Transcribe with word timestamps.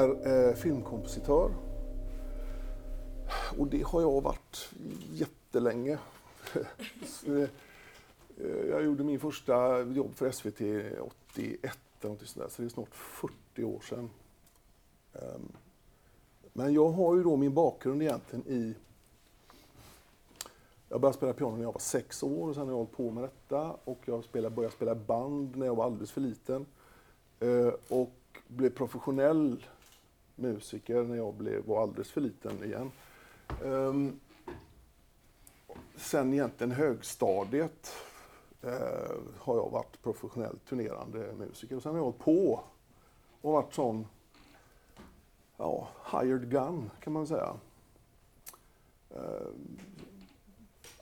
Jag 0.00 0.26
är 0.26 0.48
eh, 0.48 0.54
filmkompositör. 0.54 1.50
Och 3.58 3.66
det 3.66 3.82
har 3.82 4.00
jag 4.00 4.20
varit 4.20 4.70
jättelänge. 5.12 5.98
Eh, 8.42 8.68
jag 8.70 8.84
gjorde 8.84 9.04
min 9.04 9.20
första 9.20 9.82
jobb 9.82 10.14
för 10.14 10.30
SVT 10.30 10.60
81, 11.32 11.78
så 12.00 12.16
det 12.62 12.64
är 12.64 12.68
snart 12.68 12.94
40 12.94 13.64
år 13.64 13.80
sedan. 13.80 14.10
Um, 15.12 15.52
men 16.52 16.74
jag 16.74 16.88
har 16.88 17.16
ju 17.16 17.22
då 17.22 17.36
min 17.36 17.54
bakgrund 17.54 18.02
egentligen 18.02 18.44
i... 18.48 18.74
Jag 20.88 21.00
började 21.00 21.16
spela 21.16 21.32
piano 21.32 21.56
när 21.56 21.62
jag 21.62 21.72
var 21.72 21.80
sex 21.80 22.22
år 22.22 22.48
och 22.48 22.54
sen 22.54 22.62
har 22.62 22.70
jag 22.70 22.76
hållit 22.76 22.96
på 22.96 23.10
med 23.10 23.24
detta. 23.24 23.76
Och 23.84 23.98
jag 24.04 24.24
spelade, 24.24 24.54
började 24.54 24.74
spela 24.74 24.94
band 24.94 25.56
när 25.56 25.66
jag 25.66 25.74
var 25.74 25.84
alldeles 25.84 26.12
för 26.12 26.20
liten. 26.20 26.66
Uh, 27.42 27.72
och 27.88 28.16
blev 28.48 28.70
professionell 28.70 29.66
musiker 30.40 31.02
när 31.02 31.16
jag 31.16 31.34
blev, 31.34 31.66
var 31.66 31.82
alldeles 31.82 32.10
för 32.10 32.20
liten 32.20 32.64
igen. 32.64 32.92
Um, 33.62 34.20
sen 35.96 36.32
egentligen 36.32 36.70
högstadiet 36.70 37.92
uh, 38.64 38.70
har 39.38 39.56
jag 39.56 39.70
varit 39.70 40.02
professionellt 40.02 40.66
turnerande 40.66 41.32
musiker. 41.38 41.76
Och 41.76 41.82
sen 41.82 41.92
har 41.92 41.98
jag 41.98 42.04
hållit 42.04 42.18
på 42.18 42.60
och 43.40 43.52
varit 43.52 43.74
sån 43.74 44.06
ja, 45.56 45.88
hired 46.12 46.50
gun 46.50 46.90
kan 47.00 47.12
man 47.12 47.26
säga. 47.26 47.54
Uh, 49.16 49.48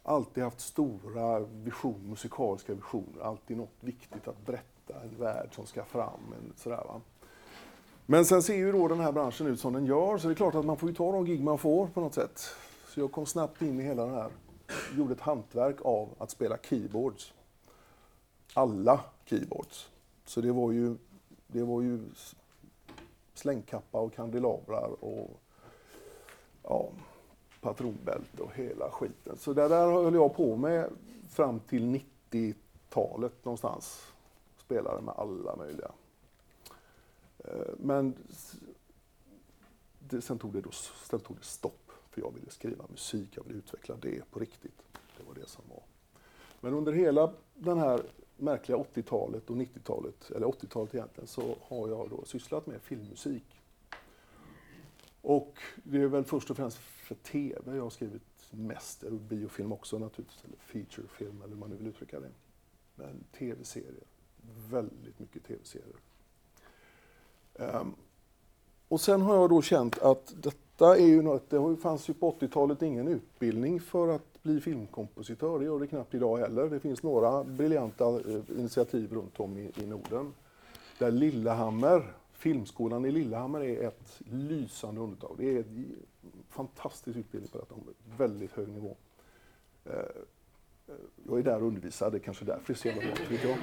alltid 0.03 0.45
haft 0.45 0.61
stora 0.61 1.41
vision, 1.41 2.01
musikaliska 2.09 2.75
visioner, 2.75 3.23
alltid 3.23 3.57
något 3.57 3.77
viktigt 3.81 4.29
att 4.29 4.47
berätta, 4.47 5.03
en 5.03 5.19
värld 5.19 5.49
som 5.55 5.67
ska 5.67 5.85
fram. 5.85 6.35
En, 6.39 6.53
sådär, 6.57 6.85
va? 6.87 7.01
Men 8.11 8.25
sen 8.25 8.43
ser 8.43 8.57
ju 8.57 8.73
då 8.73 8.89
den 8.89 9.01
här 9.01 9.13
branschen 9.13 9.47
ut 9.47 9.61
som 9.61 9.73
den 9.73 9.87
gör, 9.87 10.19
så 10.19 10.29
det 10.29 10.33
är 10.33 10.37
klart 10.37 10.55
att 10.55 10.65
man 10.65 10.77
får 10.77 10.89
ju 10.89 10.95
ta 10.95 11.13
de 11.13 11.25
gig 11.25 11.43
man 11.43 11.59
får 11.59 11.87
på 11.87 12.01
något 12.01 12.15
sätt. 12.15 12.41
Så 12.87 13.01
jag 13.01 13.13
kom 13.13 13.27
snabbt 13.27 13.63
in 13.63 13.81
i 13.81 13.83
hela 13.83 14.05
den 14.05 14.15
här, 14.15 14.31
gjorde 14.97 15.13
ett 15.13 15.21
hantverk 15.21 15.77
av 15.83 16.09
att 16.19 16.31
spela 16.31 16.59
keyboards. 16.63 17.35
Alla 18.55 19.01
keyboards. 19.25 19.91
Så 20.25 20.41
det 20.41 20.53
var 20.53 20.73
ju, 20.73 20.97
det 21.47 21.63
var 21.63 21.83
ju 21.83 22.01
slängkappa 23.35 24.01
och 24.01 24.15
kandelabrar 24.15 25.05
och 25.05 25.41
ja, 26.63 26.89
patronbälte 27.61 28.43
och 28.43 28.55
hela 28.55 28.91
skiten. 28.91 29.37
Så 29.39 29.53
det 29.53 29.69
där 29.69 29.91
höll 29.91 30.15
jag 30.15 30.37
på 30.37 30.57
med 30.57 30.91
fram 31.31 31.61
till 31.61 32.01
90-talet 32.31 33.45
någonstans. 33.45 34.13
Spelade 34.59 35.03
med 35.03 35.15
alla 35.17 35.57
möjliga. 35.57 35.91
Eh, 37.51 37.75
men 37.79 38.15
det, 39.99 40.21
sen, 40.21 40.39
tog 40.39 40.53
det 40.53 40.61
då, 40.61 40.71
sen 41.11 41.21
tog 41.21 41.37
det 41.37 41.45
stopp, 41.45 41.93
för 42.11 42.21
jag 42.21 42.35
ville 42.35 42.51
skriva 42.51 42.85
musik, 42.89 43.37
jag 43.37 43.45
ville 43.45 43.59
utveckla 43.59 43.97
det 43.97 44.31
på 44.31 44.39
riktigt. 44.39 44.83
Det 45.17 45.25
var 45.27 45.35
det 45.35 45.49
som 45.49 45.65
var. 45.69 45.83
Men 46.61 46.75
under 46.75 46.93
hela 46.93 47.33
den 47.55 47.79
här 47.79 48.03
märkliga 48.37 48.79
80-talet 48.79 49.51
och 49.51 49.57
90-talet, 49.57 50.31
eller 50.31 50.47
80-talet 50.47 50.95
egentligen, 50.95 51.29
så 51.29 51.57
har 51.63 51.89
jag 51.89 52.11
då 52.11 52.25
sysslat 52.25 52.67
med 52.67 52.83
filmmusik. 52.83 53.45
Och 55.23 55.59
det 55.85 56.03
är 56.03 56.07
väl 56.07 56.25
först 56.25 56.51
och 56.51 56.57
främst 56.57 56.79
för 56.79 57.15
TV 57.15 57.77
jag 57.77 57.83
har 57.83 57.91
skrivit 57.91 58.23
mest, 58.51 59.03
eller 59.03 59.19
biofilm 59.19 59.73
också 59.73 59.99
naturligtvis, 59.99 60.45
eller 60.45 60.57
featurefilm 60.57 61.43
eller 61.43 61.49
hur 61.49 61.61
man 61.61 61.71
nu 61.71 61.77
vill 61.77 61.87
uttrycka 61.87 62.21
det. 62.21 62.31
Men 62.95 63.25
TV-serier, 63.39 64.07
väldigt 64.71 65.19
mycket 65.19 65.45
TV-serier. 65.45 65.97
Um, 67.59 67.95
och 68.89 69.01
sen 69.01 69.23
har 69.23 69.37
jag 69.37 69.51
då 69.51 69.63
känt 69.63 69.99
att 69.99 70.35
detta 70.43 70.97
är 70.97 71.07
ju 71.07 71.23
något, 71.23 71.51
det 71.51 71.77
fanns 71.83 72.11
ju 72.11 72.15
på 72.15 72.33
80-talet 72.41 72.83
ingen 72.83 73.09
utbildning 73.09 73.81
för 73.81 74.09
att 74.09 74.43
bli 74.43 74.61
filmkompositör, 74.61 75.59
det 75.59 75.65
gör 75.65 75.81
det 75.81 75.87
knappt 75.87 76.15
idag 76.15 76.39
heller. 76.39 76.71
Det 76.71 76.81
finns 76.81 77.03
några 77.03 77.45
briljanta 77.45 78.05
eh, 78.05 78.59
initiativ 78.59 79.13
runt 79.13 79.41
om 79.41 79.59
i, 79.59 79.73
i 79.77 79.87
Norden. 79.87 80.35
Där 80.99 81.11
Lillehammer, 81.11 82.13
Filmskolan 82.33 83.05
i 83.05 83.11
Lillehammer 83.11 83.61
är 83.61 83.89
ett 83.89 84.21
lysande 84.31 85.01
undantag. 85.01 85.35
Det 85.39 85.51
är 85.51 85.59
en 85.59 85.97
fantastisk 86.49 87.19
utbildning 87.19 87.51
på 87.51 87.59
detta 87.59 87.75
område, 87.75 87.97
väldigt 88.19 88.53
hög 88.53 88.69
nivå. 88.69 88.97
Eh, 89.85 89.93
eh, 89.93 90.95
jag 91.29 91.39
är 91.39 91.43
där 91.43 91.57
och 91.57 91.69
undervisar, 91.69 92.11
det 92.11 92.17
är 92.17 92.21
kanske 92.21 92.45
därför 92.45 92.67
det 92.67 92.73
är 92.73 92.75
så 92.75 92.89
jävla 92.89 93.03
bra, 93.03 93.27
tycker 93.29 93.49
jag. 93.49 93.59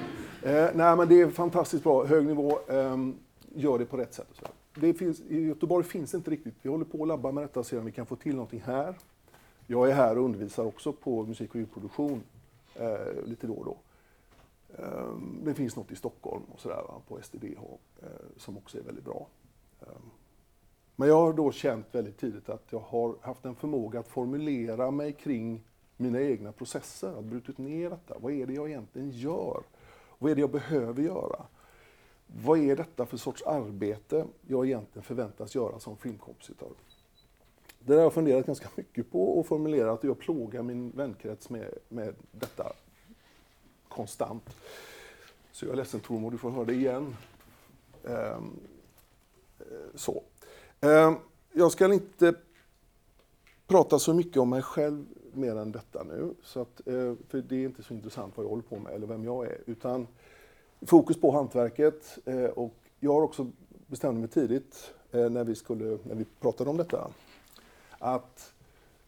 nej 0.76 0.96
men 0.96 1.08
det 1.08 1.20
är 1.20 1.30
fantastiskt 1.30 1.84
bra, 1.84 2.04
hög 2.04 2.26
nivå. 2.26 2.58
Ehm, 2.68 3.18
gör 3.56 3.78
det 3.78 3.86
på 3.86 3.96
rätt 3.96 4.14
sätt. 4.14 4.42
Det 4.74 4.94
finns, 4.94 5.20
I 5.20 5.40
Göteborg 5.40 5.84
finns 5.84 6.10
det 6.10 6.16
inte 6.16 6.30
riktigt. 6.30 6.54
Vi 6.62 6.70
håller 6.70 6.84
på 6.84 7.02
att 7.02 7.08
labba 7.08 7.32
med 7.32 7.44
detta 7.44 7.60
och 7.60 7.66
ser 7.66 7.78
om 7.78 7.84
vi 7.84 7.92
kan 7.92 8.06
få 8.06 8.16
till 8.16 8.34
någonting 8.34 8.62
här. 8.64 8.94
Jag 9.66 9.90
är 9.90 9.94
här 9.94 10.18
och 10.18 10.24
undervisar 10.24 10.64
också 10.64 10.92
på 10.92 11.22
musik 11.22 11.50
och 11.50 11.56
ljudproduktion 11.56 12.22
eh, 12.74 13.24
lite 13.24 13.46
då 13.46 13.54
och 13.54 13.64
då. 13.64 13.76
Eh, 14.78 15.16
det 15.44 15.54
finns 15.54 15.76
något 15.76 15.90
i 15.90 15.96
Stockholm 15.96 16.42
och 16.54 16.60
sådär 16.60 16.82
på 17.08 17.22
SDDH, 17.22 17.62
eh, 18.02 18.08
som 18.36 18.56
också 18.56 18.78
är 18.78 18.82
väldigt 18.82 19.04
bra. 19.04 19.26
Eh, 19.80 19.86
men 20.96 21.08
jag 21.08 21.16
har 21.16 21.32
då 21.32 21.52
känt 21.52 21.86
väldigt 21.92 22.18
tidigt 22.18 22.48
att 22.48 22.64
jag 22.70 22.80
har 22.80 23.14
haft 23.20 23.44
en 23.44 23.54
förmåga 23.54 24.00
att 24.00 24.08
formulera 24.08 24.90
mig 24.90 25.12
kring 25.12 25.62
mina 25.96 26.20
egna 26.20 26.52
processer, 26.52 27.18
att 27.18 27.24
brutit 27.24 27.58
ner 27.58 27.90
detta. 27.90 28.18
Vad 28.18 28.32
är 28.32 28.46
det 28.46 28.52
jag 28.52 28.68
egentligen 28.68 29.10
gör? 29.10 29.62
Vad 30.18 30.30
är 30.30 30.34
det 30.34 30.40
jag 30.40 30.50
behöver 30.50 31.02
göra? 31.02 31.42
Vad 32.26 32.58
är 32.58 32.76
detta 32.76 33.06
för 33.06 33.16
sorts 33.16 33.42
arbete 33.42 34.26
jag 34.46 34.66
egentligen 34.66 35.02
förväntas 35.02 35.54
göra 35.54 35.78
som 35.78 35.96
filmkompositör? 35.96 36.70
Det 37.78 37.94
har 37.94 38.02
jag 38.02 38.12
funderat 38.12 38.46
ganska 38.46 38.68
mycket 38.74 39.10
på 39.10 39.38
och 39.38 39.46
formulerat 39.46 39.98
och 39.98 40.04
jag 40.04 40.18
plågar 40.18 40.62
min 40.62 40.90
vänkrets 40.90 41.50
med, 41.50 41.74
med 41.88 42.14
detta 42.30 42.72
konstant. 43.88 44.56
Så 45.52 45.64
jag 45.64 45.72
är 45.72 45.76
ledsen 45.76 46.00
Tormod, 46.00 46.32
du 46.32 46.38
får 46.38 46.50
höra 46.50 46.64
det 46.64 46.74
igen. 46.74 47.16
Ehm, 48.04 48.60
eh, 49.58 49.64
så. 49.94 50.22
Ehm, 50.80 51.14
jag 51.52 51.72
ska 51.72 51.94
inte 51.94 52.34
prata 53.66 53.98
så 53.98 54.14
mycket 54.14 54.36
om 54.36 54.50
mig 54.50 54.62
själv 54.62 55.04
mer 55.32 55.56
än 55.56 55.72
detta 55.72 56.02
nu, 56.02 56.34
så 56.42 56.60
att, 56.60 56.86
eh, 56.86 57.14
för 57.28 57.42
det 57.48 57.56
är 57.56 57.64
inte 57.64 57.82
så 57.82 57.94
intressant 57.94 58.36
vad 58.36 58.44
jag 58.44 58.50
håller 58.50 58.62
på 58.62 58.78
med 58.78 58.92
eller 58.94 59.06
vem 59.06 59.24
jag 59.24 59.46
är, 59.46 59.60
utan 59.66 60.06
fokus 60.86 61.20
på 61.20 61.30
hantverket 61.30 62.18
eh, 62.24 62.44
och 62.44 62.74
jag 63.00 63.12
har 63.12 63.22
också 63.22 63.50
bestämt 63.86 64.18
mig 64.18 64.28
tidigt 64.28 64.92
eh, 65.12 65.30
när 65.30 65.44
vi, 65.44 65.54
skulle, 65.54 65.98
när 66.02 66.14
vi 66.14 66.24
pratade 66.40 66.70
om 66.70 66.76
detta 66.76 67.10
att 67.98 68.52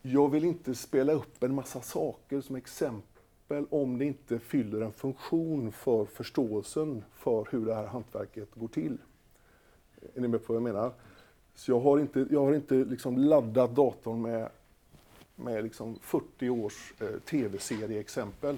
jag 0.03 0.29
vill 0.29 0.45
inte 0.45 0.75
spela 0.75 1.13
upp 1.13 1.43
en 1.43 1.55
massa 1.55 1.81
saker 1.81 2.41
som 2.41 2.57
exempel 2.57 3.67
om 3.71 3.99
det 3.99 4.05
inte 4.05 4.39
fyller 4.39 4.81
en 4.81 4.93
funktion 4.93 5.73
för 5.73 6.05
förståelsen 6.05 7.05
för 7.15 7.49
hur 7.51 7.67
det 7.67 7.75
här 7.75 7.87
hantverket 7.87 8.49
går 8.55 8.69
till. 8.69 8.99
Är 10.15 10.21
ni 10.21 10.29
med 10.29 10.47
på 10.47 10.53
vad 10.53 10.57
jag 10.57 10.75
menar? 10.75 10.93
Så 11.55 11.71
jag 11.71 11.81
har 11.81 11.99
inte, 11.99 12.27
jag 12.31 12.45
har 12.45 12.55
inte 12.55 12.75
liksom 12.75 13.19
laddat 13.19 13.77
datorn 13.77 14.23
med, 14.23 14.49
med 15.37 15.65
liksom 15.65 15.99
40 16.03 16.49
års 16.49 16.95
eh, 17.01 17.19
tv-serieexempel. 17.19 18.57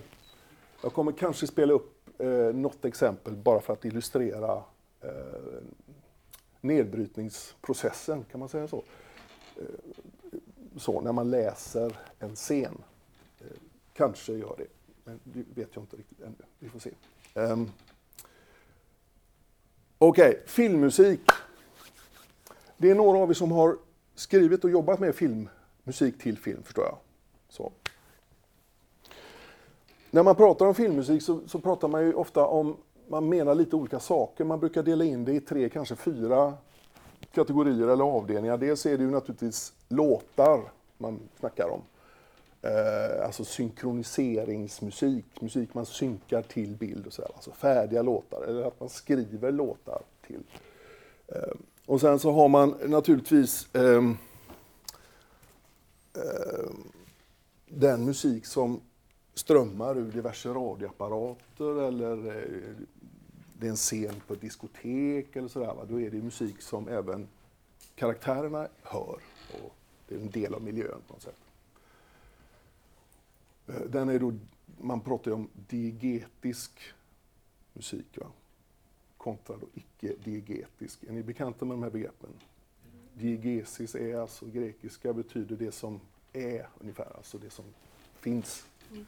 Jag 0.83 0.93
kommer 0.93 1.13
kanske 1.13 1.47
spela 1.47 1.73
upp 1.73 2.00
eh, 2.21 2.55
något 2.55 2.85
exempel 2.85 3.37
bara 3.37 3.61
för 3.61 3.73
att 3.73 3.85
illustrera 3.85 4.63
eh, 5.01 5.11
nedbrytningsprocessen, 6.61 8.25
kan 8.31 8.41
man 8.41 8.49
säga 8.49 8.69
så? 8.69 8.85
Eh, 9.57 9.65
så, 10.77 11.01
när 11.01 11.13
man 11.13 11.31
läser 11.31 11.99
en 12.19 12.37
scen. 12.37 12.79
Eh, 13.41 13.47
kanske 13.93 14.33
gör 14.33 14.55
det, 14.59 14.67
men 15.05 15.21
det 15.25 15.45
vet 15.55 15.69
jag 15.75 15.83
inte 15.83 15.97
riktigt 15.97 16.21
ännu. 16.21 16.35
Vi 16.59 16.69
får 16.69 16.79
se. 16.79 16.91
Um, 17.35 17.73
Okej, 19.99 20.29
okay, 20.29 20.41
filmmusik. 20.47 21.21
Det 22.77 22.91
är 22.91 22.95
några 22.95 23.19
av 23.19 23.31
er 23.31 23.35
som 23.35 23.53
har 23.53 23.77
skrivit 24.15 24.65
och 24.65 24.71
jobbat 24.71 25.01
med 25.01 25.15
filmmusik 25.15 26.19
till 26.19 26.39
film, 26.39 26.63
förstår 26.63 26.85
jag. 26.85 26.97
Så. 27.49 27.73
När 30.11 30.23
man 30.23 30.35
pratar 30.35 30.67
om 30.67 30.75
filmmusik 30.75 31.23
så, 31.23 31.41
så, 31.47 31.59
pratar 31.59 31.89
man 31.89 32.03
ju 32.03 32.15
ofta 32.15 32.47
om, 32.47 32.77
man 33.09 33.29
menar 33.29 33.55
lite 33.55 33.77
olika 33.77 34.01
saker. 34.01 34.45
Man 34.45 34.61
brukar 34.61 34.83
dela 34.83 35.05
in 35.05 35.25
det 35.25 35.33
i 35.33 35.41
tre, 35.41 35.69
kanske 35.69 35.97
fyra 35.97 36.55
kategorier 37.33 37.89
eller 37.89 38.05
avdelningar. 38.05 38.57
Dels 38.59 38.87
är 38.87 38.99
det 38.99 39.05
ju 39.05 39.11
naturligtvis 39.11 39.73
låtar 39.89 40.61
man 40.99 41.21
snackar 41.39 41.69
om. 41.69 41.81
Eh, 42.63 43.25
alltså 43.25 43.45
synkroniseringsmusik, 43.45 45.41
musik 45.41 45.75
man 45.75 45.87
synkar 45.87 46.43
till 46.43 46.77
bild 46.77 47.07
och 47.07 47.13
sådär. 47.13 47.31
Alltså 47.35 47.51
färdiga 47.51 48.03
låtar, 48.03 48.43
eller 48.43 48.63
att 48.63 48.81
man 48.81 48.89
skriver 48.89 49.53
låtar 49.53 50.03
till. 50.27 50.43
Eh, 51.27 51.53
och 51.87 52.01
sen 52.01 52.19
så 52.19 52.33
har 52.33 52.49
man 52.49 52.75
naturligtvis 52.87 53.75
eh, 53.75 54.05
eh 56.15 56.71
den 57.73 58.05
musik 58.05 58.47
som 58.47 58.81
strömmar 59.41 59.99
ur 59.99 60.13
diverse 60.13 60.49
radioapparater 60.49 61.83
eller 61.89 62.37
eh, 62.37 62.75
det 63.59 63.67
är 63.67 63.71
en 63.71 63.77
scen 63.77 64.15
på 64.27 64.35
ett 64.35 64.41
diskotek 64.41 65.37
eller 65.37 65.49
sådär, 65.49 65.75
va? 65.75 65.85
då 65.89 66.01
är 66.01 66.11
det 66.11 66.23
musik 66.23 66.63
som 66.63 66.89
även 66.89 67.29
karaktärerna 67.95 68.69
hör. 68.83 69.19
Och 69.53 69.75
det 70.09 70.15
är 70.15 70.19
en 70.19 70.31
del 70.31 70.55
av 70.55 70.63
miljön 70.63 71.01
på 71.07 71.13
något 71.13 71.23
sätt. 71.23 71.41
Eh, 73.67 73.81
den 73.81 74.09
är 74.09 74.19
då, 74.19 74.33
man 74.81 75.01
pratar 75.01 75.31
ju 75.31 75.35
om 75.35 75.49
diegetisk 75.69 76.81
musik 77.73 78.19
va? 78.19 78.27
kontra 79.17 79.57
då 79.57 79.67
icke-diegetisk. 79.75 81.05
Är 81.05 81.13
ni 81.13 81.23
bekanta 81.23 81.65
med 81.65 81.77
de 81.77 81.83
här 81.83 81.91
begreppen? 81.91 82.31
Diegesis 83.15 83.95
är 83.95 84.17
alltså 84.17 84.47
grekiska 84.47 85.13
betyder 85.13 85.57
det 85.57 85.73
som 85.73 86.01
är 86.33 86.69
ungefär, 86.81 87.17
alltså 87.17 87.39
det 87.39 87.51
som 87.51 87.65
finns. 88.21 88.67
Mm. 88.91 89.07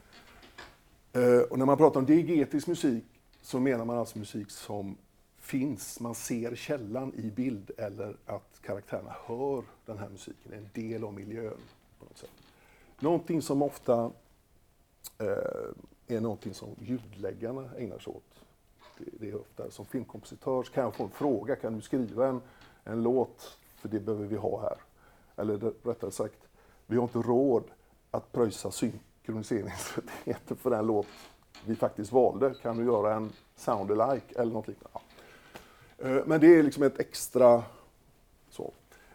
Eh, 1.13 1.41
och 1.41 1.59
när 1.59 1.65
man 1.65 1.77
pratar 1.77 1.99
om 1.99 2.05
diegetisk 2.05 2.67
musik 2.67 3.03
så 3.41 3.59
menar 3.59 3.85
man 3.85 3.97
alltså 3.97 4.19
musik 4.19 4.51
som 4.51 4.97
finns, 5.39 5.99
man 5.99 6.15
ser 6.15 6.55
källan 6.55 7.13
i 7.15 7.31
bild 7.31 7.71
eller 7.77 8.17
att 8.25 8.61
karaktärerna 8.61 9.15
hör 9.25 9.63
den 9.85 9.97
här 9.97 10.09
musiken, 10.09 10.53
är 10.53 10.57
en 10.57 10.69
del 10.73 11.03
av 11.03 11.13
miljön. 11.13 11.57
på 11.99 12.05
något 12.05 12.17
sätt. 12.17 12.29
Någonting 12.99 13.41
som 13.41 13.61
ofta 13.61 14.11
eh, 15.17 16.15
är 16.15 16.21
någonting 16.21 16.53
som 16.53 16.75
ljudläggarna 16.79 17.69
ägnar 17.77 17.99
sig 17.99 18.13
åt. 18.13 18.39
Det, 18.97 19.05
det 19.19 19.29
är 19.29 19.35
ofta 19.35 19.71
som 19.71 19.85
filmkompositör 19.85 20.63
kan 20.63 20.83
jag 20.83 20.95
få 20.95 21.03
en 21.03 21.09
fråga, 21.09 21.55
kan 21.55 21.75
du 21.75 21.81
skriva 21.81 22.27
en, 22.27 22.41
en 22.83 23.03
låt, 23.03 23.57
för 23.75 23.89
det 23.89 23.99
behöver 23.99 24.25
vi 24.25 24.35
ha 24.35 24.61
här. 24.61 24.77
Eller 25.35 25.73
rättare 25.83 26.11
sagt, 26.11 26.47
vi 26.85 26.95
har 26.95 27.03
inte 27.03 27.19
råd 27.19 27.63
att 28.11 28.31
pröjsa 28.31 28.71
synkroniseringsrättigheter 29.23 30.55
för 30.55 30.69
den 30.69 30.87
låt 30.87 31.07
vi 31.65 31.75
faktiskt 31.75 32.11
valde. 32.11 32.53
Kan 32.61 32.77
du 32.77 32.85
göra 32.85 33.13
en 33.13 33.31
sound 33.55 34.01
alike 34.01 34.39
eller 34.39 34.53
något 34.53 34.67
liknande? 34.67 34.99
Ja. 35.97 36.07
Eh, 36.07 36.23
men 36.25 36.41
det 36.41 36.55
är 36.55 36.63
liksom 36.63 36.83
ett 36.83 36.99
extra 36.99 37.63
så. 38.49 38.71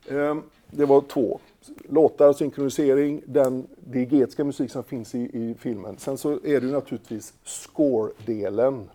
Eh, 0.07 0.37
det 0.71 0.85
var 0.85 1.01
två. 1.01 1.41
Låtar, 1.89 2.33
synkronisering, 2.33 3.23
den 3.27 3.67
diegetiska 3.77 4.45
musik 4.45 4.71
som 4.71 4.85
finns 4.85 5.15
i, 5.15 5.19
i 5.19 5.55
filmen. 5.59 5.99
Sen 5.99 6.19
så 6.19 6.33
är 6.33 6.61
det 6.61 6.67
ju 6.67 6.73
naturligtvis 6.73 7.35
score-delen. 7.45 8.91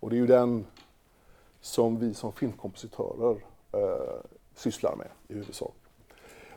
Och 0.00 0.10
det 0.10 0.16
är 0.16 0.20
ju 0.20 0.26
den 0.26 0.66
som 1.60 1.98
vi 1.98 2.14
som 2.14 2.32
filmkompositörer 2.32 3.36
eh, 3.72 4.20
sysslar 4.54 4.96
med 4.96 5.08
i 5.28 5.34
huvudsak. 5.34 5.74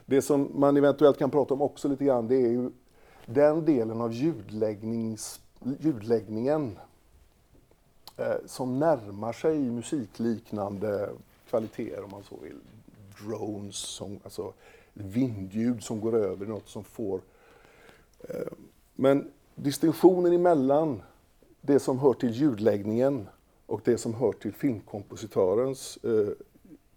Det 0.06 0.22
som 0.22 0.50
man 0.54 0.76
eventuellt 0.76 1.18
kan 1.18 1.30
prata 1.30 1.54
om 1.54 1.62
också 1.62 1.88
lite 1.88 2.04
grann, 2.04 2.28
det 2.28 2.36
är 2.36 2.48
ju 2.48 2.70
den 3.34 3.64
delen 3.64 4.00
av 4.00 4.12
ljudläggningen 4.12 6.78
eh, 8.16 8.36
som 8.46 8.78
närmar 8.78 9.32
sig 9.32 9.58
musikliknande 9.58 11.10
kvaliteter 11.50 12.04
om 12.04 12.10
man 12.10 12.22
så 12.22 12.36
vill. 12.42 12.58
Drones, 13.20 13.76
som, 13.76 14.20
alltså 14.24 14.52
vindljud 14.92 15.82
som 15.82 16.00
går 16.00 16.14
över 16.14 16.46
något 16.46 16.68
som 16.68 16.84
får... 16.84 17.20
Eh, 18.20 18.52
men 18.94 19.30
distinktionen 19.54 20.32
emellan 20.32 21.02
det 21.60 21.78
som 21.78 21.98
hör 21.98 22.12
till 22.12 22.30
ljudläggningen 22.30 23.28
och 23.66 23.80
det 23.84 23.98
som 23.98 24.14
hör 24.14 24.32
till 24.32 24.52
filmkompositörens 24.52 25.96
eh, 25.96 26.28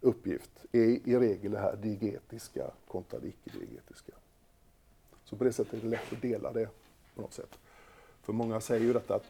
uppgift 0.01 0.51
är 0.71 0.80
i 0.80 1.19
regel 1.19 1.51
det 1.51 1.59
här 1.59 1.75
diegetiska 1.75 2.71
kontra 2.88 3.19
det 3.19 3.27
icke-diegetiska. 3.27 4.13
Så 5.33 5.38
på 5.38 5.44
det 5.44 5.53
sättet 5.53 5.74
är 5.74 5.77
det 5.77 5.88
lätt 5.88 6.13
att 6.13 6.21
dela 6.21 6.51
det 6.51 6.69
på 7.15 7.21
något 7.21 7.33
sätt. 7.33 7.59
För 8.21 8.33
många 8.33 8.62
säger 8.62 8.85
ju 8.85 8.94
detta 8.94 9.15
att 9.15 9.25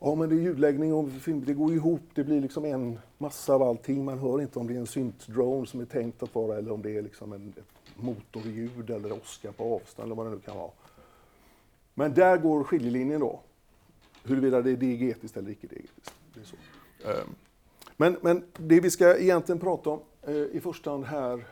ja, 0.00 0.14
men 0.14 0.28
det 0.28 0.34
är 0.34 0.38
ljudläggning 0.38 0.94
och 0.94 1.12
film, 1.12 1.44
det 1.44 1.54
går 1.54 1.72
ihop, 1.72 2.00
det 2.14 2.24
blir 2.24 2.40
liksom 2.40 2.64
en 2.64 2.98
massa 3.18 3.54
av 3.54 3.62
allting. 3.62 4.04
Man 4.04 4.18
hör 4.18 4.40
inte 4.40 4.58
om 4.58 4.66
det 4.66 4.74
är 4.74 4.78
en 4.78 4.86
syntdrone 4.86 5.66
som 5.66 5.80
är 5.80 5.84
tänkt 5.84 6.22
att 6.22 6.34
vara 6.34 6.58
eller 6.58 6.72
om 6.72 6.82
det 6.82 6.96
är 6.96 7.02
liksom 7.02 7.32
en, 7.32 7.54
ett 7.56 7.96
motorljud 7.96 8.90
eller 8.90 9.12
åska 9.12 9.52
på 9.52 9.74
avstånd 9.74 10.06
eller 10.06 10.14
vad 10.14 10.26
det 10.26 10.30
nu 10.30 10.40
kan 10.40 10.56
vara. 10.56 10.70
Men 11.94 12.14
där 12.14 12.36
går 12.36 12.64
skiljelinjen 12.64 13.20
då. 13.20 13.40
Huruvida 14.24 14.62
det 14.62 14.70
är 14.70 14.76
diegetiskt 14.76 15.36
eller. 15.36 15.56
Det 15.60 16.40
är 16.40 16.44
så. 16.44 16.56
Um. 17.08 17.34
Men, 17.96 18.16
men 18.22 18.44
det 18.56 18.80
vi 18.80 18.90
ska 18.90 19.16
egentligen 19.16 19.58
prata 19.58 19.90
om 19.90 20.00
eh, 20.22 20.34
i 20.34 20.60
första 20.62 20.90
hand 20.90 21.04
här, 21.04 21.44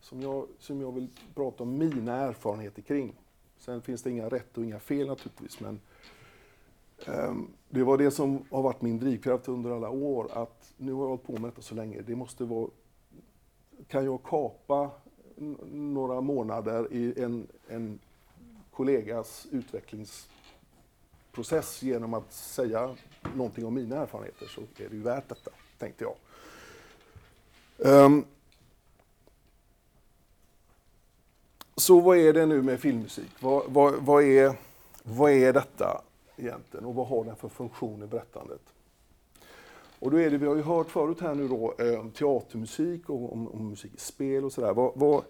som 0.00 0.22
jag, 0.22 0.46
som 0.58 0.80
jag 0.80 0.92
vill 0.92 1.08
prata 1.34 1.62
om 1.62 1.78
mina 1.78 2.16
erfarenheter 2.16 2.82
kring. 2.82 3.14
Sen 3.58 3.82
finns 3.82 4.02
det 4.02 4.10
inga 4.10 4.28
rätt 4.28 4.58
och 4.58 4.64
inga 4.64 4.80
fel 4.80 5.06
naturligtvis, 5.06 5.60
men 5.60 5.80
um, 7.06 7.50
det 7.68 7.82
var 7.82 7.98
det 7.98 8.10
som 8.10 8.44
har 8.50 8.62
varit 8.62 8.82
min 8.82 8.98
drivkraft 8.98 9.48
under 9.48 9.70
alla 9.70 9.90
år, 9.90 10.28
att 10.32 10.74
nu 10.76 10.92
har 10.92 11.02
jag 11.02 11.08
hållit 11.08 11.26
på 11.26 11.32
med 11.32 11.42
detta 11.42 11.62
så 11.62 11.74
länge, 11.74 12.00
det 12.00 12.16
måste 12.16 12.44
vara, 12.44 12.70
kan 13.88 14.04
jag 14.04 14.22
kapa 14.22 14.90
några 15.72 16.20
månader 16.20 16.92
i 16.92 17.22
en, 17.22 17.46
en 17.68 17.98
kollegas 18.70 19.46
utvecklingsprocess 19.50 21.82
genom 21.82 22.14
att 22.14 22.32
säga 22.32 22.96
någonting 23.36 23.66
om 23.66 23.74
mina 23.74 23.96
erfarenheter 23.96 24.46
så 24.46 24.60
är 24.60 24.88
det 24.88 24.96
ju 24.96 25.02
värt 25.02 25.28
detta, 25.28 25.50
tänkte 25.78 26.04
jag. 26.04 26.14
Um, 27.76 28.24
så 31.80 32.00
vad 32.00 32.18
är 32.18 32.32
det 32.32 32.46
nu 32.46 32.62
med 32.62 32.80
filmmusik? 32.80 33.30
Vad, 33.40 33.62
vad, 33.68 33.94
vad, 33.94 34.22
är, 34.22 34.56
vad 35.02 35.32
är 35.32 35.52
detta 35.52 36.02
egentligen 36.36 36.86
och 36.86 36.94
vad 36.94 37.06
har 37.06 37.24
den 37.24 37.36
för 37.36 37.48
funktion 37.48 38.02
i 38.02 38.06
berättandet? 38.06 38.60
Och 39.98 40.10
då 40.10 40.20
är 40.20 40.30
det, 40.30 40.38
vi 40.38 40.46
har 40.46 40.56
ju 40.56 40.62
hört 40.62 40.90
förut 40.90 41.20
här 41.20 41.34
nu 41.34 41.48
då, 41.48 41.74
eh, 41.78 42.00
om 42.00 42.10
teatermusik 42.10 43.08
och 43.08 43.32
om, 43.32 43.48
om 43.48 43.68
musik 43.68 43.94
i 43.94 44.00
spel 44.00 44.44
och 44.44 44.52
sådär. 44.52 44.72
Vad, 44.72 44.92
vad, 44.94 45.24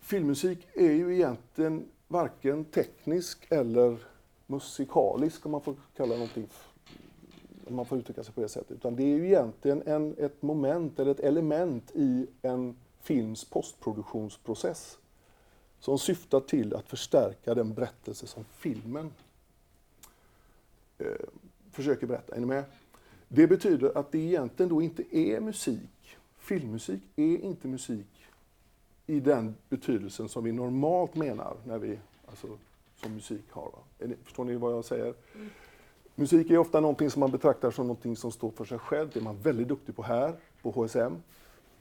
filmmusik 0.00 0.66
är 0.74 0.92
ju 0.92 1.14
egentligen 1.14 1.84
varken 2.08 2.64
teknisk 2.64 3.46
eller 3.48 3.98
musikalisk, 4.46 5.46
om 5.46 5.52
man 5.52 5.60
får 5.60 5.74
kalla 5.96 6.14
någonting 6.14 6.48
om 7.66 7.76
man 7.76 7.86
får 7.86 7.98
uttrycka 7.98 8.24
sig 8.24 8.34
på 8.34 8.40
det 8.40 8.48
sättet. 8.48 8.70
Utan 8.70 8.96
det 8.96 9.02
är 9.02 9.16
ju 9.16 9.26
egentligen 9.26 9.82
en, 9.86 10.14
ett 10.18 10.42
moment 10.42 10.98
eller 10.98 11.10
ett 11.10 11.20
element 11.20 11.90
i 11.94 12.26
en 12.42 12.76
films 13.02 13.44
postproduktionsprocess 13.44 14.98
som 15.80 15.98
syftar 15.98 16.40
till 16.40 16.74
att 16.74 16.88
förstärka 16.88 17.54
den 17.54 17.74
berättelse 17.74 18.26
som 18.26 18.44
filmen 18.44 19.10
eh, 20.98 21.06
försöker 21.72 22.06
berätta. 22.06 22.34
Är 22.34 22.40
ni 22.40 22.46
med? 22.46 22.64
Det 23.28 23.46
betyder 23.46 23.98
att 23.98 24.12
det 24.12 24.18
egentligen 24.18 24.70
då 24.70 24.82
inte 24.82 25.16
är 25.16 25.40
musik. 25.40 26.16
Filmmusik 26.38 27.02
är 27.16 27.38
inte 27.38 27.68
musik 27.68 28.26
i 29.06 29.20
den 29.20 29.54
betydelsen 29.68 30.28
som 30.28 30.44
vi 30.44 30.52
normalt 30.52 31.14
menar 31.14 31.56
när 31.64 31.78
vi, 31.78 31.98
alltså, 32.26 32.46
som 32.96 33.14
musik 33.14 33.44
har. 33.50 33.70
Ni, 33.98 34.16
förstår 34.24 34.44
ni 34.44 34.56
vad 34.56 34.72
jag 34.72 34.84
säger? 34.84 35.14
Mm. 35.34 35.50
Musik 36.14 36.50
är 36.50 36.58
ofta 36.58 36.80
någonting 36.80 37.10
som 37.10 37.20
man 37.20 37.30
betraktar 37.30 37.70
som 37.70 37.86
någonting 37.86 38.16
som 38.16 38.32
står 38.32 38.50
för 38.50 38.64
sig 38.64 38.78
själv. 38.78 39.10
Det 39.12 39.20
är 39.20 39.24
man 39.24 39.38
väldigt 39.42 39.68
duktig 39.68 39.96
på 39.96 40.02
här, 40.02 40.34
på 40.62 40.70
HSM. 40.70 41.12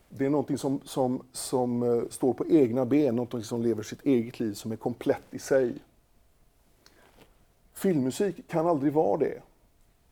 Det 0.09 0.25
är 0.25 0.29
någonting 0.29 0.57
som, 0.57 0.81
som, 0.83 1.23
som 1.31 1.83
eh, 1.83 2.09
står 2.09 2.33
på 2.33 2.45
egna 2.49 2.85
ben, 2.85 3.15
någonting 3.15 3.43
som 3.43 3.61
lever 3.61 3.83
sitt 3.83 4.05
eget 4.05 4.39
liv, 4.39 4.53
som 4.53 4.71
är 4.71 4.75
komplett 4.75 5.23
i 5.31 5.39
sig. 5.39 5.73
Filmmusik 7.73 8.47
kan 8.47 8.67
aldrig 8.67 8.93
vara 8.93 9.17
det. 9.17 9.41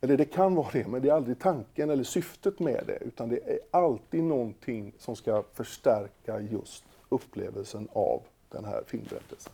Eller 0.01 0.17
det 0.17 0.25
kan 0.25 0.55
vara 0.55 0.71
det, 0.71 0.87
men 0.87 1.01
det 1.01 1.09
är 1.09 1.13
aldrig 1.13 1.39
tanken 1.39 1.89
eller 1.89 2.03
syftet 2.03 2.59
med 2.59 2.83
det, 2.87 2.97
utan 3.01 3.29
det 3.29 3.39
är 3.49 3.59
alltid 3.71 4.23
någonting 4.23 4.93
som 4.97 5.15
ska 5.15 5.43
förstärka 5.53 6.39
just 6.39 6.83
upplevelsen 7.09 7.87
av 7.91 8.21
den 8.49 8.65
här 8.65 8.83
filmberättelsen. 8.87 9.53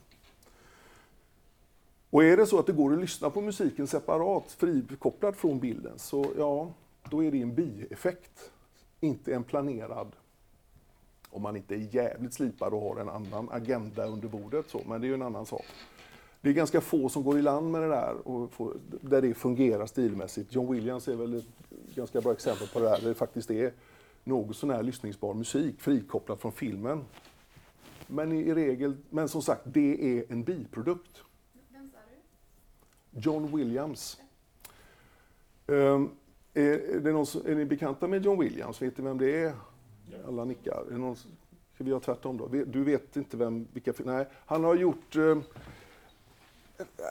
Och 2.09 2.23
är 2.23 2.37
det 2.37 2.45
så 2.45 2.59
att 2.59 2.65
det 2.65 2.73
går 2.73 2.93
att 2.93 2.99
lyssna 2.99 3.29
på 3.29 3.41
musiken 3.41 3.87
separat, 3.87 4.51
frikopplad 4.51 5.35
från 5.35 5.59
bilden, 5.59 5.99
så 5.99 6.25
ja, 6.37 6.71
då 7.09 7.23
är 7.23 7.31
det 7.31 7.41
en 7.41 7.55
bieffekt, 7.55 8.51
inte 8.99 9.35
en 9.35 9.43
planerad. 9.43 10.07
Om 11.33 11.41
man 11.41 11.55
inte 11.55 11.75
är 11.75 11.95
jävligt 11.95 12.33
slipad 12.33 12.73
och 12.73 12.81
har 12.81 13.01
en 13.01 13.09
annan 13.09 13.49
agenda 13.51 14.05
under 14.05 14.27
bordet, 14.27 14.69
så, 14.69 14.81
men 14.87 15.01
det 15.01 15.07
är 15.07 15.09
ju 15.09 15.13
en 15.13 15.21
annan 15.21 15.45
sak. 15.45 15.65
Det 16.41 16.49
är 16.49 16.53
ganska 16.53 16.81
få 16.81 17.09
som 17.09 17.23
går 17.23 17.39
i 17.39 17.41
land 17.41 17.71
med 17.71 17.81
det 17.81 17.87
där, 17.87 18.27
och 18.27 18.51
får, 18.51 18.77
där 19.01 19.21
det 19.21 19.33
fungerar 19.33 19.85
stilmässigt. 19.85 20.55
John 20.55 20.71
Williams 20.71 21.07
är 21.07 21.15
väl 21.15 21.37
ett 21.37 21.45
ganska 21.95 22.21
bra 22.21 22.31
exempel 22.31 22.67
på 22.67 22.79
det 22.79 22.85
där, 22.85 23.01
där 23.01 23.07
det 23.07 23.13
faktiskt 23.13 23.51
är 23.51 23.73
något 24.23 24.55
sån 24.55 24.69
här 24.69 24.83
lyssningsbar 24.83 25.33
musik 25.33 25.81
frikopplat 25.81 26.41
från 26.41 26.51
filmen. 26.51 27.05
Men 28.07 28.31
i 28.31 28.53
regel, 28.53 28.97
men 29.09 29.29
som 29.29 29.41
sagt, 29.41 29.61
det 29.65 30.17
är 30.17 30.25
en 30.29 30.43
biprodukt. 30.43 31.21
Vem 31.69 31.89
sa 31.91 31.97
du? 33.11 33.19
John 33.19 33.57
Williams. 33.57 34.21
Um, 35.67 36.11
är, 36.53 37.07
är, 37.07 37.11
någon, 37.11 37.25
är 37.45 37.55
ni 37.55 37.65
bekanta 37.65 38.07
med 38.07 38.25
John 38.25 38.39
Williams? 38.39 38.81
Vet 38.81 38.97
ni 38.97 39.03
vem 39.03 39.17
det 39.17 39.43
är? 39.43 39.53
Alla 40.27 40.45
nickar. 40.45 40.83
Är 40.91 40.97
någon, 40.97 41.15
ska 41.15 41.83
vi 41.83 41.89
göra 41.89 41.99
tvärtom 41.99 42.37
då? 42.37 42.47
Du 42.47 42.83
vet 42.83 43.15
inte 43.15 43.37
vem, 43.37 43.67
vilka... 43.73 43.93
Nej, 43.97 44.27
han 44.45 44.63
har 44.63 44.75
gjort... 44.75 45.15
Eh, 45.15 45.37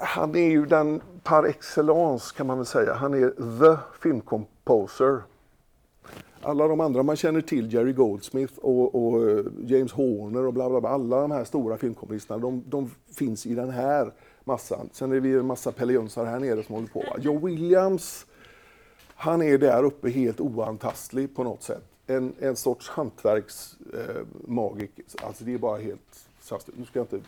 han 0.00 0.36
är 0.36 0.50
ju 0.50 0.66
den 0.66 1.00
par 1.22 1.44
excellence 1.44 2.34
kan 2.36 2.46
man 2.46 2.56
väl 2.56 2.66
säga. 2.66 2.94
Han 2.94 3.14
är 3.14 3.30
the 3.30 3.82
filmcomposer. 4.00 5.22
Alla 6.44 6.68
de 6.68 6.80
andra 6.80 7.02
man 7.02 7.16
känner 7.16 7.40
till, 7.40 7.72
Jerry 7.72 7.92
Goldsmith 7.92 8.58
och, 8.58 8.94
och 8.94 9.30
eh, 9.30 9.44
James 9.66 9.92
Horner 9.92 10.46
och 10.46 10.52
bla 10.52 10.70
bla 10.70 10.80
bla, 10.80 10.90
alla 10.90 11.20
de 11.20 11.30
här 11.30 11.44
stora 11.44 11.76
filmkomponisterna, 11.76 12.40
de, 12.40 12.64
de 12.66 12.90
finns 13.16 13.46
i 13.46 13.54
den 13.54 13.70
här 13.70 14.12
massan. 14.44 14.88
Sen 14.92 15.12
är 15.12 15.20
vi 15.20 15.32
en 15.32 15.46
massa 15.46 15.72
Pelle 15.72 15.92
här 16.16 16.40
nere 16.40 16.62
som 16.62 16.74
håller 16.74 16.88
på. 16.88 17.04
Joe 17.18 17.46
Williams, 17.46 18.26
han 19.14 19.42
är 19.42 19.58
där 19.58 19.84
uppe 19.84 20.10
helt 20.10 20.40
oantastlig 20.40 21.36
på 21.36 21.44
något 21.44 21.62
sätt. 21.62 21.91
En, 22.06 22.34
en 22.40 22.56
sorts 22.56 22.88
hantverksmagik. 22.88 24.98
Eh, 24.98 25.26
alltså 25.26 25.44
det 25.44 25.54
är 25.54 25.58
bara 25.58 25.78
helt... 25.78 26.26
Nu 26.66 26.84
ska 26.84 26.98
jag 26.98 27.04
inte 27.04 27.20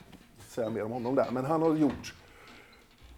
säga 0.49 0.71
mer 0.71 0.85
om 0.85 0.91
honom 0.91 1.15
där, 1.15 1.31
men 1.31 1.45
han 1.45 1.63
har 1.63 1.77
gjort 1.77 2.15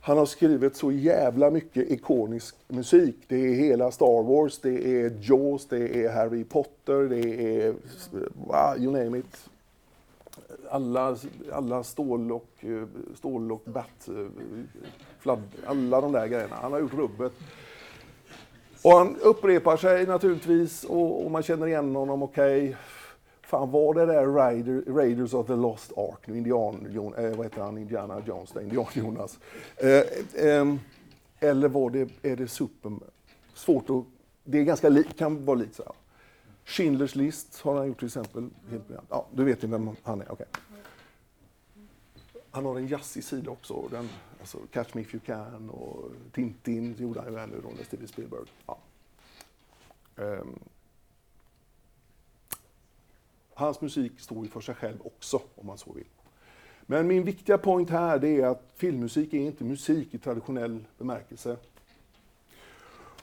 han 0.07 0.19
har 0.19 0.27
skrivit 0.27 0.77
så 0.77 0.93
jävla 0.93 1.51
mycket 1.51 1.91
ikonisk 1.91 2.57
musik. 2.69 3.17
Det 3.29 3.37
är 3.37 3.55
hela 3.55 3.91
Star 3.91 4.23
Wars, 4.23 4.59
det 4.59 5.03
är 5.03 5.13
Jaws, 5.21 5.67
det 5.67 6.05
är 6.05 6.13
Harry 6.13 6.45
Potter, 6.45 7.09
det 7.09 7.61
är 7.61 7.75
wow, 8.35 8.79
you 8.79 9.05
name 9.05 9.19
it. 9.19 9.49
Alla, 10.71 11.17
alla 11.53 11.85
stål 11.85 12.33
och, 12.33 12.51
eh, 12.61 12.83
stål 13.15 13.53
och 13.53 13.63
bat, 13.65 14.09
eh, 14.09 14.27
fladd, 15.19 15.43
alla 15.67 16.01
de 16.01 16.13
där 16.13 16.27
grejerna. 16.27 16.57
Han 16.63 16.73
har 16.73 16.81
gjort 16.81 16.95
rubbet. 16.95 17.33
Och 18.83 18.92
han 18.92 19.16
upprepar 19.16 19.76
sig 19.76 20.06
naturligtvis 20.06 20.85
och, 20.85 21.25
och 21.25 21.30
man 21.30 21.42
känner 21.42 21.66
igen 21.66 21.95
honom, 21.95 22.23
okej. 22.23 22.68
Okay 22.68 22.76
Fan 23.47 23.71
var 23.71 23.95
det 23.95 24.06
där 24.06 24.26
Raider, 24.26 24.83
Raiders 24.87 25.35
of 25.35 25.47
the 25.47 25.56
Lost 25.56 25.92
Ark, 25.97 26.26
nu 26.26 26.37
Indian, 26.37 26.87
Jon, 26.90 27.14
eh, 27.14 27.37
vad 27.37 27.47
heter 27.47 27.62
han, 27.62 27.78
Indiana 27.78 28.23
Jones, 28.26 28.50
där, 28.50 28.61
Indian 28.61 28.87
Jonas. 28.95 29.38
Eh, 29.76 29.88
eh, 30.47 30.75
eller 31.40 31.68
var 31.68 31.90
det, 31.90 32.09
är 32.23 32.37
det 32.37 32.49
Superman? 32.49 33.11
Svårt 33.54 33.90
att, 33.90 34.04
det 34.45 34.59
är 34.59 34.64
ganska 34.64 34.88
li, 34.88 35.04
kan 35.04 35.45
vara 35.45 35.59
lite 35.59 35.75
så 35.75 35.83
här. 35.83 35.92
Schindlers 36.64 37.14
list 37.14 37.61
har 37.61 37.76
han 37.76 37.87
gjort 37.87 37.99
till 37.99 38.06
exempel. 38.06 38.50
Ja, 39.09 39.26
du 39.33 39.45
vet 39.45 39.64
ju 39.64 39.68
vem 39.68 39.90
han 40.02 40.21
är, 40.21 40.33
Okay. 40.33 40.47
Han 42.50 42.64
har 42.64 42.76
en 42.76 42.87
jazzig 42.87 43.25
sida 43.25 43.50
också. 43.50 43.88
Den, 43.90 44.09
alltså 44.47 44.67
Catch 44.73 44.95
Me 44.95 45.00
If 45.00 45.15
You 45.15 45.21
Can 45.26 45.71
och 45.71 46.11
Tintin 46.33 46.97
gjorde 46.99 47.21
han 47.21 47.33
ju 47.33 47.38
här 47.38 47.47
nu 47.47 47.61
då 47.62 47.71
med 47.71 47.87
Steven 47.87 48.09
Spielberg. 48.09 48.41
Ja. 48.67 48.79
Um, 50.17 50.59
Hans 53.55 53.81
musik 53.81 54.21
står 54.21 54.45
ju 54.45 54.50
för 54.50 54.61
sig 54.61 54.75
själv 54.75 54.99
också, 55.05 55.41
om 55.55 55.67
man 55.67 55.79
så 55.79 55.93
vill. 55.93 56.05
Men 56.83 57.07
min 57.07 57.25
viktiga 57.25 57.59
point 57.59 57.91
här 57.91 58.19
det 58.19 58.41
är 58.41 58.47
att 58.47 58.73
filmmusik 58.76 59.35
är 59.35 59.38
inte 59.38 59.65
musik 59.65 60.15
i 60.15 60.19
traditionell 60.19 60.85
bemärkelse. 60.99 61.57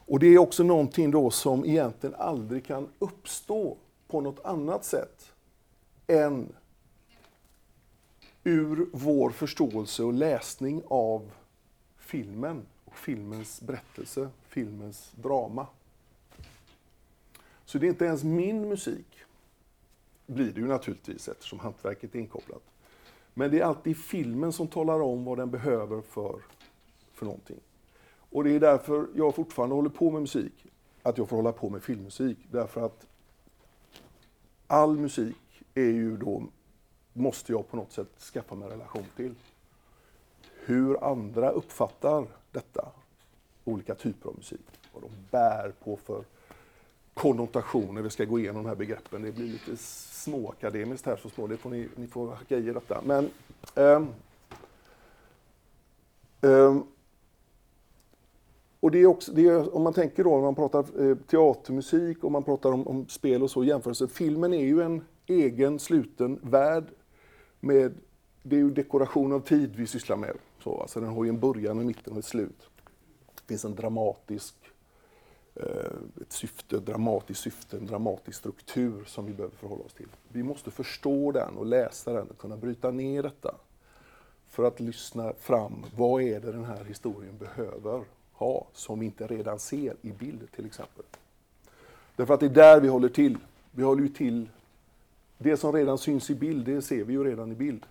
Och 0.05 0.19
det 0.19 0.27
är 0.27 0.37
också 0.37 0.63
någonting 0.63 1.11
då 1.11 1.29
som 1.29 1.65
egentligen 1.65 2.15
aldrig 2.15 2.65
kan 2.65 2.87
uppstå 2.99 3.77
på 4.07 4.21
något 4.21 4.45
annat 4.45 4.85
sätt 4.85 5.31
än 6.07 6.53
ur 8.43 8.87
vår 8.91 9.29
förståelse 9.29 10.03
och 10.03 10.13
läsning 10.13 10.83
av 10.87 11.31
filmen 11.97 12.65
och 12.85 12.95
filmens 12.95 13.61
berättelse, 13.61 14.29
filmens 14.47 15.11
drama. 15.15 15.67
Så 17.65 17.77
det 17.77 17.87
är 17.87 17.89
inte 17.89 18.05
ens 18.05 18.23
min 18.23 18.69
musik 18.69 19.07
blir 20.25 20.51
det 20.51 20.61
ju 20.61 20.67
naturligtvis 20.67 21.27
eftersom 21.27 21.59
hantverket 21.59 22.15
är 22.15 22.19
inkopplat. 22.19 22.63
Men 23.33 23.51
det 23.51 23.59
är 23.59 23.63
alltid 23.63 23.97
filmen 23.97 24.53
som 24.53 24.67
talar 24.67 24.99
om 24.99 25.25
vad 25.25 25.37
den 25.37 25.51
behöver 25.51 26.01
för, 26.01 26.41
för 27.13 27.25
någonting. 27.25 27.59
Och 28.29 28.43
det 28.43 28.51
är 28.51 28.59
därför 28.59 29.07
jag 29.15 29.35
fortfarande 29.35 29.75
håller 29.75 29.89
på 29.89 30.11
med 30.11 30.21
musik, 30.21 30.65
att 31.03 31.17
jag 31.17 31.29
får 31.29 31.35
hålla 31.35 31.51
på 31.51 31.69
med 31.69 31.83
filmmusik. 31.83 32.37
Därför 32.51 32.85
att 32.85 33.05
all 34.67 34.97
musik 34.97 35.63
är 35.73 35.81
ju 35.81 36.17
då, 36.17 36.43
måste 37.13 37.51
jag 37.51 37.69
på 37.69 37.77
något 37.77 37.91
sätt 37.91 38.19
skaffa 38.33 38.55
mig 38.55 38.65
en 38.65 38.71
relation 38.71 39.05
till. 39.15 39.35
Hur 40.65 41.03
andra 41.03 41.49
uppfattar 41.49 42.25
detta, 42.51 42.87
olika 43.63 43.95
typer 43.95 44.29
av 44.29 44.35
musik, 44.35 44.79
vad 44.93 45.03
de 45.03 45.09
bär 45.31 45.73
på 45.83 45.97
för 45.97 46.23
konnotationer. 47.13 48.01
Vi 48.01 48.09
ska 48.09 48.25
gå 48.25 48.39
igenom 48.39 48.63
de 48.63 48.69
här 48.69 48.75
begreppen. 48.75 49.21
Det 49.21 49.31
blir 49.31 49.47
lite 49.47 49.77
småakademiskt 49.77 51.05
här 51.05 51.15
så 51.15 51.29
små. 51.29 51.47
Det 51.47 51.57
får 51.57 51.69
ni, 51.69 51.89
ni 51.95 52.07
får 52.07 52.29
hacka 52.29 52.57
i 52.57 52.61
detta. 52.61 53.01
Men, 53.05 53.29
um, 53.75 54.13
um, 56.41 56.87
och 58.79 58.91
det 58.91 58.99
är 58.99 59.05
också, 59.05 59.31
det 59.31 59.47
är, 59.47 59.75
om 59.75 59.83
man 59.83 59.93
tänker 59.93 60.23
då, 60.23 60.33
om 60.33 60.41
man 60.41 60.55
pratar 60.55 61.09
eh, 61.09 61.17
teatermusik 61.17 62.23
och 62.23 62.31
man 62.31 62.43
pratar 62.43 62.71
om, 62.71 62.87
om, 62.87 63.07
spel 63.07 63.43
och 63.43 63.51
så 63.51 63.63
jämförelse. 63.63 64.07
Filmen 64.07 64.53
är 64.53 64.63
ju 64.63 64.81
en 64.81 65.01
egen 65.25 65.79
sluten 65.79 66.39
värld 66.41 66.83
med, 67.63 67.93
det 68.43 68.55
är 68.55 68.59
ju 68.59 68.71
dekoration 68.71 69.33
av 69.33 69.39
tid 69.39 69.75
vi 69.75 69.87
sysslar 69.87 70.17
med. 70.17 70.37
Så, 70.59 70.81
alltså 70.81 70.99
den 70.99 71.09
har 71.09 71.23
ju 71.23 71.29
en 71.29 71.39
början, 71.39 71.79
en 71.79 71.87
mitten 71.87 72.13
och 72.13 72.19
ett 72.19 72.25
slut. 72.25 72.69
Det 73.35 73.47
finns 73.47 73.65
en 73.65 73.75
dramatisk 73.75 74.55
Eh, 75.55 76.21
ett 76.21 76.31
syfte, 76.31 76.77
ett 76.77 76.85
dramatiskt 76.85 77.39
syfte, 77.39 77.77
en 77.77 77.85
dramatisk 77.85 78.37
struktur 78.37 79.03
som 79.05 79.25
vi 79.25 79.33
behöver 79.33 79.55
förhålla 79.55 79.83
oss 79.83 79.93
till. 79.93 80.07
Vi 80.27 80.43
måste 80.43 80.71
förstå 80.71 81.31
den 81.31 81.57
och 81.57 81.65
läsa 81.65 82.13
den 82.13 82.27
och 82.27 82.37
kunna 82.37 82.57
bryta 82.57 82.91
ner 82.91 83.23
detta 83.23 83.55
för 84.47 84.63
att 84.63 84.79
lyssna 84.79 85.33
fram, 85.33 85.85
vad 85.95 86.21
är 86.21 86.39
det 86.39 86.51
den 86.51 86.65
här 86.65 86.83
historien 86.83 87.37
behöver 87.37 88.03
ha 88.31 88.67
som 88.73 88.99
vi 88.99 89.05
inte 89.05 89.27
redan 89.27 89.59
ser 89.59 89.95
i 90.01 90.11
bild 90.11 90.51
till 90.55 90.65
exempel. 90.65 91.05
Därför 92.15 92.33
att 92.33 92.39
det 92.39 92.45
är 92.45 92.49
där 92.49 92.81
vi 92.81 92.87
håller 92.87 93.09
till. 93.09 93.37
Vi 93.71 93.83
håller 93.83 94.01
ju 94.01 94.09
till, 94.09 94.49
det 95.43 95.57
som 95.57 95.73
redan 95.73 95.97
syns 95.97 96.29
i 96.29 96.35
bild, 96.35 96.65
det 96.65 96.81
ser 96.81 97.03
vi 97.03 97.13
ju 97.13 97.23
redan 97.23 97.51
i 97.51 97.55
bild. 97.55 97.85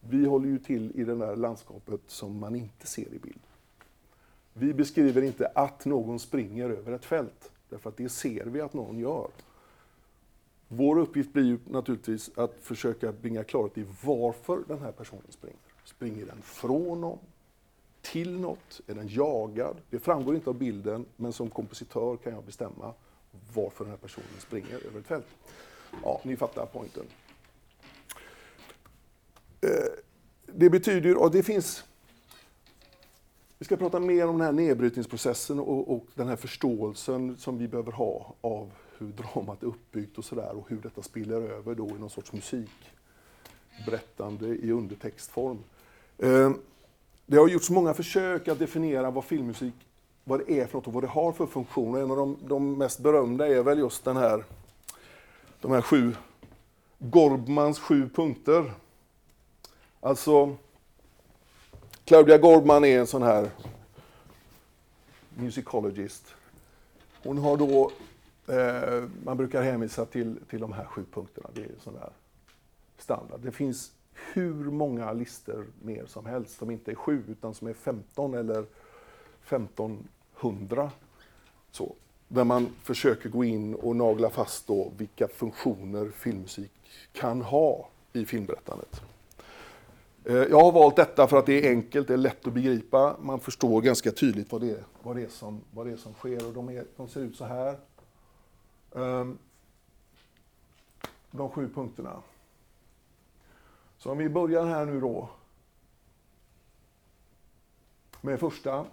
Vi 0.00 0.26
håller 0.26 0.48
ju 0.48 0.58
till 0.58 0.92
i 0.94 1.04
det 1.04 1.14
där 1.14 1.36
landskapet 1.36 2.00
som 2.06 2.38
man 2.40 2.54
inte 2.54 2.86
ser 2.86 3.14
i 3.14 3.18
bild. 3.18 3.40
Vi 4.52 4.74
beskriver 4.74 5.22
inte 5.22 5.46
att 5.54 5.84
någon 5.84 6.18
springer 6.18 6.70
över 6.70 6.92
ett 6.92 7.04
fält, 7.04 7.52
därför 7.68 7.90
att 7.90 7.96
det 7.96 8.08
ser 8.08 8.44
vi 8.44 8.60
att 8.60 8.74
någon 8.74 8.98
gör. 8.98 9.28
Vår 10.68 10.98
uppgift 10.98 11.32
blir 11.32 11.44
ju 11.44 11.58
naturligtvis 11.64 12.30
att 12.38 12.54
försöka 12.60 13.12
bringa 13.12 13.44
klarhet 13.44 13.78
i 13.78 13.84
varför 14.04 14.62
den 14.68 14.78
här 14.78 14.92
personen 14.92 15.22
springer. 15.28 15.58
Springer 15.84 16.26
den 16.26 16.42
från 16.42 17.00
någon? 17.00 17.18
Till 18.00 18.40
något? 18.40 18.80
Är 18.86 18.94
den 18.94 19.08
jagad? 19.08 19.76
Det 19.90 19.98
framgår 19.98 20.34
inte 20.34 20.50
av 20.50 20.56
bilden, 20.56 21.04
men 21.16 21.32
som 21.32 21.50
kompositör 21.50 22.16
kan 22.16 22.32
jag 22.32 22.44
bestämma 22.44 22.92
varför 23.54 23.84
den 23.84 23.90
här 23.90 23.98
personen 23.98 24.26
springer 24.38 24.86
över 24.86 25.00
ett 25.00 25.06
fält. 25.06 25.26
Ja, 26.02 26.20
ni 26.22 26.36
fattar 26.36 26.66
poängen. 26.66 27.06
Eh, 29.60 29.70
det 30.46 30.70
betyder, 30.70 31.16
och 31.16 31.30
det 31.30 31.42
finns 31.42 31.84
vi 33.58 33.64
ska 33.64 33.76
prata 33.76 34.00
mer 34.00 34.28
om 34.28 34.38
den 34.38 34.46
här 34.46 34.52
nedbrytningsprocessen 34.52 35.60
och, 35.60 35.96
och, 35.96 36.04
den 36.14 36.28
här 36.28 36.36
förståelsen 36.36 37.36
som 37.38 37.58
vi 37.58 37.68
behöver 37.68 37.92
ha 37.92 38.34
av 38.40 38.70
hur 38.98 39.06
dramat 39.06 39.62
är 39.62 39.66
uppbyggt 39.66 40.18
och 40.18 40.24
sådär 40.24 40.56
och 40.56 40.68
hur 40.68 40.76
detta 40.76 41.02
spiller 41.02 41.40
över 41.40 41.74
då 41.74 41.88
i 41.88 41.98
någon 41.98 42.10
sorts 42.10 42.32
musikberättande 42.32 44.46
i 44.46 44.70
undertextform. 44.70 45.58
Eh, 46.18 46.50
det 47.26 47.36
har 47.36 47.48
gjorts 47.48 47.70
många 47.70 47.94
försök 47.94 48.48
att 48.48 48.58
definiera 48.58 49.10
vad 49.10 49.24
filmmusik 49.24 49.74
vad 50.24 50.46
det 50.46 50.60
är 50.60 50.66
för 50.66 50.78
något 50.78 50.86
och 50.86 50.92
vad 50.92 51.02
det 51.02 51.08
har 51.08 51.32
för 51.32 51.46
funktion. 51.46 51.94
En 51.94 52.10
av 52.10 52.16
de, 52.16 52.36
de 52.46 52.78
mest 52.78 52.98
berömda 52.98 53.48
är 53.48 53.62
väl 53.62 53.78
just 53.78 54.04
den 54.04 54.16
här, 54.16 54.44
de 55.66 55.72
här 55.72 55.82
sju, 55.82 56.14
Gorbmans 56.98 57.78
sju 57.78 58.08
punkter. 58.08 58.72
Alltså, 60.00 60.56
Claudia 62.04 62.38
Gorbman 62.38 62.84
är 62.84 63.00
en 63.00 63.06
sån 63.06 63.22
här 63.22 63.50
musicologist. 65.34 66.34
Hon 67.22 67.38
har 67.38 67.56
då, 67.56 67.90
eh, 68.48 69.04
man 69.24 69.36
brukar 69.36 69.62
hänvisa 69.62 70.04
till, 70.04 70.38
till 70.50 70.60
de 70.60 70.72
här 70.72 70.84
sju 70.84 71.04
punkterna, 71.12 71.50
det 71.54 71.62
är 71.62 71.70
sån 71.82 71.94
där 71.94 72.10
standard. 72.98 73.40
Det 73.40 73.52
finns 73.52 73.92
hur 74.32 74.54
många 74.54 75.12
listor 75.12 75.66
mer 75.82 76.06
som 76.06 76.26
helst, 76.26 76.58
som 76.58 76.70
inte 76.70 76.90
är 76.90 76.94
sju 76.94 77.22
utan 77.28 77.54
som 77.54 77.68
är 77.68 77.74
15 77.74 78.34
eller 78.34 78.64
1500. 79.48 80.90
Så, 81.70 81.94
där 82.28 82.44
man 82.44 82.68
försöker 82.82 83.28
gå 83.28 83.44
in 83.44 83.74
och 83.74 83.96
nagla 83.96 84.30
fast 84.30 84.66
då 84.66 84.92
vilka 84.96 85.28
funktioner 85.28 86.10
filmmusik 86.10 86.72
kan 87.12 87.42
ha 87.42 87.88
i 88.12 88.24
filmberättandet. 88.24 89.02
Eh, 90.24 90.34
jag 90.34 90.60
har 90.60 90.72
valt 90.72 90.96
detta 90.96 91.26
för 91.26 91.38
att 91.38 91.46
det 91.46 91.66
är 91.66 91.70
enkelt, 91.70 92.08
det 92.08 92.14
är 92.14 92.18
lätt 92.18 92.46
att 92.46 92.52
begripa. 92.52 93.16
Man 93.20 93.40
förstår 93.40 93.80
ganska 93.80 94.10
tydligt 94.10 94.52
vad 94.52 94.60
det 94.60 94.70
är, 94.70 94.84
vad 95.02 95.16
det 95.16 95.22
är, 95.22 95.28
som, 95.28 95.60
vad 95.70 95.86
det 95.86 95.92
är 95.92 95.96
som 95.96 96.14
sker. 96.14 96.46
Och 96.46 96.52
de, 96.52 96.68
är, 96.68 96.86
de 96.96 97.08
ser 97.08 97.20
ut 97.20 97.36
så 97.36 97.44
här. 97.44 97.78
Ehm, 98.94 99.38
de 101.30 101.50
sju 101.50 101.68
punkterna. 101.74 102.22
Så 103.98 104.10
om 104.10 104.18
vi 104.18 104.28
börjar 104.28 104.64
här 104.64 104.84
nu 104.84 105.00
då. 105.00 105.28
med 108.26 108.40
första, 108.40 108.84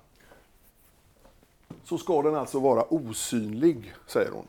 så 1.83 1.97
ska 1.97 2.21
den 2.21 2.35
alltså 2.35 2.59
vara 2.59 2.93
osynlig, 2.93 3.93
säger 4.07 4.31
hon. 4.31 4.47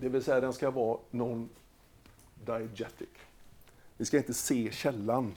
Det 0.00 0.08
vill 0.08 0.22
säga 0.22 0.40
den 0.40 0.52
ska 0.52 0.70
vara 0.70 0.98
non-diegetic. 1.10 3.08
Vi 3.96 4.04
ska 4.04 4.16
inte 4.16 4.34
se 4.34 4.72
källan. 4.72 5.36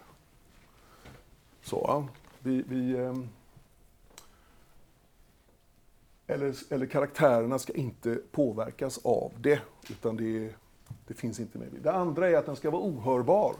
Så, 1.61 2.07
vi, 2.39 2.63
vi, 2.67 2.97
ehm, 2.97 3.29
eller, 6.27 6.73
eller 6.73 6.85
karaktärerna 6.85 7.59
ska 7.59 7.73
inte 7.73 8.19
påverkas 8.31 8.99
av 9.03 9.31
det, 9.41 9.61
utan 9.89 10.17
det, 10.17 10.53
det 11.07 11.13
finns 11.13 11.39
inte 11.39 11.57
med. 11.57 11.67
Det 11.81 11.91
andra 11.91 12.29
är 12.29 12.35
att 12.35 12.45
den 12.45 12.55
ska 12.55 12.71
vara 12.71 12.83
ohörbar. 12.83 13.55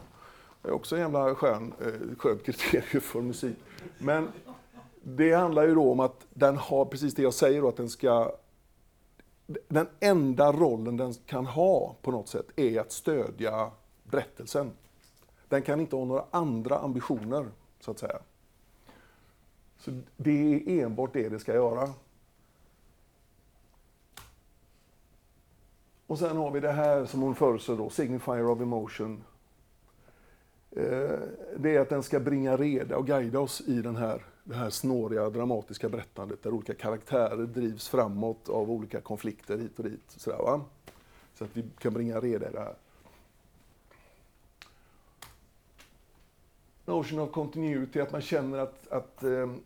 Det 0.62 0.67
är 0.67 0.74
också 0.74 0.95
en 0.95 1.01
jävla 1.01 1.35
skön, 1.35 1.74
eh, 1.81 2.17
skön 2.17 2.39
kriterium 2.45 3.01
för 3.01 3.21
musik. 3.21 3.57
Men 3.97 4.27
det 5.07 5.33
handlar 5.33 5.67
ju 5.67 5.75
då 5.75 5.91
om 5.91 6.00
att 6.00 6.27
den 6.29 6.57
har 6.57 6.85
precis 6.85 7.15
det 7.15 7.21
jag 7.21 7.33
säger 7.33 7.62
då, 7.62 7.67
att 7.67 7.77
den 7.77 7.89
ska... 7.89 8.35
Den 9.67 9.88
enda 10.00 10.51
rollen 10.51 10.97
den 10.97 11.13
kan 11.13 11.45
ha 11.45 11.95
på 12.01 12.12
något 12.12 12.27
sätt 12.27 12.45
är 12.55 12.79
att 12.79 12.91
stödja 12.91 13.71
berättelsen. 14.03 14.71
Den 15.47 15.62
kan 15.62 15.79
inte 15.79 15.95
ha 15.95 16.05
några 16.05 16.25
andra 16.31 16.77
ambitioner, 16.77 17.45
så 17.79 17.91
att 17.91 18.00
säga. 18.00 18.19
Så 19.77 20.01
det 20.17 20.53
är 20.53 20.83
enbart 20.83 21.13
det 21.13 21.29
det 21.29 21.39
ska 21.39 21.53
göra. 21.53 21.93
Och 26.07 26.19
sen 26.19 26.38
har 26.38 26.51
vi 26.51 26.59
det 26.59 26.71
här 26.71 27.05
som 27.05 27.21
hon 27.21 27.35
föreslår 27.35 27.77
då, 27.77 27.89
Signifier 27.89 28.50
of 28.50 28.62
Emotion. 28.62 29.24
Eh, 30.71 31.19
det 31.57 31.75
är 31.75 31.79
att 31.79 31.89
den 31.89 32.03
ska 32.03 32.19
bringa 32.19 32.57
reda 32.57 32.97
och 32.97 33.07
guida 33.07 33.39
oss 33.39 33.62
i 33.62 33.81
den 33.81 33.95
här, 33.95 34.25
det 34.47 34.55
här 34.55 34.69
snåriga, 34.69 35.29
dramatiska 35.29 35.89
berättandet 35.89 36.43
där 36.43 36.53
olika 36.53 36.73
karaktärer 36.73 37.45
drivs 37.45 37.87
framåt 37.87 38.49
av 38.49 38.71
olika 38.71 39.01
konflikter 39.01 39.57
hit 39.57 39.79
och 39.79 39.85
dit. 39.85 40.03
Sådär, 40.07 40.37
va? 40.37 40.61
Så 41.33 41.43
att 41.43 41.49
vi 41.53 41.63
kan 41.79 41.93
bringa 41.93 42.19
reda 42.19 42.49
i 42.49 42.51
det 42.51 42.59
här. 42.59 42.75
Notion 46.85 47.19
of 47.19 47.31
continuity, 47.31 47.99
att 47.99 48.11
man 48.11 48.21
känner 48.21 48.57
att, 48.57 48.87
att, 48.87 49.23
ehm, 49.23 49.61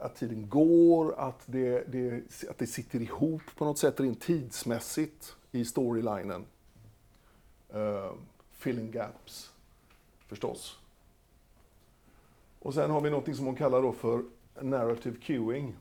att 0.00 0.16
tiden 0.16 0.48
går, 0.48 1.14
att 1.18 1.42
det, 1.46 1.92
det, 1.92 2.22
att 2.50 2.58
det 2.58 2.66
sitter 2.66 3.02
ihop 3.02 3.42
på 3.56 3.64
något 3.64 3.78
sätt 3.78 4.00
rent 4.00 4.20
tidsmässigt 4.20 5.36
i 5.50 5.64
storylinen. 5.64 6.44
Uh, 7.74 8.12
filling 8.52 8.90
gaps, 8.90 9.52
förstås. 10.26 10.83
Och 12.64 12.74
sen 12.74 12.90
har 12.90 13.00
vi 13.00 13.10
något 13.10 13.36
som 13.36 13.46
hon 13.46 13.54
kallar 13.54 13.82
då 13.82 13.92
för 13.92 14.22
narrative 14.60 15.16
cueing. 15.22 15.74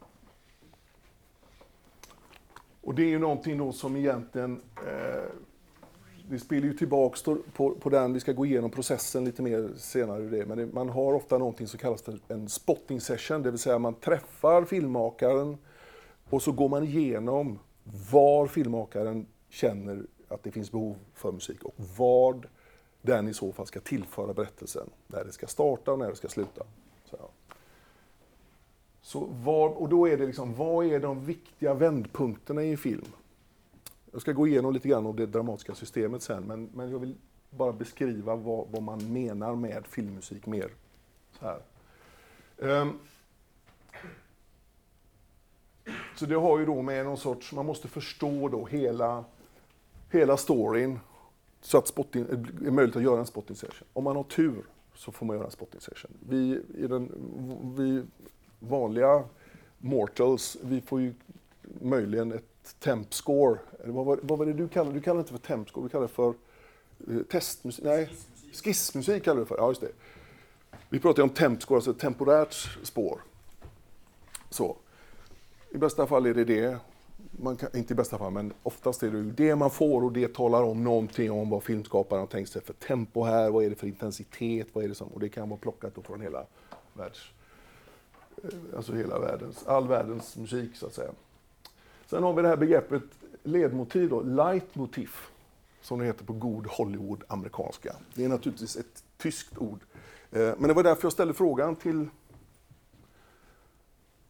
Och 2.82 2.96
det 2.96 3.04
är 3.04 3.08
ju 3.08 3.20
någonting 3.20 3.58
då 3.58 3.72
som 3.72 3.96
egentligen 3.96 4.62
eh, 4.88 5.24
det 6.30 6.40
spelar 6.40 6.68
ju 6.68 6.74
tillbaks 6.74 7.24
på, 7.54 7.76
på 7.76 7.90
den, 7.90 8.14
vi 8.14 8.20
ska 8.20 8.32
gå 8.32 8.46
igenom 8.46 8.72
processen 8.72 9.26
lite 9.26 9.42
mer 9.42 9.70
senare, 9.78 10.22
det, 10.22 10.46
men 10.46 10.58
det, 10.58 10.66
man 10.66 10.90
har 10.90 11.14
ofta 11.14 11.38
någonting 11.38 11.68
som 11.68 11.80
kallas 11.80 12.02
för 12.02 12.20
en 12.28 12.50
spotting 12.50 13.02
session, 13.02 13.44
det 13.44 13.52
vill 13.52 13.60
säga 13.60 13.80
man 13.80 13.94
träffar 13.94 14.66
filmmakaren 14.66 15.58
och 16.30 16.42
så 16.42 16.52
går 16.52 16.70
man 16.70 16.84
igenom 16.84 17.60
var 18.12 18.48
filmmakaren 18.48 19.28
känner 19.50 20.06
att 20.28 20.44
det 20.44 20.52
finns 20.52 20.72
behov 20.72 20.96
för 21.14 21.32
musik 21.32 21.64
och 21.64 21.76
vad 21.98 22.46
den 23.04 23.28
i 23.28 23.34
så 23.34 23.52
fall 23.52 23.68
ska 23.68 23.80
tillföra 23.80 24.34
berättelsen. 24.34 24.90
När 25.08 25.24
det 25.24 25.32
ska 25.32 25.48
starta 25.48 25.92
och 25.92 26.00
när 26.00 26.10
det 26.10 26.16
ska 26.16 26.28
sluta. 26.28 26.64
Så, 27.06 27.18
så 29.02 29.26
var, 29.26 29.70
och 29.70 29.90
då 29.90 30.08
är 30.08 30.18
det 30.18 30.26
liksom, 30.26 30.56
vad 30.56 30.86
är 30.86 31.00
de 31.00 31.26
viktiga 31.26 31.74
vändpunkterna 31.74 32.64
i 32.64 32.72
en 32.72 32.78
film? 32.78 33.06
Jag 34.12 34.22
ska 34.22 34.32
gå 34.32 34.48
igenom 34.48 34.74
lite 34.74 34.88
grann 34.88 35.06
av 35.06 35.16
det 35.16 35.26
dramatiska 35.26 35.76
systemet 35.76 36.22
sen, 36.22 36.44
men, 36.44 36.70
men 36.74 36.92
jag 36.92 37.00
vill 37.00 37.16
bara 37.50 37.74
beskriva 37.74 38.36
vad, 38.36 38.68
vad 38.72 38.84
man 38.84 39.14
menar 39.14 39.56
med 39.56 39.88
filmmusik 39.88 40.46
mer. 40.46 40.70
Så, 41.40 41.46
här. 41.46 41.62
Um, 42.58 43.00
så 46.16 46.26
det 46.26 46.36
har 46.36 46.60
ju 46.60 46.66
då 46.66 46.82
med 46.82 47.06
någon 47.06 47.18
sorts, 47.18 47.54
man 47.54 47.66
måste 47.66 47.88
förstå 47.88 48.48
då 48.48 48.66
hela 48.66 49.26
hela 50.14 50.38
storyn 50.38 51.00
så 51.64 51.78
att 51.78 51.88
spotting, 51.88 52.26
är 52.66 52.72
möjligt 52.72 52.96
att 52.96 53.04
göra 53.04 53.20
en 53.20 53.26
spotting 53.26 53.56
session. 53.56 53.88
Om 53.94 54.04
man 54.04 54.16
har 54.16 54.24
tur 54.24 54.64
så 54.96 55.12
får 55.12 55.26
man 55.26 55.36
göra 55.36 55.46
en 55.46 55.52
spotting 55.52 55.82
session. 55.82 56.12
Vi, 56.30 56.62
i 56.78 56.88
den, 56.88 57.12
vi 57.78 58.04
vanliga 58.60 59.24
mortals, 59.78 60.58
vi 60.62 60.82
får 60.82 61.02
ju 61.02 61.14
möjligen 61.82 62.32
ett 62.32 62.76
temp 62.80 63.14
score. 63.14 63.60
Vad 63.86 64.06
var, 64.06 64.20
vad 64.22 64.40
var 64.40 64.46
det 64.46 64.54
du 64.54 64.68
kallade 64.68 64.96
Du 64.96 65.02
kallade 65.02 65.20
det 65.20 65.22
inte 65.22 65.42
för 65.42 65.48
temp 65.48 65.70
score, 65.70 65.86
du 65.86 65.90
kallade 65.90 66.08
det 66.08 66.14
för 66.14 66.34
eh, 67.08 67.24
testmusik? 67.32 67.86
Nej, 67.86 68.10
skissmusik 68.64 69.24
kallade 69.24 69.42
du 69.42 69.44
det 69.44 69.48
för. 69.48 69.58
Ja, 69.58 69.68
just 69.68 69.82
det. 69.82 69.92
Vi 70.90 71.00
pratar 71.00 71.24
om 71.24 71.30
temp 71.30 71.62
score, 71.62 71.78
alltså 71.78 71.94
temporärt 71.94 72.54
spår. 72.84 73.22
Så. 74.50 74.76
I 75.72 75.78
bästa 75.78 76.08
fall 76.08 76.26
är 76.26 76.34
det 76.34 76.46
det 76.46 76.78
man 77.32 77.56
kan, 77.56 77.70
inte 77.74 77.94
i 77.94 77.96
bästa 77.96 78.18
fall, 78.18 78.32
men 78.32 78.54
oftast 78.64 79.04
är 79.04 79.12
det 79.12 79.22
det 79.24 79.56
man 79.56 79.70
får 79.70 80.04
och 80.04 80.12
det 80.12 80.34
talar 80.34 80.64
om 80.64 80.84
någonting 80.84 81.32
om 81.32 81.50
vad 81.50 81.64
filmskaparen 81.64 82.20
har 82.20 82.28
tänkt 82.28 82.52
sig 82.52 82.62
för 82.62 82.74
tempo 82.74 83.24
här, 83.24 83.50
vad 83.52 83.66
är 83.66 83.70
det 83.70 83.76
för 83.76 83.88
intensitet, 83.88 84.68
vad 84.74 84.84
är 84.84 84.88
det 84.88 84.96
som, 84.96 85.08
och 85.08 85.20
det 85.20 85.30
kan 85.30 85.50
vara 85.50 85.60
plockat 85.60 85.94
från 86.04 86.22
hela 86.22 86.46
världs, 86.94 87.32
eh, 88.44 88.50
alltså 88.76 88.94
hela 88.94 89.20
världens, 89.20 89.68
all 89.68 89.88
världens 89.88 90.38
musik 90.38 90.76
så 90.76 90.86
att 90.86 90.94
säga. 90.94 91.12
Sen 92.06 92.24
har 92.24 92.34
vi 92.34 92.42
det 92.42 92.48
här 92.48 92.58
begreppet 92.58 93.04
ledmotiv 93.44 94.10
då, 94.10 94.22
leitmotiv, 94.22 95.10
som 95.82 96.00
det 96.00 96.06
heter 96.06 96.26
på 96.26 96.34
god 96.34 96.68
Hollywood-amerikanska. 96.68 97.96
Det 98.14 98.26
är 98.26 98.30
naturligtvis 98.30 98.76
ett 98.76 99.04
tyskt 99.18 99.58
ord. 99.58 99.80
Eh, 100.32 100.54
men 100.58 100.68
det 100.68 100.74
var 100.74 100.84
därför 100.84 101.06
jag 101.06 101.14
ställde 101.14 101.34
frågan 101.34 101.76
till 101.76 102.08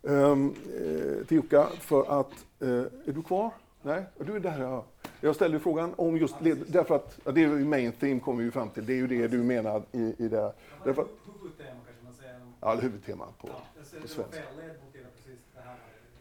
ehm, 0.08 0.50
eh, 0.50 1.26
till 1.28 1.38
Jukka 1.38 1.68
för 1.80 2.20
att, 2.20 2.46
är 2.68 3.14
du 3.14 3.24
kvar? 3.24 3.52
Nej, 3.82 4.04
du 4.20 4.36
är 4.36 4.40
där 4.40 4.62
ja. 4.62 4.84
Jag 5.22 5.36
ställde 5.36 5.60
frågan 5.60 5.94
om 5.96 6.18
just 6.18 6.42
led, 6.42 6.64
därför 6.68 6.96
att, 6.96 7.20
ja, 7.24 7.32
det 7.32 7.44
är 7.44 7.48
ju 7.48 7.66
main 7.66 7.92
theme 7.92 8.20
kommer 8.20 8.44
vi 8.44 8.52
fram 8.52 8.70
till, 8.70 8.86
det 8.86 8.94
är 8.94 8.98
ju 8.98 9.08
det 9.08 9.28
du 9.28 9.38
menar 9.38 9.84
i, 9.92 10.16
i 10.18 10.28
det. 10.28 10.54
Därför 10.84 11.02
att, 11.02 11.08
huvudtema 11.42 11.70
kanske 11.86 12.04
man 12.04 12.14
säger. 12.14 12.36
Ja, 12.62 12.76
huvudtema 12.76 13.26
på, 13.42 13.48
ja, 13.48 13.84
på 14.02 14.08
svenska. 14.08 14.42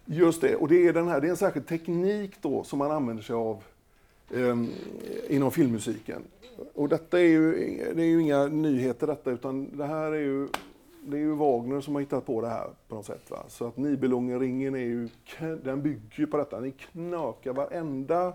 Just 0.04 0.40
det, 0.40 0.56
och 0.56 0.68
det 0.68 0.88
är, 0.88 0.92
den 0.92 1.08
här, 1.08 1.20
det 1.20 1.26
är 1.26 1.30
en 1.30 1.36
särskild 1.36 1.66
teknik 1.66 2.36
då 2.40 2.64
som 2.64 2.78
man 2.78 2.90
använder 2.90 3.22
sig 3.22 3.34
av 3.34 3.62
um, 4.30 4.70
inom 5.28 5.50
filmmusiken. 5.50 6.22
Och 6.74 6.88
detta 6.88 7.20
är 7.20 7.24
ju, 7.24 7.52
det 7.94 8.02
är 8.02 8.06
ju 8.06 8.20
inga 8.20 8.46
nyheter 8.46 9.06
detta, 9.06 9.30
utan 9.30 9.76
det 9.76 9.86
här 9.86 10.12
är 10.12 10.20
ju 10.20 10.48
det 11.04 11.16
är 11.16 11.20
ju 11.20 11.34
Wagner 11.34 11.80
som 11.80 11.94
har 11.94 12.00
hittat 12.00 12.26
på 12.26 12.40
det 12.40 12.48
här 12.48 12.70
på 12.88 12.94
något 12.94 13.06
sätt. 13.06 13.30
Va? 13.30 13.44
Så 13.48 13.66
att 13.66 13.76
Nibelungenringen 13.76 14.74
är 14.74 14.78
ju, 14.78 15.08
den 15.62 15.82
bygger 15.82 16.20
ju 16.20 16.26
på 16.26 16.36
detta. 16.36 16.60
Ni 16.60 16.70
knakar 16.70 17.52
varenda 17.52 18.32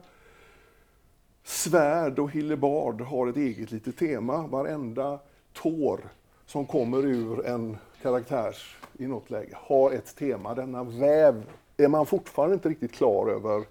svärd 1.43 2.19
och 2.19 2.31
hillebard 2.31 3.01
har 3.01 3.27
ett 3.27 3.37
eget 3.37 3.71
litet 3.71 3.97
tema. 3.97 4.47
Varenda 4.47 5.19
tår 5.53 5.99
som 6.45 6.65
kommer 6.65 7.05
ur 7.05 7.45
en 7.45 7.77
karaktärs 8.01 8.77
i 8.97 9.07
något 9.07 9.29
läge 9.29 9.53
har 9.53 9.91
ett 9.91 10.15
tema. 10.15 10.55
Denna 10.55 10.83
väv 10.83 11.43
är 11.77 11.87
man 11.87 12.05
fortfarande 12.05 12.53
inte 12.53 12.69
riktigt 12.69 12.91
klar 12.91 13.29
över 13.29 13.63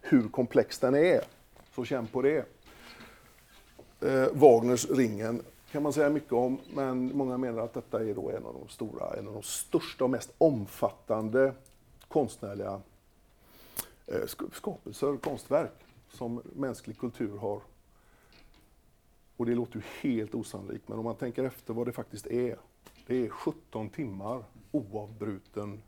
hur 0.00 0.28
komplex 0.28 0.78
den 0.78 0.94
är. 0.94 1.20
Så 1.74 1.84
känn 1.84 2.06
på 2.06 2.22
det. 2.22 2.44
Eh, 4.00 4.26
Wagners 4.32 4.90
Ringen 4.90 5.42
kan 5.74 5.82
man 5.82 5.92
säga 5.92 6.10
mycket 6.10 6.32
om, 6.32 6.60
men 6.74 7.16
många 7.16 7.38
menar 7.38 7.62
att 7.62 7.74
detta 7.74 8.04
är 8.04 8.14
då 8.14 8.30
en 8.30 8.46
av 8.46 8.54
de 8.54 8.68
stora, 8.68 9.16
en 9.16 9.28
av 9.28 9.34
de 9.34 9.42
största 9.42 10.04
och 10.04 10.10
mest 10.10 10.34
omfattande 10.38 11.54
konstnärliga 12.08 12.80
eh, 14.06 14.26
skapelser, 14.52 15.16
konstverk, 15.16 15.72
som 16.08 16.42
mänsklig 16.52 16.98
kultur 16.98 17.38
har. 17.38 17.60
Och 19.36 19.46
det 19.46 19.54
låter 19.54 19.76
ju 19.76 19.82
helt 20.00 20.34
osannolikt, 20.34 20.88
men 20.88 20.98
om 20.98 21.04
man 21.04 21.16
tänker 21.16 21.44
efter 21.44 21.74
vad 21.74 21.86
det 21.86 21.92
faktiskt 21.92 22.26
är. 22.26 22.56
Det 23.06 23.16
är 23.16 23.28
17 23.28 23.88
timmar 23.88 24.44
oavbruten 24.72 25.82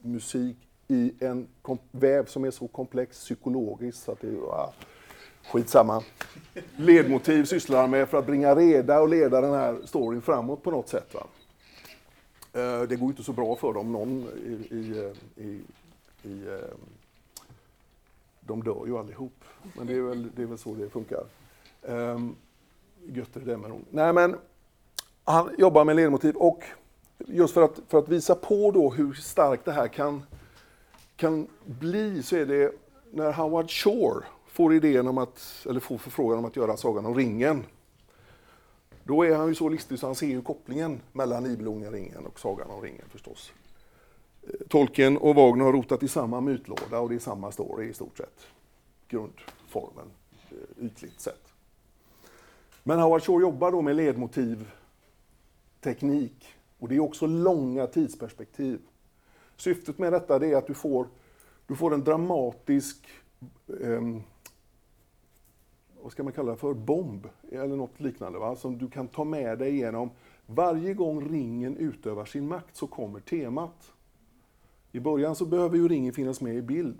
musik 0.00 0.56
i 0.88 1.12
en 1.20 1.48
väv 1.90 2.26
som 2.26 2.44
är 2.44 2.50
så 2.50 2.68
komplex 2.68 3.18
psykologiskt 3.18 4.02
så 4.02 4.12
att 4.12 4.20
det 4.20 4.28
är, 4.28 4.32
wow, 4.32 4.74
Skitsamma. 5.50 6.02
Ledmotiv 6.76 7.44
sysslar 7.44 7.80
han 7.80 7.90
med 7.90 8.08
för 8.08 8.18
att 8.18 8.26
bringa 8.26 8.54
reda 8.54 9.00
och 9.00 9.08
leda 9.08 9.40
den 9.40 9.52
här 9.52 9.78
storyn 9.84 10.22
framåt 10.22 10.62
på 10.62 10.70
något 10.70 10.88
sätt. 10.88 11.14
Va? 11.14 11.26
Eh, 12.52 12.82
det 12.82 12.96
går 12.96 13.08
inte 13.08 13.22
så 13.22 13.32
bra 13.32 13.56
för 13.56 13.72
dem, 13.72 13.92
någon 13.92 14.28
i, 14.46 14.74
i, 14.74 15.12
i, 15.36 15.60
i 16.22 16.46
eh, 16.48 16.76
de 18.40 18.62
dör 18.62 18.86
ju 18.86 18.98
allihop. 18.98 19.44
Men 19.76 19.86
det 19.86 19.96
är 19.96 20.00
väl, 20.00 20.30
det 20.36 20.42
är 20.42 20.46
väl 20.46 20.58
så 20.58 20.74
det 20.74 20.90
funkar. 20.90 21.24
Um, 21.82 22.36
gött 23.06 23.36
är 23.36 23.40
det 23.40 23.56
med 23.56 23.70
dem. 23.70 23.84
Nej 23.90 24.12
men, 24.12 24.36
han 25.24 25.50
jobbar 25.58 25.84
med 25.84 25.96
ledmotiv 25.96 26.36
och 26.36 26.64
just 27.18 27.54
för 27.54 27.62
att, 27.62 27.80
för 27.88 27.98
att 27.98 28.08
visa 28.08 28.34
på 28.34 28.70
då 28.70 28.90
hur 28.90 29.12
starkt 29.12 29.64
det 29.64 29.72
här 29.72 29.88
kan, 29.88 30.22
kan 31.16 31.46
bli 31.64 32.22
så 32.22 32.36
är 32.36 32.46
det 32.46 32.72
när 33.10 33.32
Howard 33.32 33.70
Shore 33.70 34.24
får 34.54 34.74
idén 34.74 35.08
om 35.08 35.18
att, 35.18 35.66
eller 35.70 35.80
får 35.80 35.98
förfrågan 35.98 36.38
om 36.38 36.44
att 36.44 36.56
göra 36.56 36.76
Sagan 36.76 37.06
om 37.06 37.14
ringen. 37.14 37.66
Då 39.04 39.24
är 39.24 39.36
han 39.36 39.48
ju 39.48 39.54
så 39.54 39.68
listig 39.68 39.98
så 39.98 40.06
han 40.06 40.14
ser 40.14 40.26
ju 40.26 40.42
kopplingen 40.42 41.00
mellan 41.12 41.42
Nibelunga 41.42 41.90
ringen 41.90 42.26
och 42.26 42.40
Sagan 42.40 42.70
om 42.70 42.82
ringen 42.82 43.04
förstås. 43.08 43.52
Eh, 44.42 44.66
Tolkien 44.68 45.16
och 45.16 45.34
Wagner 45.34 45.64
har 45.64 45.72
rotat 45.72 46.02
i 46.02 46.08
samma 46.08 46.40
mytlåda 46.40 46.98
och 46.98 47.08
det 47.08 47.14
är 47.14 47.18
samma 47.18 47.52
story 47.52 47.88
i 47.88 47.92
stort 47.92 48.16
sett. 48.16 48.46
Grundformen, 49.08 50.10
eh, 50.50 50.86
ytligt 50.86 51.20
sett. 51.20 51.52
Men 52.82 52.98
Howard 52.98 53.22
Shore 53.22 53.42
jobbar 53.42 53.72
då 53.72 53.82
med 53.82 53.96
ledmotiv, 53.96 54.70
teknik 55.80 56.54
och 56.78 56.88
det 56.88 56.94
är 56.94 57.00
också 57.00 57.26
långa 57.26 57.86
tidsperspektiv. 57.86 58.80
Syftet 59.56 59.98
med 59.98 60.12
detta 60.12 60.46
är 60.46 60.56
att 60.56 60.66
du 60.66 60.74
får, 60.74 61.08
du 61.66 61.76
får 61.76 61.94
en 61.94 62.04
dramatisk 62.04 63.08
eh, 63.80 64.02
vad 66.04 66.12
ska 66.12 66.22
man 66.22 66.32
kalla 66.32 66.50
det 66.50 66.56
för, 66.56 66.74
bomb 66.74 67.28
eller 67.52 67.76
något 67.76 68.00
liknande 68.00 68.38
va? 68.38 68.56
som 68.56 68.78
du 68.78 68.90
kan 68.90 69.08
ta 69.08 69.24
med 69.24 69.58
dig 69.58 69.74
igenom. 69.74 70.10
Varje 70.46 70.94
gång 70.94 71.28
ringen 71.28 71.76
utövar 71.76 72.24
sin 72.24 72.48
makt 72.48 72.76
så 72.76 72.86
kommer 72.86 73.20
temat. 73.20 73.92
I 74.92 75.00
början 75.00 75.36
så 75.36 75.44
behöver 75.44 75.76
ju 75.76 75.88
ringen 75.88 76.12
finnas 76.12 76.40
med 76.40 76.54
i 76.54 76.62
bild. 76.62 76.98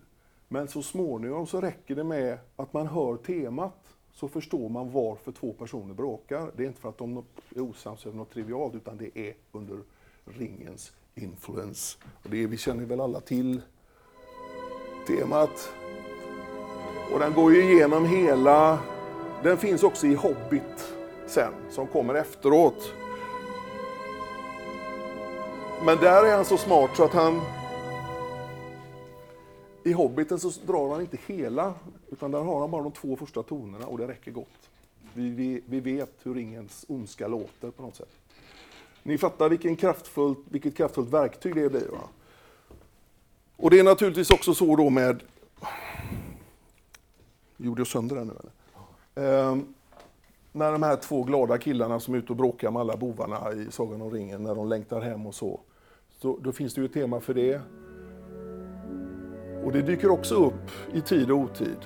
Men 0.48 0.68
så 0.68 0.82
småningom 0.82 1.46
så 1.46 1.60
räcker 1.60 1.94
det 1.94 2.04
med 2.04 2.38
att 2.56 2.72
man 2.72 2.86
hör 2.86 3.16
temat 3.16 3.94
så 4.12 4.28
förstår 4.28 4.68
man 4.68 4.92
varför 4.92 5.32
två 5.32 5.52
personer 5.52 5.94
bråkar. 5.94 6.50
Det 6.56 6.62
är 6.62 6.66
inte 6.66 6.80
för 6.80 6.88
att 6.88 6.98
de 6.98 7.24
är 7.56 7.60
osams 7.60 8.06
över 8.06 8.16
något 8.16 8.30
trivialt 8.30 8.74
utan 8.74 8.96
det 8.96 9.18
är 9.18 9.34
under 9.52 9.78
ringens 10.24 10.92
influens. 11.14 11.98
Och 12.22 12.30
det 12.30 12.42
är, 12.42 12.46
vi 12.46 12.56
känner 12.56 12.84
väl 12.84 13.00
alla 13.00 13.20
till 13.20 13.60
temat. 15.06 15.74
Och 17.12 17.18
den 17.18 17.32
går 17.32 17.54
ju 17.54 17.72
igenom 17.72 18.04
hela... 18.04 18.93
Den 19.44 19.58
finns 19.58 19.82
också 19.82 20.06
i 20.06 20.14
Hobbit 20.14 20.94
sen, 21.26 21.52
som 21.70 21.86
kommer 21.86 22.14
efteråt. 22.14 22.92
Men 25.84 25.98
där 25.98 26.24
är 26.24 26.36
han 26.36 26.44
så 26.44 26.56
smart 26.56 26.90
så 26.96 27.04
att 27.04 27.12
han 27.12 27.40
i 29.84 29.92
Hobbiten 29.92 30.40
så 30.40 30.52
drar 30.66 30.92
han 30.92 31.00
inte 31.00 31.18
hela, 31.26 31.74
utan 32.10 32.30
där 32.30 32.40
har 32.40 32.60
han 32.60 32.70
bara 32.70 32.82
de 32.82 32.92
två 32.92 33.16
första 33.16 33.42
tonerna 33.42 33.86
och 33.86 33.98
det 33.98 34.08
räcker 34.08 34.30
gott. 34.30 34.70
Vi, 35.14 35.30
vi, 35.30 35.62
vi 35.66 35.80
vet 35.80 36.12
hur 36.22 36.34
ringens 36.34 36.84
ondska 36.88 37.28
låter 37.28 37.70
på 37.70 37.82
något 37.82 37.96
sätt. 37.96 38.12
Ni 39.02 39.18
fattar 39.18 39.48
vilken 39.48 39.76
kraftfullt, 39.76 40.38
vilket 40.50 40.76
kraftfullt 40.76 41.10
verktyg 41.10 41.54
det 41.54 41.70
blir. 41.70 41.88
Va? 41.88 42.08
Och 43.56 43.70
det 43.70 43.78
är 43.78 43.84
naturligtvis 43.84 44.30
också 44.30 44.54
så 44.54 44.76
då 44.76 44.90
med... 44.90 45.22
Gjorde 47.56 47.80
jag 47.80 47.86
sönder 47.86 48.16
den 48.16 48.26
nu 48.26 48.32
eller? 48.40 48.63
Ehm, 49.14 49.74
när 50.52 50.72
de 50.72 50.82
här 50.82 50.96
två 50.96 51.22
glada 51.22 51.58
killarna 51.58 52.00
som 52.00 52.14
är 52.14 52.18
ute 52.18 52.32
och 52.32 52.36
bråkar 52.36 52.70
med 52.70 52.80
alla 52.80 52.96
bovarna 52.96 53.52
i 53.52 53.66
Sagan 53.70 54.02
om 54.02 54.10
ringen, 54.10 54.42
när 54.42 54.54
de 54.54 54.68
längtar 54.68 55.00
hem 55.00 55.26
och 55.26 55.34
så. 55.34 55.60
så 56.18 56.38
då 56.42 56.52
finns 56.52 56.74
det 56.74 56.80
ju 56.80 56.84
ett 56.84 56.92
tema 56.92 57.20
för 57.20 57.34
det. 57.34 57.60
Och 59.64 59.72
det 59.72 59.82
dyker 59.82 60.10
också 60.10 60.34
upp 60.34 60.70
i 60.92 61.00
tid 61.00 61.30
och 61.30 61.38
otid. 61.38 61.78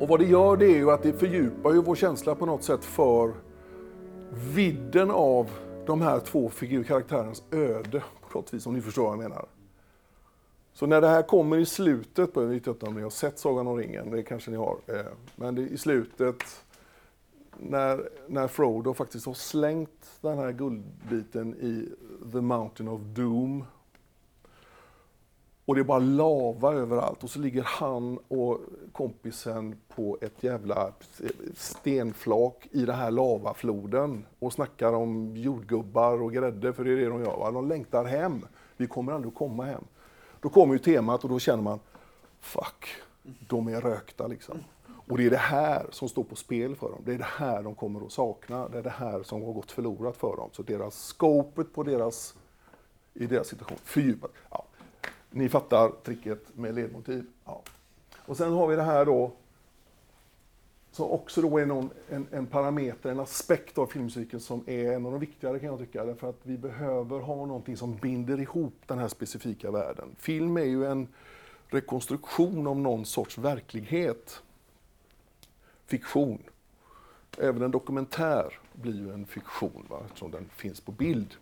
Och 0.00 0.08
vad 0.08 0.20
det 0.20 0.26
gör 0.26 0.56
det 0.56 0.66
är 0.66 0.76
ju 0.76 0.90
att 0.90 1.02
det 1.02 1.12
fördjupar 1.12 1.72
ju 1.72 1.82
vår 1.82 1.94
känsla 1.94 2.34
på 2.34 2.46
något 2.46 2.62
sätt 2.62 2.84
för 2.84 3.32
vidden 4.54 5.10
av 5.10 5.50
de 5.86 6.00
här 6.00 6.20
två 6.20 6.48
figur 6.48 6.84
karaktärernas 6.84 7.42
öde 7.50 8.02
på 8.20 8.38
något 8.38 8.54
vis, 8.54 8.66
om 8.66 8.74
ni 8.74 8.80
förstår 8.80 9.02
vad 9.02 9.12
jag 9.12 9.18
menar. 9.18 9.59
Så 10.80 10.86
när 10.86 11.00
det 11.00 11.08
här 11.08 11.22
kommer 11.22 11.58
i 11.58 11.66
slutet, 11.66 12.32
på, 12.32 12.42
jag 12.42 12.48
vet 12.48 12.66
inte 12.66 12.86
om 12.86 12.94
ni 12.94 13.02
har 13.02 13.10
sett 13.10 13.38
Sagan 13.38 13.66
om 13.66 13.76
ringen, 13.76 14.10
det 14.10 14.22
kanske 14.22 14.50
ni 14.50 14.56
har, 14.56 14.78
eh, 14.86 15.12
men 15.36 15.54
det, 15.54 15.62
i 15.62 15.78
slutet 15.78 16.36
när, 17.58 18.08
när 18.26 18.48
Frodo 18.48 18.94
faktiskt 18.94 19.26
har 19.26 19.34
slängt 19.34 20.10
den 20.20 20.38
här 20.38 20.52
guldbiten 20.52 21.54
i 21.54 21.88
The 22.32 22.40
Mountain 22.40 22.88
of 22.88 23.00
Doom. 23.00 23.64
Och 25.64 25.74
det 25.74 25.80
är 25.80 25.84
bara 25.84 25.98
lava 25.98 26.74
överallt 26.74 27.24
och 27.24 27.30
så 27.30 27.38
ligger 27.38 27.62
han 27.62 28.18
och 28.28 28.60
kompisen 28.92 29.76
på 29.94 30.18
ett 30.20 30.42
jävla 30.42 30.86
eh, 31.22 31.30
stenflak 31.54 32.68
i 32.70 32.84
den 32.84 32.96
här 32.96 33.10
lavafloden 33.10 34.24
och 34.38 34.52
snackar 34.52 34.92
om 34.92 35.36
jordgubbar 35.36 36.22
och 36.22 36.32
grädde, 36.32 36.72
för 36.72 36.84
det 36.84 36.92
är 36.92 36.96
det 36.96 37.08
de 37.08 37.20
gör. 37.20 37.36
Va? 37.36 37.50
De 37.50 37.68
längtar 37.68 38.04
hem. 38.04 38.46
Vi 38.76 38.86
kommer 38.86 39.12
aldrig 39.12 39.32
att 39.32 39.38
komma 39.38 39.64
hem. 39.64 39.84
Då 40.40 40.48
kommer 40.48 40.74
ju 40.74 40.78
temat 40.78 41.24
och 41.24 41.30
då 41.30 41.38
känner 41.38 41.62
man, 41.62 41.80
fuck, 42.40 42.86
de 43.22 43.68
är 43.68 43.80
rökta 43.80 44.26
liksom. 44.26 44.58
Och 45.10 45.18
det 45.18 45.26
är 45.26 45.30
det 45.30 45.36
här 45.36 45.86
som 45.90 46.08
står 46.08 46.24
på 46.24 46.36
spel 46.36 46.76
för 46.76 46.90
dem. 46.90 47.02
Det 47.04 47.14
är 47.14 47.18
det 47.18 47.28
här 47.36 47.62
de 47.62 47.74
kommer 47.74 48.06
att 48.06 48.12
sakna. 48.12 48.68
Det 48.68 48.78
är 48.78 48.82
det 48.82 48.90
här 48.90 49.22
som 49.22 49.42
har 49.42 49.52
gått 49.52 49.70
förlorat 49.70 50.16
för 50.16 50.36
dem. 50.36 50.48
Så 50.52 50.62
deras 50.62 50.94
scopet 50.94 51.74
på 51.74 51.82
deras, 51.82 52.34
i 53.14 53.26
deras 53.26 53.48
situation 53.48 53.78
fördjupat. 53.84 54.30
Ja. 54.50 54.64
Ni 55.30 55.48
fattar 55.48 55.92
tricket 56.04 56.56
med 56.56 56.74
ledmotiv. 56.74 57.26
Ja. 57.44 57.62
Och 58.26 58.36
sen 58.36 58.52
har 58.52 58.66
vi 58.66 58.76
det 58.76 58.82
här 58.82 59.04
då 59.04 59.32
som 61.00 61.10
också 61.10 61.42
då 61.42 61.58
är 61.58 61.66
någon, 61.66 61.90
en, 62.08 62.26
en, 62.30 62.46
parameter, 62.46 63.10
en 63.10 63.20
aspekt 63.20 63.78
av 63.78 63.86
filmmusiken 63.86 64.40
som 64.40 64.64
är 64.66 64.92
en 64.92 65.06
av 65.06 65.12
de 65.12 65.20
viktigare 65.20 65.58
kan 65.58 65.68
jag 65.68 65.78
tycka. 65.78 66.04
Därför 66.04 66.28
att 66.28 66.40
vi 66.42 66.58
behöver 66.58 67.20
ha 67.20 67.34
någonting 67.34 67.76
som 67.76 67.96
binder 67.96 68.40
ihop 68.40 68.74
den 68.86 68.98
här 68.98 69.08
specifika 69.08 69.70
världen. 69.70 70.16
Film 70.18 70.56
är 70.56 70.64
ju 70.64 70.86
en 70.86 71.08
rekonstruktion 71.68 72.66
av 72.66 72.76
någon 72.76 73.06
sorts 73.06 73.38
verklighet 73.38 74.42
fiktion. 75.86 76.42
Även 77.38 77.62
en 77.62 77.70
dokumentär 77.70 78.58
blir 78.72 78.94
ju 78.94 79.12
en 79.12 79.26
fiktion 79.26 79.86
va? 79.88 80.02
eftersom 80.06 80.30
den 80.30 80.48
finns 80.56 80.80
på 80.80 80.92
bild. 80.92 81.34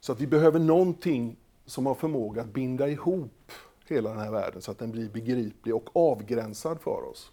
Så 0.00 0.12
att 0.12 0.20
vi 0.20 0.26
behöver 0.26 0.58
någonting 0.58 1.36
som 1.66 1.86
har 1.86 1.94
förmåga 1.94 2.42
att 2.42 2.52
binda 2.52 2.88
ihop 2.88 3.52
hela 3.86 4.10
den 4.10 4.18
här 4.18 4.30
världen 4.30 4.62
så 4.62 4.70
att 4.70 4.78
den 4.78 4.90
blir 4.90 5.08
begriplig 5.08 5.74
och 5.74 5.96
avgränsad 5.96 6.80
för 6.80 7.08
oss. 7.10 7.31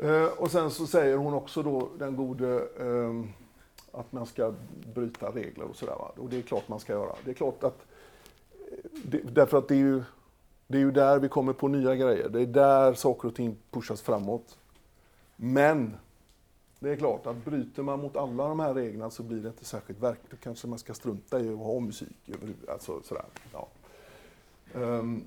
Eh, 0.00 0.24
och 0.24 0.50
sen 0.50 0.70
så 0.70 0.86
säger 0.86 1.16
hon 1.16 1.34
också 1.34 1.62
då, 1.62 1.88
den 1.98 2.16
gode, 2.16 2.68
eh, 2.78 3.24
att 3.92 4.12
man 4.12 4.26
ska 4.26 4.54
bryta 4.94 5.30
regler 5.30 5.64
och 5.64 5.76
sådär. 5.76 6.20
Och 6.20 6.28
det 6.30 6.38
är 6.38 6.42
klart 6.42 6.68
man 6.68 6.80
ska 6.80 6.92
göra. 6.92 7.12
Det 7.24 7.30
är 7.30 7.34
klart 7.34 7.64
att, 7.64 7.86
eh, 8.52 8.90
det, 9.04 9.18
därför 9.18 9.58
att 9.58 9.68
det 9.68 9.74
är 9.74 9.78
ju 9.78 10.02
det 10.68 10.78
är 10.78 10.80
ju 10.82 10.90
där 10.90 11.18
vi 11.18 11.28
kommer 11.28 11.52
på 11.52 11.68
nya 11.68 11.96
grejer. 11.96 12.28
Det 12.28 12.40
är 12.40 12.46
där 12.46 12.94
saker 12.94 13.28
och 13.28 13.34
ting 13.34 13.56
pushas 13.70 14.02
framåt. 14.02 14.58
Men 15.36 15.96
det 16.78 16.90
är 16.90 16.96
klart 16.96 17.26
att 17.26 17.44
bryter 17.44 17.82
man 17.82 18.00
mot 18.00 18.16
alla 18.16 18.48
de 18.48 18.60
här 18.60 18.74
reglerna 18.74 19.10
så 19.10 19.22
blir 19.22 19.40
det 19.40 19.48
inte 19.48 19.64
särskilt 19.64 20.00
verkligt. 20.00 20.30
Då 20.30 20.36
kanske 20.36 20.66
man 20.66 20.78
ska 20.78 20.94
strunta 20.94 21.40
i 21.40 21.52
att 21.52 21.58
ha 21.58 21.80
musik 21.80 22.16
överhuvudtaget. 22.26 22.70
Alltså, 22.70 23.02
sådär. 23.02 23.24
Ja. 23.52 23.68
Um. 24.74 25.24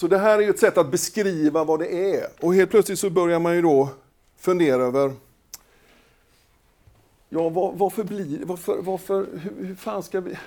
Så 0.00 0.08
det 0.08 0.18
här 0.18 0.38
är 0.38 0.42
ju 0.42 0.50
ett 0.50 0.58
sätt 0.58 0.78
att 0.78 0.90
beskriva 0.90 1.64
vad 1.64 1.80
det 1.80 2.14
är. 2.14 2.26
Och 2.40 2.54
helt 2.54 2.70
plötsligt 2.70 2.98
så 2.98 3.10
börjar 3.10 3.38
man 3.38 3.54
ju 3.54 3.62
då 3.62 3.88
fundera 4.36 4.82
över 4.82 5.12
Ja, 7.28 7.48
var, 7.48 7.72
varför 7.72 8.04
blir 8.04 8.44
varför, 8.44 8.82
varför 8.82 9.26
hur, 9.32 9.66
hur 9.66 9.74
fan 9.74 10.02
ska 10.02 10.20
vi 10.20 10.38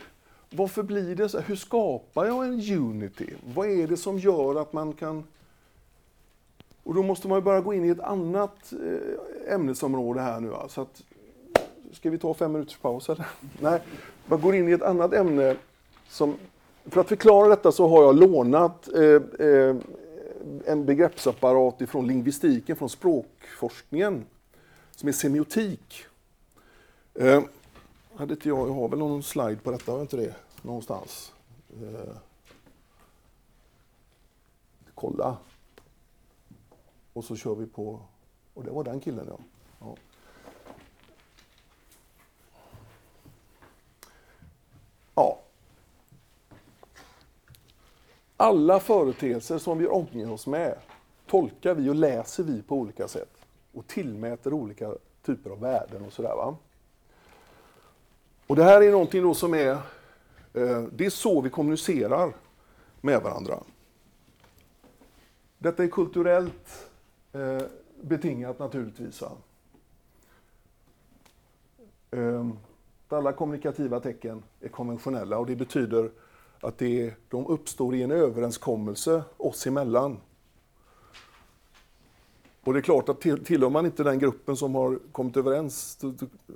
varför 0.50 0.84
blir 0.84 1.16
det 1.16 1.30
så? 1.30 1.40
Hur 1.40 1.56
skapar 1.56 2.26
jag 2.26 2.46
en 2.46 2.78
unity? 2.78 3.30
Vad 3.56 3.70
är 3.70 3.88
det 3.88 3.98
som 3.98 4.20
gör 4.20 4.62
att 4.62 4.74
man 4.74 4.94
kan... 4.94 5.24
Och 6.84 6.96
då 6.96 7.04
måste 7.04 7.28
man 7.28 7.38
ju 7.38 7.42
bara 7.42 7.62
gå 7.62 7.74
in 7.74 7.86
i 7.86 7.90
ett 7.90 8.00
annat 8.00 8.74
eh, 8.74 9.54
ämnesområde 9.54 10.22
här 10.22 10.40
nu. 10.40 10.54
Så 10.70 10.82
att, 10.82 11.02
ska 11.92 12.10
vi 12.10 12.18
ta 12.18 12.34
fem 12.34 12.52
minuters 12.52 12.78
paus 12.78 13.10
eller? 13.10 13.28
Nej, 13.60 13.82
man 14.26 14.42
går 14.42 14.56
in 14.56 14.70
i 14.70 14.72
ett 14.72 14.82
annat 14.82 15.14
ämne. 15.14 15.56
Som, 16.10 16.36
för 16.86 17.02
att 17.02 17.10
förklara 17.10 17.48
detta 17.48 17.72
så 17.72 17.88
har 17.88 18.04
jag 18.04 18.16
lånat 18.16 18.88
eh, 18.94 19.48
eh, 19.48 19.76
en 20.66 20.86
begreppsapparat 20.86 21.82
ifrån 21.82 22.08
lingvistiken, 22.08 22.76
från 22.76 22.90
språkforskningen, 22.90 24.26
som 24.92 25.10
är 25.10 25.14
semiotik. 25.14 26.06
Eh, 27.14 27.44
hade 28.16 28.34
inte 28.34 28.50
jag, 28.50 28.70
jag 28.70 28.74
har 28.74 28.90
väl 28.90 29.00
någon 29.00 29.24
slide 29.24 29.56
på 29.56 29.72
detta, 29.72 29.92
har 29.92 29.98
jag 30.00 30.04
inte 30.04 30.18
det? 30.18 30.36
Någonstans. 30.62 31.34
Eh, 31.82 32.16
kolla. 34.96 35.38
Och 37.14 37.24
så 37.24 37.36
kör 37.36 37.56
vi 37.56 37.66
på, 37.66 38.00
och 38.54 38.64
det 38.64 38.72
var 38.72 38.84
den 38.84 39.00
killen 39.00 39.26
ja. 39.30 39.38
ja. 39.80 39.96
Ja. 45.16 45.43
Alla 48.44 48.80
företeelser 48.80 49.58
som 49.58 49.78
vi 49.78 49.88
omger 49.88 50.32
oss 50.32 50.48
med 50.48 50.78
tolkar 51.28 51.76
vi 51.76 51.90
och 51.90 51.96
läser 51.96 52.44
vi 52.44 52.62
på 52.62 52.76
olika 52.76 53.08
sätt 53.08 53.46
och 53.74 53.88
tillmäter 53.88 54.54
olika 54.54 54.94
typer 55.26 55.50
av 55.50 55.60
värden 55.60 56.06
och 56.06 56.14
sådär. 56.14 56.36
Va? 56.36 56.58
Och 58.48 58.56
det 58.56 58.64
här 58.64 58.82
är 58.82 58.92
någonting 58.92 59.24
då 59.24 59.34
som 59.34 59.54
är, 59.54 59.72
eh, 60.54 60.84
det 60.92 61.06
är 61.06 61.10
så 61.10 61.42
vi 61.42 61.50
kommunicerar 61.50 62.34
med 63.02 63.22
varandra. 63.22 63.60
Detta 65.58 65.84
är 65.84 65.88
kulturellt 65.88 66.90
eh, 67.34 67.62
betingat 68.02 68.60
naturligtvis. 68.60 69.22
Va? 69.22 69.32
Ehm, 72.12 72.58
alla 73.10 73.34
kommunikativa 73.34 74.00
tecken 74.00 74.44
är 74.62 74.70
konventionella 74.70 75.38
och 75.38 75.46
det 75.46 75.56
betyder 75.56 76.10
att 76.64 76.78
det, 76.78 77.14
de 77.30 77.48
uppstår 77.48 77.96
i 77.96 78.04
en 78.04 78.12
överenskommelse 78.12 79.24
oss 79.38 79.68
emellan. 79.68 80.18
Och 82.64 82.74
det 82.74 82.80
är 82.80 82.82
klart 82.82 83.10
att 83.10 83.22
tillhör 83.22 83.70
man 83.70 83.86
inte 83.86 84.04
den 84.04 84.20
gruppen 84.20 84.58
som 84.58 84.76
har 84.76 85.00
kommit 85.12 85.38
överens 85.38 86.00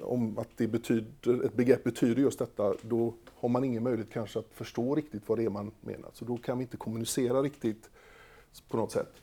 om 0.01 0.37
att 0.37 0.49
det 0.57 0.67
betyder, 0.67 1.45
ett 1.45 1.53
begrepp 1.53 1.83
betyder 1.83 2.21
just 2.21 2.39
detta, 2.39 2.73
då 2.81 3.13
har 3.35 3.49
man 3.49 3.63
ingen 3.63 3.83
möjlighet 3.83 4.13
kanske 4.13 4.39
att 4.39 4.53
förstå 4.53 4.95
riktigt 4.95 5.29
vad 5.29 5.37
det 5.37 5.45
är 5.45 5.49
man 5.49 5.71
menar. 5.81 6.09
Så 6.13 6.25
då 6.25 6.37
kan 6.37 6.57
vi 6.57 6.63
inte 6.63 6.77
kommunicera 6.77 7.41
riktigt 7.41 7.89
på 8.69 8.77
något 8.77 8.91
sätt. 8.91 9.13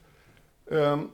Um, 0.65 1.11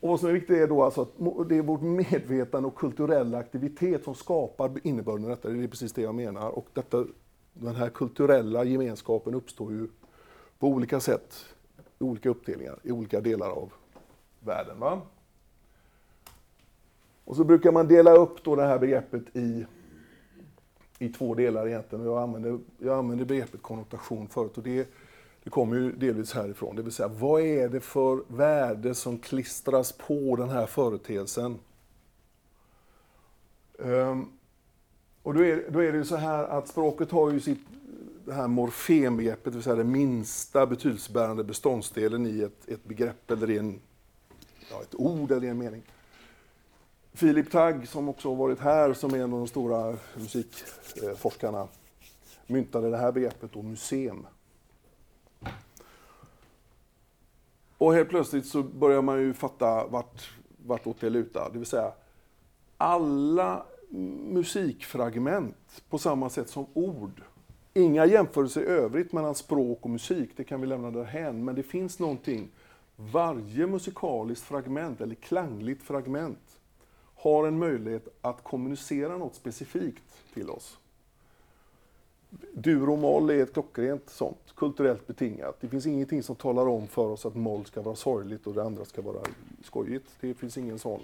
och 0.00 0.08
vad 0.08 0.20
som 0.20 0.28
är 0.28 0.32
viktigt 0.32 0.56
är 0.56 0.66
då 0.66 0.82
alltså 0.82 1.02
att 1.02 1.48
det 1.48 1.56
är 1.56 1.62
vårt 1.62 1.80
medvetande 1.82 2.68
och 2.68 2.74
kulturella 2.74 3.38
aktivitet 3.38 4.04
som 4.04 4.14
skapar 4.14 4.72
innebörden 4.82 5.26
i 5.26 5.28
detta. 5.28 5.48
Det 5.48 5.64
är 5.64 5.68
precis 5.68 5.92
det 5.92 6.02
jag 6.02 6.14
menar. 6.14 6.50
Och 6.50 6.68
detta, 6.74 7.04
den 7.52 7.74
här 7.74 7.90
kulturella 7.90 8.64
gemenskapen 8.64 9.34
uppstår 9.34 9.72
ju 9.72 9.88
på 10.58 10.68
olika 10.68 11.00
sätt, 11.00 11.44
i 11.98 12.04
olika 12.04 12.28
uppdelningar, 12.28 12.78
i 12.82 12.92
olika 12.92 13.20
delar 13.20 13.50
av 13.50 13.72
världen. 14.40 14.78
Va? 14.80 15.00
Och 17.24 17.36
så 17.36 17.44
brukar 17.44 17.72
man 17.72 17.88
dela 17.88 18.12
upp 18.12 18.44
då 18.44 18.56
det 18.56 18.62
här 18.62 18.78
begreppet 18.78 19.36
i, 19.36 19.66
i 20.98 21.08
två 21.08 21.34
delar 21.34 21.68
egentligen. 21.68 22.04
Jag 22.04 22.22
använder, 22.22 22.58
jag 22.78 22.98
använder 22.98 23.24
begreppet 23.24 23.62
konnotation 23.62 24.28
förut 24.28 24.58
och 24.58 24.62
det, 24.62 24.88
det 25.44 25.50
kommer 25.50 25.76
ju 25.76 25.92
delvis 25.92 26.32
härifrån. 26.32 26.76
Det 26.76 26.82
vill 26.82 26.92
säga, 26.92 27.08
vad 27.08 27.42
är 27.42 27.68
det 27.68 27.80
för 27.80 28.22
värde 28.28 28.94
som 28.94 29.18
klistras 29.18 29.92
på 29.92 30.36
den 30.36 30.48
här 30.48 30.66
företeelsen? 30.66 31.58
Um, 33.78 34.32
och 35.22 35.34
då 35.34 35.44
är, 35.44 35.70
då 35.70 35.78
är 35.78 35.92
det 35.92 35.98
ju 35.98 36.04
så 36.04 36.16
här 36.16 36.44
att 36.44 36.68
språket 36.68 37.10
har 37.10 37.30
ju 37.30 37.40
sitt 37.40 37.60
det 38.24 38.32
här 38.32 38.48
morfembegreppet, 38.48 39.44
det 39.44 39.50
vill 39.50 39.62
säga 39.62 39.76
den 39.76 39.92
minsta 39.92 40.66
betydelsebärande 40.66 41.44
beståndsdelen 41.44 42.26
i 42.26 42.40
ett, 42.40 42.68
ett 42.68 42.84
begrepp 42.84 43.30
eller 43.30 43.50
i 43.50 43.58
en 43.58 43.80
ja, 44.70 44.82
ett 44.82 44.94
ord 44.94 45.30
eller 45.30 45.46
i 45.46 45.50
en 45.50 45.58
mening. 45.58 45.82
Filip 47.12 47.50
Tagg, 47.50 47.88
som 47.88 48.08
också 48.08 48.28
har 48.28 48.36
varit 48.36 48.60
här, 48.60 48.92
som 48.92 49.14
är 49.14 49.18
en 49.18 49.32
av 49.32 49.38
de 49.38 49.48
stora 49.48 49.96
musikforskarna, 50.14 51.68
myntade 52.46 52.90
det 52.90 52.96
här 52.96 53.12
begreppet 53.12 53.52
då, 53.52 53.62
museum. 53.62 54.26
Och 57.78 57.94
helt 57.94 58.08
plötsligt 58.08 58.46
så 58.46 58.62
börjar 58.62 59.02
man 59.02 59.20
ju 59.20 59.34
fatta 59.34 59.86
vart, 59.86 60.30
vartåt 60.66 61.00
det 61.00 61.10
lutar. 61.10 61.50
Det 61.52 61.58
vill 61.58 61.66
säga, 61.66 61.92
alla 62.76 63.66
musikfragment 63.90 65.82
på 65.88 65.98
samma 65.98 66.30
sätt 66.30 66.48
som 66.48 66.66
ord. 66.72 67.22
Inga 67.74 68.06
jämförelser 68.06 68.60
i 68.60 68.64
övrigt 68.64 69.12
mellan 69.12 69.34
språk 69.34 69.78
och 69.82 69.90
musik, 69.90 70.30
det 70.36 70.44
kan 70.44 70.60
vi 70.60 70.66
lämna 70.66 70.90
därhän, 70.90 71.44
men 71.44 71.54
det 71.54 71.62
finns 71.62 71.98
någonting 71.98 72.48
varje 72.96 73.66
musikaliskt 73.66 74.44
fragment 74.44 75.00
eller 75.00 75.14
klangligt 75.14 75.82
fragment 75.82 76.60
har 77.14 77.46
en 77.46 77.58
möjlighet 77.58 78.08
att 78.20 78.44
kommunicera 78.44 79.18
något 79.18 79.34
specifikt 79.34 80.02
till 80.34 80.50
oss. 80.50 80.78
Dur 82.54 82.88
och 82.88 82.98
moll 82.98 83.30
är 83.30 83.42
ett 83.42 83.52
klockrent 83.52 84.10
sånt, 84.10 84.54
kulturellt 84.56 85.06
betingat. 85.06 85.56
Det 85.60 85.68
finns 85.68 85.86
ingenting 85.86 86.22
som 86.22 86.36
talar 86.36 86.66
om 86.66 86.86
för 86.86 87.08
oss 87.08 87.26
att 87.26 87.34
moll 87.34 87.64
ska 87.64 87.82
vara 87.82 87.96
sorgligt 87.96 88.46
och 88.46 88.54
det 88.54 88.62
andra 88.62 88.84
ska 88.84 89.02
vara 89.02 89.20
skojigt. 89.64 90.06
Det 90.20 90.34
finns 90.34 90.58
ingen 90.58 90.78
sån. 90.78 91.00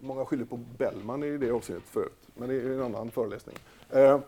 Många 0.00 0.24
skyller 0.24 0.44
på 0.44 0.56
Bellman 0.56 1.22
i 1.22 1.38
det 1.38 1.50
avseendet 1.50 1.88
förut, 1.88 2.28
men 2.34 2.48
det 2.48 2.54
är 2.54 2.70
en 2.70 2.82
annan 2.82 3.10
föreläsning. 3.10 3.56
Eh, 3.90 4.20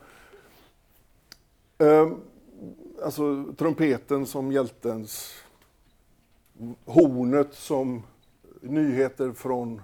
eh, 1.78 2.12
alltså 3.04 3.44
trumpeten 3.56 4.26
som 4.26 4.52
hjältens 4.52 5.34
hornet 6.84 7.54
som 7.54 8.02
nyheter 8.60 9.32
från 9.32 9.82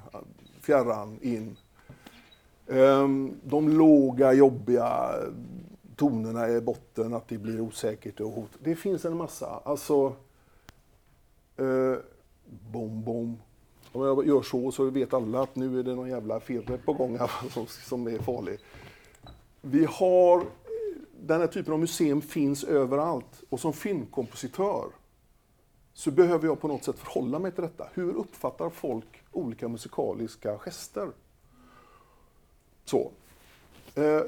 fjärran 0.61 1.19
in. 1.23 1.57
Ehm, 2.67 3.35
de 3.45 3.69
låga, 3.69 4.33
jobbiga 4.33 5.15
tonerna 5.97 6.49
i 6.49 6.61
botten, 6.61 7.15
att 7.15 7.29
det 7.29 7.39
blir 7.39 7.61
osäkert 7.61 8.21
och 8.21 8.31
hot. 8.31 8.51
Det 8.59 8.77
finns 8.77 9.05
en 9.05 9.17
massa. 9.17 9.61
Alltså, 9.65 10.17
eh, 11.57 11.97
bom, 12.71 13.05
bom. 13.05 13.39
Om 13.93 14.03
jag 14.03 14.27
gör 14.27 14.43
så 14.43 14.73
så 14.73 14.85
vet 14.85 15.15
alla 15.15 15.43
att 15.43 15.57
nu 15.57 15.79
är 15.79 15.83
det 15.83 15.95
någon 15.95 16.09
jävla 16.09 16.41
firre 16.41 16.79
på 16.79 16.93
gång 16.93 17.19
här 17.19 17.31
som, 17.51 17.67
som 17.67 18.07
är 18.07 18.19
farlig. 18.19 18.59
Vi 19.61 19.85
har, 19.85 20.45
den 21.21 21.41
här 21.41 21.47
typen 21.47 21.73
av 21.73 21.81
museum 21.81 22.23
finns 22.23 22.65
överallt 22.65 23.43
och 23.49 23.61
som 23.61 23.73
filmkompositör 23.73 24.85
så 25.95 26.11
behöver 26.11 26.47
jag 26.47 26.61
på 26.61 26.69
något 26.69 26.85
sätt 26.85 26.99
förhålla 26.99 27.39
mig 27.39 27.53
till 27.53 27.63
detta. 27.63 27.89
Hur 27.95 28.15
uppfattar 28.15 28.71
folk 28.71 29.23
olika 29.33 29.69
musikaliska 29.69 30.59
gester? 30.59 31.09
Så. 32.85 33.11
Eh, 33.95 34.23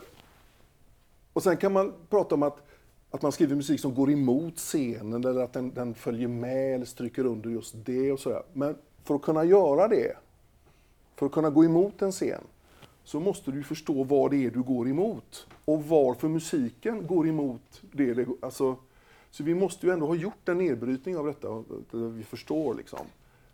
och 1.32 1.42
sen 1.42 1.56
kan 1.56 1.72
man 1.72 1.92
prata 2.10 2.34
om 2.34 2.42
att, 2.42 2.66
att 3.10 3.22
man 3.22 3.32
skriver 3.32 3.56
musik 3.56 3.80
som 3.80 3.94
går 3.94 4.10
emot 4.10 4.56
scenen 4.56 5.24
eller 5.24 5.40
att 5.40 5.52
den, 5.52 5.74
den 5.74 5.94
följer 5.94 6.28
med 6.28 6.74
eller 6.74 6.84
stryker 6.84 7.26
under 7.26 7.50
just 7.50 7.74
det 7.84 8.12
och 8.12 8.20
sådär. 8.20 8.42
Men 8.52 8.76
för 9.04 9.14
att 9.14 9.22
kunna 9.22 9.44
göra 9.44 9.88
det, 9.88 10.16
för 11.16 11.26
att 11.26 11.32
kunna 11.32 11.50
gå 11.50 11.64
emot 11.64 12.02
en 12.02 12.12
scen, 12.12 12.44
så 13.04 13.20
måste 13.20 13.50
du 13.50 13.62
förstå 13.62 14.04
vad 14.04 14.30
det 14.30 14.46
är 14.46 14.50
du 14.50 14.62
går 14.62 14.88
emot 14.88 15.46
och 15.64 15.84
varför 15.84 16.28
musiken 16.28 17.06
går 17.06 17.28
emot 17.28 17.82
det. 17.92 18.26
Alltså, 18.42 18.76
så 19.30 19.42
vi 19.42 19.54
måste 19.54 19.86
ju 19.86 19.92
ändå 19.92 20.06
ha 20.06 20.14
gjort 20.14 20.48
en 20.48 20.58
nedbrytning 20.58 21.16
av 21.16 21.26
detta, 21.26 21.48
där 21.90 22.08
vi 22.08 22.24
förstår 22.24 22.74
liksom. 22.74 23.06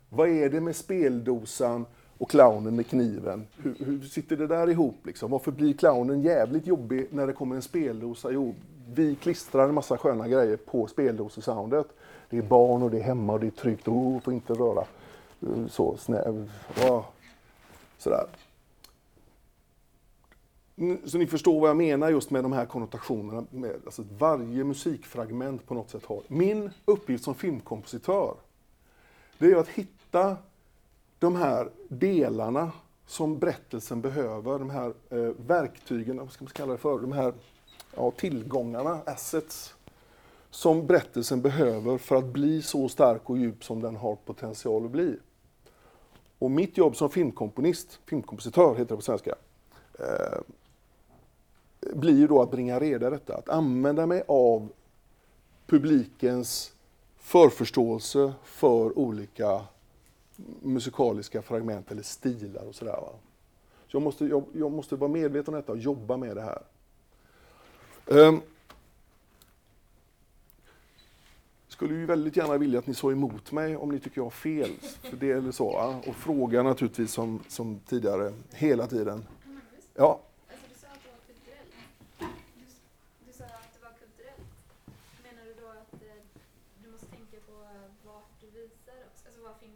Vad 0.09 0.29
är 0.29 0.49
det 0.49 0.61
med 0.61 0.75
speldosan 0.75 1.85
och 2.17 2.29
clownen 2.29 2.75
med 2.75 2.87
kniven? 2.87 3.47
Hur, 3.57 3.75
hur 3.79 4.01
sitter 4.01 4.37
det 4.37 4.47
där 4.47 4.69
ihop 4.69 5.05
liksom? 5.05 5.31
Varför 5.31 5.51
blir 5.51 5.73
clownen 5.73 6.21
jävligt 6.21 6.67
jobbig 6.67 7.07
när 7.11 7.27
det 7.27 7.33
kommer 7.33 7.55
en 7.55 7.61
speldosa? 7.61 8.31
Jo, 8.31 8.55
vi 8.93 9.15
klistrar 9.15 9.69
en 9.69 9.73
massa 9.73 9.97
sköna 9.97 10.27
grejer 10.27 10.57
på 10.57 10.87
speldosesoundet. 10.87 11.87
Det 12.29 12.37
är 12.37 12.41
barn 12.41 12.83
och 12.83 12.91
det 12.91 12.97
är 12.97 13.03
hemma 13.03 13.33
och 13.33 13.39
det 13.39 13.47
är 13.47 13.51
tryggt. 13.51 13.87
Oh, 13.87 14.19
får 14.19 14.33
inte 14.33 14.53
röra. 14.53 14.85
Så, 15.69 15.97
snäv. 15.97 16.51
Oh. 16.77 17.05
Sådär. 17.97 18.27
Så 21.05 21.17
ni 21.17 21.27
förstår 21.27 21.59
vad 21.59 21.69
jag 21.69 21.77
menar 21.77 22.09
just 22.09 22.29
med 22.31 22.43
de 22.43 22.51
här 22.53 22.65
konnotationerna. 22.65 23.45
Med, 23.49 23.75
alltså 23.85 24.03
varje 24.17 24.63
musikfragment 24.63 25.67
på 25.67 25.73
något 25.73 25.89
sätt 25.89 26.05
har. 26.05 26.21
Min 26.27 26.69
uppgift 26.85 27.23
som 27.23 27.35
filmkompositör, 27.35 28.35
det 29.37 29.51
är 29.51 29.55
att 29.55 29.67
hitta 29.67 30.37
de 31.19 31.35
här 31.35 31.69
delarna 31.87 32.71
som 33.05 33.39
berättelsen 33.39 34.01
behöver, 34.01 34.59
de 34.59 34.69
här 34.69 34.93
eh, 35.09 35.31
verktygen, 35.47 36.17
vad 36.17 36.31
ska 36.31 36.43
man 36.43 36.51
kalla 36.53 36.71
det 36.71 36.77
för, 36.77 36.99
de 36.99 37.11
här 37.11 37.33
ja, 37.95 38.11
tillgångarna, 38.11 38.99
assets, 39.05 39.75
som 40.49 40.87
berättelsen 40.87 41.41
behöver 41.41 41.97
för 41.97 42.15
att 42.15 42.25
bli 42.25 42.61
så 42.61 42.89
stark 42.89 43.29
och 43.29 43.37
djup 43.37 43.63
som 43.63 43.81
den 43.81 43.95
har 43.95 44.15
potential 44.15 44.85
att 44.85 44.91
bli. 44.91 45.17
Och 46.41 46.51
mitt 46.51 46.77
jobb 46.77 46.95
som 46.95 47.09
filmkomponist, 47.09 47.99
filmkompositör 48.05 48.75
heter 48.75 48.89
det 48.89 48.95
på 48.95 49.01
svenska, 49.01 49.35
eh, 49.99 50.39
blir 51.93 52.17
ju 52.17 52.27
då 52.27 52.41
att 52.41 52.51
bringa 52.51 52.79
reda 52.79 53.07
i 53.07 53.09
detta. 53.09 53.35
Att 53.35 53.49
använda 53.49 54.05
mig 54.05 54.23
av 54.27 54.69
publikens 55.65 56.73
förförståelse 57.17 58.33
för 58.43 58.99
olika 58.99 59.61
musikaliska 60.61 61.41
fragment 61.41 61.91
eller 61.91 62.03
stilar 62.03 62.63
och 62.63 62.75
sådär. 62.75 62.99
Så 63.87 63.97
jag 63.97 64.01
måste, 64.01 64.25
jag, 64.25 64.43
jag, 64.53 64.71
måste 64.71 64.95
vara 64.95 65.11
medveten 65.11 65.53
om 65.53 65.59
detta 65.59 65.71
och 65.71 65.77
jobba 65.77 66.17
med 66.17 66.35
det 66.35 66.41
här. 66.41 66.61
Um, 68.05 68.41
skulle 71.81 71.99
ju 71.99 72.05
väldigt 72.05 72.37
gärna 72.37 72.57
vilja 72.57 72.79
att 72.79 72.87
ni 72.87 72.93
så 72.93 73.11
emot 73.11 73.51
mig 73.51 73.77
om 73.77 73.89
ni 73.89 73.99
tycker 73.99 74.17
jag 74.17 74.25
har 74.25 74.29
fel. 74.29 74.69
För 75.01 75.17
det 75.17 75.31
eller 75.31 75.51
så. 75.51 75.95
Och 76.07 76.15
fråga 76.15 76.63
naturligtvis 76.63 77.11
som, 77.11 77.39
som 77.47 77.79
tidigare, 77.79 78.33
hela 78.51 78.87
tiden. 78.87 79.25
Ja. 79.95 80.19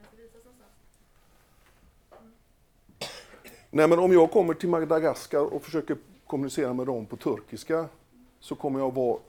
alltså 0.02 0.38
någonstans? 0.38 0.72
Nej, 3.72 3.88
men 3.88 4.00
om 4.00 4.14
jag 4.14 4.32
kommer 4.32 4.54
till 4.54 4.70
Madagaskar 4.70 5.54
och 5.54 5.62
försöker 5.62 5.98
kommunicera 6.28 6.74
med 6.74 6.88
dem 6.88 7.06
på 7.06 7.16
turkiska 7.16 7.86
så 8.40 8.56
kommer 8.56 8.80
jag 8.80 8.94
vara 8.94 9.20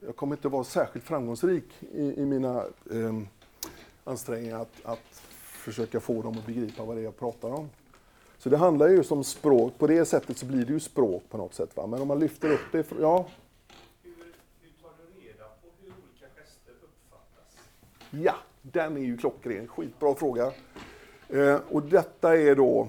jag 0.00 0.16
kommer 0.16 0.36
inte 0.36 0.48
vara 0.48 0.64
särskilt 0.64 1.04
framgångsrik 1.04 1.64
i, 1.80 2.22
i 2.22 2.26
mina 2.26 2.64
eh, 2.90 3.18
ansträngningar 4.04 4.60
att, 4.60 4.84
att 4.84 5.22
försöka 5.42 6.00
få 6.00 6.22
dem 6.22 6.38
att 6.38 6.46
begripa 6.46 6.84
vad 6.84 6.96
det 6.96 7.00
är 7.00 7.04
jag 7.04 7.18
pratar 7.18 7.48
om. 7.48 7.70
Så 8.38 8.48
det 8.48 8.56
handlar 8.56 8.88
ju 8.88 9.02
om 9.10 9.24
språk, 9.24 9.78
på 9.78 9.86
det 9.86 10.04
sättet 10.04 10.38
så 10.38 10.46
blir 10.46 10.64
det 10.64 10.72
ju 10.72 10.80
språk 10.80 11.22
på 11.28 11.36
något 11.36 11.54
sätt. 11.54 11.76
Va? 11.76 11.86
Men 11.86 12.02
om 12.02 12.08
man 12.08 12.18
lyfter 12.18 12.52
upp 12.52 12.72
det, 12.72 12.86
ja, 13.00 13.26
Hur, 14.02 14.10
hur 14.60 14.70
tar 14.82 14.90
du 14.98 15.28
reda 15.28 15.44
på 15.44 15.68
hur 15.80 15.88
olika 15.88 16.26
gester 16.40 16.72
uppfattas? 16.82 17.56
Ja, 18.10 18.34
den 18.62 18.96
är 18.96 19.00
ju 19.00 19.16
klockren. 19.16 19.68
Skitbra 19.68 20.14
fråga. 20.14 20.52
Eh, 21.28 21.60
och 21.68 21.82
detta 21.82 22.36
är 22.36 22.54
då 22.54 22.88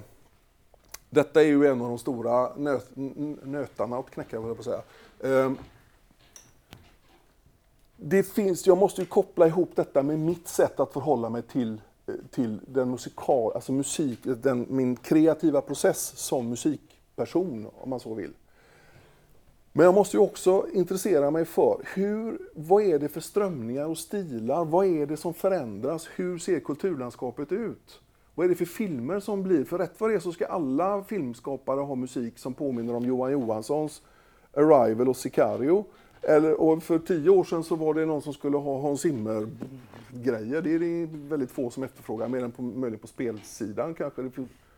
detta 1.09 1.41
är 1.41 1.45
ju 1.45 1.65
en 1.65 1.81
av 1.81 1.87
de 1.87 1.97
stora 1.97 2.55
nöt, 2.55 2.89
nötarna 3.43 3.97
att 3.97 4.11
knäcka, 4.11 4.39
vad 4.39 4.49
jag 4.49 4.57
på 4.57 4.69
att 4.69 4.83
säga. 5.19 5.45
Eh, 5.45 5.51
det 8.01 8.23
finns, 8.23 8.67
jag 8.67 8.77
måste 8.77 9.01
ju 9.01 9.07
koppla 9.07 9.47
ihop 9.47 9.71
detta 9.75 10.03
med 10.03 10.19
mitt 10.19 10.47
sätt 10.47 10.79
att 10.79 10.93
förhålla 10.93 11.29
mig 11.29 11.41
till, 11.41 11.81
eh, 12.07 12.13
till 12.31 12.59
den 12.67 12.91
musikal, 12.91 13.51
alltså 13.55 13.71
musik, 13.71 14.19
den, 14.23 14.65
min 14.69 14.95
kreativa 14.95 15.61
process 15.61 16.13
som 16.15 16.49
musikperson, 16.49 17.67
om 17.81 17.89
man 17.89 17.99
så 17.99 18.13
vill. 18.13 18.33
Men 19.71 19.85
jag 19.85 19.93
måste 19.93 20.17
ju 20.17 20.23
också 20.23 20.65
intressera 20.73 21.31
mig 21.31 21.45
för 21.45 21.81
hur, 21.93 22.39
vad 22.53 22.83
är 22.83 22.99
det 22.99 23.09
för 23.09 23.21
strömningar 23.21 23.85
och 23.85 23.97
stilar? 23.97 24.65
Vad 24.65 24.85
är 24.85 25.05
det 25.05 25.17
som 25.17 25.33
förändras? 25.33 26.07
Hur 26.15 26.37
ser 26.37 26.59
kulturlandskapet 26.59 27.51
ut? 27.51 28.01
Vad 28.35 28.45
är 28.45 28.49
det 28.49 28.55
för 28.55 28.65
filmer 28.65 29.19
som 29.19 29.43
blir? 29.43 29.63
För 29.63 29.77
rätt 29.77 29.93
vad 29.97 30.09
det 30.09 30.15
är 30.15 30.19
så 30.19 30.31
ska 30.31 30.45
alla 30.45 31.03
filmskapare 31.03 31.79
ha 31.79 31.95
musik 31.95 32.39
som 32.39 32.53
påminner 32.53 32.95
om 32.95 33.05
Johan 33.05 33.31
Johanssons 33.31 34.01
Arrival 34.53 35.09
och 35.09 35.17
Sicario. 35.17 35.85
Eller, 36.21 36.61
och 36.61 36.83
för 36.83 36.99
tio 36.99 37.29
år 37.29 37.43
sedan 37.43 37.63
så 37.63 37.75
var 37.75 37.93
det 37.93 38.05
någon 38.05 38.21
som 38.21 38.33
skulle 38.33 38.57
ha 38.57 38.81
Hans 38.81 39.01
Zimmer-grejer. 39.01 40.61
Det 40.61 40.73
är 40.73 40.79
det 40.79 41.09
väldigt 41.11 41.51
få 41.51 41.69
som 41.69 41.83
efterfrågar, 41.83 42.27
mer 42.27 42.43
än 42.43 42.51
på, 42.51 42.61
möjligen 42.61 42.99
på 42.99 43.07
spelsidan 43.07 43.93
kanske. 43.93 44.31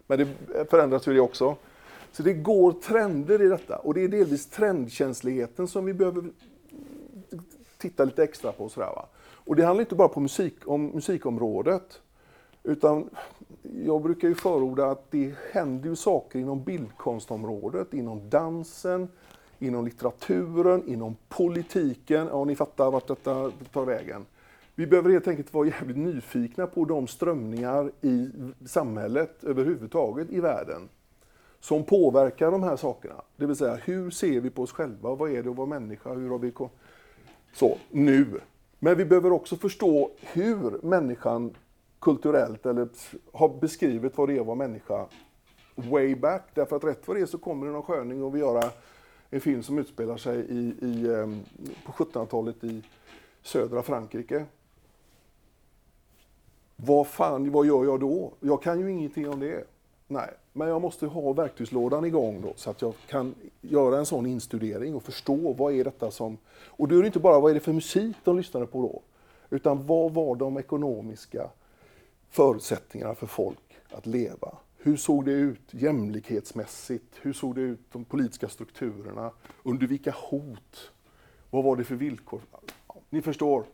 Men 0.07 0.19
det 0.19 0.27
förändras 0.69 1.07
ju 1.07 1.13
det 1.13 1.19
också. 1.19 1.55
Så 2.11 2.23
det 2.23 2.33
går 2.33 2.71
trender 2.71 3.41
i 3.41 3.47
detta 3.47 3.77
och 3.77 3.93
det 3.93 4.01
är 4.01 4.07
delvis 4.07 4.49
trendkänsligheten 4.49 5.67
som 5.67 5.85
vi 5.85 5.93
behöver 5.93 6.23
titta 7.77 8.05
lite 8.05 8.23
extra 8.23 8.51
på. 8.51 8.63
och 8.63 8.71
Sådär, 8.71 8.87
va? 8.87 9.05
Och 9.43 9.55
det 9.55 9.65
handlar 9.65 9.81
inte 9.81 9.95
bara 9.95 10.07
på 10.07 10.19
musik, 10.19 10.55
om 10.65 10.85
musikområdet. 10.85 12.01
Utan 12.63 13.09
jag 13.85 14.01
brukar 14.01 14.27
ju 14.27 14.35
förorda 14.35 14.85
att 14.85 15.11
det 15.11 15.33
händer 15.51 15.89
ju 15.89 15.95
saker 15.95 16.39
inom 16.39 16.63
bildkonstområdet, 16.63 17.93
inom 17.93 18.29
dansen, 18.29 19.07
inom 19.61 19.85
litteraturen, 19.85 20.83
inom 20.87 21.15
politiken. 21.29 22.27
Ja, 22.31 22.43
ni 22.43 22.55
fattar 22.55 22.91
vart 22.91 23.07
detta 23.07 23.51
tar 23.73 23.85
vägen. 23.85 24.25
Vi 24.75 24.87
behöver 24.87 25.09
helt 25.09 25.27
enkelt 25.27 25.53
vara 25.53 25.67
jävligt 25.67 25.97
nyfikna 25.97 26.67
på 26.67 26.85
de 26.85 27.07
strömningar 27.07 27.91
i 28.01 28.29
samhället 28.65 29.43
överhuvudtaget 29.43 30.29
i 30.29 30.39
världen 30.39 30.89
som 31.59 31.83
påverkar 31.83 32.51
de 32.51 32.63
här 32.63 32.75
sakerna. 32.75 33.21
Det 33.35 33.45
vill 33.45 33.55
säga, 33.55 33.75
hur 33.75 34.11
ser 34.11 34.41
vi 34.41 34.49
på 34.49 34.61
oss 34.61 34.71
själva? 34.71 35.15
Vad 35.15 35.31
är 35.31 35.43
det 35.43 35.49
att 35.49 35.55
vara 35.55 35.67
människa? 35.67 36.13
Hur 36.13 36.29
har 36.29 36.39
vi 36.39 36.53
så, 37.53 37.77
nu. 37.89 38.41
Men 38.79 38.97
vi 38.97 39.05
behöver 39.05 39.31
också 39.31 39.55
förstå 39.55 40.11
hur 40.21 40.79
människan 40.83 41.55
kulturellt 41.99 42.65
eller 42.65 42.87
har 43.33 43.59
beskrivit 43.61 44.17
vad 44.17 44.29
det 44.29 44.35
är 44.35 44.39
att 44.39 44.45
vara 44.45 44.55
människa 44.55 45.05
way 45.75 46.15
back. 46.15 46.43
Därför 46.53 46.75
att 46.75 46.83
rätt 46.83 47.07
vad 47.07 47.17
det 47.17 47.21
är 47.21 47.25
så 47.25 47.37
kommer 47.37 47.65
det 47.65 47.71
någon 47.71 47.83
sköning 47.83 48.23
och 48.23 48.35
vill 48.35 48.41
göra 48.41 48.63
en 49.31 49.41
film 49.41 49.63
som 49.63 49.77
utspelar 49.77 50.17
sig 50.17 50.39
i, 50.39 50.73
i, 50.81 51.13
ehm, 51.13 51.43
på 51.85 51.91
1700-talet 51.91 52.63
i 52.63 52.83
södra 53.41 53.83
Frankrike. 53.83 54.45
Vad 56.75 57.07
fan, 57.07 57.51
vad 57.51 57.65
gör 57.65 57.85
jag 57.85 57.99
då? 57.99 58.31
Jag 58.39 58.63
kan 58.63 58.79
ju 58.79 58.91
ingenting 58.91 59.29
om 59.29 59.39
det. 59.39 59.63
Nej, 60.07 60.29
men 60.53 60.67
jag 60.67 60.81
måste 60.81 61.07
ha 61.07 61.33
verktygslådan 61.33 62.05
igång 62.05 62.41
då 62.41 62.53
så 62.55 62.69
att 62.69 62.81
jag 62.81 62.93
kan 63.07 63.35
göra 63.61 63.97
en 63.97 64.05
sån 64.05 64.25
instudering 64.25 64.95
och 64.95 65.03
förstå 65.03 65.53
vad 65.53 65.73
är 65.73 65.83
detta 65.83 66.11
som... 66.11 66.37
Och 66.65 66.87
då 66.87 66.97
är 66.97 67.01
det 67.01 67.05
inte 67.05 67.19
bara 67.19 67.39
vad 67.39 67.51
är 67.51 67.53
det 67.53 67.59
för 67.59 67.73
musik 67.73 68.15
de 68.23 68.37
lyssnade 68.37 68.65
på 68.65 68.81
då, 68.81 69.01
utan 69.55 69.85
vad 69.87 70.13
var 70.13 70.35
de 70.35 70.57
ekonomiska 70.57 71.49
förutsättningarna 72.29 73.15
för 73.15 73.27
folk 73.27 73.77
att 73.91 74.05
leva? 74.05 74.57
Hur 74.83 74.97
såg 74.97 75.25
det 75.25 75.31
ut 75.31 75.73
jämlikhetsmässigt? 75.73 77.15
Hur 77.21 77.33
såg 77.33 77.55
det 77.55 77.61
ut 77.61 77.79
de 77.91 78.05
politiska 78.05 78.49
strukturerna? 78.49 79.31
Under 79.63 79.87
vilka 79.87 80.11
hot? 80.11 80.91
Vad 81.49 81.63
var 81.63 81.75
det 81.75 81.83
för 81.83 81.95
villkor? 81.95 82.41
Ni 83.09 83.21
förstår. 83.21 83.65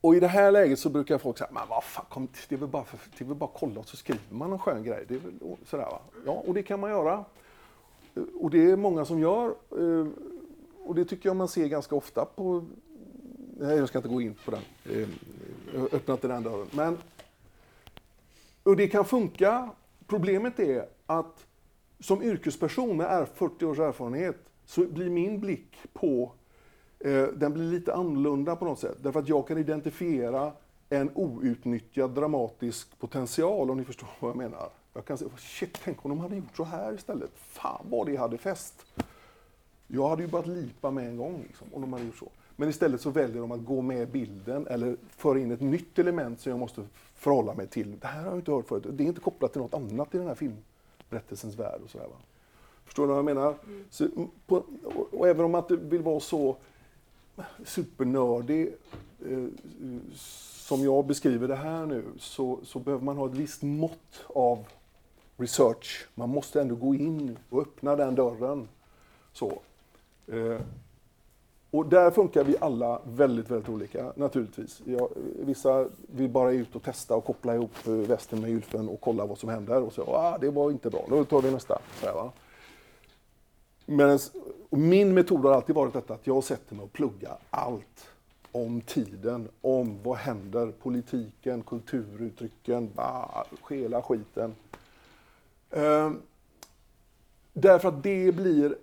Och 0.00 0.14
i 0.14 0.20
det 0.20 0.28
här 0.28 0.52
läget 0.52 0.78
så 0.78 0.88
brukar 0.88 1.18
folk 1.18 1.38
säga, 1.38 1.50
men 1.52 1.62
vad 1.68 1.84
fan, 1.84 2.04
kom, 2.08 2.28
det, 2.48 2.54
är 2.54 2.58
väl 2.58 2.68
bara 2.68 2.84
för, 2.84 2.98
det 3.18 3.24
är 3.24 3.28
väl 3.28 3.36
bara 3.36 3.50
att 3.50 3.60
kolla 3.60 3.80
och 3.80 3.88
så 3.88 3.96
skriver 3.96 4.20
man 4.28 4.52
en 4.52 4.58
skön 4.58 4.84
grej. 4.84 5.04
Det 5.08 5.14
är 5.14 5.18
väl 5.18 5.56
sådär 5.66 5.84
va? 5.84 6.00
Ja, 6.26 6.32
och 6.32 6.54
det 6.54 6.62
kan 6.62 6.80
man 6.80 6.90
göra. 6.90 7.24
Och 8.40 8.50
det 8.50 8.70
är 8.70 8.76
många 8.76 9.04
som 9.04 9.18
gör. 9.18 9.54
Eh, 9.78 10.06
och 10.84 10.94
det 10.94 11.04
tycker 11.04 11.28
jag 11.28 11.36
man 11.36 11.48
ser 11.48 11.66
ganska 11.66 11.94
ofta 11.94 12.24
på... 12.24 12.64
Nej, 13.56 13.76
jag 13.76 13.88
ska 13.88 13.98
inte 13.98 14.08
gå 14.08 14.20
in 14.20 14.34
på 14.44 14.50
den. 14.50 14.62
Eh, 14.84 15.08
jag 15.74 15.80
har 15.80 15.94
öppnat 15.94 16.22
den 16.22 16.42
dörren. 16.42 16.66
Men... 16.70 16.98
Och 18.62 18.76
det 18.76 18.88
kan 18.88 19.04
funka. 19.04 19.70
Problemet 20.06 20.58
är 20.60 20.86
att 21.06 21.46
som 22.00 22.22
yrkesperson 22.22 22.96
med 22.96 23.06
är- 23.06 23.24
40 23.24 23.64
års 23.66 23.78
erfarenhet 23.78 24.36
så 24.66 24.80
blir 24.86 25.10
min 25.10 25.40
blick 25.40 25.76
på 25.92 26.32
eh, 26.98 27.22
den 27.26 27.52
blir 27.52 27.64
lite 27.64 27.94
annorlunda 27.94 28.56
på 28.56 28.64
något 28.64 28.78
sätt. 28.78 28.96
Därför 29.02 29.20
att 29.20 29.28
jag 29.28 29.48
kan 29.48 29.58
identifiera 29.58 30.52
en 30.88 31.10
outnyttjad 31.14 32.10
dramatisk 32.10 32.98
potential, 32.98 33.70
om 33.70 33.76
ni 33.76 33.84
förstår 33.84 34.08
vad 34.20 34.30
jag 34.30 34.36
menar. 34.36 34.68
Jag 34.94 35.04
kan 35.04 35.18
säga, 35.18 35.30
shit, 35.38 35.78
tänk 35.84 36.04
om 36.04 36.08
de 36.10 36.20
hade 36.20 36.36
gjort 36.36 36.56
så 36.56 36.64
här 36.64 36.94
istället. 36.94 37.30
Fan 37.34 37.86
vad 37.90 38.06
det 38.06 38.16
hade 38.16 38.38
fäst. 38.38 38.86
Jag 39.86 40.08
hade 40.08 40.22
ju 40.22 40.28
börjat 40.28 40.46
lipa 40.46 40.90
med 40.90 41.08
en 41.08 41.16
gång 41.16 41.42
liksom, 41.46 41.66
om 41.72 41.80
de 41.80 41.92
hade 41.92 42.04
gjort 42.04 42.16
så. 42.18 42.28
Men 42.56 42.68
istället 42.68 43.00
så 43.00 43.10
väljer 43.10 43.40
de 43.40 43.52
att 43.52 43.64
gå 43.64 43.82
med 43.82 44.08
bilden 44.08 44.66
eller 44.66 44.96
föra 45.16 45.38
in 45.38 45.50
ett 45.50 45.60
nytt 45.60 45.98
element 45.98 46.40
som 46.40 46.50
jag 46.50 46.58
måste 46.58 46.84
förhålla 47.14 47.54
mig 47.54 47.66
till. 47.66 47.98
Det 48.00 48.06
här 48.06 48.20
har 48.20 48.28
jag 48.28 48.38
inte 48.38 48.52
hört 48.52 48.68
förut. 48.68 48.86
Det 48.90 49.04
är 49.04 49.08
inte 49.08 49.20
kopplat 49.20 49.52
till 49.52 49.60
något 49.60 49.74
annat 49.74 50.14
i 50.14 50.18
den 50.18 50.26
här 50.26 50.34
filmberättelsens 50.34 51.54
värld. 51.54 51.80
Och 51.84 51.90
så 51.90 51.98
här, 51.98 52.06
va? 52.06 52.16
Förstår 52.84 53.02
ni 53.02 53.08
vad 53.08 53.18
jag 53.18 53.24
menar? 53.24 53.54
Så, 53.90 54.04
mm, 54.04 54.28
på, 54.46 54.64
och, 54.84 55.14
och 55.14 55.28
även 55.28 55.44
om 55.44 55.50
man 55.50 55.62
inte 55.62 55.76
vill 55.76 56.02
vara 56.02 56.20
så 56.20 56.56
supernördig 57.64 58.74
eh, 59.26 59.46
som 60.72 60.84
jag 60.84 61.06
beskriver 61.06 61.48
det 61.48 61.56
här 61.56 61.86
nu 61.86 62.04
så, 62.18 62.58
så 62.64 62.78
behöver 62.78 63.04
man 63.04 63.16
ha 63.16 63.26
ett 63.26 63.34
visst 63.34 63.62
mått 63.62 64.24
av 64.26 64.66
research. 65.36 66.08
Man 66.14 66.28
måste 66.28 66.60
ändå 66.60 66.74
gå 66.74 66.94
in 66.94 67.38
och 67.50 67.62
öppna 67.62 67.96
den 67.96 68.14
dörren. 68.14 68.68
Så. 69.32 69.58
Eh, 70.26 70.60
och 71.72 71.86
där 71.86 72.10
funkar 72.10 72.44
vi 72.44 72.56
alla 72.60 73.00
väldigt, 73.04 73.50
väldigt 73.50 73.68
olika 73.68 74.12
naturligtvis. 74.16 74.82
Jag, 74.84 75.08
vissa 75.40 75.88
vill 76.06 76.30
bara 76.30 76.52
ut 76.52 76.76
och 76.76 76.82
testa 76.82 77.14
och 77.16 77.24
koppla 77.24 77.54
ihop 77.54 77.86
eh, 77.86 77.92
västen 77.92 78.40
med 78.40 78.50
gylfen 78.50 78.88
och 78.88 79.00
kolla 79.00 79.26
vad 79.26 79.38
som 79.38 79.48
händer 79.48 79.82
och 79.82 79.92
så, 79.92 80.02
ah, 80.02 80.38
det 80.38 80.50
var 80.50 80.70
inte 80.70 80.90
bra, 80.90 81.06
då 81.08 81.24
tar 81.24 81.42
vi 81.42 81.50
nästa. 81.50 81.78
Så 82.00 82.06
här, 82.06 82.14
va? 82.14 82.32
Medans, 83.86 84.32
min 84.70 85.14
metod 85.14 85.44
har 85.44 85.52
alltid 85.52 85.74
varit 85.74 85.92
detta 85.92 86.14
att 86.14 86.26
jag 86.26 86.44
sätter 86.44 86.74
mig 86.74 86.84
och 86.84 86.92
pluggar 86.92 87.38
allt 87.50 88.08
om 88.52 88.80
tiden, 88.80 89.48
om 89.60 90.02
vad 90.02 90.16
händer, 90.16 90.72
politiken, 90.82 91.62
kulturuttrycken, 91.62 92.90
bah, 92.94 93.44
hela 93.70 94.02
skiten. 94.02 94.54
Ehm, 95.70 96.22
därför 97.52 97.88
att 97.88 98.02
det 98.02 98.34
blir 98.34 98.76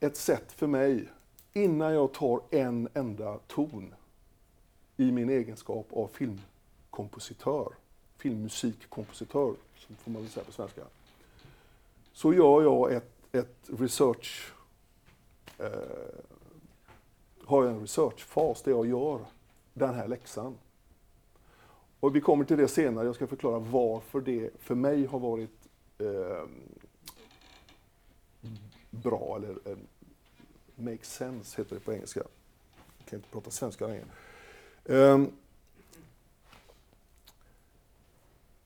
ett 0.00 0.16
sätt 0.16 0.52
för 0.52 0.66
mig, 0.66 1.08
innan 1.52 1.94
jag 1.94 2.12
tar 2.12 2.40
en 2.50 2.88
enda 2.94 3.38
ton 3.46 3.94
i 4.96 5.12
min 5.12 5.30
egenskap 5.30 5.86
av 5.92 6.08
filmkompositör, 6.08 7.72
filmmusikkompositör, 8.16 9.54
som 9.76 9.96
får 9.96 10.10
man 10.10 10.22
väl 10.22 10.30
säga 10.30 10.44
på 10.44 10.52
svenska, 10.52 10.82
så 12.12 12.34
gör 12.34 12.62
jag 12.62 12.92
ett, 12.92 13.12
ett 13.32 13.70
research 13.78 14.52
eh, 15.58 15.66
har 17.44 17.64
jag 17.64 17.74
en 17.74 17.80
researchfas 17.80 18.62
där 18.62 18.72
jag 18.72 18.86
gör 18.86 19.20
den 19.74 19.94
här 19.94 20.08
läxan. 20.08 20.58
Och 22.00 22.16
vi 22.16 22.20
kommer 22.20 22.44
till 22.44 22.56
det 22.56 22.68
senare, 22.68 23.06
jag 23.06 23.14
ska 23.14 23.26
förklara 23.26 23.58
varför 23.58 24.20
det 24.20 24.50
för 24.58 24.74
mig 24.74 25.06
har 25.06 25.18
varit 25.18 25.68
eh, 25.98 26.44
bra, 28.90 29.36
eller 29.36 29.50
eh, 29.64 29.76
make 30.80 31.04
sense 31.04 31.60
heter 31.60 31.74
det 31.74 31.80
på 31.80 31.92
engelska. 31.92 32.20
Jag 32.98 33.06
kan 33.06 33.18
inte 33.18 33.28
prata 33.28 33.50
svenska 33.50 33.86
längre. 33.86 34.04
Um, 34.84 35.32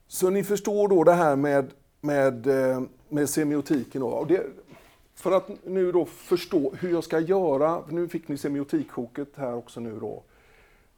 så 0.06 0.30
ni 0.30 0.44
förstår 0.44 0.88
då 0.88 1.04
det 1.04 1.12
här 1.12 1.36
med, 1.36 1.70
med, 2.00 2.46
eh, 2.46 2.82
med 3.08 3.30
semiotiken. 3.30 4.00
Då. 4.00 4.08
Och 4.08 4.26
det, 4.26 4.46
för 5.14 5.32
att 5.32 5.64
nu 5.64 5.92
då 5.92 6.04
förstå 6.04 6.74
hur 6.80 6.90
jag 6.90 7.04
ska 7.04 7.20
göra, 7.20 7.82
nu 7.88 8.08
fick 8.08 8.28
ni 8.28 8.38
semiotikkoket 8.38 9.28
här 9.36 9.54
också 9.54 9.80
nu 9.80 10.00
då. 10.00 10.22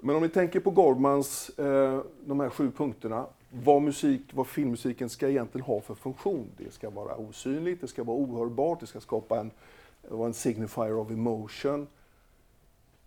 Men 0.01 0.17
om 0.17 0.23
ni 0.23 0.29
tänker 0.29 0.61
på 0.61 0.71
Goldmans, 0.71 1.49
eh, 1.59 2.01
de 2.25 2.41
här 2.41 2.51
sju 2.51 2.71
punkterna, 2.77 3.27
vad, 3.51 3.83
musik, 3.83 4.23
vad 4.33 4.47
filmmusiken 4.47 5.09
ska 5.09 5.29
egentligen 5.29 5.67
ha 5.67 5.81
för 5.81 5.95
funktion. 5.95 6.47
Det 6.57 6.73
ska 6.75 6.91
vara 6.91 7.17
osynligt, 7.17 7.81
det 7.81 7.89
ska 7.89 8.05
vara 8.05 8.17
ohörbart, 8.17 8.81
det 8.81 8.87
ska 8.87 9.01
skapa 9.01 9.41
en, 9.41 9.51
vara 10.11 10.27
en 10.27 10.35
signifier 10.35 10.95
of 10.95 11.11
emotion. 11.11 11.87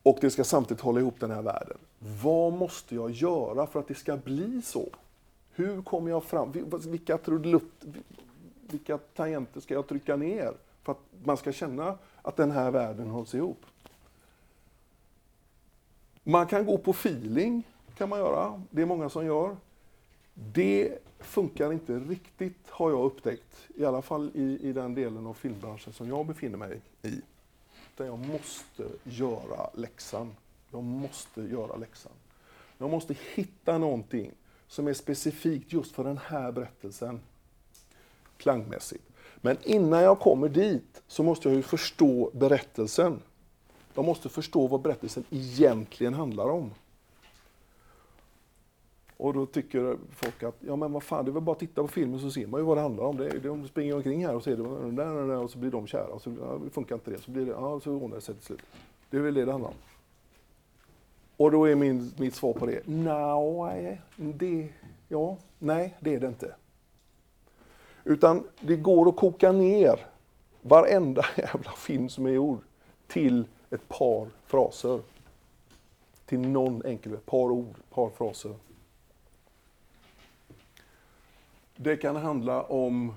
Och 0.04 0.18
det 0.22 0.32
ska 0.32 0.44
samtidigt 0.44 0.82
hålla 0.82 1.00
ihop 1.00 1.20
den 1.20 1.32
här 1.32 1.42
världen. 1.42 1.78
Vad 2.24 2.54
måste 2.54 2.96
jag 2.96 3.12
göra 3.12 3.68
för 3.68 3.80
att 3.80 3.88
det 3.88 3.96
ska 3.96 4.18
bli 4.18 4.62
så? 4.62 4.90
Hur 5.52 5.82
kommer 5.82 6.10
jag 6.10 6.24
fram? 6.24 6.52
Vilka 6.88 7.18
trudelutt, 7.18 7.86
vilka 8.70 8.98
tangenter 8.98 9.60
ska 9.60 9.74
jag 9.74 9.88
trycka 9.88 10.16
ner 10.16 10.54
för 10.84 10.92
att 10.92 11.00
man 11.24 11.38
ska 11.38 11.52
känna 11.52 11.98
att 12.22 12.36
den 12.36 12.52
här 12.52 12.72
världen 12.72 13.10
hålls 13.10 13.36
ihop? 13.36 13.66
Man 16.24 16.48
kan 16.48 16.66
gå 16.66 16.78
på 16.78 16.92
feeling, 16.92 17.64
kan 17.98 18.10
man 18.10 18.20
göra. 18.20 18.62
Det 18.70 18.82
är 18.82 18.86
många 18.86 19.10
som 19.10 19.26
gör. 19.26 19.56
Det 20.34 20.98
funkar 21.20 21.74
inte 21.74 22.00
riktigt, 22.00 22.70
har 22.70 22.90
jag 22.90 23.06
upptäckt. 23.06 23.68
I 23.76 23.86
alla 23.86 24.02
fall 24.02 24.32
i, 24.34 24.70
i 24.70 24.74
den 24.74 24.96
delen 24.96 25.28
av 25.28 25.34
filmbranschen 25.34 25.94
som 25.94 26.08
jag 26.08 26.26
befinner 26.26 26.58
mig 26.58 26.82
i. 27.02 27.22
Utan 27.94 28.08
jag 28.08 28.20
måste 28.20 28.84
göra 29.04 29.70
läxan. 29.74 30.36
Jag 30.72 30.84
måste 30.84 31.42
göra 31.42 31.76
läxan. 31.76 32.12
Jag 32.78 32.90
måste 32.90 33.16
hitta 33.36 33.78
någonting 33.78 34.32
som 34.68 34.88
är 34.88 34.94
specifikt 34.94 35.74
just 35.74 35.92
för 35.92 36.04
den 36.04 36.18
här 36.18 36.52
berättelsen, 36.52 37.22
klangmässigt. 38.38 39.04
Men 39.36 39.58
innan 39.64 40.04
jag 40.04 40.20
kommer 40.20 40.50
dit 40.50 41.02
så 41.08 41.24
måste 41.24 41.50
jag 41.50 41.56
ju 41.56 41.62
förstå 41.62 42.32
berättelsen. 42.34 43.22
Jag 43.94 44.06
måste 44.06 44.30
förstå 44.30 44.68
vad 44.68 44.82
berättelsen 44.82 45.24
egentligen 45.30 46.14
handlar 46.14 46.50
om. 46.50 46.74
Och 49.20 49.34
då 49.34 49.46
tycker 49.46 49.98
folk 50.12 50.44
att, 50.44 50.56
ja 50.60 50.76
men 50.76 50.92
vad 50.92 51.04
fan, 51.04 51.26
det 51.26 51.32
är 51.32 51.34
väl 51.34 51.44
bara 51.44 51.52
att 51.52 51.60
titta 51.60 51.82
på 51.82 51.88
filmen 51.88 52.20
så 52.20 52.32
ser 52.32 52.48
man 52.48 52.60
ju 52.60 52.66
vad 52.66 52.78
det 52.78 52.82
handlar 52.82 53.04
om. 53.04 53.18
Det 53.18 53.40
de 53.40 53.68
springer 53.68 53.96
omkring 53.96 54.26
här 54.26 54.36
och 54.36 54.44
ser 54.44 54.58
det, 54.58 54.64
där, 54.64 55.14
där, 55.16 55.28
där, 55.28 55.38
och 55.38 55.52
så 55.52 55.58
blir 55.58 55.72
de 55.72 55.88
kära. 55.88 56.08
Och 56.08 56.22
så 56.22 56.36
ja, 56.42 56.60
funkar 56.72 56.96
inte 56.96 57.12
det, 57.12 57.22
så 57.22 57.32
blir 57.32 57.46
det, 57.46 57.52
ja, 57.52 57.80
så 57.80 57.92
ordnar 57.92 58.16
det 58.16 58.22
sig 58.22 58.36
till 58.36 58.44
slut. 58.44 58.62
Det 59.10 59.18
är 59.18 59.22
väl 59.22 59.34
det 59.34 59.46
det 59.46 59.52
handlar 59.52 59.70
om. 59.70 59.76
Och 61.38 61.52
då 61.52 61.66
är 61.66 61.76
min, 61.76 62.12
mitt 62.18 62.36
svar 62.36 62.54
på 62.54 62.66
det, 62.66 62.82
nej, 62.86 64.02
det, 64.16 64.70
ja, 65.08 65.38
nej, 65.60 65.96
det 66.00 66.16
är 66.16 66.20
det 66.20 66.28
inte. 66.28 66.56
Utan 68.04 68.44
det 68.60 68.76
går 68.76 69.10
att 69.10 69.16
koka 69.16 69.52
ner 69.52 70.06
varenda 70.62 71.26
jävla 71.38 71.72
film 71.72 72.10
som 72.10 72.26
är 72.26 72.32
gjord 72.32 72.60
till 73.08 73.46
ett 73.70 73.90
par 73.90 74.28
fraser. 74.46 75.00
Till 76.26 76.40
någon 76.40 76.86
enkel, 76.86 77.14
ett 77.14 77.26
par 77.26 77.52
ord, 77.52 77.76
ett 77.80 77.96
par 77.96 78.10
fraser. 78.10 78.54
Det 81.82 81.98
kan 81.98 82.16
handla 82.16 82.64
om 82.64 83.14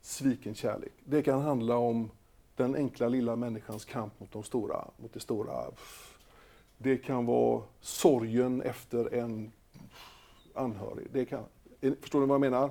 sviken 0.00 0.54
kärlek. 0.54 0.92
Det 1.04 1.22
kan 1.22 1.40
handla 1.40 1.76
om 1.76 2.10
den 2.56 2.74
enkla 2.74 3.08
lilla 3.08 3.36
människans 3.36 3.84
kamp 3.84 4.20
mot, 4.20 4.32
de 4.32 4.42
stora, 4.42 4.84
mot 4.96 5.12
det 5.12 5.20
stora. 5.20 5.64
Det 6.78 6.96
kan 6.96 7.26
vara 7.26 7.62
sorgen 7.80 8.62
efter 8.62 9.14
en 9.14 9.52
anhörig. 10.54 11.06
Det 11.12 11.24
kan, 11.24 11.44
förstår 12.00 12.20
ni 12.20 12.26
vad 12.26 12.34
jag 12.34 12.40
menar? 12.40 12.70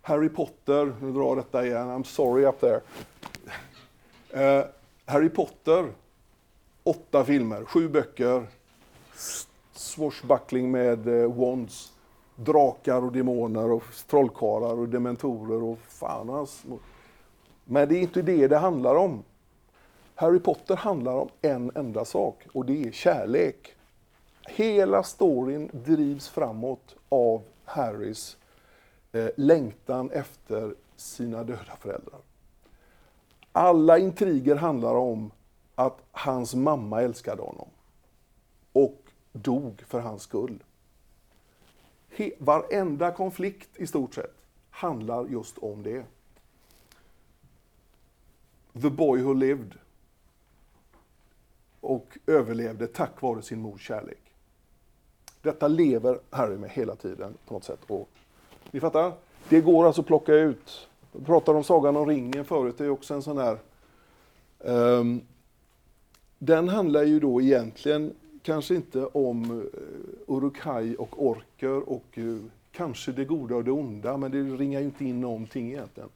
Harry 0.00 0.28
Potter, 0.28 0.94
nu 1.00 1.12
drar 1.12 1.24
jag 1.24 1.36
detta 1.36 1.66
igen, 1.66 1.88
I'm 1.88 2.04
sorry 2.04 2.44
up 2.44 2.60
there. 2.60 2.80
Uh, 4.34 4.66
Harry 5.04 5.28
Potter, 5.28 5.92
åtta 6.82 7.24
filmer, 7.24 7.64
sju 7.64 7.88
böcker, 7.88 8.46
swashbuckling 9.72 10.70
med 10.70 11.08
uh, 11.08 11.34
wands 11.34 11.92
drakar 12.38 13.04
och 13.04 13.12
demoner 13.12 13.70
och 13.70 13.82
trollkarlar 14.06 14.78
och 14.78 14.88
dementorer 14.88 15.62
och 15.62 15.78
fan 15.78 16.28
hans. 16.28 16.64
Men 17.64 17.88
det 17.88 17.96
är 17.96 18.00
inte 18.00 18.22
det 18.22 18.48
det 18.48 18.58
handlar 18.58 18.94
om. 18.94 19.24
Harry 20.14 20.38
Potter 20.38 20.76
handlar 20.76 21.12
om 21.12 21.28
en 21.42 21.70
enda 21.74 22.04
sak 22.04 22.46
och 22.52 22.66
det 22.66 22.84
är 22.84 22.92
kärlek. 22.92 23.74
Hela 24.48 25.02
storyn 25.02 25.70
drivs 25.72 26.28
framåt 26.28 26.96
av 27.08 27.42
Harrys 27.64 28.36
eh, 29.12 29.28
längtan 29.36 30.10
efter 30.10 30.74
sina 30.96 31.44
döda 31.44 31.76
föräldrar. 31.80 32.20
Alla 33.52 33.98
intriger 33.98 34.56
handlar 34.56 34.94
om 34.94 35.30
att 35.74 35.98
hans 36.10 36.54
mamma 36.54 37.02
älskade 37.02 37.42
honom 37.42 37.68
och 38.72 39.02
dog 39.32 39.82
för 39.86 40.00
hans 40.00 40.22
skull 40.22 40.62
he, 42.08 42.32
varenda 42.38 43.10
konflikt 43.10 43.68
i 43.76 43.86
stort 43.86 44.14
sett 44.14 44.34
handlar 44.70 45.26
just 45.26 45.58
om 45.58 45.82
det. 45.82 46.04
The 48.82 48.90
boy 48.90 49.22
who 49.22 49.32
lived 49.32 49.74
och 51.80 52.18
överlevde 52.26 52.86
tack 52.86 53.22
vare 53.22 53.42
sin 53.42 53.60
mors 53.60 53.86
kärlek. 53.86 54.20
Detta 55.42 55.68
lever 55.68 56.20
Harry 56.30 56.56
med 56.56 56.70
hela 56.70 56.96
tiden 56.96 57.34
på 57.46 57.54
något 57.54 57.64
sätt. 57.64 57.80
Och, 57.86 58.08
ni 58.70 58.80
fattar? 58.80 59.12
Det 59.48 59.60
går 59.60 59.86
alltså 59.86 60.00
att 60.00 60.06
plocka 60.06 60.34
ut. 60.34 60.88
Vi 61.12 61.24
pratade 61.24 61.58
om 61.58 61.64
Sagan 61.64 61.96
om 61.96 62.06
ringen 62.06 62.44
förut, 62.44 62.78
det 62.78 62.84
är 62.84 62.90
också 62.90 63.14
en 63.14 63.22
sån 63.22 63.38
här... 63.38 63.58
Um, 64.58 65.20
den 66.38 66.68
handlar 66.68 67.02
ju 67.02 67.20
då 67.20 67.40
egentligen 67.40 68.14
kanske 68.42 68.74
inte 68.74 69.06
om 69.06 69.50
uh, 69.50 69.64
Urukai 70.26 70.96
och 70.96 71.26
orker 71.26 71.88
och 71.88 72.18
eh, 72.18 72.36
kanske 72.72 73.12
det 73.12 73.24
goda 73.24 73.56
och 73.56 73.64
det 73.64 73.70
onda, 73.70 74.16
men 74.16 74.30
det 74.30 74.42
ringar 74.42 74.80
ju 74.80 74.86
inte 74.86 75.04
in 75.04 75.20
någonting 75.20 75.68
egentligen. 75.68 76.08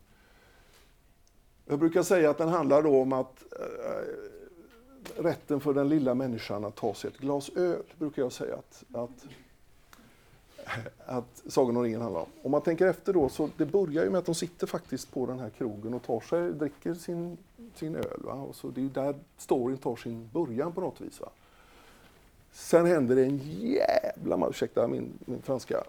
Jag 1.67 1.79
brukar 1.79 2.03
säga 2.03 2.31
att 2.31 2.39
den 2.39 2.49
handlar 2.49 2.83
då 2.83 3.01
om 3.01 3.13
att 3.13 3.45
äh, 3.53 5.23
rätten 5.23 5.61
för 5.61 5.75
den 5.75 5.89
lilla 5.89 6.15
människan 6.15 6.65
att 6.65 6.75
ta 6.75 6.95
sig 6.95 7.11
ett 7.11 7.19
glas 7.19 7.49
öl, 7.49 7.83
brukar 7.99 8.23
jag 8.23 8.33
säga 8.33 8.55
att, 8.55 8.85
att, 8.93 9.27
att 11.07 11.43
Sagan 11.47 11.77
om 11.77 11.83
ringen 11.83 12.01
handlar 12.01 12.21
om. 12.21 12.29
Om 12.43 12.51
man 12.51 12.63
tänker 12.63 12.87
efter 12.87 13.13
då, 13.13 13.29
så 13.29 13.49
det 13.57 13.67
börjar 13.67 14.05
ju 14.05 14.11
med 14.11 14.19
att 14.19 14.27
de 14.27 14.35
sitter 14.35 14.67
faktiskt 14.67 15.13
på 15.13 15.27
den 15.27 15.39
här 15.39 15.51
krogen 15.51 15.95
och 15.95 16.03
tar 16.03 16.21
sig, 16.21 16.53
dricker 16.53 16.95
sin, 16.95 17.37
sin 17.75 17.97
öl. 17.97 18.21
Va? 18.25 18.33
Och 18.33 18.55
så 18.55 18.69
det 18.69 18.81
är 18.81 18.89
där 18.89 19.15
storyn 19.37 19.79
tar 19.79 19.97
sin 19.97 20.31
början 20.33 20.73
på 20.73 20.81
något 20.81 21.01
vis. 21.01 21.21
Va? 21.21 21.29
Sen 22.53 22.87
händer 22.87 23.17
det 23.17 23.25
en 23.25 23.41
jävla, 23.61 24.37
massa... 24.37 24.51
ursäkta 24.51 24.89
min, 24.89 25.13
min 25.25 25.43
franska, 25.43 25.85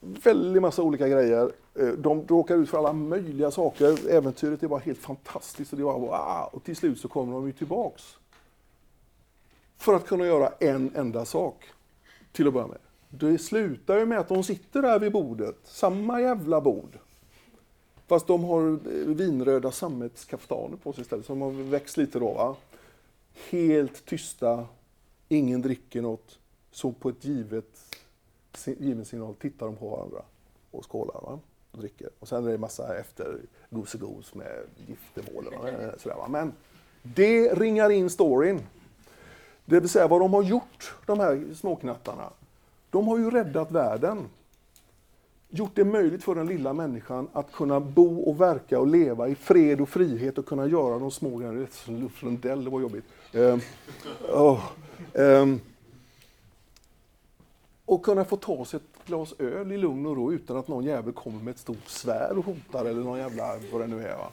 väldigt 0.00 0.62
massa 0.62 0.82
olika 0.82 1.08
grejer. 1.08 1.52
Eh, 1.74 1.88
de 1.88 2.26
råkar 2.26 2.56
ut 2.56 2.70
för 2.70 2.78
alla 2.78 2.92
möjliga 2.92 3.50
saker. 3.50 4.10
Äventyret 4.10 4.62
är 4.62 4.68
bara 4.68 4.80
helt 4.80 4.98
fantastiskt 4.98 5.72
och 5.72 5.78
det 5.78 5.84
var 5.84 5.98
wow. 5.98 6.48
Och 6.52 6.64
till 6.64 6.76
slut 6.76 7.00
så 7.00 7.08
kommer 7.08 7.32
de 7.32 7.46
ju 7.46 7.52
tillbaks. 7.52 8.16
För 9.76 9.94
att 9.94 10.06
kunna 10.06 10.26
göra 10.26 10.52
en 10.60 10.90
enda 10.94 11.24
sak. 11.24 11.64
Till 12.32 12.48
att 12.48 12.54
börja 12.54 12.66
med. 12.66 12.78
Det 13.08 13.38
slutar 13.38 13.98
ju 13.98 14.06
med 14.06 14.18
att 14.18 14.28
de 14.28 14.44
sitter 14.44 14.82
där 14.82 14.98
vid 14.98 15.12
bordet, 15.12 15.56
samma 15.64 16.20
jävla 16.20 16.60
bord. 16.60 16.98
Fast 18.06 18.26
de 18.26 18.44
har 18.44 18.70
eh, 18.70 18.78
vinröda 19.06 19.72
sammetskaftaner 19.72 20.76
på 20.76 20.92
sig 20.92 21.02
istället, 21.02 21.26
som 21.26 21.42
har 21.42 21.50
växt 21.50 21.96
lite 21.96 22.18
då. 22.18 22.32
Va? 22.32 22.56
Helt 23.50 24.04
tysta, 24.04 24.66
ingen 25.28 25.62
dricker 25.62 26.02
något, 26.02 26.38
så 26.70 26.92
på 26.92 27.08
ett 27.08 27.24
givet, 27.24 27.96
given 28.66 29.04
signal 29.04 29.34
tittar 29.34 29.66
de 29.66 29.76
på 29.76 29.88
varandra 29.88 30.22
och 30.70 30.90
skålar 30.90 31.20
va? 31.22 31.38
och 31.74 31.78
dricker. 31.78 32.08
Och 32.18 32.28
sen 32.28 32.46
är 32.46 32.50
det 32.50 32.58
massa 32.58 32.98
efter 32.98 33.40
gosegos 33.70 34.34
med 34.34 34.64
giftermål. 34.86 35.44
Men 36.28 36.52
det 37.02 37.54
ringar 37.54 37.90
in 37.90 38.10
storyn. 38.10 38.60
Det 39.64 39.80
vill 39.80 39.88
säga 39.88 40.08
vad 40.08 40.20
de 40.20 40.34
har 40.34 40.42
gjort, 40.42 40.94
de 41.06 41.20
här 41.20 41.54
småknattarna. 41.54 42.30
De 42.90 43.08
har 43.08 43.18
ju 43.18 43.30
räddat 43.30 43.70
världen. 43.70 44.28
Gjort 45.56 45.70
det 45.74 45.84
möjligt 45.84 46.24
för 46.24 46.34
den 46.34 46.46
lilla 46.46 46.72
människan 46.72 47.28
att 47.32 47.52
kunna 47.52 47.80
bo 47.80 48.20
och 48.20 48.40
verka 48.40 48.80
och 48.80 48.86
leva 48.86 49.28
i 49.28 49.34
fred 49.34 49.80
och 49.80 49.88
frihet 49.88 50.38
och 50.38 50.46
kunna 50.46 50.66
göra 50.66 50.98
de 50.98 51.10
små 51.10 51.36
grejerna. 51.36 51.66
Det 52.42 52.70
var 52.70 52.80
jobbigt. 52.80 53.04
Uh, 53.34 53.58
oh. 54.32 54.60
Um, 55.12 55.60
och 57.84 58.02
kunna 58.04 58.24
få 58.24 58.36
ta 58.36 58.64
sig 58.64 58.76
ett 58.76 59.06
glas 59.06 59.34
öl 59.38 59.72
i 59.72 59.78
lugn 59.78 60.06
och 60.06 60.16
ro 60.16 60.32
utan 60.32 60.56
att 60.56 60.68
någon 60.68 60.84
jävel 60.84 61.12
kommer 61.12 61.42
med 61.42 61.50
ett 61.50 61.60
stort 61.60 61.88
svärd 61.88 62.36
och 62.36 62.44
hotar 62.44 62.84
eller 62.84 63.02
någon 63.02 63.18
jävla 63.18 63.58
vad 63.72 63.80
det 63.80 63.86
nu 63.86 64.02
är. 64.02 64.16
Va? 64.16 64.28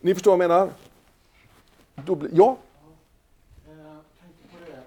Ni 0.00 0.14
förstår 0.14 0.36
vad 0.36 0.44
jag 0.44 0.50
menar? 0.50 0.70
Bli, 2.16 2.28
ja? 2.32 2.56
Jag 3.66 4.04
tänkte 4.20 4.42
på 4.52 4.70
det. 4.70 4.82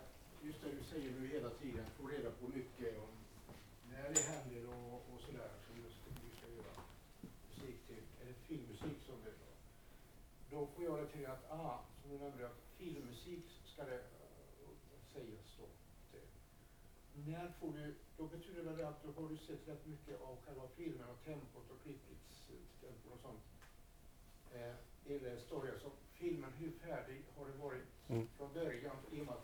tiden 1.61 1.85
få 1.97 2.07
reda 2.07 2.29
på 2.29 2.47
mycket 2.47 2.97
om 2.97 3.11
när 3.91 4.13
det 4.13 4.21
händer 4.31 4.63
och, 4.69 4.93
och 5.13 5.19
sådär 5.25 5.49
som 5.65 5.73
just 5.83 5.97
vi 6.07 6.29
ska 6.37 6.47
göra 6.57 6.73
musik 7.49 7.87
till, 7.87 8.03
eller 8.21 8.33
filmmusik 8.33 8.97
som 9.07 9.15
det 9.23 9.29
är. 9.29 9.37
då. 9.43 10.57
Då 10.57 10.67
får 10.67 10.83
jag 10.83 10.99
det 10.99 11.07
till 11.07 11.25
att, 11.25 11.51
ah, 11.51 11.79
som 12.01 12.11
du 12.11 12.17
nämnde, 12.17 12.45
att 12.45 12.59
filmmusik 12.77 13.45
ska 13.73 13.83
det 13.83 13.95
eh, 13.95 14.69
sägas 15.13 15.47
då. 15.59 15.65
till. 16.11 16.27
När 17.31 17.51
får 17.59 17.71
du, 17.77 17.95
då 18.17 18.23
betyder 18.23 18.63
väl 18.63 18.77
det 18.77 18.87
att 18.87 19.03
då 19.03 19.06
har 19.17 19.29
du 19.29 19.37
sett 19.37 19.67
rätt 19.71 19.85
mycket 19.93 20.15
av 20.27 20.33
själva 20.45 20.63
filmen 20.77 21.07
och 21.13 21.19
tempot 21.25 21.65
och 21.73 21.79
klippets 21.83 22.35
tempo 22.81 23.07
och 23.15 23.21
sånt. 23.25 23.43
Eh, 24.55 25.37
story, 25.47 25.69
alltså 25.71 25.89
filmen, 26.13 26.49
hur 26.59 26.71
färdig 26.85 27.19
har 27.37 27.45
det 27.45 27.57
varit 27.63 27.87
Mm. 28.09 28.27
från 28.37 28.53
början 28.53 28.95
i 29.11 29.21
och 29.21 29.25
med 29.25 29.33
att 29.33 29.43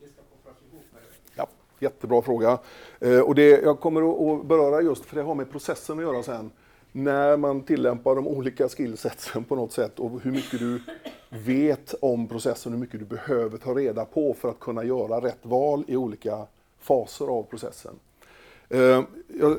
det 0.00 0.08
ska 0.08 0.22
kopplas 0.22 0.56
ihop 0.70 0.84
med 0.92 1.02
det? 1.02 1.08
Ja, 1.36 1.46
jättebra 1.78 2.22
fråga. 2.22 2.58
Eh, 3.00 3.20
och 3.20 3.34
det 3.34 3.48
jag 3.48 3.80
kommer 3.80 4.02
att, 4.02 4.40
att 4.40 4.46
beröra 4.46 4.82
just, 4.82 5.04
för 5.04 5.16
det 5.16 5.22
har 5.22 5.34
med 5.34 5.50
processen 5.50 5.98
att 5.98 6.04
göra 6.04 6.22
sen, 6.22 6.50
när 6.92 7.36
man 7.36 7.62
tillämpar 7.62 8.14
de 8.14 8.28
olika 8.28 8.68
skillsetsen 8.68 9.44
på 9.44 9.56
något 9.56 9.72
sätt 9.72 9.98
och 9.98 10.20
hur 10.20 10.32
mycket 10.32 10.58
du 10.60 10.82
vet 11.30 11.94
om 12.00 12.28
processen, 12.28 12.72
hur 12.72 12.80
mycket 12.80 13.00
du 13.00 13.06
behöver 13.06 13.58
ta 13.58 13.74
reda 13.74 14.04
på 14.04 14.34
för 14.34 14.50
att 14.50 14.60
kunna 14.60 14.84
göra 14.84 15.20
rätt 15.20 15.46
val 15.46 15.84
i 15.88 15.96
olika 15.96 16.46
faser 16.78 17.26
av 17.26 17.42
processen. 17.42 17.98
Eh, 18.68 19.04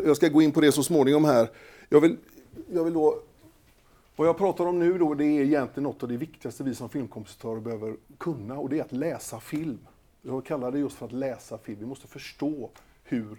jag, 0.06 0.16
ska 0.16 0.28
gå 0.28 0.42
in 0.42 0.52
på 0.52 0.62
det 0.62 0.72
så 0.72 0.84
småningom 0.84 1.26
här. 1.26 1.50
Jag 1.90 2.02
vill, 2.02 2.18
jag 2.72 2.84
vill 2.84 2.94
då 2.94 3.22
vad 4.20 4.28
jag 4.28 4.38
pratar 4.38 4.66
om 4.66 4.80
nu 4.80 4.98
då, 4.98 5.14
det 5.14 5.26
är 5.26 5.42
egentligen 5.42 5.84
något 5.84 6.04
av 6.04 6.10
det 6.10 6.18
viktigaste 6.18 6.64
vi 6.64 6.76
som 6.76 6.90
filmkompositörer 6.90 7.60
behöver 7.60 7.96
kunna 8.18 8.58
och 8.60 8.70
det 8.70 8.80
är 8.80 8.84
att 8.84 8.92
läsa 8.92 9.40
film. 9.40 9.80
Jag 10.22 10.46
kallar 10.46 10.72
det 10.72 10.80
just 10.80 10.96
för 10.96 11.06
att 11.06 11.12
läsa 11.12 11.58
film. 11.58 11.80
Vi 11.80 11.86
måste 11.86 12.08
förstå 12.08 12.70
hur, 13.04 13.38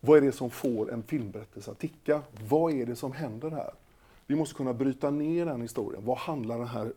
vad 0.00 0.18
är 0.18 0.20
det 0.20 0.32
som 0.32 0.50
får 0.50 0.92
en 0.92 1.02
filmberättelse 1.02 1.70
att 1.70 1.78
ticka? 1.78 2.22
Vad 2.48 2.72
är 2.72 2.86
det 2.86 2.96
som 2.96 3.12
händer 3.12 3.50
här? 3.50 3.70
Vi 4.26 4.36
måste 4.36 4.54
kunna 4.54 4.74
bryta 4.74 5.10
ner 5.10 5.46
den 5.46 5.62
historien. 5.62 6.04
Vad 6.04 6.18
handlar 6.18 6.58
den 6.58 6.68
här 6.68 6.92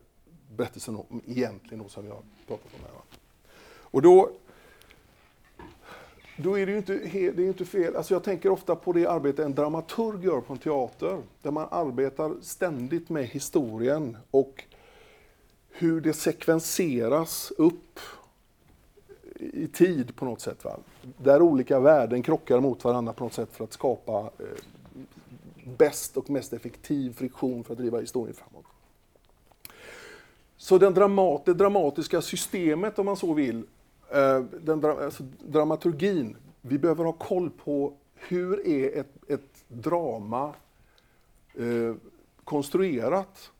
berättelsen 0.56 0.96
om 0.96 1.22
egentligen 1.26 1.82
då, 1.82 1.88
som 1.88 2.06
jag 2.06 2.14
har 2.14 2.22
pratat 2.46 2.74
om 2.74 2.80
här? 2.82 2.92
Va? 2.94 3.02
Och 3.80 4.02
då, 4.02 4.30
då 6.42 6.58
är 6.58 6.66
det 6.66 6.72
ju 6.72 6.78
inte, 6.78 6.92
det 7.12 7.42
är 7.42 7.48
inte 7.48 7.64
fel. 7.64 7.96
Alltså 7.96 8.14
jag 8.14 8.24
tänker 8.24 8.50
ofta 8.50 8.76
på 8.76 8.92
det 8.92 9.06
arbete 9.06 9.44
en 9.44 9.54
dramaturg 9.54 10.24
gör 10.24 10.40
på 10.40 10.52
en 10.52 10.58
teater, 10.58 11.18
där 11.42 11.50
man 11.50 11.68
arbetar 11.70 12.34
ständigt 12.42 13.08
med 13.08 13.26
historien 13.26 14.16
och 14.30 14.64
hur 15.70 16.00
det 16.00 16.12
sekvenseras 16.12 17.52
upp 17.58 17.98
i 19.40 19.66
tid 19.66 20.16
på 20.16 20.24
något 20.24 20.40
sätt. 20.40 20.64
Va? 20.64 20.76
Där 21.16 21.42
olika 21.42 21.80
värden 21.80 22.22
krockar 22.22 22.60
mot 22.60 22.84
varandra 22.84 23.12
på 23.12 23.24
något 23.24 23.34
sätt 23.34 23.48
för 23.52 23.64
att 23.64 23.72
skapa 23.72 24.30
eh, 24.38 24.46
bäst 25.76 26.16
och 26.16 26.30
mest 26.30 26.52
effektiv 26.52 27.12
friktion 27.12 27.64
för 27.64 27.72
att 27.72 27.78
driva 27.78 28.00
historien 28.00 28.36
framåt. 28.36 28.64
Så 30.56 30.78
den 30.78 30.94
dramat, 30.94 31.44
det 31.44 31.54
dramatiska 31.54 32.22
systemet, 32.22 32.98
om 32.98 33.06
man 33.06 33.16
så 33.16 33.32
vill, 33.32 33.64
Eh, 34.12 34.40
den 34.40 34.80
dra, 34.80 35.04
alltså 35.04 35.22
dramaturgin, 35.38 36.36
vi 36.60 36.78
behöver 36.78 37.04
ha 37.04 37.12
koll 37.12 37.50
på 37.50 37.92
hur 38.14 38.66
är 38.66 39.00
ett, 39.00 39.30
ett 39.30 39.64
drama 39.68 40.54
eh, 41.54 41.94
konstruerat? 42.44 43.50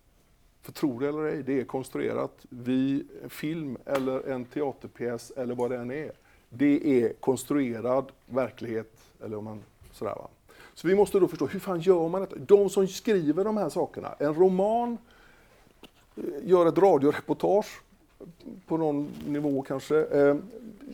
För 0.63 0.73
tro 0.73 0.99
det 0.99 1.09
eller 1.09 1.25
ej, 1.25 1.43
det 1.43 1.61
är 1.61 1.65
konstruerat. 1.65 2.47
Vi, 2.49 3.05
en 3.23 3.31
film 3.31 3.79
eller 3.87 4.29
en 4.29 4.45
teaterpjäs 4.45 5.31
eller 5.31 5.55
vad 5.55 5.71
det 5.71 5.77
än 5.77 5.91
är, 5.91 6.13
det 6.49 7.03
är 7.03 7.13
konstruerad 7.13 8.13
verklighet. 8.27 8.97
Eller 9.25 9.37
om 9.37 9.45
man, 9.45 9.63
sådär 9.93 10.15
va. 10.15 10.29
Så 10.75 10.89
vi 10.89 10.95
måste 10.95 11.19
då 11.19 11.29
förstå, 11.29 11.47
hur 11.47 11.61
fan 11.61 11.81
gör 11.81 12.09
man 12.09 12.21
detta? 12.21 12.37
De 12.37 12.71
som 12.71 12.89
skriver 12.89 13.45
de 13.45 13.57
här 13.57 13.69
sakerna, 13.69 14.15
en 14.19 14.35
roman 14.35 14.99
eh, 16.17 16.25
gör 16.43 16.67
ett 16.67 16.79
radioreportage 16.79 17.83
på 18.67 18.77
någon 18.77 19.11
nivå 19.27 19.63
kanske, 19.63 20.05
eh, 20.05 20.37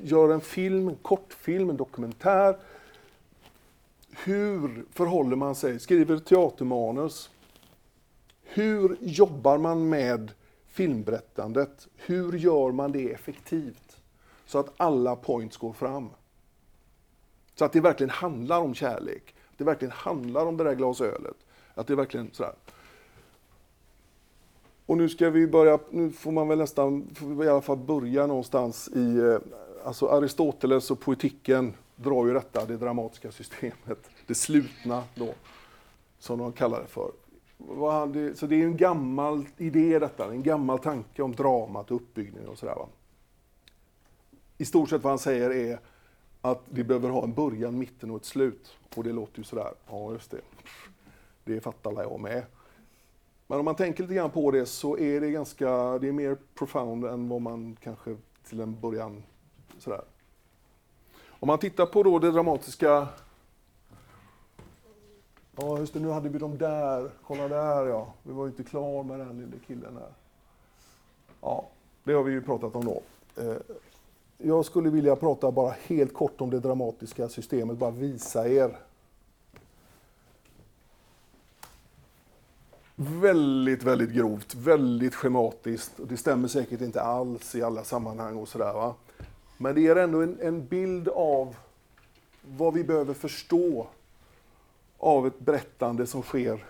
gör 0.02 0.28
en 0.28 0.40
film, 0.40 0.88
en 0.88 0.96
kortfilm, 0.96 1.70
en 1.70 1.76
dokumentär. 1.76 2.56
Hur 4.24 4.84
förhåller 4.92 5.36
man 5.36 5.54
sig? 5.54 5.80
Skriver 5.80 6.18
teatermanus. 6.18 7.30
Hur 8.42 8.96
jobbar 9.00 9.58
man 9.58 9.88
med 9.88 10.32
filmberättandet? 10.66 11.88
Hur 11.96 12.32
gör 12.32 12.72
man 12.72 12.92
det 12.92 13.12
effektivt? 13.12 13.96
Så 14.46 14.58
att 14.58 14.72
alla 14.76 15.16
points 15.16 15.56
går 15.56 15.72
fram. 15.72 16.08
Så 17.54 17.64
att 17.64 17.72
det 17.72 17.80
verkligen 17.80 18.10
handlar 18.10 18.60
om 18.60 18.74
kärlek. 18.74 19.34
Det 19.56 19.64
verkligen 19.64 19.92
handlar 19.92 20.46
om 20.46 20.56
det 20.56 20.64
där 20.64 20.74
glasölet. 20.74 21.36
Att 21.74 21.86
det 21.86 21.94
verkligen 21.94 22.30
sådär. 22.32 22.54
Och 24.86 24.96
nu 24.96 25.08
ska 25.08 25.30
vi 25.30 25.46
börja, 25.46 25.78
nu 25.90 26.10
får 26.10 26.32
man 26.32 26.48
väl 26.48 26.58
nästan, 26.58 27.10
i 27.44 27.48
alla 27.48 27.60
fall 27.60 27.76
börja 27.76 28.26
någonstans 28.26 28.88
i, 28.88 29.18
eh, 29.18 29.38
alltså 29.84 30.08
Aristoteles 30.08 30.90
och 30.90 31.00
poetiken 31.00 31.74
drar 31.96 32.26
ju 32.26 32.32
detta, 32.32 32.64
det 32.64 32.76
dramatiska 32.76 33.32
systemet, 33.32 34.10
det 34.26 34.34
slutna 34.34 35.02
då, 35.14 35.34
som 36.18 36.38
de 36.38 36.52
kallar 36.52 36.80
det 36.80 36.86
för. 36.86 37.10
Så 38.34 38.46
det 38.46 38.62
är 38.62 38.64
en 38.64 38.76
gammal 38.76 39.44
idé 39.56 39.98
detta, 39.98 40.30
en 40.30 40.42
gammal 40.42 40.78
tanke 40.78 41.22
om 41.22 41.34
dramat 41.34 41.90
och 41.90 41.96
uppbyggnaden 41.96 42.48
och 42.48 42.58
sådär. 42.58 42.74
Va? 42.74 42.88
I 44.58 44.64
stort 44.64 44.90
sett 44.90 45.02
vad 45.02 45.10
han 45.10 45.18
säger 45.18 45.50
är 45.50 45.80
att 46.40 46.62
vi 46.64 46.84
behöver 46.84 47.08
ha 47.08 47.24
en 47.24 47.32
början, 47.32 47.78
mitten 47.78 48.10
och 48.10 48.16
ett 48.16 48.24
slut. 48.24 48.76
Och 48.96 49.04
det 49.04 49.12
låter 49.12 49.38
ju 49.38 49.44
sådär, 49.44 49.72
ja 49.90 50.12
just 50.12 50.30
det, 50.30 50.40
det 51.44 51.60
fattar 51.60 51.90
alla 51.90 52.02
jag 52.02 52.20
med. 52.20 52.42
Men 53.46 53.58
om 53.58 53.64
man 53.64 53.76
tänker 53.76 54.02
lite 54.02 54.14
grann 54.14 54.30
på 54.30 54.50
det 54.50 54.66
så 54.66 54.98
är 54.98 55.20
det 55.20 55.30
ganska, 55.30 55.98
det 55.98 56.08
är 56.08 56.12
mer 56.12 56.36
profound 56.54 57.04
än 57.04 57.28
vad 57.28 57.42
man 57.42 57.76
kanske 57.82 58.16
till 58.48 58.60
en 58.60 58.80
början 58.80 59.22
sådär. 59.78 60.02
Om 61.26 61.46
man 61.46 61.58
tittar 61.58 61.86
på 61.86 62.02
då 62.02 62.18
det 62.18 62.30
dramatiska 62.30 63.08
Ja, 65.58 65.78
just 65.78 65.92
det, 65.92 66.00
nu 66.00 66.08
hade 66.08 66.28
vi 66.28 66.38
dem 66.38 66.58
där. 66.58 67.10
Kolla 67.26 67.48
där 67.48 67.86
ja. 67.86 68.12
Vi 68.22 68.32
var 68.32 68.44
ju 68.44 68.50
inte 68.50 68.64
klar 68.64 69.02
med 69.02 69.18
den 69.18 69.38
lille 69.38 69.56
killen 69.66 69.94
där. 69.94 70.12
Ja, 71.40 71.64
det 72.04 72.12
har 72.12 72.22
vi 72.22 72.32
ju 72.32 72.42
pratat 72.42 72.76
om 72.76 72.84
då. 72.84 73.02
Eh, 73.42 73.56
jag 74.38 74.64
skulle 74.64 74.90
vilja 74.90 75.16
prata 75.16 75.50
bara 75.50 75.74
helt 75.86 76.14
kort 76.14 76.40
om 76.40 76.50
det 76.50 76.60
dramatiska 76.60 77.28
systemet, 77.28 77.78
bara 77.78 77.90
visa 77.90 78.48
er. 78.48 78.76
Väldigt, 82.98 83.82
väldigt 83.82 84.10
grovt, 84.10 84.54
väldigt 84.54 85.14
schematiskt. 85.14 86.00
Och 86.00 86.06
det 86.06 86.16
stämmer 86.16 86.48
säkert 86.48 86.80
inte 86.80 87.02
alls 87.02 87.54
i 87.54 87.62
alla 87.62 87.84
sammanhang 87.84 88.36
och 88.36 88.48
sådär 88.48 88.72
va. 88.72 88.94
Men 89.56 89.74
det 89.74 89.80
ger 89.80 89.96
ändå 89.96 90.22
en, 90.22 90.38
en 90.40 90.66
bild 90.66 91.08
av 91.08 91.56
vad 92.42 92.74
vi 92.74 92.84
behöver 92.84 93.14
förstå 93.14 93.86
av 94.98 95.26
ett 95.26 95.38
berättande 95.38 96.06
som 96.06 96.22
sker 96.22 96.64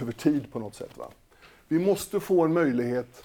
över 0.00 0.12
tid 0.12 0.52
på 0.52 0.58
något 0.58 0.74
sätt. 0.74 0.98
Va? 0.98 1.08
Vi 1.68 1.78
måste 1.78 2.20
få 2.20 2.44
en 2.44 2.52
möjlighet 2.52 3.24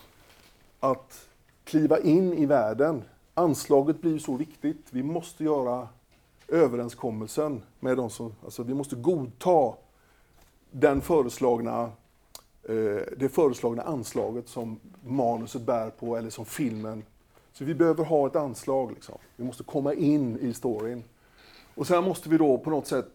att 0.80 1.28
kliva 1.64 1.99
in 1.99 2.34
i 2.34 2.45
världen. 2.45 3.04
Anslaget 3.34 4.01
blir 4.01 4.12
ju 4.12 4.20
så 4.20 4.36
viktigt. 4.36 4.88
Vi 4.89 5.04
måste 5.04 5.43
göra 5.43 5.88
överenskommelsen 6.47 7.62
med 7.80 7.97
de 7.97 8.10
som, 8.10 8.36
alltså 8.43 8.64
vi 8.64 8.74
måste 8.74 8.95
godta 8.95 9.74
den 10.72 11.01
föreslagna, 11.01 11.91
Eh, 12.70 13.01
det 13.18 13.30
föreslagna 13.30 13.84
anslaget 13.84 14.47
som 14.47 14.80
manuset 15.05 15.61
bär 15.61 15.89
på 15.89 16.18
eller 16.18 16.30
som 16.30 16.45
filmen. 16.45 17.03
Så 17.53 17.66
vi 17.66 17.76
behöver 17.76 18.03
ha 18.03 18.28
ett 18.28 18.36
anslag. 18.36 18.91
Liksom. 18.91 19.18
Vi 19.36 19.43
måste 19.43 19.64
komma 19.64 19.93
in 19.93 20.38
i 20.39 20.53
storyn. 20.53 21.03
Och 21.76 21.88
sen 21.88 22.03
måste 22.03 22.30
vi 22.30 22.38
då 22.38 22.57
på 22.57 22.70
något 22.70 22.88
sätt 22.88 23.09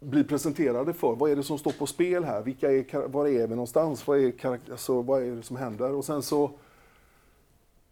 bli 0.00 0.24
presenterade 0.24 0.92
för. 0.92 1.14
Vad 1.14 1.30
är 1.30 1.36
det 1.36 1.42
som 1.42 1.58
står 1.58 1.72
på 1.72 1.86
spel 1.86 2.24
här? 2.24 2.42
Vilka 2.42 2.72
är, 2.72 3.08
var 3.08 3.26
är 3.26 3.46
vi 3.46 3.54
någonstans? 3.54 4.06
Vad 4.06 4.18
är, 4.18 4.58
alltså, 4.70 5.02
vad 5.02 5.22
är 5.22 5.36
det 5.36 5.42
som 5.42 5.56
händer? 5.56 5.92
Och 5.92 6.04
sen 6.04 6.22
så 6.22 6.50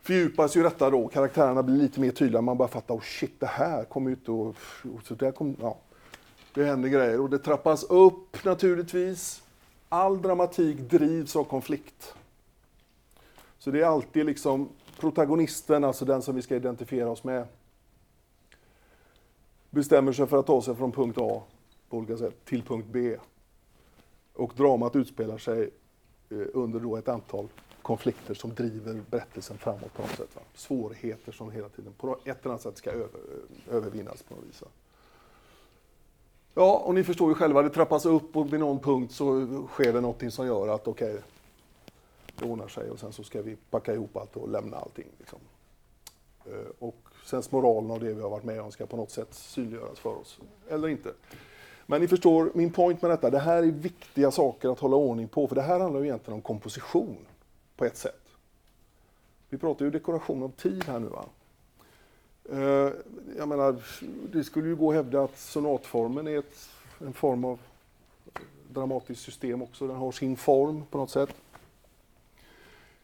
fördjupas 0.01 0.57
ju 0.57 0.63
detta 0.63 0.91
då. 0.91 1.09
Karaktärerna 1.09 1.63
blir 1.63 1.77
lite 1.77 2.01
mer 2.01 2.11
tydliga. 2.11 2.41
Man 2.41 2.57
bara 2.57 2.69
fattar, 2.69 2.95
oh 2.95 3.01
shit, 3.01 3.41
det 3.41 3.47
här 3.47 3.85
kommer 3.85 4.11
ju 4.11 4.17
inte 4.17 4.31
och 4.31 4.55
Så 5.05 5.15
där 5.15 5.33
kom, 5.33 5.57
ja. 5.61 5.79
Det 6.55 6.65
händer 6.65 6.89
grejer 6.89 7.21
och 7.21 7.31
det 7.31 7.39
trappas 7.39 7.85
upp 7.85 8.45
naturligtvis. 8.45 9.43
All 9.97 10.23
dramatik 10.23 10.79
drivs 10.79 11.37
av 11.37 11.45
konflikt. 11.45 12.15
Så 13.59 13.71
det 13.71 13.81
är 13.81 13.87
alltid 13.87 14.27
liksom 14.27 14.69
protagonisten, 15.01 15.85
alltså 15.85 16.05
den 16.05 16.23
som 16.23 16.35
vi 16.35 16.43
ska 16.43 16.57
identifiera 16.57 17.11
oss 17.11 17.25
med, 17.25 17.47
bestämmer 19.71 20.13
sig 20.13 20.27
för 20.27 20.39
att 20.39 20.47
ta 20.47 20.63
sig 20.63 20.75
från 20.75 20.93
punkt 20.93 21.19
A 21.21 21.43
på 21.89 21.97
olika 21.97 22.17
sätt 22.17 22.45
till 22.45 22.63
punkt 22.63 22.87
B. 22.91 23.17
Och 24.33 24.53
dramat 24.57 24.97
utspelar 24.97 25.39
sig 25.39 25.71
eh, 26.31 26.47
under 26.55 26.81
då 26.81 26.97
ett 26.97 27.09
antal 27.09 27.49
konflikter 27.83 28.35
som 28.35 28.55
driver 28.55 29.03
berättelsen 29.11 29.59
framåt 29.59 29.95
på 29.95 30.03
något 30.03 30.17
sätt. 30.17 30.37
Va? 30.37 30.43
Svårigheter 30.55 31.33
som 31.33 31.51
hela 31.51 31.69
tiden 31.69 31.93
på 31.93 32.19
ett 32.25 32.41
eller 32.41 32.51
annat 32.51 32.63
sätt 32.63 32.77
ska 32.77 32.91
över, 32.91 33.21
övervinnas 33.71 34.23
på 34.23 34.35
något 34.35 34.45
vis. 34.45 34.63
va. 34.63 34.69
Ja, 36.59 36.83
och 36.85 36.95
ni 36.95 37.05
förstår 37.05 37.29
ju 37.29 37.35
själva, 37.35 37.63
det 37.63 37.71
trappas 37.71 38.07
upp 38.07 38.37
och 38.37 38.53
vid 38.53 38.61
någon 38.61 38.79
punkt 38.79 39.13
så 39.13 39.47
sker 39.67 39.93
det 39.93 40.01
någonting 40.01 40.31
som 40.31 40.47
gör 40.47 40.69
att 40.69 40.89
okej, 40.89 41.21
det 42.37 42.45
ordnar 42.45 42.69
sig 42.69 42.91
och 42.91 42.99
sen 42.99 43.13
så 43.13 43.25
ska 43.25 43.43
vi 43.43 43.57
packa 43.71 43.95
ihop 43.95 44.17
allt 44.17 44.37
och 44.37 44.49
lämna 44.49 44.77
allting. 44.77 45.07
Liksom. 45.19 45.39
Eh, 46.47 46.71
och 46.79 46.97
sen 47.25 47.43
moralen 47.51 47.91
av 47.91 48.01
det 48.01 48.15
vi 48.15 48.23
har 48.23 48.31
varit 48.31 48.45
med 48.45 48.61
om 48.61 48.73
ska 48.73 48.87
på 48.87 48.97
något 48.97 49.11
sätt 49.11 49.35
synliggöras 49.35 49.99
för 49.99 50.21
oss, 50.21 50.39
eller 50.69 50.89
inte. 50.89 51.13
Men 51.87 52.01
ni 52.01 52.09
förstår 52.09 52.51
min 52.55 52.73
point 52.73 53.03
med 53.03 53.11
detta, 53.11 53.31
det 53.31 53.39
här 53.39 53.57
är 53.57 53.71
viktiga 53.71 54.31
saker 54.31 54.73
att 54.73 54.81
hålla 54.81 54.97
ordning 54.97 55.29
på, 55.29 55.49
för 55.49 55.55
det 55.55 55.63
här 55.63 55.81
handlar 55.81 56.01
ju 56.01 56.07
egentligen 56.07 56.35
om 56.35 56.43
komposition 56.43 57.17
på 57.77 57.85
ett 57.85 57.97
sätt. 57.97 58.23
Vi 59.49 59.59
pratar 59.59 59.85
ju 59.85 59.91
dekoration 59.91 60.43
av 60.43 60.49
tid 60.49 60.85
här 60.85 60.99
nu 60.99 61.07
va. 61.07 61.25
Eh, 62.53 62.93
jag 63.37 63.49
menar, 63.49 63.83
det 64.33 64.45
skulle 64.45 64.69
ju 64.69 64.77
gå 64.77 64.91
att 64.91 64.97
hävda 64.97 65.23
att 65.23 65.39
sonatformen 65.39 66.29
är 66.29 66.39
ett, 66.39 66.69
en 66.99 67.13
form 67.13 67.45
av 67.45 67.59
dramatiskt 68.69 69.23
system 69.23 69.63
också. 69.63 69.87
Den 69.87 69.97
har 69.97 70.13
sin 70.13 70.37
form 70.37 70.85
på 70.91 70.99
något 70.99 71.11
sätt. 71.11 71.35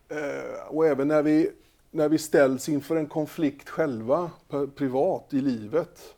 Eh, 0.08 0.66
och 0.68 0.86
även 0.86 1.08
när 1.08 1.22
vi, 1.22 1.50
när 1.90 2.08
vi 2.08 2.18
ställs 2.18 2.68
inför 2.68 2.96
en 2.96 3.06
konflikt 3.06 3.68
själva, 3.68 4.30
privat, 4.74 5.34
i 5.34 5.40
livet, 5.40 6.14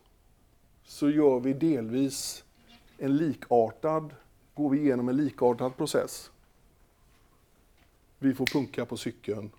så 0.83 1.09
gör 1.09 1.39
vi 1.39 1.53
delvis 1.53 2.43
en 2.97 3.17
likartad, 3.17 4.13
går 4.53 4.69
vi 4.69 4.79
igenom 4.79 5.09
en 5.09 5.17
likartad 5.17 5.77
process. 5.77 6.31
Vi 8.19 8.33
får 8.33 8.45
punka 8.45 8.85
på 8.85 8.97
cykeln. 8.97 9.51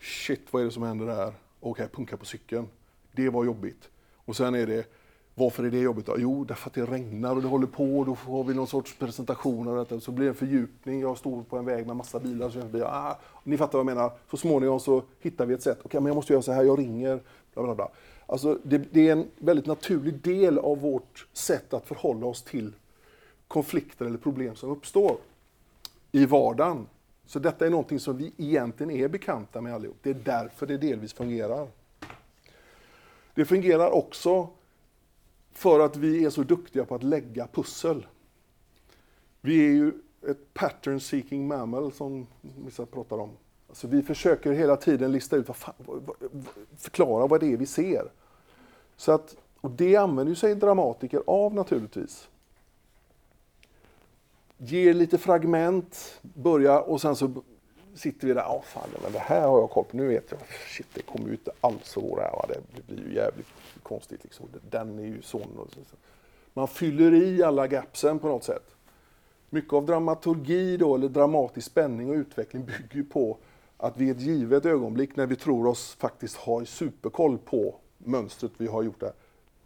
Shit, 0.00 0.52
vad 0.52 0.62
är 0.62 0.66
det 0.66 0.72
som 0.72 0.82
händer 0.82 1.06
där? 1.06 1.32
Okej, 1.60 1.88
punka 1.92 2.16
på 2.16 2.24
cykeln. 2.24 2.68
Det 3.12 3.28
var 3.28 3.44
jobbigt. 3.44 3.88
Och 4.24 4.36
sen 4.36 4.54
är 4.54 4.66
det, 4.66 4.86
varför 5.34 5.64
är 5.64 5.70
det 5.70 5.78
jobbigt 5.78 6.06
då? 6.06 6.14
Jo, 6.18 6.44
därför 6.44 6.70
att 6.70 6.74
det 6.74 6.84
regnar 6.84 7.36
och 7.36 7.42
det 7.42 7.48
håller 7.48 7.66
på 7.66 7.98
och 7.98 8.06
då 8.06 8.14
har 8.14 8.44
vi 8.44 8.54
någon 8.54 8.66
sorts 8.66 8.98
presentation 8.98 9.68
av 9.68 9.76
detta. 9.76 10.00
Så 10.00 10.12
blir 10.12 10.24
det 10.24 10.30
en 10.30 10.34
fördjupning. 10.34 11.00
Jag 11.00 11.18
står 11.18 11.42
på 11.42 11.58
en 11.58 11.64
väg 11.64 11.86
med 11.86 11.96
massa 11.96 12.20
bilar. 12.20 12.50
Så 12.50 12.58
jag 12.58 12.68
blir, 12.68 12.84
ah, 12.84 13.18
ni 13.44 13.56
fattar 13.56 13.78
vad 13.78 13.90
jag 13.90 13.96
menar. 13.96 14.12
Så 14.30 14.36
småningom 14.36 14.80
så 14.80 15.02
hittar 15.20 15.46
vi 15.46 15.54
ett 15.54 15.62
sätt. 15.62 15.78
Okej, 15.82 16.00
men 16.00 16.06
jag 16.06 16.14
måste 16.14 16.32
göra 16.32 16.42
så 16.42 16.52
här. 16.52 16.62
Jag 16.62 16.78
ringer. 16.78 17.20
Bla, 17.54 17.62
bla, 17.62 17.74
bla. 17.74 17.88
Alltså, 18.26 18.58
det, 18.62 18.78
det 18.78 19.08
är 19.08 19.12
en 19.12 19.26
väldigt 19.38 19.66
naturlig 19.66 20.14
del 20.14 20.58
av 20.58 20.80
vårt 20.80 21.26
sätt 21.32 21.74
att 21.74 21.86
förhålla 21.86 22.26
oss 22.26 22.42
till 22.42 22.72
konflikter 23.48 24.06
eller 24.06 24.18
problem 24.18 24.56
som 24.56 24.70
uppstår 24.70 25.16
i 26.12 26.26
vardagen. 26.26 26.86
Så 27.30 27.38
detta 27.38 27.66
är 27.66 27.70
någonting 27.70 28.00
som 28.00 28.16
vi 28.16 28.32
egentligen 28.36 28.90
är 28.90 29.08
bekanta 29.08 29.60
med 29.60 29.74
allihop. 29.74 29.96
Det 30.02 30.10
är 30.10 30.14
därför 30.14 30.66
det 30.66 30.76
delvis 30.76 31.12
fungerar. 31.12 31.68
Det 33.34 33.44
fungerar 33.44 33.90
också 33.90 34.48
för 35.52 35.80
att 35.80 35.96
vi 35.96 36.24
är 36.24 36.30
så 36.30 36.42
duktiga 36.42 36.84
på 36.84 36.94
att 36.94 37.02
lägga 37.02 37.46
pussel. 37.46 38.06
Vi 39.40 39.66
är 39.66 39.70
ju 39.70 39.92
ett 40.28 40.54
pattern 40.54 41.00
seeking 41.00 41.48
mammal 41.48 41.92
som 41.92 42.26
vissa 42.64 42.86
pratar 42.86 43.18
om. 43.18 43.30
Alltså 43.68 43.86
vi 43.86 44.02
försöker 44.02 44.52
hela 44.52 44.76
tiden 44.76 45.12
lista 45.12 45.36
ut, 45.36 45.48
vad 45.48 45.56
fan, 45.56 45.74
vad, 45.78 46.02
vad, 46.02 46.44
förklara 46.76 47.26
vad 47.26 47.40
det 47.40 47.52
är 47.52 47.56
vi 47.56 47.66
ser. 47.66 48.10
Så 48.96 49.12
att, 49.12 49.36
och 49.60 49.70
det 49.70 49.96
använder 49.96 50.34
sig 50.34 50.54
dramatiker 50.54 51.22
av 51.26 51.54
naturligtvis. 51.54 52.28
Ger 54.62 54.94
lite 54.94 55.18
fragment, 55.18 56.20
börjar 56.22 56.80
och 56.80 57.00
sen 57.00 57.16
så 57.16 57.42
sitter 57.94 58.26
vi 58.26 58.34
där, 58.34 58.40
ja 58.40 58.62
fan 58.66 58.88
men 59.02 59.12
det 59.12 59.18
här 59.18 59.48
har 59.48 59.60
jag 59.60 59.70
koll 59.70 59.84
på, 59.84 59.96
nu 59.96 60.06
vet 60.06 60.30
jag, 60.30 60.40
shit 60.76 60.86
det 60.94 61.02
kommer 61.02 61.26
ju 61.26 61.32
inte 61.32 61.50
alls 61.60 61.84
så 61.84 62.16
det 62.16 62.22
här, 62.22 62.32
va? 62.32 62.46
det 62.48 62.86
blir 62.86 63.08
ju 63.08 63.14
jävligt 63.14 63.46
konstigt 63.82 64.24
liksom. 64.24 64.46
Den 64.70 64.98
är 64.98 65.04
ju 65.04 65.22
sån 65.22 65.58
och 65.58 65.68
så. 65.70 65.80
så. 65.90 65.96
Man 66.54 66.68
fyller 66.68 67.14
i 67.14 67.42
alla 67.42 67.66
gapsen 67.66 68.18
på 68.18 68.28
något 68.28 68.44
sätt. 68.44 68.74
Mycket 69.50 69.72
av 69.72 69.86
dramaturgi 69.86 70.76
då, 70.76 70.94
eller 70.94 71.08
dramatisk 71.08 71.66
spänning 71.66 72.10
och 72.10 72.14
utveckling 72.14 72.64
bygger 72.78 72.96
ju 72.96 73.04
på 73.04 73.38
att 73.76 73.96
vi 73.96 74.06
i 74.06 74.10
ett 74.10 74.20
givet 74.20 74.66
ögonblick 74.66 75.16
när 75.16 75.26
vi 75.26 75.36
tror 75.36 75.66
oss 75.66 75.96
faktiskt 76.00 76.36
ha 76.36 76.64
superkoll 76.64 77.38
på 77.38 77.74
mönstret 77.98 78.52
vi 78.56 78.66
har 78.66 78.82
gjort 78.82 79.00
där, 79.00 79.12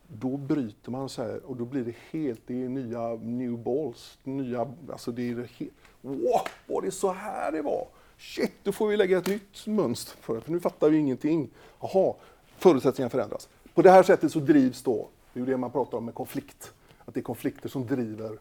då 0.08 0.36
bryter 0.36 0.90
man 0.90 1.08
så 1.08 1.22
här 1.22 1.44
och 1.44 1.56
då 1.56 1.64
blir 1.64 1.84
det 1.84 1.94
helt, 2.10 2.40
det 2.46 2.64
är 2.64 2.68
nya 2.68 3.08
new 3.14 3.58
balls, 3.58 4.18
nya, 4.22 4.72
alltså 4.92 5.12
det 5.12 5.30
är 5.30 5.48
helt, 5.56 5.72
wow, 6.00 6.40
var 6.66 6.82
det 6.82 6.90
så 6.90 7.12
här 7.12 7.52
det 7.52 7.62
var? 7.62 7.88
Shit, 8.18 8.52
då 8.62 8.72
får 8.72 8.88
vi 8.88 8.96
lägga 8.96 9.18
ett 9.18 9.26
nytt 9.26 9.66
mönster 9.66 10.16
för 10.20 10.34
det, 10.34 10.40
för 10.40 10.52
nu 10.52 10.60
fattar 10.60 10.90
vi 10.90 10.98
ingenting. 10.98 11.50
Jaha, 11.80 12.14
förutsättningarna 12.56 13.10
förändras. 13.10 13.48
På 13.74 13.82
det 13.82 13.90
här 13.90 14.02
sättet 14.02 14.32
så 14.32 14.38
drivs 14.38 14.82
då, 14.82 15.08
det 15.32 15.40
är 15.40 15.44
ju 15.46 15.50
det 15.50 15.56
man 15.56 15.70
pratar 15.70 15.98
om 15.98 16.04
med 16.04 16.14
konflikt, 16.14 16.72
att 17.04 17.14
det 17.14 17.20
är 17.20 17.22
konflikter 17.22 17.68
som 17.68 17.86
driver 17.86 18.38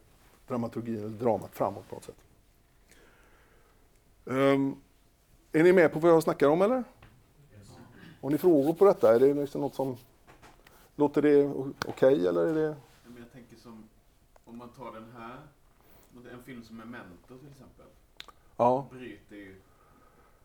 dramaturgin 0.47 0.97
eller 0.97 1.09
dramat 1.09 1.55
framåt 1.55 1.89
på 1.89 1.95
något 1.95 2.03
sätt. 2.03 2.15
Ehm, 4.25 4.75
är 5.51 5.63
ni 5.63 5.73
med 5.73 5.93
på 5.93 5.99
vad 5.99 6.11
jag 6.11 6.23
snackar 6.23 6.47
om 6.47 6.61
eller? 6.61 6.83
Har 8.21 8.29
ni 8.29 8.37
frågor 8.37 8.73
på 8.73 8.85
detta? 8.85 9.15
Är 9.15 9.19
det 9.19 9.33
liksom 9.33 9.61
något 9.61 9.75
som 9.75 9.97
låter 10.95 11.21
det 11.21 11.45
okej 11.87 12.27
eller 12.27 12.45
är 12.45 12.53
det? 12.53 12.75
Men 13.05 13.17
jag 13.17 13.31
tänker 13.31 13.55
som, 13.55 13.83
om 14.45 14.57
man 14.57 14.69
tar 14.69 14.91
den 14.93 15.11
här, 15.17 15.37
en 16.31 16.43
film 16.43 16.63
som 16.63 16.77
Memento 16.77 17.37
till 17.39 17.49
exempel, 17.51 17.85
Ja, 18.57 18.87
bryter 18.91 19.35
ju 19.35 19.55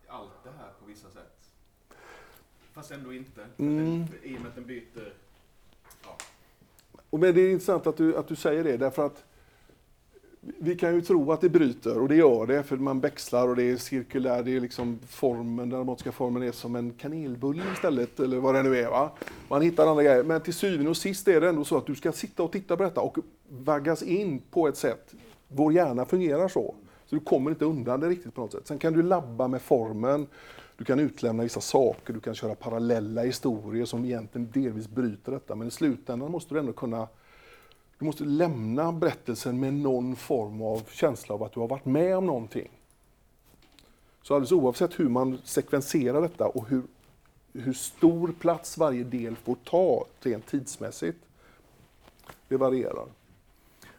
allt 0.07 0.43
det 0.43 0.49
här 0.49 0.71
på 0.79 0.85
vissa 0.85 1.09
sätt. 1.09 1.51
Fast 2.71 2.91
ändå 2.91 3.13
inte. 3.13 3.47
Mm. 3.57 4.05
Den, 4.05 4.07
I 4.23 4.37
och 4.37 4.41
med 4.41 4.49
att 4.49 4.55
den 4.55 4.65
byter, 4.65 5.13
ja, 6.03 6.17
och 7.09 7.19
men 7.19 7.35
det 7.35 7.41
är 7.41 7.51
intressant 7.51 7.87
att 7.87 7.97
du, 7.97 8.17
att 8.17 8.27
du 8.27 8.35
säger 8.35 8.63
det 8.63 8.77
därför 8.77 9.05
att 9.05 9.25
vi 10.41 10.75
kan 10.75 10.95
ju 10.95 11.01
tro 11.01 11.31
att 11.31 11.41
det 11.41 11.49
bryter 11.49 11.99
och 11.99 12.07
det 12.07 12.15
gör 12.15 12.45
det 12.45 12.63
för 12.63 12.77
man 12.77 12.99
växlar 12.99 13.47
och 13.47 13.55
det 13.55 13.63
är 13.63 13.77
cirkulär, 13.77 14.43
det 14.43 14.55
är 14.55 14.59
liksom 14.59 14.99
formen, 15.07 15.55
den 15.57 15.69
dramatiska 15.69 16.11
formen 16.11 16.43
är 16.43 16.51
som 16.51 16.75
en 16.75 16.91
kanelbulle 16.91 17.63
istället 17.73 18.19
eller 18.19 18.37
vad 18.37 18.55
det 18.55 18.63
nu 18.63 18.77
är. 18.77 18.89
Va? 18.89 19.11
Man 19.49 19.61
hittar 19.61 19.87
andra 19.87 20.03
grejer. 20.03 20.23
Men 20.23 20.41
till 20.41 20.53
syvende 20.53 20.89
och 20.89 20.97
sist 20.97 21.27
är 21.27 21.41
det 21.41 21.49
ändå 21.49 21.63
så 21.63 21.77
att 21.77 21.85
du 21.85 21.95
ska 21.95 22.11
sitta 22.11 22.43
och 22.43 22.51
titta 22.51 22.77
på 22.77 22.83
detta 22.83 23.01
och 23.01 23.17
vaggas 23.49 24.03
in 24.03 24.41
på 24.51 24.67
ett 24.67 24.77
sätt. 24.77 25.13
Vår 25.47 25.73
hjärna 25.73 26.05
fungerar 26.05 26.47
så. 26.47 26.75
Så 27.05 27.15
du 27.15 27.21
kommer 27.21 27.51
inte 27.51 27.65
undan 27.65 27.99
det 27.99 28.09
riktigt 28.09 28.35
på 28.35 28.41
något 28.41 28.51
sätt. 28.51 28.67
Sen 28.67 28.79
kan 28.79 28.93
du 28.93 29.03
labba 29.03 29.47
med 29.47 29.61
formen, 29.61 30.27
du 30.77 30.85
kan 30.85 30.99
utlämna 30.99 31.43
vissa 31.43 31.61
saker, 31.61 32.13
du 32.13 32.19
kan 32.19 32.35
köra 32.35 32.55
parallella 32.55 33.23
historier 33.23 33.85
som 33.85 34.05
egentligen 34.05 34.51
delvis 34.53 34.87
bryter 34.87 35.31
detta. 35.31 35.55
Men 35.55 35.67
i 35.67 35.71
slutändan 35.71 36.31
måste 36.31 36.53
du 36.53 36.59
ändå 36.59 36.73
kunna 36.73 37.07
du 37.99 38.05
måste 38.05 38.23
lämna 38.23 38.91
berättelsen 38.91 39.59
med 39.59 39.73
någon 39.73 40.15
form 40.15 40.61
av 40.61 40.83
känsla 40.91 41.35
av 41.35 41.43
att 41.43 41.53
du 41.53 41.59
har 41.59 41.67
varit 41.67 41.85
med 41.85 42.17
om 42.17 42.25
någonting. 42.25 42.69
Så 44.21 44.33
alldeles 44.35 44.51
oavsett 44.51 44.99
hur 44.99 45.09
man 45.09 45.37
sekvenserar 45.43 46.21
detta 46.21 46.47
och 46.47 46.67
hur, 46.67 46.83
hur 47.53 47.73
stor 47.73 48.33
plats 48.39 48.77
varje 48.77 49.03
del 49.03 49.35
får 49.35 49.55
ta 49.55 50.05
rent 50.19 50.47
tidsmässigt, 50.47 51.17
det 52.47 52.57
varierar. 52.57 53.05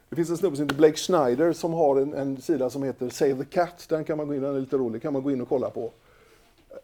Det 0.09 0.17
finns 0.17 0.31
en 0.31 0.37
snubbe 0.37 0.57
som 0.57 0.65
heter 0.65 0.77
Blake 0.77 0.97
Schneider 0.97 1.53
som 1.53 1.73
har 1.73 1.97
en, 1.97 2.15
en 2.15 2.41
sida 2.41 2.71
som 2.71 2.83
heter 2.83 3.09
Save 3.09 3.35
the 3.35 3.45
Cat. 3.45 3.87
Den 3.89 4.05
kan 4.05 4.17
man 4.17 4.29
gå 4.29 4.35
in, 4.35 4.43
den 4.43 4.57
är 4.57 4.61
lite 4.61 4.77
rolig, 4.77 5.03
kan 5.03 5.13
man 5.13 5.23
gå 5.23 5.31
in 5.31 5.41
och 5.41 5.49
kolla 5.49 5.71
på. 5.71 5.93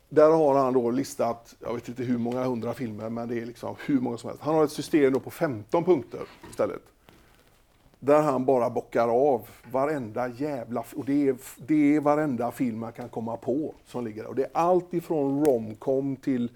Där 0.08 0.30
har 0.30 0.54
han 0.54 0.74
då 0.74 0.90
listat, 0.90 1.54
jag 1.60 1.74
vet 1.74 1.88
inte 1.88 2.02
hur 2.02 2.18
många 2.18 2.44
hundra 2.44 2.74
filmer, 2.74 3.08
men 3.08 3.28
det 3.28 3.40
är 3.40 3.46
liksom 3.46 3.74
hur 3.86 4.00
många 4.00 4.18
som 4.18 4.28
helst. 4.28 4.42
Han 4.42 4.54
har 4.54 4.64
ett 4.64 4.72
system 4.72 5.12
då 5.12 5.20
på 5.20 5.30
15 5.30 5.84
punkter 5.84 6.20
istället. 6.50 6.82
Där 8.06 8.22
han 8.22 8.44
bara 8.44 8.70
bockar 8.70 9.08
av 9.08 9.48
varenda 9.70 10.28
jävla... 10.28 10.84
Och 10.96 11.04
det 11.04 11.28
är, 11.28 11.36
det 11.56 11.96
är 11.96 12.00
varenda 12.00 12.52
film 12.52 12.78
man 12.78 12.92
kan 12.92 13.08
komma 13.08 13.36
på 13.36 13.74
som 13.86 14.04
ligger 14.04 14.22
där. 14.22 14.28
Och 14.28 14.34
det 14.34 14.42
är 14.42 14.50
allt 14.52 14.94
ifrån 14.94 15.44
romcom 15.44 16.16
till... 16.16 16.50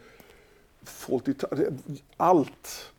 Allt. 2.16 2.92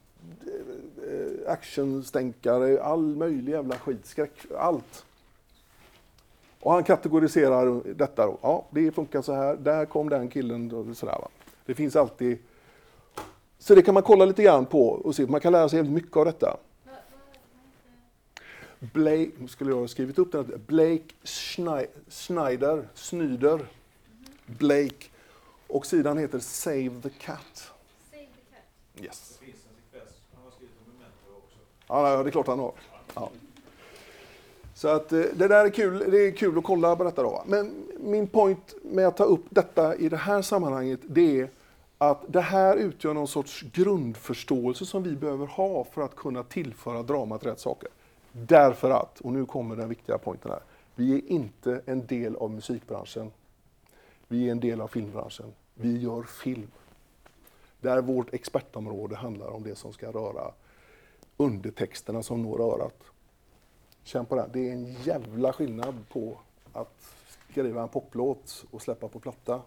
Eh, 1.12 1.52
actionstänkare, 1.52 2.84
all 2.84 3.16
möjlig 3.16 3.52
jävla 3.52 3.76
skit, 3.76 4.06
skräck, 4.06 4.32
allt. 4.58 5.06
Och 6.60 6.72
han 6.72 6.84
kategoriserar 6.84 7.94
detta 7.94 8.26
då. 8.26 8.38
Ja, 8.42 8.66
det 8.70 8.92
funkar 8.92 9.22
så 9.22 9.34
här. 9.34 9.56
Där 9.56 9.86
kom 9.86 10.10
den 10.10 10.30
killen. 10.30 10.72
Och 10.72 10.98
sådär, 10.98 11.18
va. 11.22 11.28
Det 11.66 11.76
finns 11.76 11.96
alltid... 11.96 12.38
Så 13.60 13.76
det 13.76 13.82
kan 13.82 13.94
man 13.94 14.04
kolla 14.04 14.26
lite 14.26 14.44
grann 14.44 14.66
på 14.66 14.88
och 14.88 15.16
se. 15.16 15.26
Man 15.26 15.42
kan 15.42 15.52
lära 15.52 15.70
sig 15.70 15.80
väldigt 15.80 15.96
mycket 15.96 16.18
av 16.18 16.26
detta. 16.26 16.58
Vad, 16.86 16.94
vad, 16.94 17.22
vad 17.22 17.36
heter 17.36 18.71
Blake, 18.82 19.32
skulle 19.48 19.72
jag 19.72 19.78
ha 19.80 19.88
skrivit 19.88 20.20
upp 20.20 20.32
den. 20.32 20.62
Blake 20.68 21.04
Schnei- 21.24 21.88
Schneider, 22.10 22.88
Snyder, 22.94 23.66
Blake. 24.46 25.06
Och 25.68 25.86
sidan 25.86 26.18
heter 26.18 26.40
Save 26.40 27.02
the 27.04 27.10
Cat. 27.10 27.72
Save 28.12 28.22
the 28.22 28.56
cat. 28.56 29.04
Yes. 29.06 29.38
Det 29.40 29.46
finns 29.46 29.58
en 29.58 29.76
sekvens, 29.92 30.16
han 30.36 30.44
har 30.44 30.52
skrivit 30.52 30.76
om 30.86 30.94
Memento 30.94 31.38
också. 31.38 31.58
Ja, 31.88 32.24
det 32.24 32.30
är 32.30 32.32
klart 32.32 32.48
han 32.48 32.60
har. 32.60 32.74
Ja. 33.16 33.32
Så 34.76 34.88
att 34.88 35.12
eh, 35.12 35.20
det 35.20 35.48
där 35.48 35.66
är 35.66 35.70
kul, 35.70 36.12
det 36.12 36.18
är 36.18 36.32
kul 36.32 36.58
att 36.58 36.64
kolla 36.64 36.96
på 36.96 37.04
detta 37.04 37.24
då. 37.24 37.44
Men 37.48 37.88
min 38.00 38.28
point 38.28 38.74
med 38.84 39.08
att 39.08 39.18
ta 39.18 39.24
upp 39.24 39.46
detta 39.50 39.96
i 39.96 40.10
det 40.10 40.18
här 40.18 40.42
sammanhanget, 40.42 41.00
det 41.04 41.42
är 41.42 41.50
att 41.98 42.22
det 42.28 42.42
här 42.42 42.76
utgör 42.78 43.14
någon 43.14 43.28
sorts 43.28 43.62
grundförståelse 43.62 44.86
som 44.86 45.04
vi 45.04 45.12
behöver 45.16 45.46
ha 45.46 45.84
för 45.84 46.02
att 46.02 46.16
kunna 46.16 46.44
tillföra 46.44 47.04
dramat 47.04 47.46
rätt 47.46 47.60
saker. 47.60 47.90
Därför 48.32 48.90
att, 48.90 49.20
och 49.20 49.34
nu 49.34 49.46
kommer 49.46 49.76
den 49.76 49.90
viktiga 49.90 50.18
poängen 50.18 50.50
här, 50.50 50.62
vi 50.96 51.16
är 51.16 51.32
inte 51.32 51.82
en 51.86 52.06
del 52.06 52.36
av 52.36 52.52
musikbranschen. 52.52 53.32
Vi 54.28 54.48
är 54.48 54.52
en 54.52 54.60
del 54.60 54.82
av 54.82 54.88
filmbranschen. 54.88 55.54
Vi 55.74 55.98
gör 55.98 56.24
film. 56.24 56.72
Där 57.80 58.02
vårt 58.02 58.34
expertområde 58.34 59.16
handlar 59.16 59.48
om 59.48 59.64
det 59.64 59.76
som 59.76 59.94
ska 59.94 60.12
röra 60.12 60.52
undertexterna 61.38 62.24
som 62.24 62.44
når 62.44 62.62
örat. 62.62 63.04
Känn 64.04 64.26
på 64.26 64.36
det. 64.36 64.50
Det 64.54 64.70
är 64.70 64.74
en 64.74 64.94
jävla 64.94 65.54
skillnad 65.54 65.96
på 66.10 66.38
att 66.74 67.16
skriva 67.52 67.82
en 67.82 67.90
poplåt 67.90 68.66
och 68.72 68.82
släppa 68.82 69.08
på 69.08 69.20
platta 69.20 69.62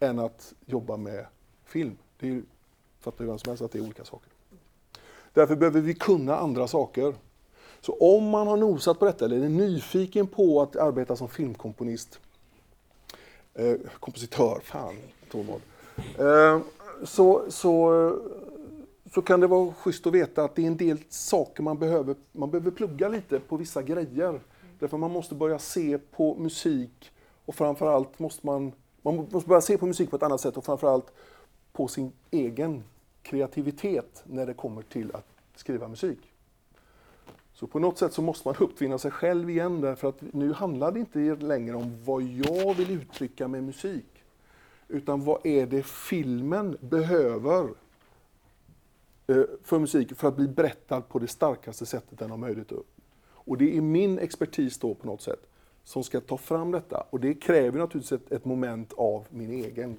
än 0.00 0.18
att 0.18 0.54
jobba 0.66 0.96
med 0.96 1.26
film. 1.64 1.96
Det 2.18 2.26
är 2.26 2.30
ju, 2.30 2.42
fattar 3.00 3.24
ju 3.24 3.30
vem 3.30 3.38
som 3.38 3.50
helst 3.50 3.62
att 3.62 3.72
det 3.72 3.78
är 3.78 3.82
olika 3.82 4.04
saker. 4.04 4.32
Därför 5.32 5.56
behöver 5.56 5.80
vi 5.80 5.94
kunna 5.94 6.36
andra 6.36 6.68
saker. 6.68 7.14
Så 7.84 7.92
om 7.92 8.28
man 8.28 8.46
har 8.46 8.56
nosat 8.56 8.98
på 8.98 9.04
detta 9.04 9.24
eller 9.24 9.36
är 9.36 9.48
nyfiken 9.48 10.26
på 10.26 10.62
att 10.62 10.76
arbeta 10.76 11.16
som 11.16 11.28
filmkomponist, 11.28 12.20
eh, 13.54 13.74
kompositör, 14.00 14.60
fan 14.64 14.94
Tormod, 15.30 15.60
eh, 16.18 16.60
så, 17.02 17.42
så, 17.48 18.12
så 19.14 19.22
kan 19.22 19.40
det 19.40 19.46
vara 19.46 19.72
schysst 19.72 20.06
att 20.06 20.12
veta 20.12 20.44
att 20.44 20.54
det 20.54 20.62
är 20.62 20.66
en 20.66 20.76
del 20.76 20.98
saker 21.08 21.62
man 21.62 21.78
behöver, 21.78 22.16
man 22.32 22.50
behöver 22.50 22.70
plugga 22.70 23.08
lite 23.08 23.40
på 23.40 23.56
vissa 23.56 23.82
grejer. 23.82 24.40
Därför 24.78 24.98
man 24.98 25.10
måste 25.10 25.34
börja 25.34 25.58
se 25.58 25.98
på 25.98 26.34
musik 26.34 27.10
och 27.44 27.54
framförallt 27.54 28.18
måste 28.18 28.46
man, 28.46 28.72
man 29.02 29.16
måste 29.30 29.48
börja 29.48 29.60
se 29.60 29.78
på 29.78 29.86
musik 29.86 30.10
på 30.10 30.16
ett 30.16 30.22
annat 30.22 30.40
sätt 30.40 30.56
och 30.56 30.64
framförallt 30.64 31.12
på 31.72 31.88
sin 31.88 32.12
egen 32.30 32.84
kreativitet 33.22 34.22
när 34.24 34.46
det 34.46 34.54
kommer 34.54 34.82
till 34.82 35.10
att 35.14 35.26
skriva 35.56 35.88
musik. 35.88 36.33
Så 37.54 37.66
på 37.66 37.78
något 37.78 37.98
sätt 37.98 38.12
så 38.12 38.22
måste 38.22 38.48
man 38.48 38.56
uppfinna 38.58 38.98
sig 38.98 39.10
själv 39.10 39.50
igen 39.50 39.80
därför 39.80 40.08
att 40.08 40.22
nu 40.32 40.52
handlar 40.52 40.92
det 40.92 41.00
inte 41.00 41.18
längre 41.18 41.76
om 41.76 42.04
vad 42.04 42.22
jag 42.22 42.74
vill 42.74 42.90
uttrycka 42.90 43.48
med 43.48 43.64
musik. 43.64 44.24
Utan 44.88 45.24
vad 45.24 45.46
är 45.46 45.66
det 45.66 45.86
filmen 45.86 46.76
behöver 46.80 47.68
eh, 49.26 49.44
för 49.62 49.78
musik 49.78 50.16
för 50.16 50.28
att 50.28 50.36
bli 50.36 50.48
berättad 50.48 51.00
på 51.00 51.18
det 51.18 51.28
starkaste 51.28 51.86
sättet 51.86 52.18
den 52.18 52.30
har 52.30 52.36
möjlighet 52.36 52.72
att. 52.72 52.84
Och 53.26 53.58
det 53.58 53.76
är 53.76 53.80
min 53.80 54.18
expertis 54.18 54.78
då 54.78 54.94
på 54.94 55.06
något 55.06 55.22
sätt 55.22 55.46
som 55.84 56.04
ska 56.04 56.20
ta 56.20 56.36
fram 56.36 56.70
detta. 56.70 57.06
Och 57.10 57.20
det 57.20 57.34
kräver 57.34 57.78
naturligtvis 57.78 58.12
ett, 58.12 58.32
ett 58.32 58.44
moment 58.44 58.92
av 58.92 59.26
min 59.30 59.50
egen 59.50 59.96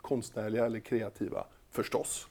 konstnärliga 0.00 0.66
eller 0.66 0.80
kreativa, 0.80 1.44
förstås. 1.70 2.28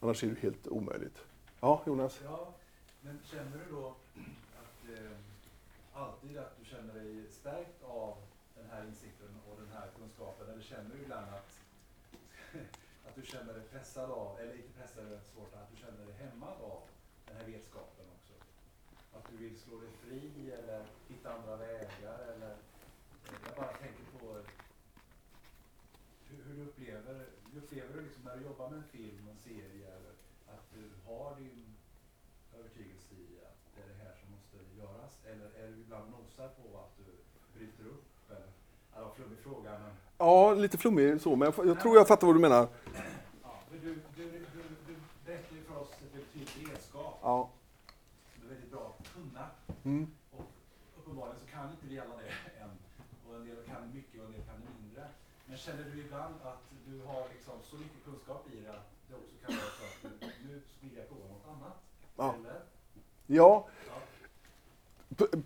Annars 0.00 0.24
är 0.24 0.28
det 0.28 0.40
helt 0.40 0.68
omöjligt. 0.68 1.18
Ja, 1.60 1.82
Jonas? 1.86 2.20
Ja, 2.24 2.54
men 3.00 3.18
känner 3.24 3.60
du 3.66 3.76
då 3.76 3.94
alltid 5.96 6.38
att 6.38 6.58
du 6.58 6.64
känner 6.64 6.94
dig 6.94 7.26
stärkt 7.30 7.82
av 7.82 8.18
den 8.54 8.70
här 8.70 8.84
insikten 8.84 9.40
och 9.48 9.56
den 9.60 9.68
här 9.68 9.88
kunskapen? 9.98 10.50
Eller 10.50 10.62
känner 10.62 10.90
du 10.94 11.02
ibland 11.02 11.34
att, 11.34 11.60
att 13.08 13.14
du 13.14 13.22
känner 13.22 13.54
dig 13.54 13.62
pressad 13.62 14.10
av, 14.10 14.38
eller 14.40 14.54
inte 14.54 14.72
pressad 14.80 15.12
är 15.12 15.20
svårt, 15.20 15.54
att 15.54 15.70
du 15.70 15.76
känner 15.76 16.06
dig 16.06 16.14
hämmad 16.14 16.62
av 16.62 16.82
den 17.26 17.36
här 17.36 17.44
vetskapen 17.44 18.06
också? 18.16 18.34
Att 19.12 19.30
du 19.30 19.36
vill 19.36 19.58
slå 19.58 19.80
dig 19.80 19.90
fri 19.90 20.50
eller 20.50 20.86
hitta 21.08 21.34
andra 21.34 21.56
vägar 21.56 22.18
eller 22.18 22.56
jag 23.46 23.56
bara 23.56 23.72
tänker 23.72 24.04
på 24.18 24.44
hur, 26.28 26.44
hur 26.44 26.54
du 26.54 26.62
upplever, 26.62 27.26
hur 27.52 27.62
upplever 27.62 27.94
du 27.94 28.00
liksom 28.00 28.22
när 28.22 28.36
du 28.36 28.42
jobbar 28.42 28.70
med 28.70 28.78
en 28.78 28.88
film, 28.88 29.28
en 29.28 29.38
serie, 29.38 29.86
eller 29.86 30.14
att 30.46 30.70
du 30.74 30.90
har 31.06 31.36
din 31.36 31.76
övertygelse 32.58 33.14
i 33.14 33.40
att 33.44 33.74
det 33.74 33.82
är 33.82 33.88
det 33.88 34.04
här 34.04 34.14
som 34.14 34.30
måste 34.30 34.56
göras? 34.78 35.24
Eller 35.24 35.50
är 35.50 35.70
du 36.36 36.42
nosar 36.42 36.54
på 36.72 36.78
att 36.78 36.96
du 36.96 37.04
bryter 37.58 37.84
upp? 37.84 38.04
Eller, 38.30 38.46
ja, 38.94 39.12
flummig 39.16 39.38
fråga, 39.38 39.70
men 39.78 39.90
Ja, 40.18 40.54
lite 40.54 40.78
flummig 40.78 41.20
så, 41.20 41.36
men 41.36 41.52
jag, 41.56 41.66
jag 41.66 41.80
tror 41.80 41.96
jag 41.96 42.08
fattar 42.08 42.26
vad 42.26 42.36
du 42.36 42.40
menar. 42.40 42.68
ja, 43.42 43.60
du, 43.70 43.78
du, 43.78 43.94
du, 44.16 44.30
du 44.86 44.96
berättar 45.26 45.56
ju 45.56 45.62
för 45.62 45.76
oss 45.78 45.90
ett 45.92 46.14
väldigt 46.14 46.32
tydligt 46.32 46.70
redskap 46.72 47.18
Ja. 47.22 47.50
som 48.34 48.44
är 48.44 48.54
väldigt 48.54 48.70
bra 48.70 48.96
att 48.98 49.14
kunna. 49.14 49.46
Mm. 49.84 50.06
Och 50.36 50.44
uppenbarligen 50.98 51.38
så 51.40 51.46
kan 51.46 51.70
inte 51.70 51.86
vi 51.86 51.98
alla 52.00 52.16
det 52.16 52.60
än. 52.62 52.70
Och 53.28 53.34
en 53.36 53.46
del 53.46 53.56
kan 53.66 53.94
mycket 53.94 54.20
och 54.20 54.26
en 54.26 54.32
del 54.32 54.42
kan 54.42 54.56
mindre. 54.80 55.08
Men 55.46 55.56
känner 55.58 55.84
du 55.84 56.00
ibland 56.00 56.34
att 56.42 56.62
du 56.86 57.02
har 57.06 57.22
liksom 57.34 57.54
så 57.62 57.76
mycket 57.76 58.04
kunskap 58.04 58.46
i 58.52 58.60
det 58.60 58.70
att 58.70 58.88
det 59.08 59.14
också 59.14 59.34
kan 59.46 59.54
vara 59.56 59.70
så 59.78 59.84
att 59.86 60.20
du, 60.20 60.26
nu 60.48 60.62
vill 60.80 60.96
jag 60.96 61.08
prova 61.08 61.24
något 61.28 61.46
annat? 61.54 61.76
Ja. 62.16 62.34
Eller? 62.34 62.60
Ja, 63.26 63.68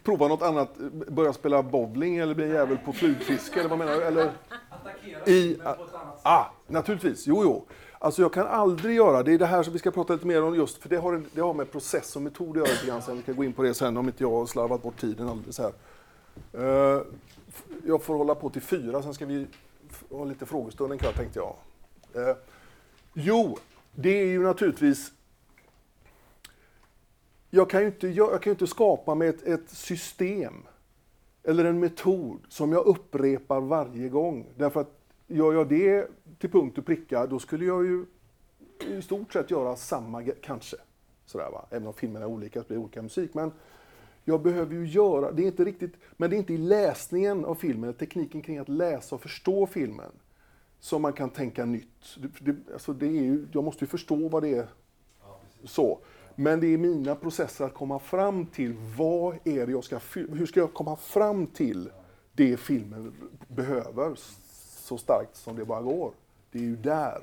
prova 0.02 0.28
något 0.28 0.42
annat, 0.42 0.76
börja 1.08 1.32
spela 1.32 1.62
bowling 1.62 2.16
eller 2.16 2.34
bli 2.34 2.44
en 2.44 2.50
jävel 2.50 2.78
på 2.78 2.92
flugfiske 2.92 3.60
eller 3.60 3.70
vad 3.70 3.78
menar 3.78 3.92
du? 3.92 4.02
Eller? 4.02 4.32
Attackera 4.70 5.24
I- 5.26 5.56
men 5.64 5.76
på 5.76 5.82
ett 5.84 5.94
annat 5.94 6.14
sätt. 6.16 6.20
Ah, 6.26 6.44
naturligtvis, 6.66 7.26
jo 7.26 7.42
jo. 7.44 7.66
Alltså 7.98 8.22
jag 8.22 8.32
kan 8.32 8.46
aldrig 8.46 8.96
göra, 8.96 9.22
det 9.22 9.32
är 9.34 9.38
det 9.38 9.46
här 9.46 9.62
som 9.62 9.72
vi 9.72 9.78
ska 9.78 9.90
prata 9.90 10.12
lite 10.12 10.26
mer 10.26 10.42
om 10.42 10.54
just, 10.54 10.82
för 10.82 10.88
det 10.88 10.96
har, 10.96 11.12
en- 11.12 11.26
det 11.32 11.40
har 11.40 11.54
med 11.54 11.72
process 11.72 12.16
och 12.16 12.22
metod 12.22 12.48
att 12.50 12.56
göra 12.56 12.66
lite 12.68 12.86
grann 12.86 13.02
sen. 13.02 13.16
Vi 13.16 13.22
ska 13.22 13.32
gå 13.32 13.44
in 13.44 13.52
på 13.52 13.62
det 13.62 13.74
sen 13.74 13.96
om 13.96 14.06
inte 14.06 14.24
jag 14.24 14.30
har 14.30 14.46
slarvat 14.46 14.82
bort 14.82 15.00
tiden 15.00 15.28
alldeles 15.28 15.58
här. 15.58 15.72
F- 17.48 17.64
jag 17.86 18.02
får 18.02 18.14
hålla 18.14 18.34
på 18.34 18.50
till 18.50 18.62
fyra, 18.62 19.02
sen 19.02 19.14
ska 19.14 19.26
vi 19.26 19.46
ha 20.10 20.24
lite 20.24 20.46
frågestund 20.46 20.92
en 20.92 20.98
kväll 20.98 21.12
tänkte 21.14 21.38
jag. 21.38 21.54
Eh, 22.28 22.36
jo, 23.14 23.58
det 23.94 24.20
är 24.20 24.26
ju 24.26 24.42
naturligtvis 24.42 25.12
jag 27.50 27.70
kan 27.70 27.80
ju 27.80 27.86
inte, 27.86 28.08
jag 28.08 28.42
kan 28.42 28.50
inte 28.50 28.66
skapa 28.66 29.14
med 29.14 29.28
ett, 29.28 29.42
ett 29.42 29.70
system 29.70 30.54
eller 31.42 31.64
en 31.64 31.80
metod 31.80 32.40
som 32.48 32.72
jag 32.72 32.86
upprepar 32.86 33.60
varje 33.60 34.08
gång. 34.08 34.46
Därför 34.56 34.80
att 34.80 35.00
gör 35.26 35.52
jag 35.52 35.68
det 35.68 36.06
till 36.38 36.50
punkt 36.50 36.78
och 36.78 36.86
pricka, 36.86 37.26
då 37.26 37.38
skulle 37.38 37.64
jag 37.64 37.86
ju 37.86 38.04
i 38.86 39.02
stort 39.02 39.32
sett 39.32 39.50
göra 39.50 39.76
samma, 39.76 40.24
kanske. 40.42 40.76
Sådär, 41.26 41.50
va? 41.50 41.66
Även 41.70 41.86
om 41.86 41.94
filmerna 41.94 42.24
är 42.24 42.28
olika, 42.28 42.62
så 42.62 42.66
blir 42.66 42.76
det 42.76 42.82
olika 42.82 43.02
musik. 43.02 43.34
Men 43.34 43.52
jag 44.24 44.42
behöver 44.42 44.74
ju 44.74 44.86
göra, 44.86 45.32
det 45.32 45.42
är 45.42 45.46
inte 45.46 45.64
riktigt, 45.64 45.94
men 46.16 46.30
det 46.30 46.36
är 46.36 46.38
inte 46.38 46.54
i 46.54 46.58
läsningen 46.58 47.44
av 47.44 47.54
filmen, 47.54 47.94
tekniken 47.94 48.42
kring 48.42 48.58
att 48.58 48.68
läsa 48.68 49.14
och 49.14 49.22
förstå 49.22 49.66
filmen, 49.66 50.12
som 50.80 51.02
man 51.02 51.12
kan 51.12 51.30
tänka 51.30 51.64
nytt. 51.64 52.16
Det, 52.16 52.52
det, 52.52 52.72
alltså 52.72 52.92
det 52.92 53.06
är 53.06 53.22
ju, 53.22 53.46
jag 53.52 53.64
måste 53.64 53.84
ju 53.84 53.88
förstå 53.88 54.28
vad 54.28 54.42
det 54.42 54.54
är 54.54 54.68
så. 55.64 55.98
Men 56.40 56.60
det 56.60 56.66
är 56.66 56.78
mina 56.78 57.14
processer 57.14 57.64
att 57.64 57.74
komma 57.74 57.98
fram 57.98 58.46
till 58.46 58.74
vad 58.96 59.36
är 59.44 59.66
det 59.66 59.72
jag 59.72 59.84
ska, 59.84 59.98
hur 60.14 60.46
ska 60.46 60.60
jag 60.60 60.74
komma 60.74 60.96
fram 60.96 61.46
till 61.46 61.90
det 62.32 62.56
filmen 62.56 63.12
behöver 63.48 64.14
så 64.76 64.98
starkt 64.98 65.36
som 65.36 65.56
det 65.56 65.64
bara 65.64 65.82
går. 65.82 66.12
Det 66.52 66.58
är 66.58 66.62
ju 66.62 66.76
där 66.76 67.22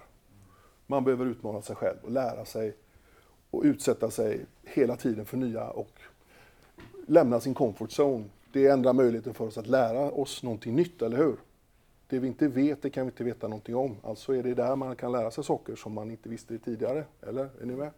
man 0.87 1.03
behöver 1.03 1.25
utmana 1.25 1.61
sig 1.61 1.75
själv 1.75 1.97
och 2.03 2.11
lära 2.11 2.45
sig 2.45 2.75
och 3.51 3.63
utsätta 3.63 4.11
sig 4.11 4.45
hela 4.63 4.95
tiden 4.95 5.25
för 5.25 5.37
nya 5.37 5.69
och 5.69 5.91
lämna 7.07 7.39
sin 7.39 7.53
comfort 7.53 7.89
zone. 7.89 8.25
Det 8.51 8.67
är 8.67 8.73
enda 8.73 8.93
möjligheten 8.93 9.33
för 9.33 9.45
oss 9.45 9.57
att 9.57 9.67
lära 9.67 10.11
oss 10.11 10.43
någonting 10.43 10.75
nytt, 10.75 11.01
eller 11.01 11.17
hur? 11.17 11.35
Det 12.07 12.19
vi 12.19 12.27
inte 12.27 12.47
vet, 12.47 12.81
det 12.81 12.89
kan 12.89 13.05
vi 13.05 13.11
inte 13.11 13.23
veta 13.23 13.47
någonting 13.47 13.75
om. 13.75 13.95
Alltså 14.03 14.35
är 14.35 14.43
det 14.43 14.53
där 14.53 14.75
man 14.75 14.95
kan 14.95 15.11
lära 15.11 15.31
sig 15.31 15.43
saker 15.43 15.75
som 15.75 15.93
man 15.93 16.11
inte 16.11 16.29
visste 16.29 16.57
tidigare. 16.57 17.03
Eller? 17.21 17.49
Är 17.61 17.65
ni 17.65 17.75
med? 17.75 17.91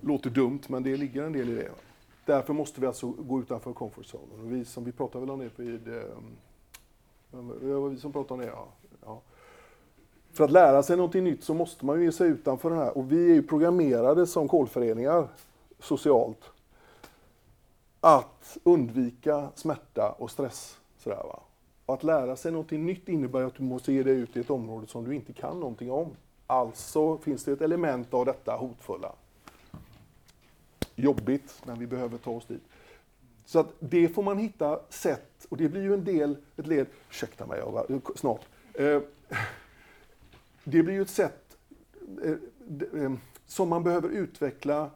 Låter 0.00 0.30
dumt, 0.30 0.60
men 0.68 0.82
det 0.82 0.96
ligger 0.96 1.22
en 1.22 1.32
del 1.32 1.48
i 1.48 1.54
det. 1.54 1.70
Därför 2.24 2.52
måste 2.54 2.80
vi 2.80 2.86
alltså 2.86 3.06
gå 3.08 3.40
utanför 3.40 3.72
comfort 3.72 4.04
zone. 4.04 4.42
Och 4.42 4.52
vi, 4.52 4.64
som 4.64 4.84
vi 4.84 4.92
pratade 4.92 5.20
väl 5.20 5.30
om 5.30 5.38
det 5.38 5.62
vid... 5.62 5.80
Det 7.60 7.74
var 7.74 7.88
vi 7.88 7.96
som 7.96 8.12
pratade 8.12 8.34
om 8.34 8.40
det, 8.40 8.46
ja. 8.46 8.66
ja. 9.04 9.20
För 10.32 10.44
att 10.44 10.50
lära 10.50 10.82
sig 10.82 10.96
någonting 10.96 11.24
nytt 11.24 11.44
så 11.44 11.54
måste 11.54 11.86
man 11.86 11.98
ju 11.98 12.04
ge 12.04 12.12
sig 12.12 12.28
utanför 12.28 12.70
den 12.70 12.78
här. 12.78 12.98
Och 12.98 13.12
vi 13.12 13.30
är 13.30 13.34
ju 13.34 13.42
programmerade 13.42 14.26
som 14.26 14.48
kolföreningar, 14.48 15.28
socialt 15.78 16.50
att 18.00 18.58
undvika 18.64 19.48
smärta 19.54 20.14
och 20.18 20.30
stress. 20.30 20.78
Sådär, 20.98 21.16
va? 21.16 21.40
Och 21.86 21.94
att 21.94 22.02
lära 22.02 22.36
sig 22.36 22.52
någonting 22.52 22.86
nytt 22.86 23.08
innebär 23.08 23.42
att 23.42 23.54
du 23.54 23.62
måste 23.62 23.92
ge 23.92 24.02
dig 24.02 24.16
ut 24.16 24.36
i 24.36 24.40
ett 24.40 24.50
område 24.50 24.86
som 24.86 25.04
du 25.04 25.14
inte 25.14 25.32
kan 25.32 25.60
någonting 25.60 25.90
om. 25.90 26.10
Alltså 26.46 27.18
finns 27.18 27.44
det 27.44 27.52
ett 27.52 27.60
element 27.60 28.14
av 28.14 28.24
detta 28.24 28.56
hotfulla. 28.56 29.12
Jobbigt, 30.98 31.62
men 31.64 31.78
vi 31.78 31.86
behöver 31.86 32.18
ta 32.18 32.30
oss 32.30 32.46
dit. 32.46 32.62
Så 33.44 33.58
att 33.58 33.74
det 33.78 34.08
får 34.08 34.22
man 34.22 34.38
hitta 34.38 34.80
sätt, 34.88 35.46
och 35.48 35.56
det 35.56 35.68
blir 35.68 35.82
ju 35.82 35.94
en 35.94 36.04
del, 36.04 36.36
ett 36.56 36.66
led, 36.66 36.86
ursäkta 37.10 37.46
mig, 37.46 37.58
jag 37.58 37.72
var, 37.72 38.16
snart. 38.16 38.46
Eh, 38.74 39.00
det 40.64 40.82
blir 40.82 40.94
ju 40.94 41.02
ett 41.02 41.10
sätt 41.10 41.56
eh, 42.24 43.02
eh, 43.02 43.12
som 43.46 43.68
man 43.68 43.84
behöver 43.84 44.08
utveckla 44.08 44.90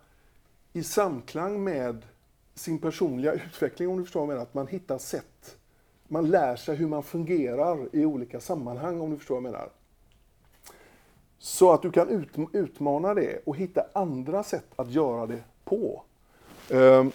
i 0.72 0.82
samklang 0.82 1.64
med 1.64 2.06
sin 2.54 2.78
personliga 2.78 3.32
utveckling, 3.46 3.88
om 3.88 3.96
du 3.96 4.04
förstår 4.04 4.20
vad 4.20 4.28
jag 4.28 4.34
menar. 4.34 4.42
Att 4.42 4.54
man 4.54 4.66
hittar 4.66 4.98
sätt. 4.98 5.56
Man 6.08 6.30
lär 6.30 6.56
sig 6.56 6.76
hur 6.76 6.88
man 6.88 7.02
fungerar 7.02 7.88
i 7.92 8.04
olika 8.04 8.40
sammanhang, 8.40 9.00
om 9.00 9.10
du 9.10 9.16
förstår 9.16 9.34
vad 9.34 9.44
jag 9.44 9.52
menar. 9.52 9.70
Så 11.38 11.72
att 11.72 11.82
du 11.82 11.92
kan 11.92 12.08
ut, 12.08 12.28
utmana 12.52 13.14
det 13.14 13.42
och 13.46 13.56
hitta 13.56 13.84
andra 13.92 14.42
sätt 14.42 14.66
att 14.76 14.90
göra 14.90 15.26
det 15.26 15.42
på. 15.72 16.02
Um, 16.70 17.12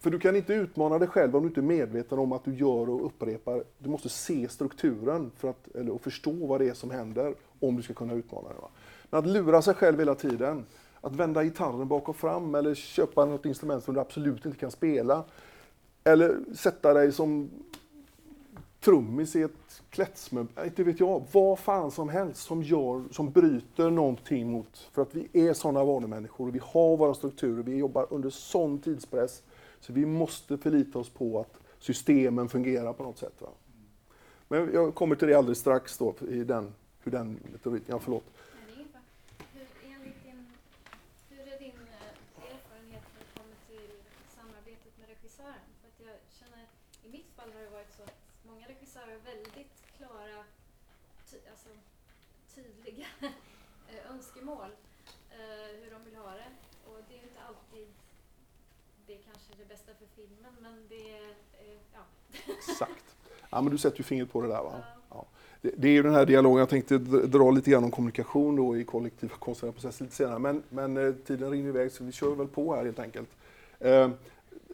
för 0.00 0.10
du 0.10 0.18
kan 0.18 0.36
inte 0.36 0.54
utmana 0.54 0.98
dig 0.98 1.08
själv 1.08 1.36
om 1.36 1.42
du 1.42 1.48
inte 1.48 1.60
är 1.60 1.62
medveten 1.62 2.18
om 2.18 2.32
att 2.32 2.44
du 2.44 2.54
gör 2.54 2.90
och 2.90 3.06
upprepar. 3.06 3.64
Du 3.78 3.90
måste 3.90 4.08
se 4.08 4.48
strukturen 4.48 5.30
för 5.36 5.48
att, 5.48 5.68
eller, 5.74 5.92
och 5.92 6.00
förstå 6.00 6.46
vad 6.46 6.60
det 6.60 6.68
är 6.68 6.74
som 6.74 6.90
händer 6.90 7.34
om 7.60 7.76
du 7.76 7.82
ska 7.82 7.94
kunna 7.94 8.12
utmana 8.12 8.48
dig. 8.48 8.58
Va? 8.60 8.68
Men 9.10 9.18
att 9.18 9.26
lura 9.26 9.62
sig 9.62 9.74
själv 9.74 9.98
hela 9.98 10.14
tiden, 10.14 10.66
att 11.00 11.16
vända 11.16 11.44
gitarren 11.44 11.88
bak 11.88 12.08
och 12.08 12.16
fram 12.16 12.54
eller 12.54 12.74
köpa 12.74 13.24
något 13.24 13.46
instrument 13.46 13.84
som 13.84 13.94
du 13.94 14.00
absolut 14.00 14.46
inte 14.46 14.58
kan 14.58 14.70
spela. 14.70 15.24
Eller 16.04 16.36
sätta 16.54 16.94
dig 16.94 17.12
som 17.12 17.50
trummis 18.84 19.36
i 19.36 19.42
ett 19.42 19.82
klättsmöb, 19.90 20.48
inte 20.64 20.84
vet 20.84 21.00
jag, 21.00 21.22
vad 21.32 21.58
fan 21.58 21.90
som 21.90 22.08
helst 22.08 22.42
som, 22.42 22.62
gör, 22.62 23.04
som 23.10 23.30
bryter 23.30 23.90
någonting 23.90 24.50
mot, 24.50 24.88
för 24.92 25.02
att 25.02 25.14
vi 25.14 25.48
är 25.48 25.52
sådana 25.52 25.84
vanemänniskor 25.84 26.48
och 26.48 26.54
vi 26.54 26.60
har 26.62 26.96
våra 26.96 27.14
strukturer, 27.14 27.62
vi 27.62 27.76
jobbar 27.76 28.06
under 28.10 28.30
sån 28.30 28.78
tidspress 28.78 29.42
så 29.80 29.92
vi 29.92 30.06
måste 30.06 30.58
förlita 30.58 30.98
oss 30.98 31.08
på 31.08 31.40
att 31.40 31.60
systemen 31.78 32.48
fungerar 32.48 32.92
på 32.92 33.02
något 33.02 33.18
sätt. 33.18 33.40
Va? 33.40 33.48
Men 34.48 34.70
jag 34.74 34.94
kommer 34.94 35.16
till 35.16 35.28
det 35.28 35.34
alldeles 35.34 35.58
strax 35.58 35.98
då, 35.98 36.14
i 36.28 36.44
den, 36.44 36.74
hur 37.02 37.12
den 37.12 37.38
metodiken, 37.52 37.86
ja 37.88 37.98
förlåt. 37.98 38.24
Men 38.26 38.66
det 38.66 38.72
är 38.72 38.76
ingen 38.76 38.92
fara. 38.92 39.02
Hur, 39.52 39.66
enligt 39.94 40.24
din, 40.24 40.46
hur 41.30 41.52
är 41.52 41.58
din 41.58 41.78
eh, 41.98 42.52
erfarenhet 42.54 43.04
när 43.14 43.20
det 43.24 43.32
kommer 43.38 43.58
till 43.68 43.90
samarbetet 44.36 44.92
med 45.00 45.08
regissören? 45.08 45.66
För 45.80 45.88
att 45.90 45.98
jag 46.08 46.16
känner, 46.38 46.62
i 47.06 47.08
mitt 47.16 47.30
fall 47.36 47.50
har 47.54 47.60
det 47.66 47.72
varit 47.78 47.92
så 47.96 48.02
att 48.02 48.16
många 48.50 48.64
regissörer 48.68 49.12
har 49.16 49.24
väldigt 49.34 49.74
klara, 49.96 50.38
ty, 51.30 51.36
alltså, 51.52 51.70
tydliga 52.54 53.08
eh, 53.90 54.02
önskemål 54.52 54.70
eh, 55.30 55.82
hur 55.82 55.90
de 55.90 56.04
vill 56.04 56.16
ha 56.16 56.30
det. 56.30 56.50
Och 56.86 56.98
det 57.08 57.14
är 57.14 57.22
inte 57.22 57.40
alltid 57.48 57.86
det 59.06 59.12
är 59.12 59.18
kanske 59.18 59.52
det 59.58 59.68
bästa 59.68 59.92
för 59.98 60.06
filmen, 60.16 60.52
men 60.62 60.86
det 60.88 61.10
är, 61.16 61.30
eh, 61.52 61.78
ja. 61.92 62.00
Exakt. 62.58 63.16
Ja, 63.50 63.62
men 63.62 63.72
du 63.72 63.78
sätter 63.78 63.98
ju 63.98 64.04
fingret 64.04 64.32
på 64.32 64.42
det 64.42 64.48
där. 64.48 64.62
Va? 64.62 64.72
Ja. 64.72 65.00
Ja. 65.10 65.26
Det, 65.60 65.70
det 65.76 65.88
är 65.88 65.92
ju 65.92 66.02
den 66.02 66.14
här 66.14 66.26
dialogen, 66.26 66.58
jag 66.58 66.68
tänkte 66.68 66.98
dra 66.98 67.50
lite 67.50 67.70
grann 67.70 67.84
om 67.84 67.90
kommunikation 67.90 68.56
då 68.56 68.76
i 68.76 68.84
kollektiva 68.84 69.36
konstnärliga 69.36 69.72
processer 69.72 70.04
lite 70.04 70.16
senare, 70.16 70.38
men, 70.38 70.62
men 70.68 70.96
eh, 70.96 71.14
tiden 71.14 71.50
rinner 71.50 71.68
iväg 71.68 71.92
så 71.92 72.04
vi 72.04 72.12
kör 72.12 72.34
väl 72.34 72.48
på 72.48 72.74
här 72.74 72.84
helt 72.84 72.98
enkelt. 72.98 73.28
Eh, 73.78 74.10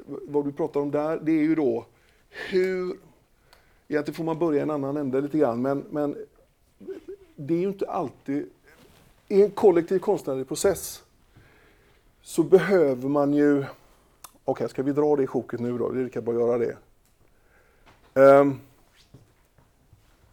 vad 0.05 0.45
du 0.45 0.53
pratar 0.53 0.81
om 0.81 0.91
där, 0.91 1.19
det 1.23 1.33
är 1.33 1.43
ju 1.43 1.55
då 1.55 1.87
hur, 2.31 2.99
egentligen 3.89 4.17
får 4.17 4.25
man 4.25 4.39
börja 4.39 4.59
i 4.59 4.63
en 4.63 4.71
annan 4.71 4.97
ände 4.97 5.21
lite 5.21 5.39
grann, 5.39 5.63
men, 5.63 5.85
men 5.91 6.17
det 7.37 7.55
är 7.55 7.59
ju 7.59 7.69
inte 7.69 7.91
alltid, 7.91 8.51
i 9.29 9.43
en 9.43 9.51
kollektiv 9.51 9.99
konstnärlig 9.99 10.49
process 10.49 11.03
så 12.23 12.43
behöver 12.43 13.09
man 13.09 13.33
ju, 13.33 13.65
okej 14.45 14.69
ska 14.69 14.83
vi 14.83 14.93
dra 14.93 15.17
det 15.17 15.23
i 15.23 15.27
sjoket 15.27 15.61
nu 15.61 15.79
då, 15.79 15.91
det 15.91 16.01
är 16.01 16.05
lika 16.05 16.21
bra 16.21 16.35
att 16.35 16.41
göra 16.41 16.59
det. 16.59 16.77
Um, 18.41 18.61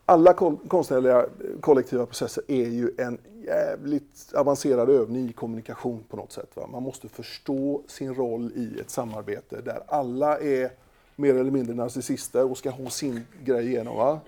alla 0.05 0.33
konstnärliga 0.67 1.19
eh, 1.19 1.59
kollektiva 1.61 2.05
processer 2.05 2.43
är 2.47 2.69
ju 2.69 2.91
en 2.97 3.17
jävligt 3.45 4.33
avancerad 4.33 4.89
övning 4.89 5.29
i 5.29 5.33
kommunikation 5.33 6.03
på 6.09 6.17
något 6.17 6.31
sätt. 6.31 6.49
Va? 6.53 6.67
Man 6.71 6.83
måste 6.83 7.09
förstå 7.09 7.81
sin 7.87 8.15
roll 8.15 8.51
i 8.55 8.79
ett 8.79 8.89
samarbete 8.89 9.61
där 9.61 9.83
alla 9.87 10.39
är 10.39 10.71
mer 11.15 11.35
eller 11.35 11.51
mindre 11.51 11.75
narcissister 11.75 12.51
och 12.51 12.57
ska 12.57 12.69
ha 12.69 12.89
sin 12.89 13.21
grej 13.43 13.67
igenom. 13.67 13.97
Va? 13.97 14.19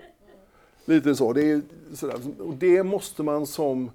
Lite 0.86 1.16
så. 1.16 1.34
Det, 1.34 1.52
är 1.52 1.62
sådär. 1.94 2.16
Och 2.40 2.54
det 2.54 2.84
måste 2.84 3.24
man 3.24 3.48
som, 3.48 3.92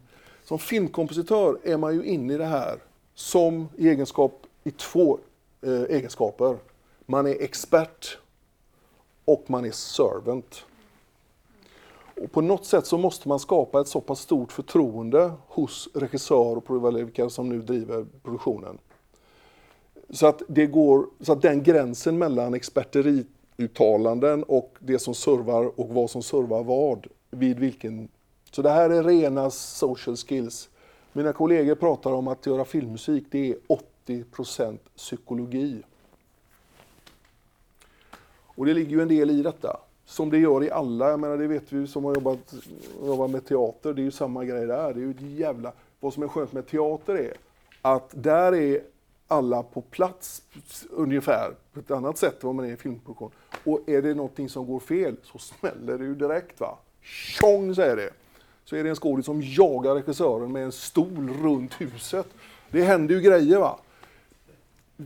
som 0.52 0.58
filmkompositör 0.58 1.58
är 1.62 1.76
man 1.76 1.94
ju 1.94 2.04
inne 2.04 2.34
i 2.34 2.36
det 2.36 2.44
här 2.46 2.78
som 3.14 3.68
i 3.76 3.88
egenskap 3.88 4.46
i 4.64 4.70
två 4.70 5.18
eh, 5.62 5.82
egenskaper. 5.82 6.56
Man 7.06 7.26
är 7.26 7.42
expert 7.42 8.18
och 9.24 9.44
man 9.46 9.64
är 9.64 9.70
servant. 9.70 10.64
Och 12.22 12.32
på 12.32 12.40
något 12.40 12.64
sätt 12.64 12.86
så 12.86 12.98
måste 12.98 13.28
man 13.28 13.38
skapa 13.38 13.80
ett 13.80 13.88
så 13.88 14.00
pass 14.00 14.20
stort 14.20 14.52
förtroende 14.52 15.32
hos 15.46 15.88
regissör 15.94 16.56
och 16.56 16.96
vilka 16.96 17.30
som 17.30 17.48
nu 17.48 17.62
driver 17.62 18.06
produktionen. 18.22 18.78
Så 20.10 20.26
att, 20.26 20.42
det 20.48 20.66
går, 20.66 21.06
så 21.20 21.32
att 21.32 21.42
den 21.42 21.62
gränsen 21.62 22.18
mellan 22.18 22.54
experteriuttalanden 22.54 24.42
och 24.42 24.76
det 24.78 24.98
som 24.98 25.14
servar 25.14 25.80
och 25.80 25.88
vad 25.88 26.10
som 26.10 26.22
servar 26.22 26.64
vad, 26.64 27.06
vid 27.30 27.58
vilken... 27.58 28.08
Så 28.52 28.62
det 28.62 28.70
här 28.70 28.90
är 28.90 29.02
rena 29.02 29.50
social 29.50 30.16
skills. 30.16 30.68
Mina 31.12 31.32
kollegor 31.32 31.74
pratar 31.74 32.12
om 32.12 32.28
att 32.28 32.46
göra 32.46 32.64
filmmusik, 32.64 33.24
det 33.30 33.50
är 33.50 33.56
80% 34.06 34.78
psykologi. 34.96 35.82
Och 38.44 38.66
det 38.66 38.74
ligger 38.74 38.90
ju 38.90 39.02
en 39.02 39.08
del 39.08 39.30
i 39.30 39.42
detta. 39.42 39.80
Som 40.04 40.30
det 40.30 40.38
gör 40.38 40.64
i 40.64 40.70
alla, 40.70 41.10
jag 41.10 41.20
menar 41.20 41.36
det 41.36 41.46
vet 41.46 41.72
vi 41.72 41.86
som 41.86 42.04
har 42.04 42.14
jobbat, 42.14 42.54
jobbat 43.04 43.30
med 43.30 43.46
teater, 43.46 43.92
det 43.92 44.02
är 44.02 44.04
ju 44.04 44.10
samma 44.10 44.44
grej 44.44 44.66
där. 44.66 44.94
Det 44.94 45.00
är 45.00 45.04
ju 45.04 45.10
ett 45.10 45.20
jävla... 45.20 45.72
Vad 46.00 46.14
som 46.14 46.22
är 46.22 46.28
skönt 46.28 46.52
med 46.52 46.66
teater 46.66 47.14
är 47.14 47.34
att 47.82 48.10
där 48.10 48.54
är 48.54 48.82
alla 49.28 49.62
på 49.62 49.80
plats 49.80 50.42
ungefär 50.90 51.54
på 51.72 51.80
ett 51.80 51.90
annat 51.90 52.18
sätt 52.18 52.42
än 52.42 52.46
vad 52.46 52.54
man 52.54 52.64
är 52.64 52.72
i 52.72 52.76
filmproduktion. 52.76 53.30
Och 53.64 53.80
är 53.86 54.02
det 54.02 54.14
någonting 54.14 54.48
som 54.48 54.66
går 54.66 54.80
fel 54.80 55.16
så 55.22 55.38
smäller 55.38 55.98
det 55.98 56.04
ju 56.04 56.14
direkt 56.14 56.60
va. 56.60 56.78
Tjong 57.00 57.74
säger 57.74 57.96
det. 57.96 58.10
Så 58.64 58.76
är 58.76 58.84
det 58.84 58.90
en 58.90 58.96
skådis 58.96 59.26
som 59.26 59.42
jagar 59.42 59.94
regissören 59.94 60.52
med 60.52 60.64
en 60.64 60.72
stol 60.72 61.28
runt 61.42 61.80
huset. 61.80 62.26
Det 62.70 62.82
händer 62.82 63.14
ju 63.14 63.20
grejer 63.20 63.58
va 63.58 63.78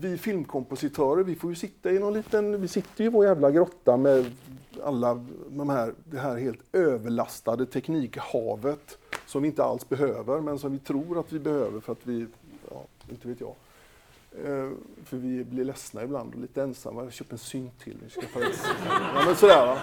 vi 0.00 0.18
filmkompositörer, 0.18 1.24
vi 1.24 1.34
får 1.34 1.50
ju 1.50 1.56
sitta 1.56 1.90
i 1.90 1.98
någon 1.98 2.12
liten, 2.12 2.60
vi 2.60 2.68
sitter 2.68 3.04
ju 3.04 3.06
i 3.06 3.12
vår 3.12 3.24
jävla 3.24 3.50
grotta 3.50 3.96
med 3.96 4.32
alla 4.84 5.24
de 5.48 5.68
här, 5.68 5.94
det 6.04 6.18
här 6.18 6.36
helt 6.36 6.60
överlastade 6.72 7.66
teknikhavet 7.66 8.98
som 9.26 9.42
vi 9.42 9.48
inte 9.48 9.64
alls 9.64 9.88
behöver, 9.88 10.40
men 10.40 10.58
som 10.58 10.72
vi 10.72 10.78
tror 10.78 11.18
att 11.20 11.32
vi 11.32 11.38
behöver 11.38 11.80
för 11.80 11.92
att 11.92 12.06
vi, 12.06 12.26
ja, 12.70 12.84
inte 13.10 13.28
vet 13.28 13.40
jag. 13.40 13.54
Eh, 14.44 14.70
för 15.04 15.16
vi 15.16 15.44
blir 15.44 15.64
ledsna 15.64 16.02
ibland 16.02 16.34
och 16.34 16.40
lite 16.40 16.62
ensamma. 16.62 17.02
Jag 17.02 17.12
köper 17.12 17.32
en 17.32 17.38
synt 17.38 17.80
till. 17.80 17.96
Ska 18.10 18.22
ja, 19.14 19.22
men 19.26 19.36
sådär, 19.36 19.66
va? 19.66 19.78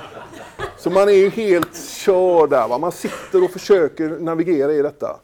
Så 0.78 0.90
man 0.90 1.10
är 1.10 1.14
ju 1.14 1.30
helt 1.30 1.76
körd 1.76 2.50
där. 2.50 2.68
Va? 2.68 2.78
Man 2.78 2.92
sitter 2.92 3.44
och 3.44 3.52
försöker 3.52 4.10
navigera 4.10 4.74
i 4.74 4.82
detta. 4.82 5.20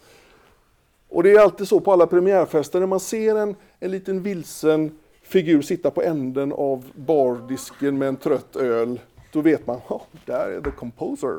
Och 1.09 1.23
det 1.23 1.31
är 1.31 1.39
alltid 1.39 1.67
så 1.67 1.79
på 1.79 1.91
alla 1.91 2.07
premiärfester 2.07 2.79
när 2.79 2.87
man 2.87 2.99
ser 2.99 3.35
en, 3.35 3.55
en 3.79 3.91
liten 3.91 4.23
vilsen 4.23 4.99
figur 5.21 5.61
sitta 5.61 5.91
på 5.91 6.01
änden 6.01 6.53
av 6.53 6.85
bardisken 6.95 7.97
med 7.97 8.07
en 8.07 8.15
trött 8.15 8.55
öl. 8.55 8.99
Då 9.31 9.41
vet 9.41 9.67
man, 9.67 9.81
oh, 9.87 10.01
där 10.25 10.49
är 10.49 10.61
the 10.61 10.71
composer. 10.71 11.35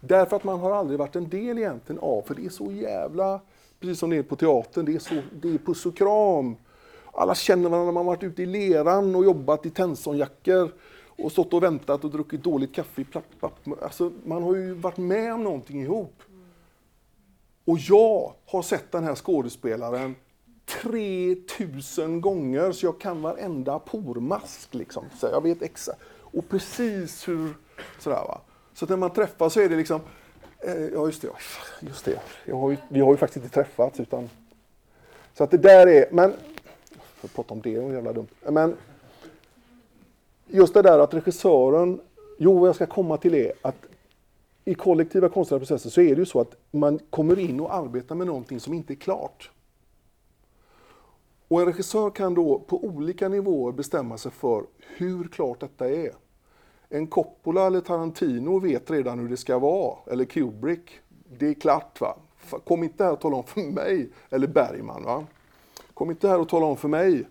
Därför 0.00 0.36
att 0.36 0.44
man 0.44 0.60
har 0.60 0.70
aldrig 0.70 0.98
varit 0.98 1.16
en 1.16 1.28
del 1.28 1.58
egentligen 1.58 1.98
av, 1.98 2.22
för 2.22 2.34
det 2.34 2.44
är 2.46 2.50
så 2.50 2.72
jävla, 2.72 3.40
precis 3.80 3.98
som 3.98 4.10
det 4.10 4.16
är 4.16 4.22
på 4.22 4.36
teatern, 4.36 4.84
det 4.84 4.94
är, 4.94 4.98
så, 4.98 5.14
det 5.32 5.48
är 5.48 5.58
puss 5.58 5.86
och 5.86 5.96
kram. 5.96 6.56
Alla 7.12 7.34
känner 7.34 7.68
varandra 7.68 7.92
Man 7.92 8.06
har 8.06 8.12
varit 8.12 8.22
ute 8.22 8.42
i 8.42 8.46
leran 8.46 9.14
och 9.14 9.24
jobbat 9.24 9.66
i 9.66 9.70
Tensonjackor 9.70 10.72
och 11.06 11.32
stått 11.32 11.52
och 11.52 11.62
väntat 11.62 12.04
och 12.04 12.10
druckit 12.10 12.42
dåligt 12.42 12.74
kaffe 12.74 13.00
i 13.00 13.04
plapp, 13.04 13.24
plapp. 13.38 13.82
Alltså, 13.82 14.12
man 14.24 14.42
har 14.42 14.56
ju 14.56 14.74
varit 14.74 14.96
med 14.96 15.34
om 15.34 15.44
någonting 15.44 15.82
ihop. 15.82 16.22
Och 17.64 17.78
jag 17.78 18.32
har 18.46 18.62
sett 18.62 18.92
den 18.92 19.04
här 19.04 19.14
skådespelaren 19.14 20.14
3000 20.82 22.20
gånger 22.20 22.72
så 22.72 22.86
jag 22.86 23.00
kan 23.00 23.22
varenda 23.22 23.78
pormask. 23.78 24.74
Liksom. 24.74 25.04
Så 25.20 25.26
jag 25.26 25.42
vet 25.42 25.62
exakt. 25.62 26.00
Och 26.18 26.48
precis 26.48 27.28
hur... 27.28 27.54
Sådär, 27.98 28.16
va? 28.16 28.40
Så 28.74 28.84
att 28.84 28.88
när 28.88 28.96
man 28.96 29.10
träffas 29.10 29.52
så 29.52 29.60
är 29.60 29.68
det 29.68 29.76
liksom... 29.76 30.00
Eh, 30.60 30.84
ja, 30.92 31.06
just 31.06 31.22
det. 31.22 31.28
Just 31.80 32.04
det. 32.04 32.20
Jag 32.44 32.56
har 32.56 32.70
ju, 32.70 32.76
vi 32.88 33.00
har 33.00 33.10
ju 33.10 33.16
faktiskt 33.16 33.44
inte 33.44 33.54
träffats. 33.54 34.00
Utan, 34.00 34.30
så 35.34 35.44
att 35.44 35.50
det 35.50 35.58
där 35.58 35.86
är... 35.86 36.06
Men... 36.10 36.32
För 36.94 37.28
att 37.28 37.34
prata 37.34 37.54
om 37.54 37.60
det, 37.60 37.74
det 37.74 37.80
var 37.80 37.92
jävla 37.92 38.12
dumt. 38.12 38.28
Men 38.48 38.76
just 40.46 40.74
det 40.74 40.82
där 40.82 40.98
att 40.98 41.14
regissören... 41.14 42.00
Jo, 42.38 42.58
vad 42.58 42.68
jag 42.68 42.74
ska 42.74 42.86
komma 42.86 43.16
till 43.16 43.34
är 43.34 43.52
att 43.62 43.76
i 44.64 44.74
kollektiva 44.74 45.28
konstnärliga 45.28 45.66
processer 45.66 45.90
så 45.90 46.00
är 46.00 46.14
det 46.14 46.20
ju 46.20 46.26
så 46.26 46.40
att 46.40 46.56
man 46.70 46.98
kommer 47.10 47.38
in 47.38 47.60
och 47.60 47.74
arbetar 47.74 48.14
med 48.14 48.26
någonting 48.26 48.60
som 48.60 48.74
inte 48.74 48.92
är 48.92 48.94
klart. 48.94 49.50
Och 51.48 51.60
en 51.60 51.66
regissör 51.66 52.10
kan 52.10 52.34
då 52.34 52.58
på 52.58 52.84
olika 52.84 53.28
nivåer 53.28 53.72
bestämma 53.72 54.18
sig 54.18 54.32
för 54.32 54.64
hur 54.96 55.28
klart 55.28 55.60
detta 55.60 55.88
är. 55.90 56.12
En 56.92 57.06
Coppola 57.06 57.66
eller 57.66 57.80
Tarantino 57.80 58.58
vet 58.58 58.90
redan 58.90 59.18
hur 59.18 59.28
det 59.28 59.36
ska 59.36 59.58
vara, 59.58 59.96
eller 60.06 60.24
Kubrick. 60.24 61.00
Det 61.38 61.46
är 61.46 61.54
klart 61.54 62.00
va. 62.00 62.16
Kom 62.64 62.82
inte 62.82 63.04
här 63.04 63.12
och 63.12 63.20
tala 63.20 63.36
om 63.36 63.44
för 63.44 63.60
mig, 63.60 64.10
eller 64.30 64.46
Bergman 64.46 65.04
va. 65.04 65.26
Kom 65.94 66.10
inte 66.10 66.28
här 66.28 66.38
och 66.38 66.48
tala 66.48 66.66
om 66.66 66.76
för 66.76 66.88
mig 66.88 67.28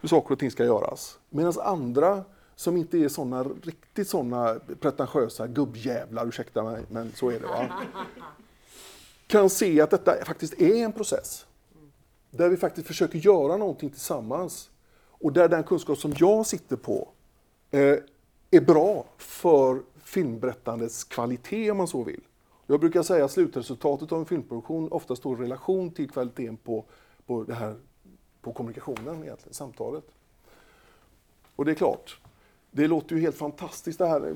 hur 0.00 0.08
saker 0.08 0.32
och 0.32 0.38
ting 0.38 0.50
ska 0.50 0.64
göras. 0.64 1.18
Medan 1.30 1.52
andra 1.62 2.24
som 2.56 2.76
inte 2.76 2.98
är 2.98 3.08
såna 3.08 3.42
riktigt 3.42 4.08
såna 4.08 4.60
pretentiösa 4.80 5.46
gubbjävlar, 5.46 6.26
ursäkta 6.26 6.62
mig, 6.62 6.82
men 6.88 7.12
så 7.14 7.30
är 7.30 7.40
det 7.40 7.46
va. 7.46 7.68
Kan 9.26 9.50
se 9.50 9.80
att 9.80 9.90
detta 9.90 10.24
faktiskt 10.24 10.60
är 10.60 10.84
en 10.84 10.92
process. 10.92 11.46
Där 12.30 12.48
vi 12.48 12.56
faktiskt 12.56 12.86
försöker 12.86 13.18
göra 13.18 13.56
någonting 13.56 13.90
tillsammans. 13.90 14.70
Och 15.08 15.32
där 15.32 15.48
den 15.48 15.64
kunskap 15.64 15.98
som 15.98 16.14
jag 16.16 16.46
sitter 16.46 16.76
på 16.76 17.08
eh, 17.70 17.96
är 18.56 18.60
bra 18.60 19.04
för 19.16 19.82
filmberättandets 20.04 21.04
kvalitet 21.04 21.70
om 21.70 21.76
man 21.76 21.88
så 21.88 22.02
vill. 22.02 22.20
Jag 22.66 22.80
brukar 22.80 23.02
säga 23.02 23.24
att 23.24 23.30
slutresultatet 23.30 24.12
av 24.12 24.18
en 24.18 24.26
filmproduktion 24.26 24.92
ofta 24.92 25.16
står 25.16 25.38
i 25.38 25.42
relation 25.42 25.90
till 25.90 26.10
kvaliteten 26.10 26.56
på, 26.56 26.84
på, 27.26 27.44
det 27.44 27.54
här, 27.54 27.76
på 28.40 28.52
kommunikationen, 28.52 29.22
egentligen, 29.22 29.54
samtalet. 29.54 30.04
Och 31.56 31.64
det 31.64 31.70
är 31.70 31.74
klart, 31.74 32.20
det 32.70 32.86
låter 32.86 33.16
ju 33.16 33.22
helt 33.22 33.36
fantastiskt 33.36 33.98
det 33.98 34.06
här. 34.06 34.34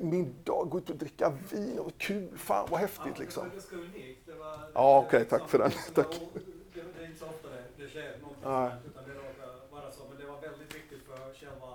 Middag, 0.00 0.64
gå 0.64 0.78
ut 0.78 0.90
och 0.90 0.96
dricka 0.96 1.32
vin, 1.50 1.78
och 1.78 1.92
kul, 1.98 2.28
fan 2.36 2.68
vad 2.70 2.80
häftigt 2.80 3.18
liksom. 3.18 3.44
Det 3.44 3.48
var 3.48 3.54
ganska 3.54 3.76
unikt. 3.76 4.20
Det 4.26 4.34
var, 4.34 4.58
Ja, 4.74 5.04
okej, 5.06 5.24
tack 5.24 5.48
för 5.48 5.58
den. 5.58 5.70
Tack. 5.94 6.20
Det 6.74 6.80
är 7.02 7.06
inte 7.06 7.18
så 7.18 7.26
ofta 7.26 7.48
det, 7.48 7.64
det 7.84 7.88
sker 7.88 8.18
någonting 8.20 8.44
Nej. 8.44 8.70
sånt, 8.70 8.86
utan 8.86 9.04
det 9.08 9.14
råkar 9.14 9.48
vara 9.70 9.90
så. 9.92 10.02
Men 10.08 10.18
det 10.20 10.26
var 10.32 10.40
väldigt 10.40 10.74
viktigt 10.74 11.02
för 11.08 11.34
själva 11.40 11.70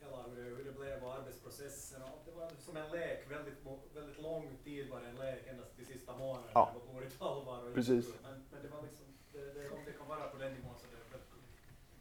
hela 0.00 0.16
hur 0.28 0.36
det, 0.36 0.48
hur 0.56 0.64
det 0.64 0.78
blev 0.80 1.04
och 1.04 1.14
arbetsprocessen. 1.18 2.02
Och 2.02 2.22
det 2.26 2.32
var 2.40 2.48
som 2.66 2.69
en 2.84 2.90
lek, 2.90 3.30
väldigt, 3.30 3.58
väldigt 3.94 4.22
lång 4.22 4.44
tid 4.64 4.90
var 4.90 5.00
det 5.00 5.08
en 5.08 5.16
lek, 5.16 5.46
ända 5.50 5.64
till 5.76 5.86
sista 5.86 6.16
månaden. 6.16 6.50
Ja. 6.54 6.72
Det 6.74 6.94
var 7.18 7.30
allvar. 7.30 7.68
Och 7.68 7.74
Precis. 7.74 8.06
Men, 8.22 8.32
men 8.52 8.62
det 8.62 8.68
var 8.68 8.82
liksom, 8.82 9.06
det, 9.32 9.38
det, 9.38 9.70
om 9.70 9.78
det 9.84 9.92
kan 9.92 10.08
vara 10.08 10.28
på 10.28 10.38
den 10.38 10.52
nivån 10.52 10.74
så 10.78 10.86
det 10.90 10.96
är 10.96 11.10
väldigt 11.10 11.30
kul. 11.30 11.40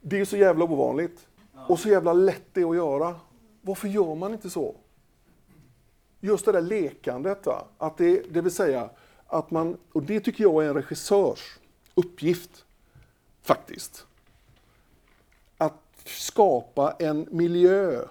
Det 0.01 0.19
är 0.19 0.25
så 0.25 0.37
jävla 0.37 0.65
ovanligt. 0.65 1.27
Och 1.67 1.79
så 1.79 1.89
jävla 1.89 2.13
lätt 2.13 2.53
det 2.53 2.61
är 2.61 2.69
att 2.69 2.75
göra. 2.75 3.19
Varför 3.61 3.87
gör 3.87 4.15
man 4.15 4.33
inte 4.33 4.49
så? 4.49 4.75
Just 6.19 6.45
det 6.45 6.51
där 6.51 6.61
lekandet, 6.61 7.45
va? 7.45 7.65
Att 7.77 7.97
det, 7.97 8.33
det 8.33 8.41
vill 8.41 8.51
säga 8.51 8.89
att 9.27 9.51
man, 9.51 9.77
och 9.91 10.03
det 10.03 10.19
tycker 10.19 10.43
jag 10.43 10.65
är 10.65 10.69
en 10.69 10.73
regissörs 10.73 11.59
uppgift, 11.95 12.65
faktiskt. 13.41 14.05
Att 15.57 15.81
skapa 16.05 16.95
en 16.99 17.27
miljö 17.31 18.05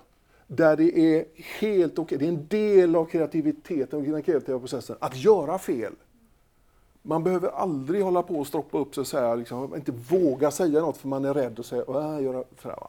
där 0.51 0.77
det 0.77 0.99
är 0.99 1.25
helt 1.61 1.99
okej, 1.99 2.19
det 2.19 2.25
är 2.25 2.29
en 2.29 2.47
del 2.49 2.97
av 2.97 3.05
kreativiteten 3.05 3.99
och 3.99 4.05
den 4.05 4.23
kreativa 4.23 4.59
processen, 4.59 4.97
att 5.01 5.17
göra 5.17 5.59
fel. 5.59 5.93
Man 7.03 7.25
behöver 7.25 7.49
aldrig 7.49 8.03
hålla 8.03 8.23
på 8.23 8.35
och 8.41 8.47
stroppa 8.47 8.79
upp 8.79 8.95
sig 8.95 9.01
och 9.01 9.07
säga, 9.07 9.35
liksom, 9.35 9.75
inte 9.75 9.93
våga 9.93 10.51
säga 10.51 10.81
något 10.81 10.97
för 10.97 11.09
man 11.09 11.25
är 11.25 11.35
rädd 11.35 11.59
och 11.59 11.67
säga, 11.67 11.83
äh, 11.89 12.23
göra 12.25 12.45
sådär, 12.63 12.77
va. 12.77 12.89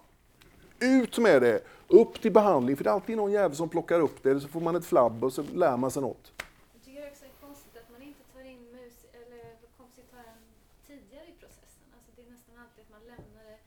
Ut 0.80 1.18
med 1.18 1.42
det! 1.42 1.62
Upp 1.88 2.22
till 2.22 2.32
behandling, 2.32 2.78
för 2.78 2.84
det 2.84 2.90
är 2.90 2.94
alltid 2.94 3.18
någon 3.18 3.32
jävel 3.32 3.56
som 3.58 3.70
plockar 3.70 4.00
upp 4.00 4.24
det, 4.24 4.30
eller 4.30 4.40
så 4.42 4.48
får 4.48 4.62
man 4.62 4.76
ett 4.76 4.86
flabb 4.86 5.24
och 5.24 5.34
så 5.34 5.44
lär 5.54 5.78
man 5.78 5.92
sig 5.92 6.02
något. 6.02 6.32
Jag 6.74 6.82
tycker 6.86 7.02
det 7.02 7.08
är 7.08 7.36
konstigt 7.48 7.76
att 7.82 7.90
man 7.96 8.02
inte 8.10 8.24
tar 8.34 8.44
in 8.54 8.64
mus 8.76 8.98
eller 9.20 9.44
kompositören 9.78 10.40
tidigare 10.88 11.28
i 11.34 11.36
processen. 11.44 11.88
Alltså 11.96 12.10
det 12.16 12.22
är 12.28 12.30
nästan 12.36 12.56
alltid 12.64 12.82
att 12.86 12.92
man 12.98 13.04
lämnar 13.12 13.44
det 13.52 13.60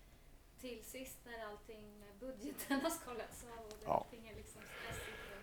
till 0.64 0.80
sist 0.94 1.18
när 1.28 1.38
allting 1.50 1.84
med 2.02 2.12
budgeten 2.24 2.76
har 2.84 2.92
skalats 3.00 3.38
av 3.56 3.60
och 3.70 3.76
det 3.80 3.86
Ja. 3.90 3.94
allting 3.98 4.22
är 4.32 4.36
liksom 4.42 4.60
stressigt. 4.76 5.20
Och, 5.34 5.42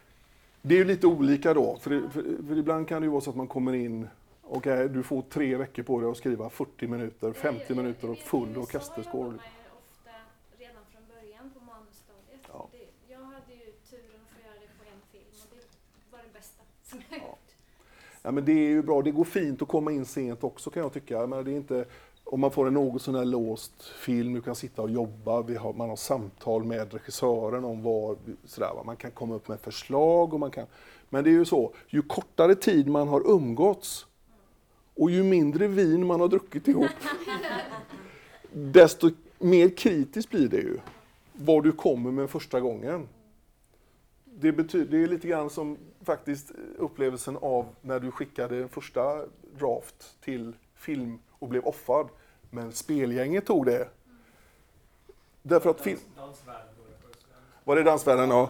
det 0.69 0.75
är 0.75 0.79
ju 0.79 0.85
lite 0.85 1.07
olika 1.07 1.53
då, 1.53 1.77
för, 1.77 1.89
det- 1.89 2.09
för, 2.09 2.23
för 2.47 2.57
ibland 2.57 2.87
kan 2.87 3.01
det 3.01 3.05
ju 3.05 3.11
vara 3.11 3.21
så 3.21 3.29
att 3.29 3.35
man 3.35 3.47
kommer 3.47 3.73
in 3.73 4.07
Okej, 4.43 4.89
du 4.89 5.03
får 5.03 5.21
tre 5.21 5.55
veckor 5.57 5.83
på 5.83 5.99
dig 6.01 6.09
att 6.11 6.17
skriva 6.17 6.49
40 6.49 6.87
minuter, 6.87 7.33
50 7.33 7.75
minuter 7.75 8.09
och 8.09 8.17
full 8.17 8.57
orkesterskår. 8.57 9.25
I 9.25 9.27
USA 9.27 9.27
jobbar 9.27 9.27
man 9.27 9.45
ju 9.63 9.71
ofta 9.77 10.11
redan 10.59 10.81
från 10.91 11.01
början 11.15 11.51
på 11.53 11.59
manusstadiet. 11.65 12.41
Ja. 12.53 12.69
Jag 13.09 13.17
hade 13.19 13.53
ju 13.53 13.71
turen 13.89 14.21
att 14.23 14.33
få 14.35 14.39
göra 14.47 14.53
det 14.61 14.67
på 14.79 14.83
en 14.93 15.01
film 15.11 15.25
och 15.51 15.57
det 15.57 16.17
var 16.17 16.23
det 16.23 16.33
bästa 16.39 16.63
som 16.83 16.99
jag 17.09 17.19
Ja. 17.19 17.25
gjort. 17.27 17.55
Ja, 18.21 18.31
men 18.31 18.45
det 18.45 18.51
är 18.51 18.69
ju 18.69 18.81
bra. 18.81 19.01
Det 19.01 19.11
går 19.11 19.23
fint 19.23 19.61
att 19.61 19.67
komma 19.67 19.91
in 19.91 20.05
sent 20.05 20.43
också 20.43 20.69
kan 20.69 20.83
jag 20.83 20.93
tycka. 20.93 21.27
Men 21.27 21.45
det 21.45 21.51
är 21.51 21.55
inte, 21.55 21.85
om 22.31 22.39
man 22.39 22.51
får 22.51 22.67
en 22.67 22.73
något 22.73 23.01
sån 23.01 23.15
här 23.15 23.25
låst 23.25 23.83
film, 23.83 24.33
du 24.33 24.41
kan 24.41 24.55
sitta 24.55 24.81
och 24.81 24.89
jobba, 24.89 25.41
vi 25.41 25.55
har, 25.55 25.73
man 25.73 25.89
har 25.89 25.95
samtal 25.95 26.63
med 26.63 26.93
regissören 26.93 27.65
om 27.65 27.83
vad, 27.83 28.17
sådär, 28.45 28.71
man 28.85 28.95
kan 28.95 29.11
komma 29.11 29.35
upp 29.35 29.47
med 29.47 29.59
förslag. 29.59 30.33
Och 30.33 30.39
man 30.39 30.51
kan, 30.51 30.65
men 31.09 31.23
det 31.23 31.29
är 31.29 31.31
ju 31.31 31.45
så, 31.45 31.73
ju 31.87 32.01
kortare 32.01 32.55
tid 32.55 32.87
man 32.87 33.07
har 33.07 33.31
umgåtts 33.31 34.05
och 34.95 35.11
ju 35.11 35.23
mindre 35.23 35.67
vin 35.67 36.07
man 36.07 36.19
har 36.19 36.27
druckit 36.27 36.67
ihop, 36.67 36.91
desto 38.51 39.11
mer 39.39 39.77
kritiskt 39.77 40.29
blir 40.29 40.47
det 40.47 40.57
ju. 40.57 40.77
Vad 41.33 41.63
du 41.63 41.71
kommer 41.71 42.11
med 42.11 42.29
första 42.29 42.59
gången. 42.59 43.07
Det, 44.25 44.51
betyder, 44.51 44.97
det 44.97 45.03
är 45.03 45.07
lite 45.07 45.27
grann 45.27 45.49
som 45.49 45.77
faktiskt 46.01 46.51
upplevelsen 46.77 47.37
av 47.37 47.65
när 47.81 47.99
du 47.99 48.11
skickade 48.11 48.57
en 48.57 48.69
första 48.69 49.25
draft 49.59 50.21
till 50.21 50.53
film 50.75 51.19
och 51.29 51.47
blev 51.47 51.63
offad. 51.65 52.09
Men 52.49 52.71
spelgänget 52.71 53.45
tog 53.45 53.65
det. 53.65 53.87
Därför 55.41 55.69
att 55.69 55.81
film... 55.81 55.99
Dans. 56.15 56.41
Var 57.63 57.75
det 57.75 57.83
dansvärlden? 57.83 58.29
Ja. 58.29 58.49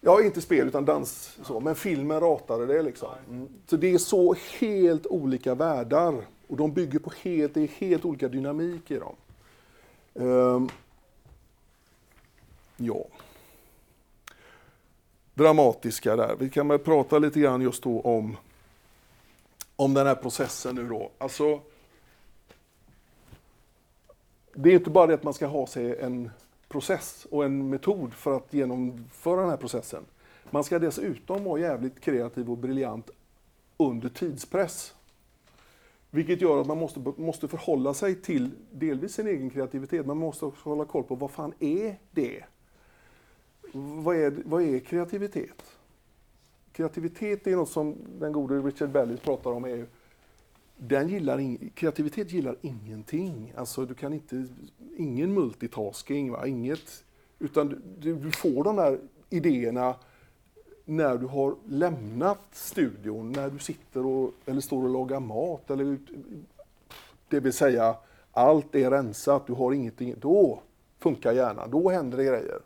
Ja, 0.00 0.22
inte 0.22 0.40
spel 0.40 0.68
utan 0.68 0.84
dans. 0.84 1.38
Så. 1.42 1.60
Men 1.60 1.74
filmen 1.74 2.20
ratade 2.20 2.66
det 2.66 2.82
liksom. 2.82 3.08
Mm. 3.28 3.48
Så 3.66 3.76
det 3.76 3.94
är 3.94 3.98
så 3.98 4.34
helt 4.60 5.06
olika 5.06 5.54
världar. 5.54 6.14
Och 6.46 6.56
de 6.56 6.72
bygger 6.72 6.98
på 6.98 7.12
helt, 7.22 7.54
det 7.54 7.60
är 7.60 7.66
helt 7.66 8.04
olika 8.04 8.28
dynamik 8.28 8.90
i 8.90 8.98
dem. 8.98 9.14
Um, 10.14 10.68
ja. 12.76 13.04
Dramatiska 15.34 16.16
där. 16.16 16.36
Vi 16.38 16.50
kan 16.50 16.68
väl 16.68 16.78
prata 16.78 17.18
lite 17.18 17.40
grann 17.40 17.62
just 17.62 17.82
då 17.82 18.00
om, 18.00 18.36
om 19.76 19.94
den 19.94 20.06
här 20.06 20.14
processen 20.14 20.74
nu 20.74 20.88
då. 20.88 21.10
Alltså, 21.18 21.60
det 24.62 24.70
är 24.70 24.74
inte 24.74 24.90
bara 24.90 25.06
det 25.06 25.14
att 25.14 25.22
man 25.22 25.34
ska 25.34 25.46
ha 25.46 25.66
sig 25.66 25.98
en 26.00 26.30
process 26.68 27.26
och 27.30 27.44
en 27.44 27.70
metod 27.70 28.14
för 28.14 28.36
att 28.36 28.54
genomföra 28.54 29.40
den 29.40 29.50
här 29.50 29.56
processen. 29.56 30.04
Man 30.50 30.64
ska 30.64 30.78
dessutom 30.78 31.44
vara 31.44 31.60
jävligt 31.60 32.00
kreativ 32.00 32.50
och 32.50 32.58
briljant 32.58 33.10
under 33.76 34.08
tidspress. 34.08 34.94
Vilket 36.10 36.40
gör 36.40 36.60
att 36.60 36.66
man 36.66 36.78
måste, 36.78 37.00
måste 37.16 37.48
förhålla 37.48 37.94
sig 37.94 38.14
till 38.14 38.50
delvis 38.72 39.14
sin 39.14 39.26
egen 39.26 39.50
kreativitet, 39.50 40.06
men 40.06 40.06
man 40.06 40.16
måste 40.16 40.44
också 40.44 40.68
hålla 40.68 40.84
koll 40.84 41.04
på 41.04 41.14
vad 41.14 41.30
fan 41.30 41.52
är 41.58 41.96
det? 42.10 42.44
Vad 43.72 44.16
är, 44.16 44.42
vad 44.44 44.62
är 44.62 44.78
kreativitet? 44.78 45.64
Kreativitet 46.72 47.46
är 47.46 47.56
något 47.56 47.70
som 47.70 47.96
den 48.18 48.32
gode 48.32 48.58
Richard 48.58 48.90
Bellis 48.90 49.20
pratar 49.20 49.50
om. 49.50 49.64
Är, 49.64 49.86
den 50.78 51.08
gillar 51.08 51.38
in, 51.38 51.70
kreativitet 51.74 52.32
gillar 52.32 52.56
ingenting. 52.60 53.52
Alltså 53.56 53.84
du 53.84 53.94
kan 53.94 54.12
inte, 54.12 54.46
ingen 54.96 55.34
multitasking, 55.34 56.30
va? 56.30 56.46
inget, 56.46 57.04
utan 57.38 57.82
du, 57.98 58.14
du 58.14 58.30
får 58.30 58.64
de 58.64 58.76
där 58.76 58.98
idéerna 59.30 59.94
när 60.84 61.18
du 61.18 61.26
har 61.26 61.54
lämnat 61.68 62.40
studion, 62.52 63.32
när 63.32 63.50
du 63.50 63.58
sitter 63.58 64.06
och, 64.06 64.32
eller 64.46 64.60
står 64.60 64.82
och 64.84 64.90
lagar 64.90 65.20
mat. 65.20 65.70
Eller, 65.70 65.98
det 67.28 67.40
vill 67.40 67.52
säga, 67.52 67.96
allt 68.32 68.74
är 68.74 68.90
rensat, 68.90 69.46
du 69.46 69.52
har 69.52 69.72
ingenting. 69.72 70.14
Då 70.20 70.60
funkar 70.98 71.32
hjärnan, 71.32 71.70
då 71.70 71.90
händer 71.90 72.18
det 72.18 72.24
grejer. 72.24 72.58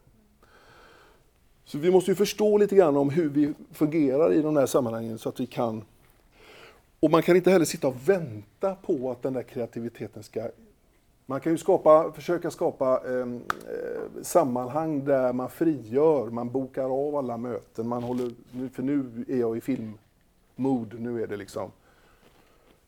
Så 1.64 1.78
vi 1.78 1.90
måste 1.90 2.10
ju 2.10 2.14
förstå 2.14 2.58
lite 2.58 2.76
grann 2.76 2.96
om 2.96 3.10
hur 3.10 3.28
vi 3.28 3.54
fungerar 3.72 4.32
i 4.32 4.42
de 4.42 4.56
här 4.56 4.66
sammanhangen 4.66 5.18
så 5.18 5.28
att 5.28 5.40
vi 5.40 5.46
kan... 5.46 5.84
Och 7.02 7.10
man 7.10 7.22
kan 7.22 7.36
inte 7.36 7.50
heller 7.50 7.64
sitta 7.64 7.88
och 7.88 8.08
vänta 8.08 8.74
på 8.74 9.10
att 9.10 9.22
den 9.22 9.32
där 9.32 9.42
kreativiteten 9.42 10.22
ska... 10.22 10.48
Man 11.26 11.40
kan 11.40 11.52
ju 11.52 11.58
skapa, 11.58 12.12
försöka 12.12 12.50
skapa 12.50 13.02
ehm, 13.06 13.40
eh, 13.66 14.22
sammanhang 14.22 15.04
där 15.04 15.32
man 15.32 15.50
frigör, 15.50 16.30
man 16.30 16.50
bokar 16.50 17.06
av 17.06 17.16
alla 17.16 17.36
möten, 17.36 17.88
man 17.88 18.02
håller... 18.02 18.30
För 18.72 18.82
nu 18.82 19.24
är 19.28 19.36
jag 19.36 19.56
i 19.56 19.60
filmmood, 19.60 21.00
nu 21.00 21.22
är 21.22 21.26
det 21.26 21.36
liksom 21.36 21.70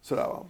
sådär 0.01 0.27
va. 0.29 0.47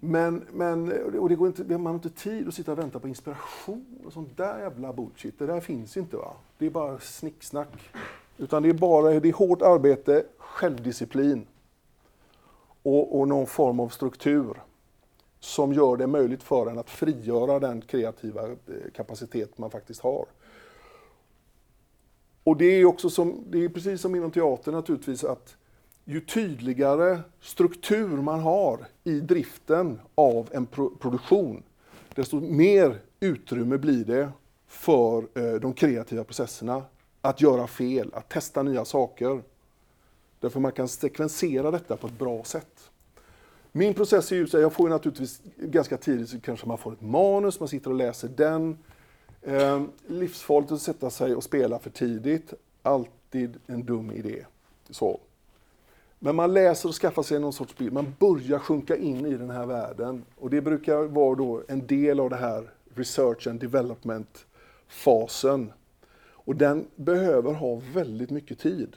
Men, 0.00 0.44
men 0.52 0.92
och 1.18 1.28
det 1.28 1.34
går 1.34 1.48
inte, 1.48 1.78
man 1.78 1.86
har 1.86 1.94
inte 1.94 2.10
tid 2.10 2.48
att 2.48 2.54
sitta 2.54 2.72
och 2.72 2.78
vänta 2.78 2.98
på 2.98 3.08
inspiration 3.08 3.98
och 4.06 4.12
sånt 4.12 4.36
där 4.36 4.58
jävla 4.58 4.92
bullshit. 4.92 5.38
Det 5.38 5.46
där 5.46 5.60
finns 5.60 5.96
inte 5.96 6.16
va. 6.16 6.32
Det 6.58 6.66
är 6.66 6.70
bara 6.70 6.98
snicksnack. 6.98 7.90
Utan 8.38 8.62
det 8.62 8.68
är 8.68 8.74
bara 8.74 9.20
det 9.20 9.28
är 9.28 9.32
hårt 9.32 9.62
arbete, 9.62 10.24
självdisciplin 10.38 11.46
och, 12.82 13.20
och 13.20 13.28
någon 13.28 13.46
form 13.46 13.80
av 13.80 13.88
struktur 13.88 14.62
som 15.40 15.72
gör 15.72 15.96
det 15.96 16.06
möjligt 16.06 16.42
för 16.42 16.66
en 16.66 16.78
att 16.78 16.90
frigöra 16.90 17.58
den 17.58 17.80
kreativa 17.80 18.42
eh, 18.42 18.56
kapacitet 18.94 19.58
man 19.58 19.70
faktiskt 19.70 20.00
har. 20.00 20.26
Och 22.44 22.56
det 22.56 22.64
är 22.64 22.84
också 22.84 23.10
som, 23.10 23.44
det 23.50 23.64
är 23.64 23.68
precis 23.68 24.00
som 24.00 24.14
inom 24.14 24.30
teatern 24.30 24.74
naturligtvis 24.74 25.24
att 25.24 25.56
ju 26.04 26.20
tydligare 26.20 27.20
struktur 27.40 28.08
man 28.08 28.40
har 28.40 28.86
i 29.04 29.20
driften 29.20 30.00
av 30.14 30.48
en 30.52 30.66
pro 30.66 30.90
produktion, 30.96 31.62
desto 32.14 32.40
mer 32.40 33.00
utrymme 33.20 33.78
blir 33.78 34.04
det 34.04 34.28
för 34.66 35.24
eh, 35.34 35.60
de 35.60 35.72
kreativa 35.72 36.24
processerna. 36.24 36.82
Att 37.20 37.40
göra 37.40 37.66
fel, 37.66 38.10
att 38.14 38.28
testa 38.28 38.62
nya 38.62 38.84
saker. 38.84 39.42
Därför 40.42 40.60
man 40.60 40.72
kan 40.72 40.88
sekvensera 40.88 41.70
detta 41.70 41.96
på 41.96 42.06
ett 42.06 42.18
bra 42.18 42.44
sätt. 42.44 42.90
Min 43.72 43.94
process 43.94 44.32
är 44.32 44.36
ju 44.36 44.46
så 44.46 44.58
jag 44.58 44.72
får 44.72 44.88
ju 44.88 44.90
naturligtvis 44.90 45.42
ganska 45.56 45.96
tidigt 45.96 46.28
så 46.28 46.40
kanske 46.40 46.68
man 46.68 46.78
får 46.78 46.92
ett 46.92 47.00
manus, 47.00 47.60
man 47.60 47.68
sitter 47.68 47.90
och 47.90 47.96
läser 47.96 48.28
den. 48.28 48.78
Eh, 49.42 49.82
livsfarligt 50.06 50.72
att 50.72 50.82
sätta 50.82 51.10
sig 51.10 51.34
och 51.34 51.44
spela 51.44 51.78
för 51.78 51.90
tidigt. 51.90 52.54
Alltid 52.82 53.56
en 53.66 53.84
dum 53.84 54.10
idé. 54.10 54.44
Så. 54.90 55.20
Men 56.18 56.36
man 56.36 56.54
läser 56.54 56.88
och 56.88 56.94
skaffar 56.94 57.22
sig 57.22 57.40
någon 57.40 57.52
sorts 57.52 57.76
bild. 57.76 57.92
Man 57.92 58.14
börjar 58.18 58.58
sjunka 58.58 58.96
in 58.96 59.26
i 59.26 59.36
den 59.36 59.50
här 59.50 59.66
världen. 59.66 60.24
Och 60.36 60.50
det 60.50 60.60
brukar 60.60 60.96
vara 60.96 61.34
då 61.34 61.62
en 61.68 61.86
del 61.86 62.20
av 62.20 62.30
det 62.30 62.36
här 62.36 62.70
research 62.94 63.46
and 63.46 63.60
development-fasen. 63.60 65.72
Och 66.44 66.56
den 66.56 66.86
behöver 66.96 67.52
ha 67.52 67.80
väldigt 67.94 68.30
mycket 68.30 68.58
tid. 68.58 68.96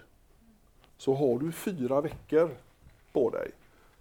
Så 0.98 1.14
har 1.14 1.40
du 1.40 1.52
fyra 1.52 2.02
veckor 2.02 2.50
på 3.14 3.30
dig 3.30 3.52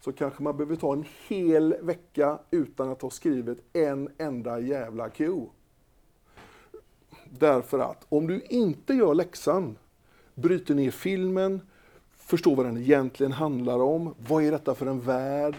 så 0.05 0.12
kanske 0.12 0.42
man 0.42 0.57
behöver 0.57 0.76
ta 0.76 0.92
en 0.92 1.05
hel 1.28 1.74
vecka 1.82 2.38
utan 2.51 2.88
att 2.90 3.03
ha 3.03 3.11
skrivit 3.11 3.59
en 3.72 4.09
enda 4.18 4.61
jävla 4.61 5.09
Q. 5.11 5.40
Därför 7.30 7.78
att 7.78 8.07
om 8.09 8.26
du 8.26 8.40
inte 8.40 8.95
gör 8.95 9.14
läxan, 9.14 9.76
bryter 10.34 10.74
ner 10.74 10.90
filmen, 10.90 11.61
förstår 12.16 12.57
vad 12.57 12.66
den 12.66 12.78
egentligen 12.78 13.32
handlar 13.32 13.78
om, 13.78 14.14
vad 14.28 14.45
är 14.45 14.51
detta 14.51 14.74
för 14.74 14.86
en 14.86 15.01
värld, 15.01 15.55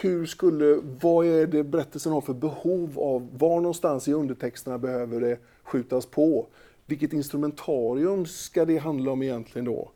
hur 0.00 0.26
skulle, 0.26 0.80
vad 1.00 1.26
är 1.26 1.46
det 1.46 1.64
berättelsen 1.64 2.12
har 2.12 2.20
för 2.20 2.34
behov 2.34 2.98
av, 2.98 3.38
var 3.38 3.60
någonstans 3.60 4.08
i 4.08 4.12
undertexterna 4.12 4.78
behöver 4.78 5.20
det 5.20 5.38
skjutas 5.62 6.06
på, 6.06 6.46
vilket 6.86 7.12
instrumentarium 7.12 8.26
ska 8.26 8.64
det 8.64 8.78
handla 8.78 9.12
om 9.12 9.22
egentligen 9.22 9.64
då? 9.64 9.90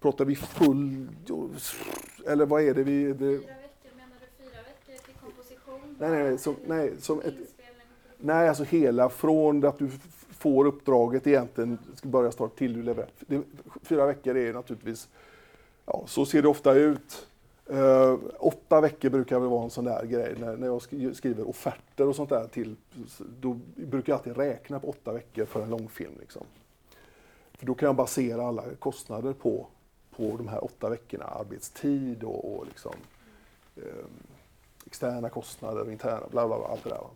Pratar 0.00 0.24
vi 0.24 0.36
full, 0.36 1.06
eller 2.26 2.46
vad 2.46 2.62
är 2.62 2.74
det 2.74 2.82
vi... 2.82 3.04
Det, 3.04 3.14
Fyra 3.18 3.38
veckor, 3.38 3.96
menar 3.96 4.16
du 4.20 4.44
fyra 4.44 4.62
veckor 4.62 5.04
till 5.04 5.14
komposition? 5.14 5.96
Nej, 5.98 6.10
nej, 6.10 6.22
nej, 6.24 6.38
som- 6.38 6.56
nej, 6.66 6.92
som 6.98 7.20
ett-? 7.20 7.54
Nej, 8.18 8.48
alltså 8.48 8.64
hela 8.64 9.08
från 9.08 9.64
att 9.64 9.78
du 9.78 9.90
får 10.30 10.64
uppdraget 10.64 11.26
egentligen, 11.26 11.78
ska 11.94 12.08
börja 12.08 12.32
starta 12.32 12.56
till 12.56 12.72
du 12.72 12.82
levererar. 12.82 13.10
Det, 13.20 13.42
fyra 13.82 14.06
veckor 14.06 14.36
är 14.36 14.52
naturligtvis, 14.52 15.08
ja 15.86 16.04
så 16.06 16.26
ser 16.26 16.42
det 16.42 16.48
ofta 16.48 16.72
ut. 16.74 17.26
Eh, 17.66 18.18
åtta 18.38 18.80
veckor 18.80 19.10
brukar 19.10 19.40
väl 19.40 19.48
vara 19.48 19.64
en 19.64 19.70
sån 19.70 19.84
där 19.84 20.04
grej 20.06 20.34
när, 20.40 20.56
när 20.56 20.66
jag 20.66 20.78
sk- 20.78 21.12
skriver 21.14 21.48
offerter 21.48 22.08
och 22.08 22.16
sånt 22.16 22.30
där 22.30 22.46
till, 22.46 22.76
då 23.40 23.58
brukar 23.76 24.12
jag 24.12 24.18
alltid 24.18 24.36
räkna 24.36 24.80
på 24.80 24.88
åtta 24.88 25.12
veckor 25.12 25.44
för 25.44 25.62
en 25.62 25.70
långfilm. 25.70 26.12
Liksom. 26.20 26.42
För 27.54 27.66
då 27.66 27.74
kan 27.74 27.86
jag 27.86 27.96
basera 27.96 28.46
alla 28.46 28.64
kostnader 28.78 29.32
på, 29.32 29.66
på 30.20 30.36
de 30.36 30.48
här 30.48 30.64
åtta 30.64 30.88
veckorna, 30.88 31.24
arbetstid 31.24 32.24
och, 32.24 32.54
och 32.54 32.66
liksom, 32.66 32.92
eh, 33.76 34.04
externa 34.86 35.28
kostnader 35.28 35.80
och 35.80 35.92
interna, 35.92 36.22
bla 36.30 36.46
bla 36.46 36.58
bla, 36.58 36.66
allt 36.66 36.84
det 36.84 36.90
där. 36.90 36.98
va. 36.98 37.10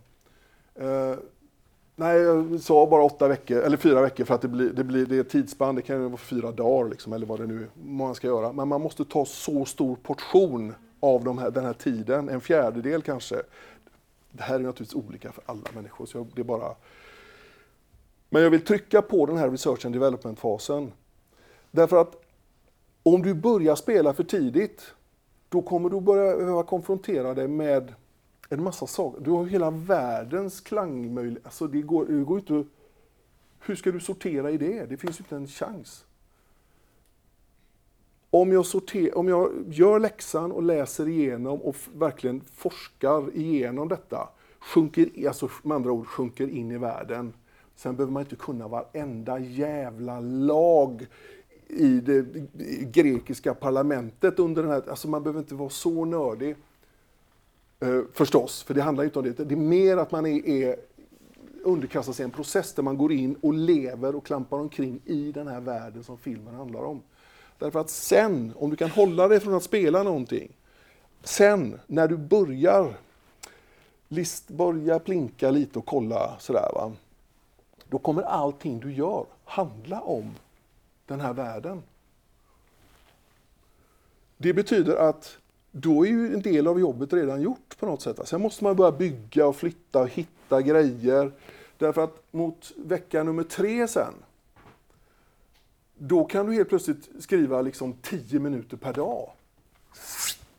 Eh, 0.75 1.17
nej, 1.95 2.17
jag 2.17 2.59
sa 2.59 2.87
bara 2.87 3.03
åtta 3.03 3.27
veckor, 3.27 3.57
eller 3.57 3.77
fyra 3.77 4.01
veckor 4.01 4.25
för 4.25 4.35
att 4.35 4.41
det 4.41 4.47
blir, 4.47 4.69
det 4.69 4.83
blir 4.83 5.05
det 5.05 5.15
är 5.15 5.21
ett 5.21 5.29
tidsspann, 5.29 5.75
det 5.75 5.81
kan 5.81 6.01
ju 6.01 6.07
vara 6.07 6.17
fyra 6.17 6.51
dagar 6.51 6.89
liksom, 6.89 7.13
eller 7.13 7.25
vad 7.25 7.39
det 7.39 7.47
nu 7.47 7.67
man 7.83 8.15
ska 8.15 8.27
göra. 8.27 8.53
Men 8.53 8.67
man 8.67 8.81
måste 8.81 9.05
ta 9.05 9.25
så 9.25 9.65
stor 9.65 9.95
portion 9.95 10.75
av 10.99 11.23
de 11.23 11.37
här, 11.37 11.51
den 11.51 11.65
här 11.65 11.73
tiden, 11.73 12.29
en 12.29 12.41
fjärdedel 12.41 13.01
kanske. 13.01 13.41
Det 14.31 14.43
här 14.43 14.55
är 14.55 14.59
naturligtvis 14.59 15.03
olika 15.05 15.31
för 15.31 15.43
alla 15.45 15.69
människor, 15.75 16.05
så 16.05 16.17
jag, 16.17 16.27
det 16.35 16.41
är 16.41 16.45
bara... 16.45 16.75
Men 18.29 18.41
jag 18.41 18.49
vill 18.49 18.65
trycka 18.65 19.01
på 19.01 19.25
den 19.25 19.37
här 19.37 19.49
research 19.49 19.85
and 19.85 19.95
development-fasen. 19.95 20.91
Därför 21.71 22.01
att 22.01 22.24
om 23.13 23.21
du 23.21 23.33
börjar 23.33 23.75
spela 23.75 24.13
för 24.13 24.23
tidigt, 24.23 24.93
då 25.49 25.61
kommer 25.61 25.89
du 25.89 26.01
börja 26.01 26.37
behöva 26.37 26.63
konfrontera 26.63 27.33
dig 27.33 27.47
med 27.47 27.93
en 28.49 28.63
massa 28.63 28.87
saker. 28.87 29.21
Du 29.21 29.31
har 29.31 29.43
ju 29.43 29.49
hela 29.49 29.71
världens 29.71 30.61
klangmöjligheter. 30.61 31.47
Alltså 31.47 31.67
det 31.67 31.81
går, 31.81 32.05
det 32.05 32.23
går 32.23 32.39
inte... 32.39 32.63
Hur 33.59 33.75
ska 33.75 33.91
du 33.91 33.99
sortera 33.99 34.51
i 34.51 34.57
det? 34.57 34.85
Det 34.85 34.97
finns 34.97 35.19
ju 35.19 35.23
inte 35.23 35.35
en 35.35 35.47
chans. 35.47 36.05
Om 38.29 38.51
jag, 38.51 38.65
sorter, 38.65 39.17
om 39.17 39.27
jag 39.27 39.51
gör 39.67 39.99
läxan 39.99 40.51
och 40.51 40.63
läser 40.63 41.07
igenom 41.07 41.61
och 41.61 41.75
verkligen 41.93 42.41
forskar 42.41 43.37
igenom 43.37 43.87
detta, 43.87 44.29
sjunker, 44.59 45.27
alltså 45.27 45.49
med 45.63 45.75
andra 45.75 45.91
ord 45.91 46.07
sjunker 46.07 46.47
in 46.47 46.71
i 46.71 46.77
världen. 46.77 47.33
Sen 47.75 47.95
behöver 47.95 48.13
man 48.13 48.23
inte 48.23 48.35
kunna 48.35 48.67
varenda 48.67 49.39
jävla 49.39 50.19
lag 50.19 51.07
i 51.67 51.99
det 51.99 52.25
grekiska 52.91 53.53
parlamentet 53.53 54.39
under 54.39 54.63
den 54.63 54.71
här... 54.71 54.89
Alltså 54.89 55.07
man 55.07 55.23
behöver 55.23 55.39
inte 55.39 55.55
vara 55.55 55.69
så 55.69 56.05
nördig. 56.05 56.55
Eh, 57.79 58.01
förstås, 58.13 58.63
för 58.63 58.73
det 58.73 58.81
handlar 58.81 59.03
inte 59.03 59.19
om 59.19 59.25
det. 59.25 59.43
Det 59.43 59.55
är 59.55 59.59
mer 59.59 59.97
att 59.97 60.11
man 60.11 60.25
är, 60.25 60.47
är 60.47 60.75
underkastar 61.63 62.13
sig 62.13 62.23
en 62.23 62.31
process 62.31 62.73
där 62.73 62.83
man 62.83 62.97
går 62.97 63.11
in 63.11 63.35
och 63.41 63.53
lever 63.53 64.15
och 64.15 64.25
klampar 64.25 64.57
omkring 64.57 64.99
i 65.05 65.31
den 65.31 65.47
här 65.47 65.61
världen 65.61 66.03
som 66.03 66.17
filmen 66.17 66.55
handlar 66.55 66.83
om. 66.83 67.01
Därför 67.59 67.79
att 67.79 67.89
sen, 67.89 68.53
om 68.55 68.69
du 68.69 68.75
kan 68.75 68.89
hålla 68.89 69.27
dig 69.27 69.39
från 69.39 69.53
att 69.53 69.63
spela 69.63 70.03
någonting, 70.03 70.51
sen 71.23 71.79
när 71.87 72.07
du 72.07 72.17
börjar 72.17 72.97
list, 74.07 74.47
börja 74.47 74.99
plinka 74.99 75.51
lite 75.51 75.79
och 75.79 75.85
kolla 75.85 76.35
sådär 76.39 76.69
va, 76.73 76.91
då 77.89 77.97
kommer 77.97 78.21
allting 78.21 78.79
du 78.79 78.93
gör 78.93 79.25
handla 79.45 80.01
om 80.01 80.35
den 81.05 81.21
här 81.21 81.33
världen. 81.33 81.83
Det 84.37 84.53
betyder 84.53 84.95
att 84.95 85.37
då 85.71 86.05
är 86.05 86.09
ju 86.09 86.33
en 86.33 86.41
del 86.41 86.67
av 86.67 86.79
jobbet 86.79 87.13
redan 87.13 87.41
gjort 87.41 87.77
på 87.79 87.85
något 87.85 88.01
sätt. 88.01 88.27
Sen 88.27 88.41
måste 88.41 88.63
man 88.63 88.75
börja 88.75 88.91
bygga 88.91 89.47
och 89.47 89.55
flytta 89.55 89.99
och 89.99 90.09
hitta 90.09 90.61
grejer. 90.61 91.31
Därför 91.77 92.03
att 92.03 92.23
mot 92.31 92.71
vecka 92.77 93.23
nummer 93.23 93.43
tre 93.43 93.87
sen, 93.87 94.13
då 95.97 96.25
kan 96.25 96.45
du 96.45 96.53
helt 96.53 96.69
plötsligt 96.69 97.09
skriva 97.19 97.61
liksom 97.61 97.93
10 98.01 98.39
minuter 98.39 98.77
per 98.77 98.93
dag. 98.93 99.29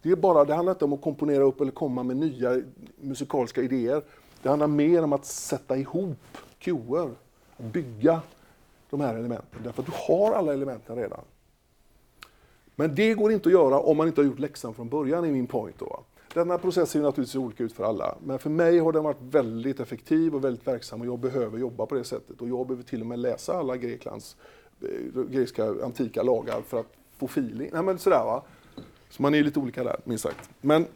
Det, 0.02 0.10
är 0.10 0.16
bara, 0.16 0.44
det 0.44 0.54
handlar 0.54 0.72
inte 0.72 0.84
om 0.84 0.92
att 0.92 1.02
komponera 1.02 1.44
upp 1.44 1.60
eller 1.60 1.72
komma 1.72 2.02
med 2.02 2.16
nya 2.16 2.62
musikaliska 3.00 3.62
idéer. 3.62 4.02
Det 4.42 4.48
handlar 4.48 4.66
mer 4.66 5.02
om 5.02 5.12
att 5.12 5.26
sätta 5.26 5.76
ihop 5.76 6.38
cuer, 6.58 7.10
bygga 7.56 8.20
de 8.90 9.00
här 9.00 9.14
elementen. 9.14 9.60
Därför 9.64 9.82
att 9.82 9.86
du 9.86 9.92
har 9.94 10.32
alla 10.32 10.52
elementen 10.52 10.96
redan. 10.96 11.20
Men 12.74 12.94
det 12.94 13.14
går 13.14 13.32
inte 13.32 13.48
att 13.48 13.52
göra 13.52 13.80
om 13.80 13.96
man 13.96 14.06
inte 14.08 14.20
har 14.20 14.26
gjort 14.26 14.38
läxan 14.38 14.74
från 14.74 14.88
början, 14.88 15.24
är 15.24 15.32
min 15.32 15.46
point. 15.46 15.78
Då. 15.78 16.04
Denna 16.34 16.58
process 16.58 16.90
ser 16.90 17.00
naturligtvis 17.00 17.36
olika 17.36 17.64
ut 17.64 17.72
för 17.72 17.84
alla. 17.84 18.16
Men 18.24 18.38
för 18.38 18.50
mig 18.50 18.78
har 18.78 18.92
den 18.92 19.04
varit 19.04 19.20
väldigt 19.20 19.80
effektiv 19.80 20.34
och 20.34 20.44
väldigt 20.44 20.66
verksam 20.66 21.00
och 21.00 21.06
jag 21.06 21.18
behöver 21.18 21.58
jobba 21.58 21.86
på 21.86 21.94
det 21.94 22.04
sättet. 22.04 22.40
Och 22.40 22.48
jag 22.48 22.66
behöver 22.66 22.84
till 22.84 23.00
och 23.00 23.06
med 23.06 23.18
läsa 23.18 23.58
alla 23.58 23.76
Greklands 23.76 24.36
eh, 24.82 25.22
grekiska 25.22 25.64
antika 25.84 26.22
lagar 26.22 26.62
för 26.62 26.80
att 26.80 26.92
få 27.16 27.26
feeling. 27.26 27.70
Nej 27.72 27.82
men 27.82 27.98
sådär 27.98 28.24
va. 28.24 28.42
Så 29.10 29.22
man 29.22 29.34
är 29.34 29.42
lite 29.42 29.60
olika 29.60 29.84
där, 29.84 29.96
minst 30.04 30.24
sagt. 30.24 30.50
Men... 30.60 30.86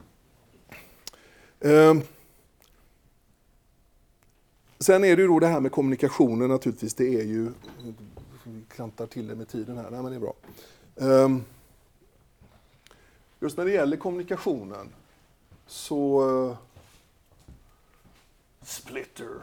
eh, 1.61 1.95
sen 4.81 5.05
är 5.05 5.16
det 5.16 5.23
ju 5.23 5.28
då 5.28 5.39
det 5.39 5.47
här 5.47 5.61
med 5.61 5.73
kommunikationen 5.73 6.48
naturligtvis. 6.48 6.94
Det 6.94 7.20
är 7.20 7.24
ju... 7.24 7.52
Vi 8.44 8.62
klantar 8.69 9.07
till 9.07 9.27
det 9.27 9.35
med 9.35 9.48
tiden 9.48 9.77
här. 9.77 9.90
Nej 9.90 10.02
men 10.02 10.11
det 10.11 10.16
är 10.16 10.20
bra. 10.20 10.35
Ehm, 10.97 11.44
just 13.40 13.57
när 13.57 13.65
det 13.65 13.70
gäller 13.70 13.97
kommunikationen 13.97 14.89
så... 15.66 16.28
Eh, 16.51 16.57
splitter. 18.62 19.28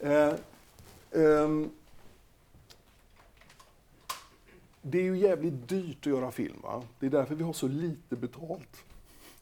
Eh, 0.00 0.34
ehm, 1.12 1.70
det 4.82 4.98
är 4.98 5.02
ju 5.02 5.18
jävligt 5.18 5.68
dyrt 5.68 5.98
att 6.00 6.06
göra 6.06 6.30
film. 6.30 6.56
Va? 6.62 6.82
Det 6.98 7.06
är 7.06 7.10
därför 7.10 7.34
vi 7.34 7.44
har 7.44 7.52
så 7.52 7.68
lite 7.68 8.16
betalt. 8.16 8.84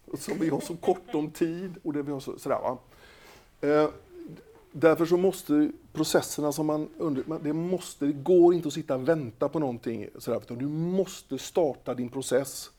Och 0.04 0.18
vi 0.40 0.48
har 0.48 0.60
så 0.60 0.76
kort 0.76 1.14
om 1.14 1.30
tid 1.30 1.74
och 1.82 1.92
det 1.92 2.02
vi 2.02 2.12
har 2.12 2.20
så, 2.20 2.38
sådär. 2.38 2.60
Va? 2.60 2.78
Eh, 3.64 3.88
därför 4.72 5.06
så 5.06 5.16
måste 5.16 5.70
processerna 5.92 6.52
som 6.52 6.66
man 6.66 6.88
under, 6.98 7.24
det, 7.42 7.52
måste, 7.52 8.06
det 8.06 8.12
går 8.12 8.54
inte 8.54 8.68
att 8.68 8.74
sitta 8.74 8.94
och 8.94 9.08
vänta 9.08 9.48
på 9.48 9.58
någonting. 9.58 10.08
Sådär, 10.18 10.38
utan 10.38 10.58
du 10.58 10.68
måste 10.68 11.38
starta 11.38 11.94
din 11.94 12.08
process. 12.08 12.70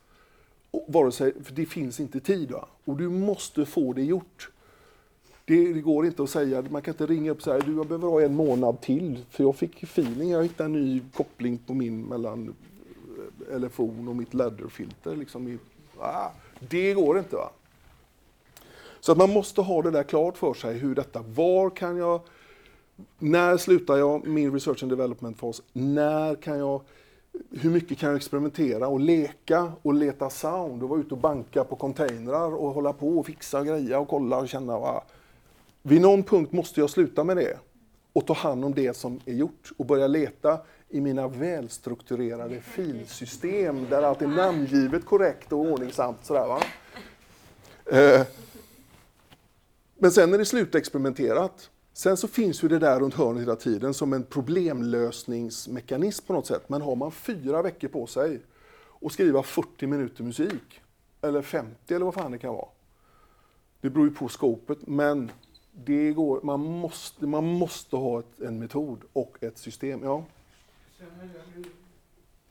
Och 0.72 0.86
Vare 0.88 1.12
sig, 1.12 1.44
för 1.44 1.54
det 1.54 1.66
finns 1.66 2.00
inte 2.00 2.20
tid. 2.20 2.52
Va? 2.52 2.68
Och 2.86 2.98
du 2.98 3.10
måste 3.10 3.66
få 3.66 3.94
det 3.94 4.04
gjort. 4.04 4.50
Det, 5.46 5.74
det 5.74 5.82
går 5.82 6.06
inte 6.06 6.24
att 6.24 6.30
säga, 6.30 6.64
man 6.70 6.82
kan 6.82 6.94
inte 6.94 7.06
ringa 7.06 7.32
upp 7.32 7.38
och 7.38 7.44
säga 7.44 7.60
du 7.60 7.76
jag 7.76 7.88
behöver 7.88 8.08
ha 8.08 8.22
en 8.22 8.36
månad 8.36 8.82
till 8.82 9.26
för 9.30 9.44
jag 9.44 9.56
fick 9.56 9.84
feeling, 9.84 10.30
jag 10.30 10.44
hittade 10.44 10.68
en 10.68 10.74
ny 10.74 11.02
koppling 11.14 11.58
på 11.58 11.74
min 11.74 12.02
mellan 12.02 12.48
eh, 12.48 13.54
telefon 13.54 14.08
och 14.08 14.16
mitt 14.16 14.34
ladderfilter. 14.34 15.16
Liksom 15.16 15.60
ah, 16.00 16.30
det 16.60 16.94
går 16.94 17.20
inte. 17.20 17.36
va 17.36 17.52
så 19.06 19.12
att 19.12 19.18
man 19.18 19.30
måste 19.30 19.62
ha 19.62 19.82
det 19.82 19.92
där 19.92 20.04
klart 20.04 20.38
för 20.38 20.54
sig, 20.54 20.78
hur 20.78 20.96
detta, 20.96 21.22
var 21.22 21.70
kan 21.70 21.98
jag, 21.98 22.22
när 23.20 23.58
slutar 23.58 23.98
jag 23.98 24.28
min 24.28 24.54
research 24.54 24.84
and 24.84 24.92
development-fas, 24.92 25.62
när 25.74 26.36
kan 26.36 26.60
jag, 26.60 26.82
hur 27.52 27.70
mycket 27.70 27.98
kan 27.98 28.10
jag 28.10 28.18
experimentera 28.18 28.88
och 28.88 29.00
leka 29.00 29.72
och 29.82 29.94
leta 29.94 30.30
sound 30.30 30.84
och 30.84 30.90
vara 30.90 31.00
ute 31.00 31.14
och 31.14 31.18
banka 31.18 31.64
på 31.64 31.76
containrar 31.76 32.56
och 32.56 32.74
hålla 32.74 32.94
på 32.94 33.20
och 33.20 33.26
fixa 33.26 33.60
och 33.60 33.66
greja 33.66 34.00
och 34.00 34.08
kolla 34.08 34.38
och 34.38 34.50
känna. 34.50 34.80
Va? 34.80 35.04
Vid 35.82 36.02
någon 36.02 36.24
punkt 36.24 36.52
måste 36.52 36.80
jag 36.80 36.90
sluta 36.90 37.24
med 37.24 37.38
det 37.38 37.58
och 38.14 38.26
ta 38.26 38.34
hand 38.34 38.66
om 38.66 38.74
det 38.74 38.98
som 38.98 39.20
är 39.26 39.34
gjort 39.34 39.72
och 39.78 39.86
börja 39.86 40.08
leta 40.08 40.60
i 40.90 41.02
mina 41.02 41.28
välstrukturerade 41.28 42.62
filsystem 42.62 43.86
där 43.90 44.04
allt 44.04 44.22
är 44.22 44.28
namngivet 44.28 45.06
korrekt 45.06 45.52
och 45.52 45.60
ordningsamt. 45.60 46.18
Sådär, 46.24 46.48
va? 46.48 46.62
Eh, 47.92 48.28
men 49.98 50.12
sen 50.12 50.34
är 50.34 50.38
det 50.38 50.46
slutexperimenterat. 50.46 51.70
Sen 51.94 52.18
så 52.18 52.28
finns 52.28 52.64
ju 52.64 52.68
det 52.68 52.80
där 52.80 53.00
runt 53.00 53.14
hörnet 53.14 53.42
hela 53.42 53.56
tiden 53.56 53.94
som 53.94 54.14
en 54.14 54.24
problemlösningsmekanism 54.24 56.26
på 56.26 56.34
något 56.34 56.48
sätt. 56.48 56.70
Men 56.70 56.82
har 56.82 56.96
man 56.96 57.12
fyra 57.12 57.62
veckor 57.62 57.88
på 57.88 58.08
sig 58.08 58.42
och 59.06 59.12
skriva 59.12 59.44
40 59.44 59.88
minuter 59.88 60.24
musik, 60.24 60.82
eller 61.22 61.42
50 61.42 61.94
eller 61.94 62.06
vad 62.06 62.14
fan 62.14 62.32
det 62.32 62.38
kan 62.38 62.54
vara. 62.54 62.70
Det 63.82 63.90
beror 63.90 64.08
ju 64.08 64.14
på 64.14 64.30
skopet, 64.30 64.88
men 64.88 65.32
det 65.72 66.14
går, 66.14 66.42
man, 66.42 66.60
måste, 66.60 67.28
man 67.28 67.46
måste 67.46 67.96
ha 67.96 68.20
ett, 68.20 68.40
en 68.40 68.60
metod 68.60 69.02
och 69.14 69.44
ett 69.44 69.58
system. 69.58 70.04
Ja. 70.04 70.26
Sen 70.98 71.08
är 71.08 71.28
det, 71.34 71.64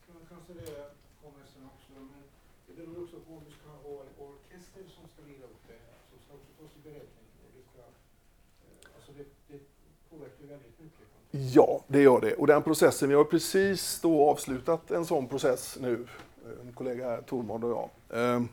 kan 0.06 0.14
man 0.18 0.26
konstatera, 0.34 0.84
kommer 1.22 1.44
sen 1.54 1.64
också, 1.74 1.88
men 1.96 2.22
det 2.66 2.72
beror 2.76 3.04
också 3.04 3.16
på 3.26 3.32
om 3.38 3.42
du 3.48 3.52
ska 3.60 3.70
ha 3.86 3.94
en 4.04 4.12
orkester 4.26 4.84
som 4.96 5.04
ska 5.12 5.20
lira 5.30 5.46
upp 5.52 5.62
det 5.68 5.78
här, 5.86 5.98
som 6.10 6.18
ska 6.24 6.30
också 6.38 6.50
tas 6.58 6.72
i 6.78 6.80
beräkning. 6.88 7.26
Och 7.44 7.50
det, 7.56 7.64
ska, 7.70 7.82
eh, 8.66 8.96
alltså 8.96 9.10
det, 9.18 9.26
det 9.50 9.60
påverkar 10.10 10.46
väldigt 10.54 10.78
mycket. 10.84 11.06
Ja, 11.36 11.84
det 11.86 12.02
gör 12.02 12.20
det. 12.20 12.34
Och 12.34 12.46
den 12.46 12.62
processen, 12.62 13.08
vi 13.08 13.14
har 13.14 13.24
precis 13.24 14.00
då 14.00 14.30
avslutat 14.30 14.90
en 14.90 15.04
sån 15.04 15.26
process 15.26 15.78
nu, 15.80 16.06
eh, 16.44 16.66
en 16.66 16.72
kollega 16.72 17.08
här, 17.08 17.20
Tormod 17.20 17.64
och 17.64 17.70
jag. 17.70 17.90
Ehm, 18.20 18.48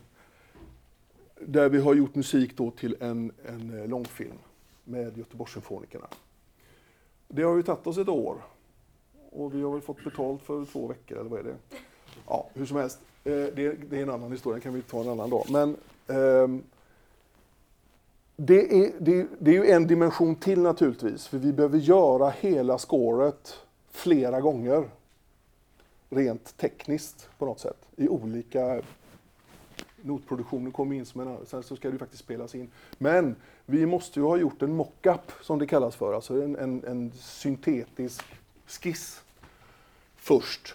där 1.40 1.68
vi 1.68 1.80
har 1.80 1.94
gjort 1.94 2.14
musik 2.14 2.56
då 2.56 2.70
till 2.70 2.96
en, 3.00 3.32
en 3.44 3.80
eh, 3.80 3.88
långfilm 3.88 4.38
med 4.84 5.18
Göteborgssymfonikerna. 5.18 6.06
Det 7.28 7.42
har 7.42 7.56
ju 7.56 7.62
tagit 7.62 7.86
oss 7.86 7.98
ett 7.98 8.08
år 8.08 8.36
och 9.30 9.54
vi 9.54 9.62
har 9.62 9.72
väl 9.72 9.80
fått 9.80 10.04
betalt 10.04 10.42
för 10.42 10.64
två 10.64 10.86
veckor 10.86 11.18
eller 11.18 11.30
vad 11.30 11.40
är 11.40 11.44
det? 11.44 11.56
Ja, 12.26 12.48
hur 12.54 12.66
som 12.66 12.76
helst. 12.76 12.98
Eh, 13.24 13.32
det, 13.32 13.92
är 13.92 13.94
en 13.94 14.10
annan 14.10 14.32
historia, 14.32 14.54
den 14.54 14.62
kan 14.62 14.74
vi 14.74 14.82
ta 14.82 15.00
en 15.00 15.08
annan 15.08 15.30
dag. 15.30 15.44
Men 15.50 15.76
ehm, 16.06 16.62
det 18.44 18.84
är, 18.84 18.92
det, 18.98 19.26
det 19.38 19.50
är 19.50 19.54
ju 19.54 19.70
en 19.70 19.86
dimension 19.86 20.36
till 20.36 20.60
naturligtvis, 20.60 21.26
för 21.26 21.38
vi 21.38 21.52
behöver 21.52 21.78
göra 21.78 22.30
hela 22.30 22.78
scoret 22.78 23.56
flera 23.90 24.40
gånger. 24.40 24.88
Rent 26.10 26.56
tekniskt 26.56 27.28
på 27.38 27.46
något 27.46 27.60
sätt, 27.60 27.76
i 27.96 28.08
olika 28.08 28.82
notproduktionen 30.02 30.72
kommer 30.72 30.96
in 30.96 31.06
som 31.06 31.20
en 31.20 31.28
annan, 31.28 31.46
sen 31.46 31.62
så 31.62 31.76
ska 31.76 31.88
det 31.88 31.92
ju 31.92 31.98
faktiskt 31.98 32.22
spelas 32.22 32.54
in. 32.54 32.70
Men 32.98 33.36
vi 33.66 33.86
måste 33.86 34.20
ju 34.20 34.26
ha 34.26 34.36
gjort 34.36 34.62
en 34.62 34.76
mockup 34.76 35.32
som 35.42 35.58
det 35.58 35.66
kallas 35.66 35.96
för, 35.96 36.14
alltså 36.14 36.42
en, 36.42 36.56
en, 36.56 36.84
en 36.84 37.12
syntetisk 37.12 38.24
skiss 38.66 39.22
först. 40.16 40.74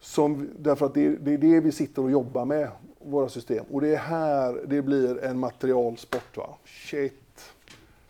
Som, 0.00 0.48
därför 0.58 0.86
att 0.86 0.94
det, 0.94 1.08
det 1.16 1.34
är 1.34 1.38
det 1.38 1.60
vi 1.60 1.72
sitter 1.72 2.02
och 2.02 2.10
jobbar 2.10 2.44
med, 2.44 2.70
våra 3.04 3.28
system. 3.28 3.64
Och 3.70 3.80
det 3.80 3.94
är 3.94 3.98
här 3.98 4.60
det 4.66 4.82
blir 4.82 5.24
en 5.24 5.38
materialsport. 5.38 6.36
Va? 6.36 6.54
Shit. 6.64 7.52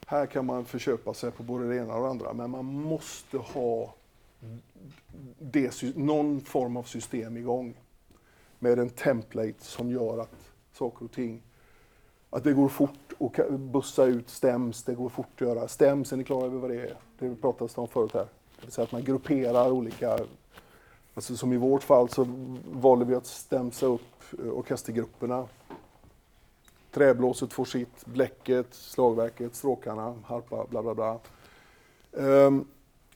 Här 0.07 0.27
kan 0.27 0.47
man 0.47 0.65
förköpa 0.65 1.15
sig 1.15 1.31
på 1.31 1.43
både 1.43 1.69
det 1.69 1.77
ena 1.77 1.95
och 1.95 2.03
det 2.03 2.09
andra, 2.09 2.33
men 2.33 2.51
man 2.51 2.65
måste 2.65 3.39
ha 3.39 3.95
det, 5.39 5.97
någon 5.97 6.41
form 6.41 6.77
av 6.77 6.83
system 6.83 7.37
igång 7.37 7.75
med 8.59 8.79
en 8.79 8.91
template 8.91 9.65
som 9.65 9.91
gör 9.91 10.19
att 10.19 10.53
saker 10.73 11.05
och 11.05 11.13
ting, 11.13 11.43
att 12.31 12.45
det 12.45 12.53
går 12.53 12.69
fort 12.69 13.13
att 13.19 13.51
bussa 13.61 14.05
ut 14.05 14.31
stems, 14.31 14.83
det 14.83 14.95
går 14.95 15.09
fort 15.09 15.27
att 15.35 15.41
göra 15.41 15.69
stems, 15.69 16.13
är 16.13 16.17
ni 16.17 16.25
klara 16.25 16.47
över 16.47 16.59
vad 16.59 16.71
det 16.71 16.81
är? 16.81 16.97
Det 17.19 17.35
pratades 17.35 17.79
om 17.79 17.89
förut 17.89 18.15
här. 18.15 18.27
Det 18.57 18.63
vill 18.63 18.73
säga 18.73 18.85
att 18.85 18.93
man 18.93 19.05
grupperar 19.05 19.71
olika, 19.71 20.19
alltså 21.21 21.37
som 21.37 21.53
i 21.53 21.57
vårt 21.57 21.83
fall 21.83 22.09
så 22.09 22.27
valde 22.73 23.05
vi 23.05 23.15
att 23.15 23.27
stämsa 23.27 23.87
upp 23.87 24.25
eh, 24.39 24.51
orkestergrupperna. 24.51 25.47
Träblåset 26.91 27.53
får 27.53 27.65
sitt, 27.65 28.07
bläcket, 28.07 28.67
slagverket, 28.71 29.55
stråkarna, 29.55 30.15
harpa, 30.25 30.67
bla 30.71 30.83
bla 30.83 30.95
bla. 30.95 31.19
Um, 32.13 32.65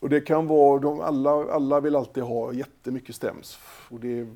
och 0.01 0.09
det 0.09 0.21
kan 0.21 0.47
vara, 0.47 0.81
de, 0.81 1.01
alla, 1.01 1.31
alla 1.31 1.81
vill 1.81 1.97
alltid 1.97 2.23
ha 2.23 2.53
jättemycket 2.53 3.17
stäms. 3.17 3.59
Och 3.91 4.01
det, 4.01 4.19
är, 4.19 4.27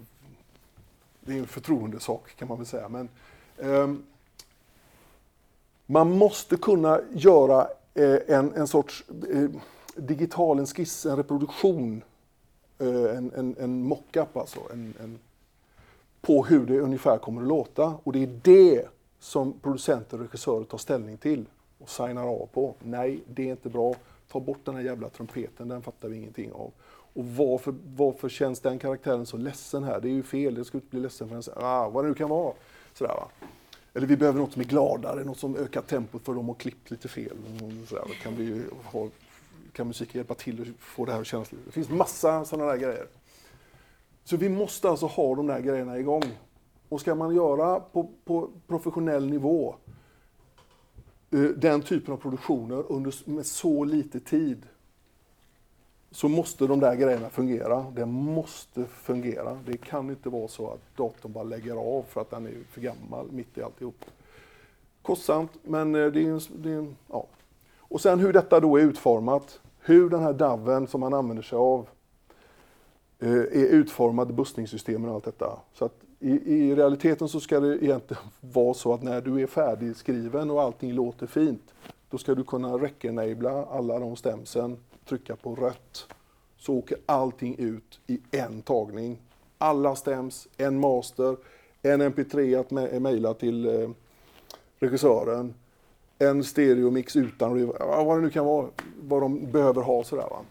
det 1.20 1.32
är 1.32 1.39
en 1.39 1.47
förtroendesak 1.47 2.36
kan 2.36 2.49
man 2.49 2.57
väl 2.57 2.66
säga. 2.66 2.89
Men, 2.89 3.09
um, 3.57 4.05
man 5.86 6.11
måste 6.11 6.57
kunna 6.57 7.01
göra 7.12 7.69
eh, 7.95 8.19
en, 8.27 8.55
en 8.55 8.66
sorts 8.66 9.05
eh, 9.31 9.51
digital, 9.97 10.59
en 10.59 10.66
skiss, 10.66 11.07
en 11.07 11.16
reproduktion, 11.16 12.03
Eh, 12.78 13.16
en, 13.16 13.32
en, 13.36 13.56
en 13.59 13.82
mockup 13.82 14.36
alltså, 14.36 14.60
en, 14.72 14.94
en, 15.00 15.18
på 16.20 16.44
hur 16.44 16.66
det 16.66 16.80
ungefär 16.80 17.18
kommer 17.18 17.42
att 17.42 17.48
låta. 17.48 17.94
Och 18.02 18.12
det 18.12 18.22
är 18.22 18.40
det 18.42 18.88
som 19.18 19.52
producenter 19.52 20.16
och 20.16 20.22
regissörer 20.22 20.64
tar 20.64 20.78
ställning 20.78 21.16
till 21.16 21.44
och 21.78 21.90
signar 21.90 22.26
av 22.26 22.46
på. 22.46 22.74
Nej, 22.82 23.20
det 23.26 23.42
är 23.42 23.50
inte 23.50 23.68
bra. 23.68 23.94
Ta 24.32 24.40
bort 24.40 24.59
den 24.64 24.74
här 24.74 24.82
jävla 24.82 25.09
trumpeten, 25.09 25.68
den 25.68 25.82
fattar 25.82 26.09
vi 26.09 26.16
ingenting 26.16 26.52
av. 26.52 26.72
Och 27.14 27.24
varför, 27.24 27.74
varför 27.96 28.28
känns 28.28 28.60
den 28.60 28.78
karaktären 28.78 29.26
så 29.26 29.36
ledsen 29.36 29.84
här? 29.84 30.00
Det 30.00 30.09
är 30.09 30.12
ju 30.12 30.22
fel, 30.22 30.55
det 30.55 30.64
ska 30.64 30.78
inte 30.78 30.90
bli 30.90 31.00
ledsen 31.00 31.28
förrän... 31.28 31.42
Ah, 31.56 31.88
vad 31.88 32.05
det 32.05 32.09
nu 32.09 32.14
kan 32.14 32.28
vara. 32.28 32.52
Sådär, 32.94 33.14
va? 33.14 33.28
Eller 33.94 34.06
vi 34.06 34.16
behöver 34.16 34.40
något 34.40 34.52
som 34.52 34.62
är 34.62 34.66
gladare, 34.66 35.24
något 35.24 35.38
som 35.38 35.56
ökar 35.56 35.82
tempot 35.82 36.24
för 36.24 36.34
de 36.34 36.48
har 36.48 36.55
klippt 36.55 36.90
lite 36.90 37.09
fel. 37.09 37.36
Mm, 37.60 37.86
sådär, 37.86 38.05
då 38.06 38.14
kan, 38.22 38.36
vi 38.36 38.62
ha, 38.84 39.09
kan 39.78 39.86
musiken 39.86 40.18
hjälpa 40.18 40.34
till 40.34 40.60
att 40.60 40.82
få 40.82 41.05
det 41.05 41.12
här 41.12 41.20
att 41.20 41.26
kännas. 41.26 41.50
Det 41.66 41.72
finns 41.72 41.90
massa 41.90 42.44
sådana 42.44 42.70
där 42.70 42.78
grejer. 42.78 43.06
Så 44.24 44.36
vi 44.36 44.48
måste 44.48 44.88
alltså 44.88 45.06
ha 45.06 45.34
de 45.34 45.46
där 45.46 45.60
grejerna 45.60 45.98
igång. 45.98 46.22
Och 46.88 47.00
ska 47.00 47.14
man 47.14 47.34
göra 47.34 47.80
på, 47.80 48.10
på 48.24 48.50
professionell 48.66 49.30
nivå 49.30 49.74
eh, 51.30 51.40
den 51.40 51.82
typen 51.82 52.14
av 52.14 52.16
produktioner 52.18 52.92
under, 52.92 53.30
med 53.30 53.46
så 53.46 53.84
lite 53.84 54.20
tid 54.20 54.66
så 56.10 56.28
måste 56.28 56.66
de 56.66 56.80
där 56.80 56.94
grejerna 56.94 57.30
fungera. 57.30 57.86
Det 57.94 58.06
måste 58.06 58.84
fungera. 58.84 59.59
Det 59.66 59.76
kan 59.76 60.10
inte 60.10 60.28
vara 60.28 60.48
så 60.48 60.70
att 60.70 60.96
datorn 60.96 61.32
bara 61.32 61.44
lägger 61.44 61.74
av 61.74 62.02
för 62.02 62.20
att 62.20 62.30
den 62.30 62.46
är 62.46 62.55
för 62.70 62.80
gammal 62.80 63.32
mitt 63.32 63.59
i 63.59 63.62
alltihop. 63.62 64.05
Kostsamt, 65.02 65.50
men 65.62 65.94
eh, 65.94 66.06
det 66.06 66.20
är, 66.20 66.30
en, 66.30 66.40
det 66.62 66.70
är 66.70 66.78
en, 66.78 66.96
ja. 67.09 67.26
Och 67.78 68.00
sen 68.00 68.20
hur 68.20 68.32
detta 68.32 68.60
då 68.60 68.76
är 68.76 68.82
utformat. 68.82 69.60
Hur 69.89 70.10
den 70.10 70.23
här 70.23 70.32
DAVen 70.32 70.86
som 70.86 71.01
man 71.01 71.15
använder 71.15 71.43
sig 71.43 71.56
av 71.59 71.89
eh, 73.19 73.32
är 73.32 73.66
utformad, 73.66 74.35
bussningssystemen 74.35 75.09
och 75.09 75.15
allt 75.15 75.24
detta. 75.24 75.59
Så 75.73 75.85
att 75.85 75.94
i, 76.20 76.31
i 76.31 76.74
realiteten 76.74 77.28
så 77.28 77.40
ska 77.40 77.60
det 77.60 77.85
egentligen 77.85 78.23
vara 78.40 78.74
så 78.74 78.94
att 78.94 79.02
när 79.02 79.20
du 79.20 79.43
är 79.43 79.47
färdigskriven 79.47 80.51
och 80.51 80.62
allting 80.62 80.93
låter 80.93 81.27
fint, 81.27 81.74
då 82.10 82.19
ska 82.19 82.35
du 82.35 82.44
kunna 82.44 82.78
rec-enabla 82.78 83.65
alla 83.65 83.98
de 83.98 84.16
stämsen, 84.16 84.77
trycka 85.09 85.36
på 85.36 85.55
rött, 85.55 86.06
så 86.59 86.74
åker 86.74 86.98
allting 87.06 87.56
ut 87.59 88.01
i 88.06 88.20
en 88.31 88.62
tagning. 88.62 89.19
Alla 89.59 89.97
stäms, 89.97 90.48
en 90.56 90.81
master, 90.81 91.36
en 91.82 92.02
mp3 92.02 92.60
att 92.60 93.01
mejla 93.02 93.35
till 93.35 93.66
eh, 93.66 93.90
regissören, 94.78 95.55
en 96.19 96.45
stereomix 96.45 97.16
utan 97.16 97.66
vad 97.78 98.19
det 98.19 98.23
nu 98.23 98.31
kan 98.31 98.47
vara, 98.47 98.69
vad 99.01 99.23
de 99.23 99.51
behöver 99.53 99.82
ha 99.82 100.05
sådär 100.05 100.28
va. 100.31 100.45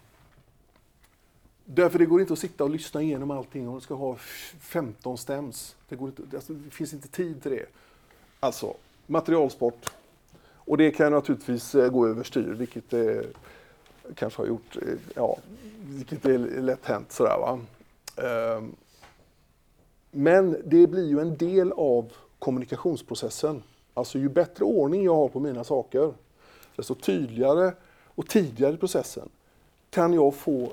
Därför 1.65 1.99
det 1.99 2.05
går 2.05 2.21
inte 2.21 2.33
att 2.33 2.39
sitta 2.39 2.63
och 2.63 2.69
lyssna 2.69 3.01
igenom 3.01 3.31
allting 3.31 3.69
och 3.69 3.75
du 3.75 3.81
ska 3.81 3.93
ha 3.93 4.15
15 4.59 5.17
stäms. 5.17 5.75
Det, 5.89 5.95
går 5.95 6.09
inte, 6.09 6.23
alltså, 6.33 6.53
det 6.53 6.69
finns 6.69 6.93
inte 6.93 7.07
tid 7.07 7.41
till 7.41 7.51
det. 7.51 7.65
Alltså, 8.39 8.73
materialsport. 9.07 9.89
Och 10.67 10.77
det 10.77 10.91
kan 10.91 11.11
naturligtvis 11.11 11.75
eh, 11.75 11.89
gå 11.89 12.07
överstyr, 12.07 12.53
vilket 12.53 12.89
det 12.89 13.25
kanske 14.15 14.41
har 14.41 14.47
gjort, 14.47 14.77
eh, 14.81 14.93
ja, 15.15 15.37
vilket 15.83 16.25
är 16.25 16.37
lätt 16.37 16.85
hänt 16.85 17.11
sådär 17.11 17.37
va. 17.39 17.59
Ehm, 18.17 18.75
men 20.11 20.61
det 20.65 20.87
blir 20.87 21.07
ju 21.07 21.19
en 21.19 21.37
del 21.37 21.71
av 21.71 22.11
kommunikationsprocessen. 22.39 23.63
Alltså 23.97 24.19
ju 24.19 24.29
bättre 24.29 24.65
ordning 24.65 25.03
jag 25.03 25.15
har 25.15 25.27
på 25.27 25.39
mina 25.39 25.63
saker, 25.63 26.13
desto 26.75 26.95
tydligare 26.95 27.73
och 28.05 28.29
tidigare 28.29 28.73
i 28.73 28.77
processen 28.77 29.29
kan 29.89 30.13
jag 30.13 30.35
få 30.35 30.63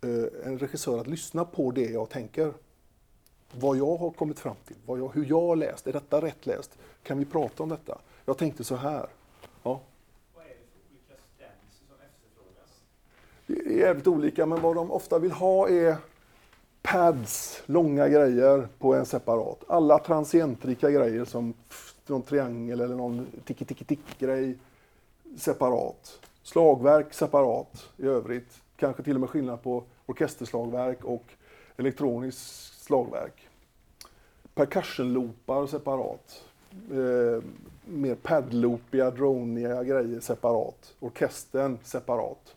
eh, 0.00 0.46
en 0.46 0.58
regissör 0.58 1.00
att 1.00 1.06
lyssna 1.06 1.44
på 1.44 1.70
det 1.70 1.90
jag 1.90 2.10
tänker. 2.10 2.52
Vad 3.52 3.76
jag 3.76 3.96
har 3.96 4.10
kommit 4.10 4.38
fram 4.38 4.56
till, 4.66 4.76
vad 4.86 4.98
jag, 4.98 5.14
hur 5.14 5.24
jag 5.24 5.40
har 5.40 5.56
läst, 5.56 5.86
är 5.86 5.92
detta 5.92 6.20
rätt 6.20 6.46
läst? 6.46 6.78
Kan 7.02 7.18
vi 7.18 7.24
prata 7.24 7.62
om 7.62 7.68
detta? 7.68 7.98
Jag 8.24 8.38
tänkte 8.38 8.64
så 8.64 8.76
här. 8.76 9.06
Ja. 9.62 9.80
Vad 10.34 10.44
är 10.44 10.48
det 10.48 10.54
för 10.54 10.80
olika 10.90 11.14
stämmelser 11.34 11.84
som 11.88 11.96
efterfrågas? 12.06 12.70
Det 13.46 13.74
är 13.74 13.86
jävligt 13.86 14.06
olika, 14.06 14.46
men 14.46 14.60
vad 14.60 14.76
de 14.76 14.90
ofta 14.90 15.18
vill 15.18 15.32
ha 15.32 15.68
är 15.68 15.96
pads, 16.82 17.62
långa 17.66 18.08
grejer 18.08 18.68
på 18.78 18.94
en 18.94 19.06
separat. 19.06 19.64
Alla 19.68 19.98
transientrika 19.98 20.90
grejer 20.90 21.24
som 21.24 21.54
någon 22.08 22.22
triangel 22.22 22.80
eller 22.80 22.94
någon 22.94 23.26
tiki-tiki-tick-grej 23.44 24.58
separat. 25.36 26.20
Slagverk 26.42 27.14
separat 27.14 27.88
i 27.96 28.06
övrigt. 28.06 28.62
Kanske 28.76 29.02
till 29.02 29.14
och 29.14 29.20
med 29.20 29.30
skillnad 29.30 29.62
på 29.62 29.84
orkesterslagverk 30.06 31.04
och 31.04 31.24
elektroniskt 31.76 32.82
slagverk. 32.82 33.48
Percussion-loopar 34.54 35.66
separat. 35.66 36.44
Eh, 36.90 37.42
mer 37.84 38.14
padloopiga, 38.14 39.10
droniga 39.10 39.84
grejer 39.84 40.20
separat. 40.20 40.94
Orkestern 41.00 41.78
separat. 41.82 42.54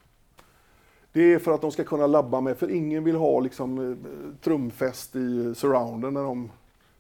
Det 1.12 1.34
är 1.34 1.40
för 1.40 1.52
att 1.52 1.62
de 1.62 1.72
ska 1.72 1.84
kunna 1.84 2.08
labba 2.08 2.42
med, 2.42 2.58
för 2.58 2.72
ingen 2.72 3.04
vill 3.04 3.16
ha 3.16 3.40
liksom, 3.40 3.92
eh, 3.92 3.98
trumfest 4.44 5.16
i 5.16 5.56
surrounden. 5.56 6.14
När 6.14 6.24
de, 6.24 6.50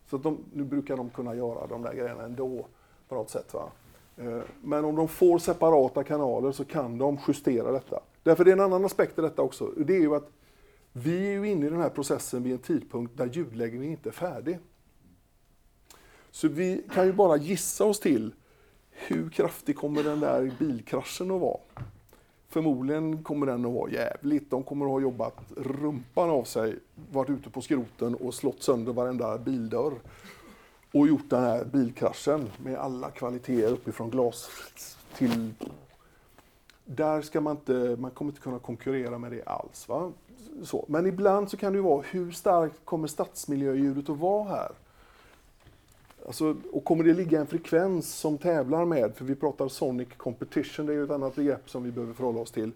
så 0.09 0.15
att 0.15 0.23
de, 0.23 0.37
nu 0.53 0.63
brukar 0.63 0.97
de 0.97 1.09
kunna 1.09 1.35
göra 1.35 1.67
de 1.67 1.81
där 1.81 1.93
grejerna 1.93 2.23
ändå 2.23 2.65
på 3.07 3.15
något 3.15 3.29
sätt. 3.29 3.53
Va? 3.53 3.71
Eh, 4.17 4.41
men 4.61 4.85
om 4.85 4.95
de 4.95 5.07
får 5.07 5.39
separata 5.39 6.03
kanaler 6.03 6.51
så 6.51 6.65
kan 6.65 6.97
de 6.97 7.19
justera 7.27 7.71
detta. 7.71 7.99
Därför 8.23 8.43
är 8.43 8.45
det 8.45 8.51
en 8.51 8.59
annan 8.59 8.85
aspekt 8.85 9.19
i 9.19 9.21
detta 9.21 9.41
också. 9.41 9.67
Det 9.77 9.95
är 9.95 10.01
ju 10.01 10.15
att 10.15 10.29
vi 10.93 11.27
är 11.27 11.31
ju 11.31 11.49
inne 11.49 11.65
i 11.67 11.69
den 11.69 11.81
här 11.81 11.89
processen 11.89 12.43
vid 12.43 12.53
en 12.53 12.59
tidpunkt 12.59 13.17
där 13.17 13.25
ljudläggningen 13.25 13.91
inte 13.91 14.09
är 14.09 14.13
färdig. 14.13 14.59
Så 16.31 16.47
vi 16.47 16.85
kan 16.93 17.05
ju 17.05 17.13
bara 17.13 17.37
gissa 17.37 17.85
oss 17.85 17.99
till 17.99 18.33
hur 18.89 19.29
kraftig 19.29 19.77
kommer 19.77 20.03
den 20.03 20.19
där 20.19 20.51
bilkraschen 20.59 21.31
att 21.31 21.41
vara? 21.41 21.59
Förmodligen 22.49 23.23
kommer 23.23 23.45
den 23.45 23.65
att 23.65 23.71
vara 23.71 23.91
jävligt. 23.91 24.49
De 24.49 24.63
kommer 24.63 24.85
att 24.85 24.91
ha 24.91 24.99
jobbat 24.99 25.37
rumpan 25.57 26.29
av 26.29 26.43
sig, 26.43 26.75
varit 27.11 27.29
ute 27.29 27.49
på 27.49 27.61
skroten 27.61 28.15
och 28.15 28.33
slått 28.33 28.63
sönder 28.63 28.93
varenda 28.93 29.37
bildörr. 29.37 29.93
Och 30.93 31.07
gjort 31.07 31.29
den 31.29 31.43
här 31.43 31.65
bilkraschen 31.65 32.49
med 32.63 32.77
alla 32.77 33.11
kvaliteter 33.11 33.71
uppifrån 33.71 34.09
glas 34.09 34.49
till... 35.17 35.53
Där 36.85 37.21
ska 37.21 37.41
man 37.41 37.55
inte, 37.55 37.95
man 37.99 38.11
kommer 38.11 38.31
inte 38.31 38.41
kunna 38.41 38.59
konkurrera 38.59 39.17
med 39.17 39.31
det 39.31 39.43
alls. 39.43 39.89
Va? 39.89 40.11
Så. 40.63 40.85
Men 40.87 41.05
ibland 41.05 41.49
så 41.49 41.57
kan 41.57 41.73
det 41.73 41.77
ju 41.77 41.83
vara, 41.83 42.01
hur 42.01 42.31
starkt 42.31 42.85
kommer 42.85 43.07
stadsmiljöljudet 43.07 44.09
att 44.09 44.17
vara 44.17 44.49
här? 44.49 44.71
Alltså, 46.27 46.55
och 46.71 46.85
kommer 46.85 47.03
det 47.03 47.13
ligga 47.13 47.39
en 47.39 47.47
frekvens 47.47 48.15
som 48.15 48.37
tävlar 48.37 48.85
med, 48.85 49.15
för 49.15 49.25
vi 49.25 49.35
pratar 49.35 49.67
sonic 49.67 50.07
competition, 50.17 50.85
det 50.85 50.93
är 50.93 50.95
ju 50.95 51.03
ett 51.03 51.09
annat 51.09 51.35
begrepp 51.35 51.69
som 51.69 51.83
vi 51.83 51.91
behöver 51.91 52.13
förhålla 52.13 52.39
oss 52.39 52.51
till. 52.51 52.71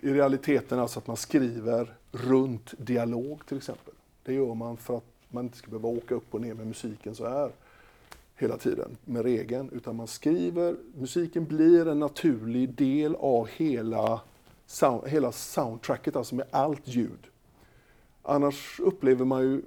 I 0.00 0.12
realiteten 0.12 0.78
alltså 0.78 0.98
att 0.98 1.06
man 1.06 1.16
skriver 1.16 1.94
runt 2.12 2.74
dialog 2.78 3.46
till 3.46 3.56
exempel. 3.56 3.94
Det 4.22 4.34
gör 4.34 4.54
man 4.54 4.76
för 4.76 4.96
att 4.96 5.04
man 5.28 5.44
inte 5.44 5.58
ska 5.58 5.70
behöva 5.70 5.88
åka 5.88 6.14
upp 6.14 6.34
och 6.34 6.40
ner 6.40 6.54
med 6.54 6.66
musiken 6.66 7.14
så 7.14 7.28
här 7.28 7.50
hela 8.36 8.56
tiden 8.56 8.96
med 9.04 9.22
regeln, 9.22 9.70
utan 9.72 9.96
man 9.96 10.06
skriver, 10.06 10.76
musiken 10.94 11.44
blir 11.44 11.88
en 11.88 11.98
naturlig 11.98 12.74
del 12.74 13.14
av 13.14 13.48
hela, 13.48 14.20
sound, 14.66 15.08
hela 15.08 15.32
soundtracket, 15.32 16.16
alltså 16.16 16.34
med 16.34 16.46
allt 16.50 16.88
ljud. 16.88 17.26
Annars 18.22 18.80
upplever 18.80 19.24
man 19.24 19.42
ju 19.42 19.62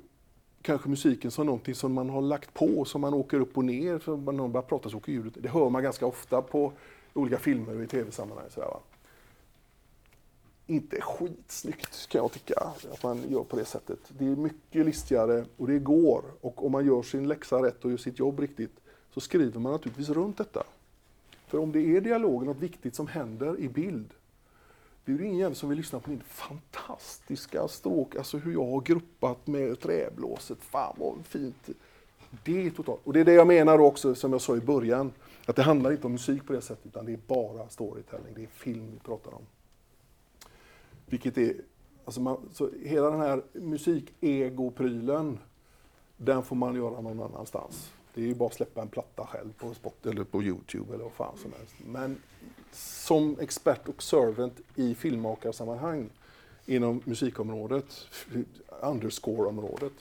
kanske 0.63 0.89
musiken 0.89 1.31
som 1.31 1.45
någonting 1.45 1.75
som 1.75 1.93
man 1.93 2.09
har 2.09 2.21
lagt 2.21 2.53
på, 2.53 2.85
som 2.85 3.01
man 3.01 3.13
åker 3.13 3.39
upp 3.39 3.57
och 3.57 3.65
ner, 3.65 3.99
För 3.99 4.17
när 4.17 4.31
någon 4.31 4.51
börjar 4.51 4.65
prata 4.65 4.89
så 4.89 4.97
åker 4.97 5.11
ljudet. 5.11 5.33
Det 5.43 5.49
hör 5.49 5.69
man 5.69 5.83
ganska 5.83 6.05
ofta 6.05 6.41
på 6.41 6.73
olika 7.13 7.37
filmer 7.37 7.75
och 7.77 7.83
i 7.83 7.87
tv-sammanhang. 7.87 8.49
sådär, 8.49 8.67
va. 8.67 8.79
Inte 10.67 11.01
skitsnyggt 11.01 12.09
kan 12.09 12.21
jag 12.21 12.31
tycka, 12.31 12.59
att 12.91 13.03
man 13.03 13.23
gör 13.29 13.43
på 13.43 13.55
det 13.55 13.65
sättet. 13.65 13.99
Det 14.07 14.25
är 14.25 14.35
mycket 14.35 14.85
listigare 14.85 15.45
och 15.57 15.67
det 15.67 15.79
går. 15.79 16.23
Och 16.41 16.65
om 16.65 16.71
man 16.71 16.85
gör 16.85 17.01
sin 17.01 17.27
läxa 17.27 17.63
rätt 17.63 17.85
och 17.85 17.91
gör 17.91 17.97
sitt 17.97 18.19
jobb 18.19 18.39
riktigt 18.39 18.79
så 19.13 19.19
skriver 19.19 19.59
man 19.59 19.71
naturligtvis 19.71 20.09
runt 20.09 20.37
detta. 20.37 20.63
För 21.47 21.57
om 21.57 21.71
det 21.71 21.79
är 21.79 22.01
dialogen, 22.01 22.47
något 22.47 22.59
viktigt 22.63 22.95
som 22.95 23.07
händer 23.07 23.59
i 23.59 23.69
bild, 23.69 24.13
det 25.05 25.11
är 25.11 25.17
ju 25.17 25.25
ingen 25.25 25.37
jävel 25.37 25.55
som 25.55 25.69
vill 25.69 25.77
lyssna 25.77 25.99
på 25.99 26.09
min 26.09 26.23
fantastiska 26.23 27.67
stråk, 27.67 28.15
alltså 28.15 28.37
hur 28.37 28.53
jag 28.53 28.65
har 28.65 28.81
gruppat 28.81 29.47
med 29.47 29.79
träblåset. 29.79 30.57
Fan 30.61 30.95
vad 30.97 31.25
fint. 31.25 31.69
Det 32.43 32.65
är 32.65 32.69
totalt. 32.69 33.01
Och 33.03 33.13
det 33.13 33.19
är 33.19 33.25
det 33.25 33.33
jag 33.33 33.47
menar 33.47 33.79
också, 33.79 34.15
som 34.15 34.31
jag 34.31 34.41
sa 34.41 34.55
i 34.57 34.59
början, 34.61 35.11
att 35.45 35.55
det 35.55 35.63
handlar 35.63 35.91
inte 35.91 36.07
om 36.07 36.11
musik 36.11 36.47
på 36.47 36.53
det 36.53 36.61
sättet, 36.61 36.85
utan 36.85 37.05
det 37.05 37.13
är 37.13 37.19
bara 37.27 37.69
storytelling, 37.69 38.33
det 38.35 38.43
är 38.43 38.47
film 38.47 38.91
vi 38.91 38.99
pratar 38.99 39.33
om. 39.33 39.41
Vilket 41.05 41.37
är, 41.37 41.55
alltså 42.05 42.21
man, 42.21 42.37
så 42.51 42.69
hela 42.83 43.09
den 43.09 43.19
här 43.19 43.43
musikegoprylen, 43.53 45.39
den 46.17 46.43
får 46.43 46.55
man 46.55 46.75
göra 46.75 47.01
någon 47.01 47.21
annanstans. 47.21 47.91
Det 48.13 48.21
är 48.21 48.25
ju 48.25 48.35
bara 48.35 48.47
att 48.47 48.55
släppa 48.55 48.81
en 48.81 48.87
platta 48.87 49.25
själv 49.25 49.53
på 49.53 49.73
Spot 49.73 50.05
eller 50.05 50.23
på 50.23 50.43
Youtube 50.43 50.93
eller 50.93 51.03
vad 51.03 51.13
fan 51.13 51.37
som 51.37 51.51
helst. 51.57 51.75
Men 51.85 52.17
som 52.75 53.39
expert 53.39 53.87
och 53.89 54.03
servant 54.03 54.59
i 54.75 54.95
filmmakarsammanhang 54.95 56.09
inom 56.65 57.01
musikområdet, 57.05 58.07
underscore-området, 58.81 59.93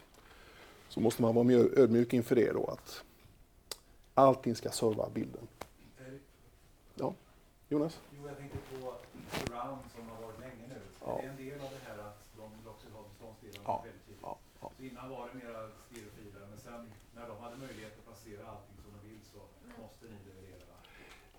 så 0.89 1.01
måste 1.01 1.23
man 1.23 1.35
vara 1.35 1.53
ödmjuk 1.53 2.13
inför 2.13 2.35
det 2.35 2.53
då 2.53 2.67
att 2.67 3.03
allting 4.15 4.55
ska 4.57 4.71
serva 4.71 5.09
bilden. 5.11 5.49
Ja, 6.95 7.15
Jonas? 7.69 8.01
Jo, 8.17 8.29
jag 8.29 8.37
tänkte 8.39 8.59
på 8.59 8.95
surround 9.33 9.79
som 9.97 10.09
har 10.09 10.23
varit 10.27 10.41
länge 10.41 10.65
nu. 10.69 10.81
Ja. 11.05 11.19
Det 11.21 11.27
är 11.27 11.31
en 11.31 11.37
del 11.37 11.61
av 11.67 11.71
det 11.77 11.83
här 11.89 11.99
att 12.09 12.21
de 12.37 12.45
vill 12.59 12.69
också 12.75 12.87
ha 12.97 13.03
beståndsdelarna 13.09 13.65
Ja. 13.67 13.77
väldigt 13.85 14.05
tidigt. 14.07 14.21
Ja, 14.23 14.39
ja. 14.61 14.71
Så 14.77 14.83
innan 14.89 15.07
var 15.11 15.23
det 15.29 15.35
mera 15.45 15.61
stereofiler, 15.87 16.43
men 16.51 16.59
sen 16.67 16.81
när 17.17 17.29
de 17.31 17.35
hade 17.45 17.57
möjlighet 17.67 17.93
att 17.99 18.05
placera 18.11 18.43
allting 18.53 18.77
som 18.85 18.91
de 18.97 19.01
vill 19.09 19.21
så 19.33 19.39
måste 19.83 20.05
ni 20.13 20.17
leverera. 20.29 20.65
va? 20.73 20.79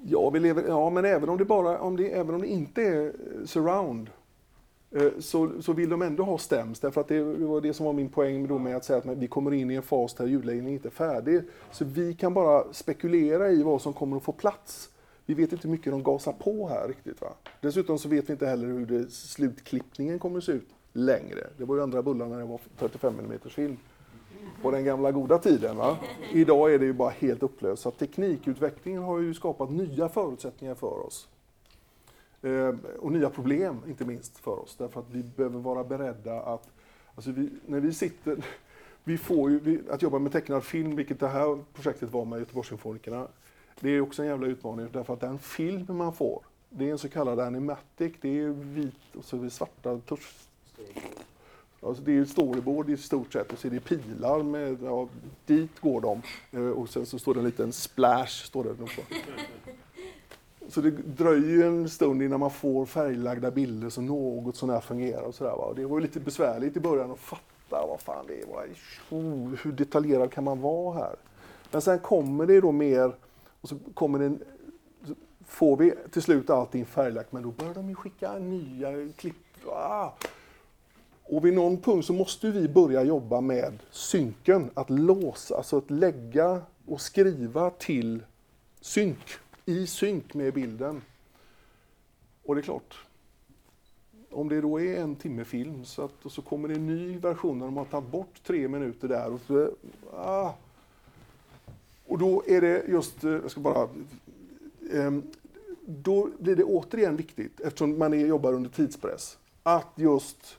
Ja, 0.05 0.29
vi 0.29 0.39
lever, 0.39 0.63
ja 0.67 0.89
men 0.89 1.05
även 1.05 1.29
om 1.29 1.37
det, 1.37 1.45
bara, 1.45 1.79
om 1.79 1.97
det, 1.97 2.11
även 2.11 2.35
om 2.35 2.41
det 2.41 2.47
inte 2.47 2.81
är 2.81 3.05
eh, 3.05 3.45
surround 3.45 4.09
eh, 4.91 5.11
så, 5.19 5.61
så 5.61 5.73
vill 5.73 5.89
de 5.89 6.01
ändå 6.01 6.23
ha 6.23 6.37
stäms. 6.37 6.79
Därför 6.79 7.01
att 7.01 7.07
det 7.07 7.21
var 7.23 7.61
det 7.61 7.73
som 7.73 7.85
var 7.85 7.93
min 7.93 8.09
poäng 8.09 8.47
då 8.47 8.57
med 8.57 8.75
att 8.75 8.85
säga 8.85 8.99
att 8.99 9.05
vi 9.05 9.27
kommer 9.27 9.53
in 9.53 9.71
i 9.71 9.75
en 9.75 9.83
fas 9.83 10.13
där 10.13 10.25
ljudläggningen 10.25 10.73
inte 10.73 10.87
är 10.87 10.91
färdig. 10.91 11.41
Så 11.71 11.85
vi 11.85 12.13
kan 12.13 12.33
bara 12.33 12.73
spekulera 12.73 13.49
i 13.49 13.63
vad 13.63 13.81
som 13.81 13.93
kommer 13.93 14.17
att 14.17 14.23
få 14.23 14.31
plats. 14.31 14.89
Vi 15.25 15.33
vet 15.33 15.51
inte 15.51 15.67
hur 15.67 15.71
mycket 15.71 15.91
de 15.91 16.03
gasar 16.03 16.33
på 16.33 16.67
här 16.67 16.87
riktigt. 16.87 17.21
Va? 17.21 17.33
Dessutom 17.61 17.99
så 17.99 18.09
vet 18.09 18.29
vi 18.29 18.33
inte 18.33 18.45
heller 18.45 18.67
hur 18.67 18.85
det, 18.85 19.11
slutklippningen 19.11 20.19
kommer 20.19 20.37
att 20.37 20.43
se 20.43 20.51
ut 20.51 20.69
längre. 20.93 21.47
Det 21.57 21.65
var 21.65 21.75
ju 21.75 21.83
andra 21.83 22.01
bullar 22.01 22.25
när 22.25 22.37
det 22.37 22.45
var 22.45 22.59
35 22.79 23.19
mm 23.19 23.39
film 23.39 23.77
på 24.61 24.71
den 24.71 24.85
gamla 24.85 25.11
goda 25.11 25.37
tiden. 25.39 25.77
Va? 25.77 25.97
Idag 26.31 26.73
är 26.73 26.79
det 26.79 26.85
ju 26.85 26.93
bara 26.93 27.09
helt 27.09 27.43
upplöst. 27.43 27.81
Så 27.81 27.91
teknikutvecklingen 27.91 29.03
har 29.03 29.19
ju 29.19 29.33
skapat 29.33 29.71
nya 29.71 30.09
förutsättningar 30.09 30.75
för 30.75 31.05
oss. 31.05 31.27
Eh, 32.41 32.75
och 32.99 33.11
nya 33.11 33.29
problem, 33.29 33.81
inte 33.87 34.05
minst, 34.05 34.37
för 34.37 34.59
oss. 34.59 34.75
Därför 34.77 34.99
att 34.99 35.09
vi 35.11 35.23
behöver 35.23 35.59
vara 35.59 35.83
beredda 35.83 36.41
att... 36.41 36.69
Alltså 37.15 37.31
vi, 37.31 37.49
när 37.65 37.79
vi 37.79 37.93
sitter... 37.93 38.45
Vi 39.03 39.17
får 39.17 39.49
ju, 39.51 39.59
vi, 39.59 39.81
att 39.89 40.01
jobba 40.01 40.19
med 40.19 40.31
tecknad 40.31 40.63
film, 40.63 40.95
vilket 40.95 41.19
det 41.19 41.27
här 41.27 41.63
projektet 41.73 42.11
var 42.11 42.25
med 42.25 42.39
Göteborgssymfonikerna, 42.39 43.27
det 43.79 43.89
är 43.89 44.01
också 44.01 44.21
en 44.21 44.27
jävla 44.27 44.47
utmaning. 44.47 44.87
Därför 44.91 45.13
att 45.13 45.19
den 45.19 45.39
film 45.39 45.85
man 45.97 46.13
får, 46.13 46.41
det 46.69 46.87
är 46.87 46.91
en 46.91 46.97
så 46.97 47.09
kallad 47.09 47.39
animatic. 47.39 48.13
Det 48.21 48.39
är 48.39 48.49
vit 48.49 49.15
och 49.17 49.25
så 49.25 49.37
är 49.37 49.41
det 49.41 49.49
svarta 49.49 49.99
tusch, 49.99 50.35
Alltså 51.85 52.03
det 52.03 52.11
är 52.11 52.15
ju 52.15 52.25
storyboard 52.25 52.89
i 52.89 52.97
stort 52.97 53.33
sett 53.33 53.53
och 53.53 53.59
så 53.59 53.67
är 53.67 53.71
det 53.71 53.79
pilar 53.79 54.43
med, 54.43 54.77
ja, 54.83 55.07
dit 55.45 55.79
går 55.79 56.01
de. 56.01 56.21
Eh, 56.51 56.69
och 56.69 56.89
sen 56.89 57.05
så 57.05 57.19
står 57.19 57.33
det 57.33 57.39
en 57.39 57.45
liten 57.45 57.73
splash, 57.73 58.45
står 58.45 58.63
det 58.63 58.83
också. 58.83 59.01
Så 60.67 60.81
det 60.81 60.91
dröjer 60.91 61.49
ju 61.49 61.63
en 61.63 61.89
stund 61.89 62.23
innan 62.23 62.39
man 62.39 62.51
får 62.51 62.85
färglagda 62.85 63.51
bilder 63.51 63.89
som 63.89 64.05
något 64.05 64.55
sånär 64.55 64.79
fungerar 64.79 65.21
och 65.21 65.35
sådär. 65.35 65.53
Och 65.53 65.75
det 65.75 65.85
var 65.85 65.97
ju 65.97 66.01
lite 66.01 66.19
besvärligt 66.19 66.77
i 66.77 66.79
början 66.79 67.11
att 67.11 67.19
fatta 67.19 67.87
vad 67.87 68.01
fan 68.01 68.25
det 68.27 68.45
var. 68.47 68.67
Oh, 69.09 69.55
hur 69.63 69.71
detaljerad 69.71 70.31
kan 70.31 70.43
man 70.43 70.61
vara 70.61 70.97
här? 70.97 71.15
Men 71.71 71.81
sen 71.81 71.99
kommer 71.99 72.45
det 72.45 72.61
då 72.61 72.71
mer, 72.71 73.15
och 73.61 73.69
så 73.69 73.75
kommer 73.93 74.19
det 74.19 74.25
en, 74.25 74.39
får 75.47 75.77
vi 75.77 75.93
till 76.11 76.21
slut 76.21 76.49
allting 76.49 76.85
färglagt, 76.85 77.31
men 77.31 77.43
då 77.43 77.51
börjar 77.51 77.73
de 77.73 77.89
ju 77.89 77.95
skicka 77.95 78.33
nya 78.33 79.13
klipp. 79.17 79.35
Ah! 79.67 80.09
Och 81.23 81.45
vid 81.45 81.53
någon 81.53 81.77
punkt 81.77 82.05
så 82.05 82.13
måste 82.13 82.51
vi 82.51 82.67
börja 82.67 83.03
jobba 83.03 83.41
med 83.41 83.73
synken, 83.91 84.69
att 84.73 84.89
låsa, 84.89 85.57
alltså 85.57 85.77
att 85.77 85.91
lägga 85.91 86.61
och 86.85 87.01
skriva 87.01 87.69
till 87.69 88.23
synk, 88.81 89.17
i 89.65 89.87
synk 89.87 90.33
med 90.33 90.53
bilden. 90.53 91.01
Och 92.43 92.55
det 92.55 92.61
är 92.61 92.63
klart, 92.63 93.05
om 94.31 94.49
det 94.49 94.61
då 94.61 94.81
är 94.81 95.01
en 95.01 95.15
timme 95.15 95.45
film 95.45 95.85
så 95.85 96.01
att, 96.01 96.25
och 96.25 96.31
så 96.31 96.41
kommer 96.41 96.67
det 96.67 96.73
en 96.73 96.87
ny 96.87 97.17
version 97.17 97.59
där 97.59 97.65
de 97.65 97.77
har 97.77 97.85
tagit 97.85 98.09
bort 98.09 98.43
tre 98.43 98.67
minuter 98.67 99.07
där 99.07 99.33
och 99.33 99.39
så, 99.47 99.69
ah. 100.13 100.53
Och 102.05 102.17
då 102.19 102.43
är 102.47 102.61
det 102.61 102.83
just, 102.87 103.23
eh, 103.23 103.31
jag 103.31 103.51
ska 103.51 103.61
bara, 103.61 103.89
ehm, 104.93 105.23
då 105.85 106.29
blir 106.39 106.55
det 106.55 106.63
återigen 106.63 107.15
viktigt, 107.15 107.59
eftersom 107.59 107.99
man 107.99 108.13
är, 108.13 108.27
jobbar 108.27 108.53
under 108.53 108.69
tidspress, 108.69 109.37
att 109.63 109.91
just 109.95 110.57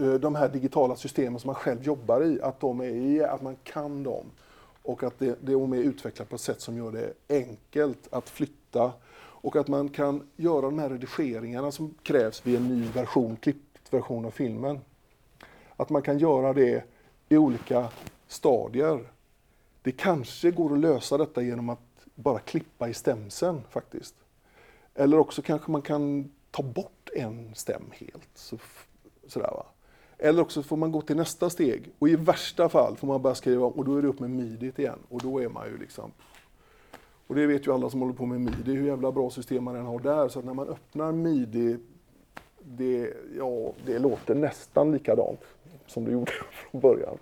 Eh, 0.00 0.14
de 0.14 0.34
här 0.34 0.48
digitala 0.48 0.96
systemen 0.96 1.40
som 1.40 1.48
man 1.48 1.54
själv 1.54 1.82
jobbar 1.82 2.24
i, 2.24 2.42
att, 2.42 2.60
de 2.60 2.80
är, 2.80 3.22
att 3.22 3.42
man 3.42 3.56
kan 3.64 4.02
dem. 4.02 4.26
Och 4.82 5.02
att 5.02 5.18
det, 5.18 5.38
det 5.40 5.52
de 5.52 5.72
är 5.72 5.76
utvecklat 5.76 6.28
på 6.28 6.34
ett 6.34 6.40
sätt 6.40 6.60
som 6.60 6.76
gör 6.76 6.92
det 6.92 7.12
enkelt 7.28 8.08
att 8.12 8.28
flytta. 8.28 8.92
Och 9.16 9.56
att 9.56 9.68
man 9.68 9.88
kan 9.88 10.28
göra 10.36 10.60
de 10.60 10.78
här 10.78 10.90
redigeringarna 10.90 11.72
som 11.72 11.94
krävs 12.02 12.46
vid 12.46 12.56
en 12.56 12.68
ny 12.68 12.86
version, 12.86 13.36
klippt 13.36 13.92
version 13.92 14.24
av 14.24 14.30
filmen. 14.30 14.80
Att 15.76 15.90
man 15.90 16.02
kan 16.02 16.18
göra 16.18 16.52
det 16.52 16.84
i 17.28 17.36
olika 17.36 17.88
stadier. 18.28 19.12
Det 19.82 19.92
kanske 19.92 20.50
går 20.50 20.72
att 20.72 20.78
lösa 20.78 21.18
detta 21.18 21.42
genom 21.42 21.68
att 21.68 22.06
bara 22.14 22.38
klippa 22.38 22.88
i 22.88 22.94
stämsen 22.94 23.62
faktiskt. 23.70 24.14
Eller 24.94 25.18
också 25.18 25.42
kanske 25.42 25.70
man 25.70 25.82
kan 25.82 26.30
ta 26.50 26.62
bort 26.62 27.10
en 27.16 27.54
stäm 27.54 27.84
helt. 27.92 28.28
Så, 28.34 28.58
sådär 29.26 29.50
va. 29.50 29.66
Eller 30.22 30.42
också 30.42 30.62
får 30.62 30.76
man 30.76 30.92
gå 30.92 31.02
till 31.02 31.16
nästa 31.16 31.50
steg. 31.50 31.90
Och 31.98 32.08
i 32.08 32.16
värsta 32.16 32.68
fall 32.68 32.96
får 32.96 33.06
man 33.06 33.22
börja 33.22 33.34
skriva 33.34 33.66
om 33.66 33.72
och 33.72 33.84
då 33.84 33.96
är 33.96 34.02
det 34.02 34.08
upp 34.08 34.20
med 34.20 34.30
midit 34.30 34.78
igen. 34.78 34.98
Och 35.08 35.20
då 35.20 35.42
är 35.42 35.48
man 35.48 35.66
ju 35.66 35.78
liksom 35.78 36.12
och 37.30 37.36
det 37.36 37.46
vet 37.46 37.66
ju 37.66 37.74
alla 37.74 37.90
som 37.90 38.00
håller 38.00 38.14
på 38.14 38.26
med 38.26 38.40
midi 38.40 38.74
hur 38.74 38.86
jävla 38.86 39.12
bra 39.12 39.30
system 39.30 39.64
man 39.64 39.76
än 39.76 39.86
har 39.86 39.98
där. 39.98 40.28
Så 40.28 40.38
att 40.38 40.44
när 40.44 40.54
man 40.54 40.68
öppnar 40.68 41.12
midi 41.12 41.78
det, 42.60 43.14
ja, 43.38 43.72
det 43.86 43.98
låter 43.98 44.34
nästan 44.34 44.92
likadant 44.92 45.40
som 45.86 46.04
det 46.04 46.12
gjorde 46.12 46.32
från 46.50 46.80
början. 46.80 47.18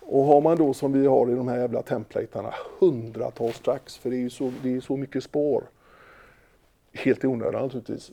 Och 0.00 0.24
har 0.24 0.40
man 0.40 0.56
då 0.56 0.74
som 0.74 0.92
vi 0.92 1.06
har 1.06 1.30
i 1.30 1.34
de 1.34 1.48
här 1.48 1.58
jävla 1.58 1.82
templatarna 1.82 2.54
hundratals 2.80 3.60
tracks, 3.60 3.96
för 3.96 4.10
det 4.10 4.16
är 4.16 4.20
ju 4.20 4.30
så, 4.30 4.52
det 4.62 4.76
är 4.76 4.80
så 4.80 4.96
mycket 4.96 5.24
spår, 5.24 5.64
helt 6.92 7.24
i 7.24 7.26
onödan 7.26 7.62
naturligtvis, 7.62 8.12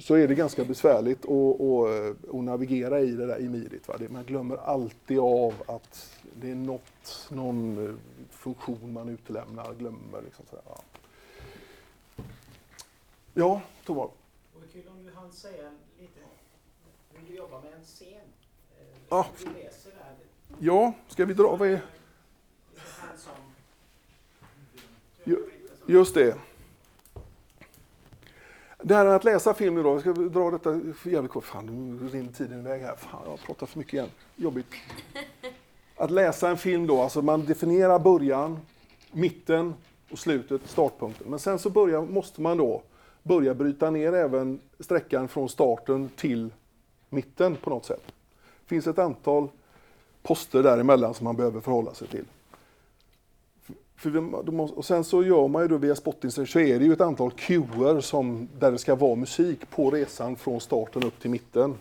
så 0.00 0.14
är 0.14 0.28
det 0.28 0.34
ganska 0.34 0.64
besvärligt 0.64 1.24
att, 1.24 1.60
att, 1.60 2.34
att 2.34 2.44
navigera 2.44 3.00
i 3.00 3.10
det 3.10 3.26
där 3.26 3.38
i 3.40 3.48
midit. 3.48 3.88
Va? 3.88 3.94
Man 4.10 4.24
glömmer 4.24 4.56
alltid 4.56 5.18
av 5.18 5.54
att 5.66 6.20
det 6.40 6.50
är 6.50 6.54
något, 6.54 7.28
någon 7.30 7.86
eh, 7.88 7.94
funktion 8.30 8.92
man 8.92 9.08
utelämnar, 9.08 9.74
glömmer. 9.74 10.22
Liksom 10.24 10.44
sådär, 10.50 10.62
va? 10.68 10.80
Ja, 13.34 13.62
Tovar. 13.84 14.08
Det 14.52 14.58
vore 14.58 14.68
kul 14.72 14.82
om 14.88 15.04
du 15.04 15.12
hann 15.12 15.32
säga 15.32 15.70
lite 16.00 16.20
hur 17.12 17.28
du 17.28 17.36
jobbar 17.36 17.60
med 17.60 17.72
en 17.72 17.84
scen. 17.84 18.08
Eh, 18.08 18.86
Ja. 19.08 19.26
där. 19.44 20.14
Ja, 20.58 20.92
ska 21.08 21.24
vi 21.24 21.34
dra? 21.34 21.56
Vad 21.56 21.68
är... 21.68 21.80
Just 25.86 26.14
det. 26.14 26.36
Det 28.86 28.94
här 28.94 29.06
att 29.06 29.24
läsa 29.24 29.54
film 29.54 29.74
nu 29.74 29.82
då, 29.82 29.88
jag 29.88 30.00
ska 30.00 30.12
dra 30.12 30.50
detta 30.50 30.80
jävligt 31.04 31.32
kort. 31.32 31.44
Fan, 31.44 31.66
nu 31.66 32.08
rinner 32.08 32.32
tiden 32.32 32.60
iväg 32.60 32.82
här. 32.82 32.96
Fan, 32.96 33.20
jag 33.26 33.38
pratar 33.38 33.66
för 33.66 33.78
mycket 33.78 33.94
igen. 33.94 34.08
Jobbigt. 34.36 34.66
Att 35.96 36.10
läsa 36.10 36.50
en 36.50 36.56
film 36.56 36.86
då, 36.86 37.02
alltså 37.02 37.22
man 37.22 37.44
definierar 37.44 37.98
början, 37.98 38.58
mitten 39.12 39.74
och 40.10 40.18
slutet, 40.18 40.60
startpunkten. 40.64 41.30
Men 41.30 41.38
sen 41.38 41.58
så 41.58 41.70
börjar, 41.70 42.02
måste 42.02 42.40
man 42.40 42.56
då 42.56 42.82
börja 43.22 43.54
bryta 43.54 43.90
ner 43.90 44.12
även 44.12 44.60
sträckan 44.80 45.28
från 45.28 45.48
starten 45.48 46.10
till 46.16 46.50
mitten 47.08 47.56
på 47.56 47.70
något 47.70 47.84
sätt. 47.84 48.02
Det 48.36 48.68
finns 48.68 48.86
ett 48.86 48.98
antal 48.98 49.48
poster 50.22 50.62
däremellan 50.62 51.14
som 51.14 51.24
man 51.24 51.36
behöver 51.36 51.60
förhålla 51.60 51.94
sig 51.94 52.08
till. 52.08 52.24
För 53.96 54.10
vi, 54.10 54.18
de 54.44 54.56
måste, 54.56 54.76
och 54.76 54.84
sen 54.84 55.04
så 55.04 55.22
gör 55.22 55.48
man 55.48 55.62
ju 55.62 55.68
då 55.68 55.76
via 55.76 55.94
Spotting 55.94 56.30
så 56.30 56.42
är 56.42 56.78
det 56.78 56.84
ju 56.84 56.92
ett 56.92 57.00
antal 57.00 57.30
cuer 57.30 58.00
som, 58.00 58.48
där 58.58 58.72
det 58.72 58.78
ska 58.78 58.94
vara 58.94 59.14
musik 59.14 59.70
på 59.70 59.90
resan 59.90 60.36
från 60.36 60.60
starten 60.60 61.02
upp 61.02 61.20
till 61.20 61.30
mitten. 61.30 61.74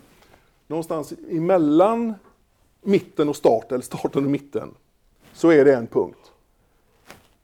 Någonstans 0.68 1.14
emellan 1.30 2.14
mitten 2.82 3.30
och 3.30 3.36
start, 3.36 3.72
eller 3.72 3.82
starten 3.82 4.26
och 4.26 4.32
mitten, 4.32 4.74
så 5.34 5.50
är 5.50 5.66
det 5.66 5.76
en 5.76 5.88
punkt. 5.88 6.32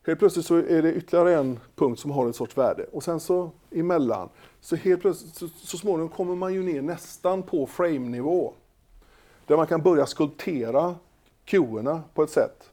Helt 0.06 0.20
plötsligt 0.20 0.46
så 0.46 0.56
är 0.56 0.82
det 0.82 0.94
ytterligare 0.94 1.36
en 1.36 1.60
punkt 1.76 2.00
som 2.00 2.12
har 2.12 2.26
en 2.26 2.34
sorts 2.34 2.58
värde. 2.58 2.86
Och 2.92 3.04
sen 3.04 3.20
så 3.20 3.52
emellan, 3.72 4.30
så 4.62 4.76
helt 4.76 5.02
plötsligt, 5.02 5.36
så, 5.36 5.48
så 5.48 5.78
småningom 5.78 6.10
kommer 6.10 6.36
man 6.36 6.54
ju 6.54 6.64
ner 6.64 6.82
nästan 6.82 7.44
på 7.44 7.68
frame-nivå. 7.68 8.54
Där 9.46 9.58
man 9.58 9.68
kan 9.68 9.82
börja 9.82 10.06
skulptera 10.06 10.96
cuerna 11.46 12.04
på 12.14 12.24
ett 12.24 12.30
sätt 12.30 12.71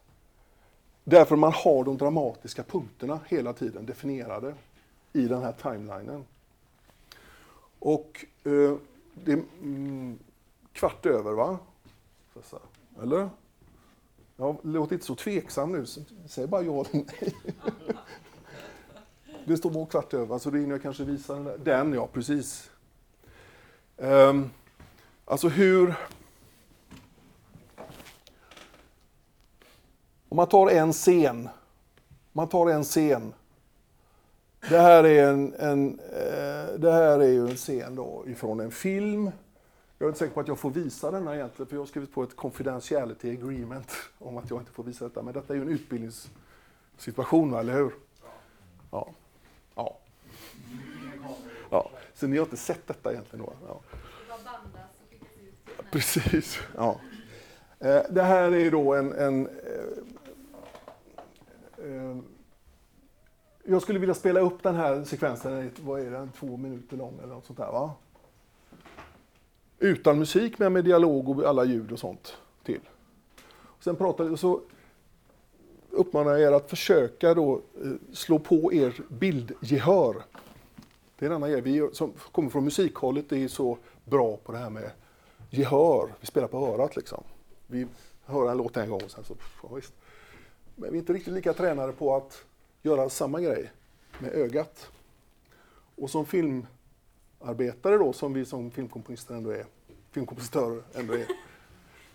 Därför 1.10 1.36
man 1.36 1.52
har 1.52 1.84
de 1.84 1.98
dramatiska 1.98 2.62
punkterna 2.62 3.20
hela 3.28 3.52
tiden 3.52 3.86
definierade 3.86 4.54
i 5.12 5.28
den 5.28 5.42
här 5.42 5.52
timelinen. 5.52 6.24
Och 7.78 8.24
eh, 8.44 8.76
det 9.14 9.32
är 9.32 9.42
mm, 9.62 10.18
kvart 10.72 11.06
över 11.06 11.32
va? 11.32 11.58
Eller? 13.02 13.30
Ja, 14.36 14.56
låt 14.62 14.92
inte 14.92 15.04
så 15.04 15.14
tveksam 15.14 15.72
nu, 15.72 15.86
så- 15.86 16.00
säg 16.26 16.46
bara 16.46 16.62
ja 16.62 16.72
eller 16.84 17.04
nej. 17.20 17.34
Det 19.44 19.56
står 19.56 19.70
bara 19.70 19.86
kvart 19.86 20.14
över, 20.14 20.38
så 20.38 20.50
det 20.50 20.58
hinner 20.58 20.74
jag 20.74 20.82
kanske 20.82 21.04
visa 21.04 21.34
den 21.34 21.44
där. 21.44 21.58
Den 21.58 21.92
ja, 21.92 22.08
precis. 22.12 22.70
Um, 23.96 24.50
alltså 25.24 25.48
hur... 25.48 25.94
Om 30.28 30.36
man 30.36 30.48
tar 30.48 30.70
en 30.70 30.92
scen. 30.92 31.48
Man 32.32 32.48
tar 32.48 32.70
en 32.70 32.84
scen. 32.84 33.34
Det 34.60 34.78
här 34.78 35.04
är, 35.04 35.28
en, 35.32 35.54
en, 35.54 35.98
eh, 35.98 36.78
det 36.78 36.92
här 36.92 37.20
är 37.20 37.28
ju 37.28 37.48
en 37.48 37.56
scen 37.56 37.94
då 37.94 38.24
ifrån 38.26 38.60
en 38.60 38.70
film. 38.70 39.30
Jag 39.98 40.06
är 40.06 40.08
inte 40.08 40.18
säker 40.18 40.34
på 40.34 40.40
att 40.40 40.48
jag 40.48 40.58
får 40.58 40.70
visa 40.70 41.10
denna 41.10 41.34
egentligen, 41.34 41.66
för 41.66 41.76
jag 41.76 41.80
har 41.80 41.86
skrivit 41.86 42.14
på 42.14 42.22
ett 42.22 42.36
confidentiality 42.36 43.30
agreement 43.30 43.92
om 44.18 44.36
att 44.36 44.50
jag 44.50 44.60
inte 44.60 44.72
får 44.72 44.84
visa 44.84 45.04
detta. 45.04 45.22
Men 45.22 45.34
detta 45.34 45.52
är 45.52 45.56
ju 45.56 45.62
en 45.62 45.68
utbildningssituation, 45.68 47.54
eller 47.54 47.72
hur? 47.72 47.92
Ja. 48.90 49.08
Ja. 49.74 49.96
ja. 51.70 51.90
Så 52.14 52.26
ni 52.26 52.36
har 52.36 52.44
inte 52.44 52.56
sett 52.56 52.86
detta 52.86 53.12
egentligen 53.12 53.44
då? 53.44 53.52
Ja. 53.68 53.80
Precis. 55.90 56.58
Ja. 56.76 57.00
Eh, 57.80 58.02
det 58.10 58.22
här 58.22 58.54
är 58.54 58.70
då 58.70 58.94
en... 58.94 59.12
en 59.12 59.46
eh, 59.46 59.52
eh, 61.84 62.16
jag 63.64 63.82
skulle 63.82 63.98
vilja 63.98 64.14
spela 64.14 64.40
upp 64.40 64.62
den 64.62 64.74
här 64.74 65.04
sekvensen, 65.04 65.52
är, 65.52 65.70
vad 65.80 66.00
är 66.00 66.10
den, 66.10 66.30
två 66.32 66.56
minuter 66.56 66.96
lång 66.96 67.18
eller 67.22 67.34
något 67.34 67.46
sånt 67.46 67.58
där 67.58 67.72
va? 67.72 67.94
Utan 69.78 70.18
musik 70.18 70.58
men 70.58 70.72
med 70.72 70.84
dialog 70.84 71.28
och 71.28 71.44
alla 71.44 71.64
ljud 71.64 71.92
och 71.92 71.98
sånt 71.98 72.36
till. 72.64 72.80
Sen 73.80 73.96
pratar 73.96 74.36
så 74.36 74.60
uppmanar 75.90 76.30
jag 76.30 76.40
er 76.40 76.56
att 76.56 76.70
försöka 76.70 77.34
då 77.34 77.54
eh, 77.54 77.90
slå 78.12 78.38
på 78.38 78.72
er 78.72 79.00
bildgehör. 79.08 80.16
Det 81.18 81.26
är 81.26 81.30
en 81.30 81.36
annan 81.36 81.50
grej. 81.50 81.60
Vi 81.60 81.88
som 81.92 82.12
kommer 82.32 82.50
från 82.50 82.64
musikhållet 82.64 83.32
är 83.32 83.48
så 83.48 83.78
bra 84.04 84.36
på 84.36 84.52
det 84.52 84.58
här 84.58 84.70
med 84.70 84.90
gehör. 85.50 86.14
Vi 86.20 86.26
spelar 86.26 86.48
på 86.48 86.58
örat 86.58 86.96
liksom. 86.96 87.24
Vi 87.70 87.86
hör 88.24 88.50
en 88.50 88.56
låt 88.56 88.76
en 88.76 88.90
gång 88.90 89.00
och 89.04 89.10
sen 89.10 89.24
så, 89.24 89.34
ja, 89.62 89.74
visst. 89.74 89.92
Men 90.76 90.90
vi 90.90 90.96
är 90.96 91.00
inte 91.00 91.12
riktigt 91.12 91.34
lika 91.34 91.52
tränade 91.52 91.92
på 91.92 92.16
att 92.16 92.44
göra 92.82 93.08
samma 93.08 93.40
grej 93.40 93.72
med 94.18 94.32
ögat. 94.32 94.90
Och 95.96 96.10
som 96.10 96.26
filmarbetare 96.26 97.98
då, 97.98 98.12
som 98.12 98.32
vi 98.32 98.44
som 98.44 98.70
filmkomponister 98.70 99.34
ändå 99.34 99.50
är, 99.50 99.66
filmkompositörer 100.10 100.82
ändå 100.94 101.14
är, 101.14 101.26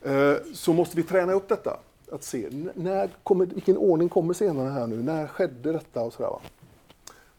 eh, 0.34 0.38
så 0.54 0.74
måste 0.74 0.98
vi 0.98 1.04
träna 1.04 1.34
upp 1.34 1.50
detta. 1.50 1.80
Att 2.12 2.24
se, 2.24 2.50
när 2.74 3.10
kommer, 3.24 3.46
vilken 3.46 3.78
ordning 3.78 4.10
kommer 4.10 4.34
scenerna 4.34 4.72
här 4.72 4.88
nu? 4.88 5.04
När 5.04 5.28
skedde 5.28 5.72
detta? 5.72 6.02
och 6.02 6.14
sådär, 6.14 6.30
va? 6.30 6.42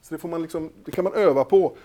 Så 0.01 0.15
det, 0.15 0.19
får 0.19 0.29
man 0.29 0.43
liksom, 0.43 0.71
det 0.85 0.91
kan 0.91 1.05
man 1.05 1.15
öva 1.15 1.45
på. 1.45 1.77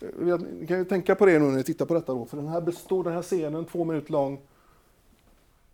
Eh, 0.00 0.38
ni 0.38 0.66
kan 0.66 0.78
ju 0.78 0.84
tänka 0.84 1.14
på 1.14 1.26
det 1.26 1.38
nu 1.38 1.44
när 1.44 1.56
ni 1.56 1.62
tittar 1.62 1.86
på 1.86 1.94
detta 1.94 2.14
då, 2.14 2.24
för 2.24 2.36
den 2.36 2.48
här 2.48 2.60
består, 2.60 3.04
den 3.04 3.12
här 3.12 3.22
scenen, 3.22 3.64
två 3.64 3.84
minuter 3.84 4.12
lång, 4.12 4.40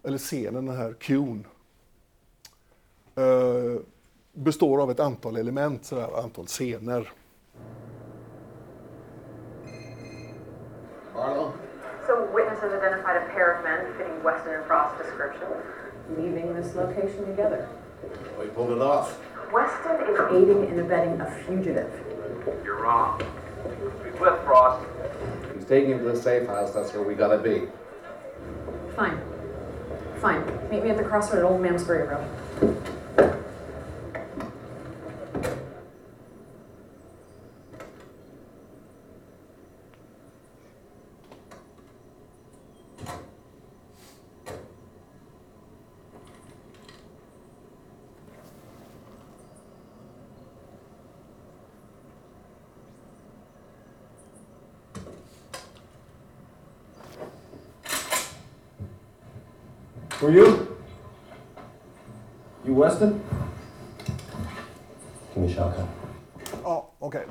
eller 0.06 0.18
scenen, 0.18 0.66
den 0.66 0.76
här 0.76 0.92
cuen, 0.92 1.46
eh, 3.16 3.80
består 4.32 4.82
av 4.82 4.90
ett 4.90 5.00
antal 5.00 5.36
element, 5.36 5.84
sådär, 5.84 6.08
antal 6.24 6.46
scener. 6.46 7.12
Barlow? 11.14 11.52
So 12.06 12.12
witnesses 12.34 12.72
identified 12.72 13.16
a 13.16 13.26
pair 13.34 13.56
of 13.56 13.64
men 13.64 13.92
fitting 13.98 14.22
Weston 14.24 14.54
and 14.54 14.64
Frost's 14.66 14.98
description. 14.98 15.48
leaving 16.16 16.54
this 16.54 16.74
location 16.74 17.26
together. 17.26 17.68
We 18.38 18.46
pulled 18.46 18.70
it 18.70 18.80
off. 18.80 19.18
Weston 19.52 19.96
is 20.08 20.20
aiding 20.30 20.70
and 20.70 20.80
abetting 20.80 21.20
a 21.20 21.30
fugitive. 21.46 21.90
You're 22.64 22.82
wrong. 22.82 23.20
He's 24.04 24.20
with 24.20 24.40
Frost. 24.44 24.86
He's 25.54 25.64
taking 25.64 25.92
him 25.92 25.98
to 25.98 26.12
the 26.12 26.16
safe 26.16 26.46
house. 26.46 26.72
That's 26.72 26.92
where 26.92 27.02
we 27.02 27.14
gotta 27.14 27.38
be. 27.38 27.68
Fine. 28.94 29.20
Fine. 30.20 30.44
Meet 30.70 30.82
me 30.82 30.90
at 30.90 30.96
the 30.96 31.04
crossroad 31.04 31.40
at 31.40 31.44
Old 31.44 31.60
Mamsbury 31.60 32.08
Road. 32.08 32.95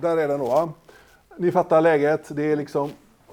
Där 0.05 0.17
är 0.17 0.27
den 0.27 0.39
då. 0.39 0.45
va? 0.45 0.73
Ni 1.37 1.51
fattar 1.51 1.81
läget. 1.81 2.35
Det 2.35 2.43
är 2.51 2.55
liksom... 2.55 2.89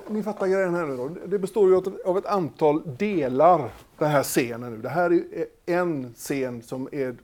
Ni 0.09 0.23
fattar 0.23 0.47
grejen 0.47 0.75
här 0.75 0.87
nu 0.87 0.97
då. 0.97 1.09
Det 1.27 1.39
består 1.39 1.69
ju 1.71 1.77
av- 2.05 2.19
ett 2.19 2.27
antal 2.27 2.97
delar, 2.99 3.71
den 3.99 4.11
här 4.11 4.23
scenen 4.23 4.73
nu. 4.75 4.83
Det 4.83 4.89
här 4.89 5.11
är 5.13 5.47
en 5.67 6.15
scen 6.15 6.63
som 6.63 6.89
är 6.93 7.17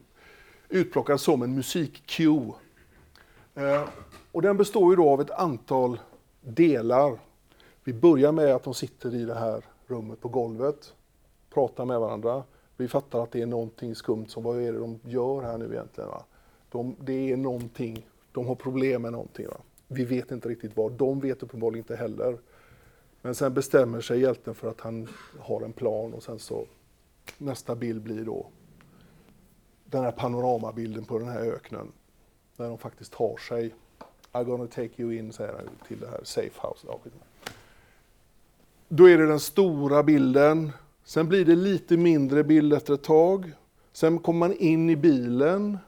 utplockad 0.69 1.21
som 1.21 1.43
en 1.43 1.55
musikcue. 1.55 2.53
Eh, 3.55 3.83
och 4.33 4.43
den 4.43 4.57
består 4.57 4.93
ju 4.93 4.97
då 4.97 5.11
av 5.11 5.21
ett 5.21 5.31
antal 5.31 6.01
delar. 6.41 7.19
Vi 7.85 7.93
börjar 7.93 8.33
med 8.33 8.55
att 8.55 8.63
de 8.63 8.75
sitter 8.75 9.15
i 9.15 9.25
det 9.25 9.35
här 9.35 9.63
rummet 9.87 10.21
på 10.21 10.29
golvet, 10.29 10.93
pratar 11.55 11.85
med 11.85 12.01
varandra. 12.01 12.43
Vi 12.77 12.89
fattar 12.89 13.23
att 13.23 13.31
det 13.33 13.43
är 13.43 13.47
någonting 13.47 13.95
skumt, 13.95 14.27
som 14.29 14.43
vad 14.43 14.63
är 14.63 14.73
det 14.73 14.79
de 14.79 15.01
gör 15.05 15.43
här 15.43 15.59
nu 15.59 15.65
egentligen? 15.73 16.11
Va? 16.11 16.25
De, 16.71 16.97
det 17.01 17.33
är 17.33 17.37
någonting, 17.37 18.07
de 18.39 18.47
har 18.47 18.55
problem 18.55 19.03
med 19.03 19.13
någonting. 19.13 19.47
Va? 19.47 19.57
Vi 19.89 20.05
vet 20.05 20.31
inte 20.31 20.49
riktigt 20.49 20.77
vad, 20.77 20.93
de 20.93 21.21
vet 21.21 21.43
uppenbarligen 21.43 21.85
inte 21.85 21.97
heller. 21.97 22.39
Men 23.23 23.35
sen 23.35 23.55
bestämmer 23.55 24.01
sig 24.01 24.21
hjälten 24.21 24.55
för 24.55 24.71
att 24.71 24.81
han 24.81 25.09
har 25.39 25.63
en 25.63 25.73
plan 25.73 26.15
och 26.15 26.23
sen 26.23 26.39
så 26.39 26.67
nästa 27.39 27.75
bild 27.75 28.03
blir 28.03 28.25
då 28.25 28.47
den 29.85 30.05
här 30.05 30.13
panoramabilden 30.13 31.05
på 31.05 31.19
den 31.19 31.29
här 31.29 31.41
öknen. 31.41 31.93
När 32.57 32.69
de 32.69 32.79
faktiskt 32.79 33.13
tar 33.13 33.37
sig. 33.37 33.75
I'm 34.33 34.45
gonna 34.45 34.67
take 34.67 35.03
you 35.03 35.15
in, 35.15 35.33
säger 35.33 35.53
han 35.53 35.69
till 35.89 36.01
det 36.01 36.09
här 36.09 36.21
safe 36.25 36.61
house. 36.63 36.87
Då 38.89 39.09
är 39.09 39.19
det 39.19 39.27
den 39.27 39.41
stora 39.41 40.03
bilden. 40.03 40.73
Sen 41.05 41.29
blir 41.29 41.45
det 41.45 41.57
lite 41.57 41.97
mindre 41.97 42.45
bild 42.45 42.73
efter 42.73 42.95
ett 42.95 43.03
tag. 43.03 43.53
Sen 43.93 44.19
kommer 44.19 44.39
man 44.39 44.53
in 44.53 44.91
i 44.91 44.97
bilen. 44.97 45.79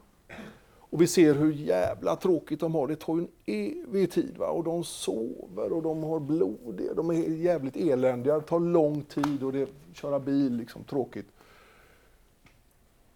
Och 0.90 1.00
vi 1.00 1.06
ser 1.06 1.34
hur 1.34 1.52
jävla 1.52 2.16
tråkigt 2.16 2.60
de 2.60 2.74
har. 2.74 2.86
Det 2.86 2.96
tar 2.96 3.16
ju 3.16 3.22
en 3.22 3.28
evig 3.46 4.10
tid. 4.10 4.36
Va? 4.38 4.46
Och 4.46 4.64
de 4.64 4.84
sover 4.84 5.72
och 5.72 5.82
de 5.82 6.02
har 6.02 6.20
blod. 6.20 6.82
De 6.96 7.10
är 7.10 7.14
jävligt 7.14 7.76
eländiga. 7.76 8.34
Det 8.34 8.40
tar 8.40 8.60
lång 8.60 9.02
tid 9.02 9.42
och 9.42 9.52
det 9.52 9.68
köra 9.92 10.20
bil, 10.20 10.56
liksom 10.56 10.84
tråkigt. 10.84 11.26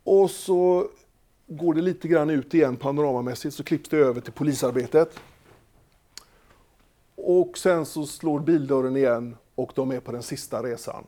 Och 0.04 0.30
så 0.30 0.88
går 1.46 1.74
det 1.74 1.82
lite 1.82 2.08
grann 2.08 2.30
ut 2.30 2.54
igen 2.54 2.76
panoramamässigt, 2.76 3.54
så 3.54 3.64
klipps 3.64 3.88
det 3.88 3.96
över 3.96 4.20
till 4.20 4.32
polisarbetet. 4.32 5.20
Och 7.14 7.58
sen 7.58 7.86
så 7.86 8.06
slår 8.06 8.40
bildörren 8.40 8.96
igen 8.96 9.36
och 9.54 9.72
de 9.74 9.92
är 9.92 10.00
på 10.00 10.12
den 10.12 10.22
sista 10.22 10.62
resan. 10.62 11.04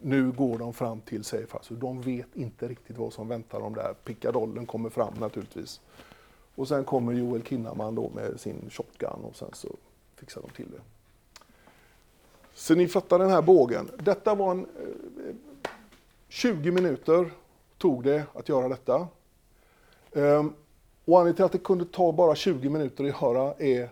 Nu 0.00 0.32
går 0.32 0.58
de 0.58 0.72
fram 0.72 1.00
till 1.00 1.24
Safe 1.24 1.58
House. 1.58 1.74
De 1.74 2.00
vet 2.00 2.36
inte 2.36 2.68
riktigt 2.68 2.96
vad 2.96 3.12
som 3.12 3.28
väntar 3.28 3.60
dem 3.60 3.74
där. 3.74 3.94
Pickadollen 4.04 4.66
kommer 4.66 4.90
fram 4.90 5.14
naturligtvis. 5.20 5.80
Och 6.54 6.68
sen 6.68 6.84
kommer 6.84 7.12
Joel 7.12 7.42
Kinnaman 7.42 7.94
då 7.94 8.10
med 8.14 8.40
sin 8.40 8.70
shotgun 8.70 9.24
och 9.24 9.36
sen 9.36 9.50
så 9.52 9.68
fixar 10.16 10.42
de 10.42 10.50
till 10.50 10.70
det. 10.70 10.80
Så 12.54 12.74
ni 12.74 12.88
fattar 12.88 13.18
den 13.18 13.30
här 13.30 13.42
bågen. 13.42 13.90
Detta 13.98 14.34
var 14.34 14.50
en 14.50 14.60
eh, 14.60 15.34
20 16.28 16.70
minuter 16.70 17.30
tog 17.78 18.04
det 18.04 18.22
att 18.34 18.48
göra 18.48 18.68
detta. 18.68 19.08
Ehm, 20.12 20.52
och 21.04 21.18
anledningen 21.18 21.36
till 21.36 21.44
att 21.44 21.52
det 21.52 21.58
kunde 21.58 21.84
ta 21.84 22.12
bara 22.12 22.34
20 22.34 22.68
minuter 22.68 23.04
att 23.04 23.22
göra 23.22 23.54
är 23.58 23.90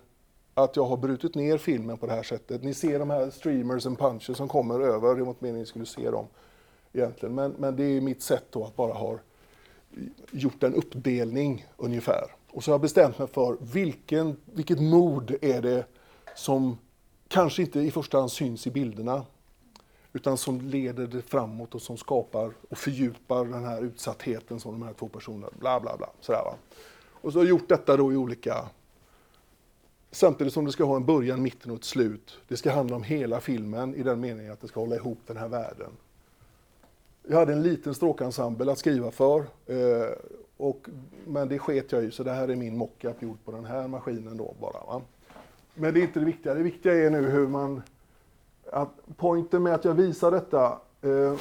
att 0.58 0.76
jag 0.76 0.84
har 0.84 0.96
brutit 0.96 1.34
ner 1.34 1.58
filmen 1.58 1.98
på 1.98 2.06
det 2.06 2.12
här 2.12 2.22
sättet. 2.22 2.62
Ni 2.62 2.74
ser 2.74 2.98
de 2.98 3.10
här 3.10 3.30
streamers 3.30 3.86
and 3.86 3.98
punches 3.98 4.36
som 4.36 4.48
kommer 4.48 4.80
över, 4.80 5.14
det 5.14 5.22
var 5.22 5.30
inte 5.30 5.44
meningen 5.44 5.62
att 5.62 5.66
ni 5.66 5.66
skulle 5.66 5.86
se 5.86 6.10
dem 6.10 6.26
egentligen. 6.92 7.34
Men, 7.34 7.54
men 7.58 7.76
det 7.76 7.84
är 7.84 8.00
mitt 8.00 8.22
sätt 8.22 8.44
då 8.50 8.64
att 8.64 8.76
bara 8.76 8.92
ha 8.92 9.18
gjort 10.30 10.62
en 10.62 10.74
uppdelning 10.74 11.66
ungefär. 11.76 12.24
Och 12.52 12.64
så 12.64 12.70
har 12.70 12.74
jag 12.74 12.80
bestämt 12.80 13.18
mig 13.18 13.28
för 13.28 13.56
vilken, 13.60 14.36
vilket 14.44 14.80
mod 14.80 15.34
är 15.42 15.62
det 15.62 15.84
som 16.34 16.78
kanske 17.28 17.62
inte 17.62 17.80
i 17.80 17.90
första 17.90 18.18
hand 18.18 18.32
syns 18.32 18.66
i 18.66 18.70
bilderna 18.70 19.24
utan 20.12 20.36
som 20.36 20.60
leder 20.60 21.06
det 21.06 21.22
framåt 21.22 21.74
och 21.74 21.82
som 21.82 21.96
skapar 21.96 22.52
och 22.70 22.78
fördjupar 22.78 23.44
den 23.44 23.64
här 23.64 23.82
utsattheten 23.82 24.60
som 24.60 24.72
de 24.72 24.82
här 24.82 24.92
två 24.92 25.08
personerna, 25.08 25.48
bla 25.58 25.80
bla 25.80 25.96
bla. 25.96 26.10
Sådär, 26.20 26.42
va? 26.44 26.54
Och 27.10 27.32
så 27.32 27.38
har 27.38 27.44
jag 27.44 27.50
gjort 27.50 27.68
detta 27.68 27.96
då 27.96 28.12
i 28.12 28.16
olika, 28.16 28.68
samtidigt 30.16 30.52
som 30.52 30.64
det 30.64 30.72
ska 30.72 30.84
ha 30.84 30.96
en 30.96 31.04
början, 31.04 31.42
mitten 31.42 31.70
och 31.70 31.76
ett 31.76 31.84
slut. 31.84 32.38
Det 32.48 32.56
ska 32.56 32.70
handla 32.70 32.96
om 32.96 33.02
hela 33.02 33.40
filmen 33.40 33.94
i 33.94 34.02
den 34.02 34.20
meningen 34.20 34.52
att 34.52 34.60
det 34.60 34.68
ska 34.68 34.80
hålla 34.80 34.96
ihop 34.96 35.18
den 35.26 35.36
här 35.36 35.48
världen. 35.48 35.90
Jag 37.28 37.38
hade 37.38 37.52
en 37.52 37.62
liten 37.62 37.94
stråkensemble 37.94 38.72
att 38.72 38.78
skriva 38.78 39.10
för, 39.10 39.38
eh, 39.66 40.10
och, 40.56 40.88
men 41.26 41.48
det 41.48 41.58
sket 41.58 41.92
jag 41.92 42.04
i, 42.04 42.10
så 42.10 42.22
det 42.22 42.32
här 42.32 42.48
är 42.48 42.56
min 42.56 42.76
mockup 42.76 43.22
gjord 43.22 43.38
på 43.44 43.52
den 43.52 43.64
här 43.64 43.88
maskinen 43.88 44.36
då 44.36 44.54
bara. 44.60 44.86
Va? 44.86 45.02
Men 45.74 45.94
det 45.94 46.00
är 46.00 46.02
inte 46.02 46.20
det 46.20 46.26
viktiga, 46.26 46.54
det 46.54 46.62
viktiga 46.62 46.94
är 46.94 47.10
nu 47.10 47.30
hur 47.30 47.48
man 47.48 47.82
att 48.72 49.00
pointen 49.16 49.62
med 49.62 49.74
att 49.74 49.84
jag 49.84 49.94
visar 49.94 50.30
detta, 50.30 50.78
eh, 51.02 51.34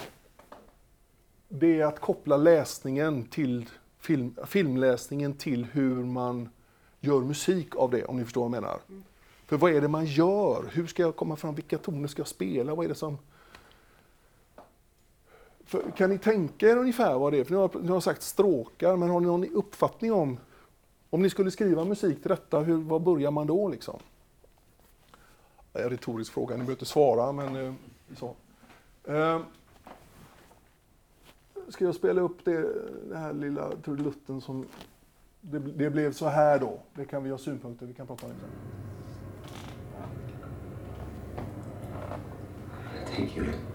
det 1.49 1.81
är 1.81 1.85
att 1.85 1.99
koppla 1.99 2.37
läsningen 2.37 3.23
till 3.23 3.69
film, 3.99 4.35
filmläsningen 4.47 5.33
till 5.33 5.65
hur 5.65 6.03
man 6.03 6.49
gör 7.05 7.21
musik 7.21 7.75
av 7.75 7.91
det, 7.91 8.05
om 8.05 8.17
ni 8.17 8.23
förstår 8.23 8.41
vad 8.41 8.55
jag 8.55 8.61
menar. 8.61 8.79
För 9.45 9.57
vad 9.57 9.71
är 9.71 9.81
det 9.81 9.87
man 9.87 10.05
gör? 10.05 10.69
Hur 10.73 10.87
ska 10.87 11.03
jag 11.03 11.15
komma 11.15 11.35
fram? 11.35 11.55
Vilka 11.55 11.77
toner 11.77 12.07
ska 12.07 12.19
jag 12.19 12.27
spela? 12.27 12.75
Vad 12.75 12.85
är 12.85 12.89
det 12.89 12.95
som... 12.95 13.17
För, 15.65 15.91
kan 15.91 16.09
ni 16.09 16.17
tänka 16.17 16.69
er 16.69 16.77
ungefär 16.77 17.17
vad 17.17 17.33
det 17.33 17.39
är? 17.39 17.43
För 17.43 17.51
ni 17.51 17.57
har, 17.57 17.71
ni 17.81 17.87
har 17.87 17.99
sagt 17.99 18.21
stråkar, 18.21 18.95
men 18.95 19.09
har 19.09 19.19
ni 19.19 19.25
någon 19.25 19.45
uppfattning 19.53 20.13
om... 20.13 20.37
Om 21.09 21.21
ni 21.21 21.29
skulle 21.29 21.51
skriva 21.51 21.85
musik 21.85 22.21
till 22.21 22.29
detta, 22.29 22.59
hur, 22.59 22.77
vad 22.77 23.01
börjar 23.01 23.31
man 23.31 23.47
då 23.47 23.69
liksom? 23.69 23.99
Det 25.71 25.79
är 25.79 25.83
en 25.83 25.89
retorisk 25.89 26.33
fråga, 26.33 26.55
ni 26.55 26.57
behöver 26.57 26.73
inte 26.73 26.85
svara, 26.85 27.31
men 27.31 27.55
eh, 27.55 27.73
så. 28.17 28.35
Eh, 29.03 29.39
ska 31.69 31.85
jag 31.85 31.95
spela 31.95 32.21
upp 32.21 32.45
det, 32.45 32.73
det 33.09 33.17
här 33.17 33.33
lilla 33.33 33.71
trudelutten 33.85 34.41
som 34.41 34.65
det, 35.51 35.59
det 35.59 35.89
blev 35.89 36.11
så 36.11 36.27
här 36.27 36.59
då? 36.59 36.79
Det 36.95 37.05
kan 37.05 37.23
vi 37.23 37.29
ha 37.29 37.37
synpunkter, 37.37 37.85
vi 37.85 37.93
kan 37.93 38.07
prata 38.07 38.25
om 38.25 38.31
det 38.33 38.39
sen. 38.39 38.49
Thank 43.15 43.37
you 43.37 43.74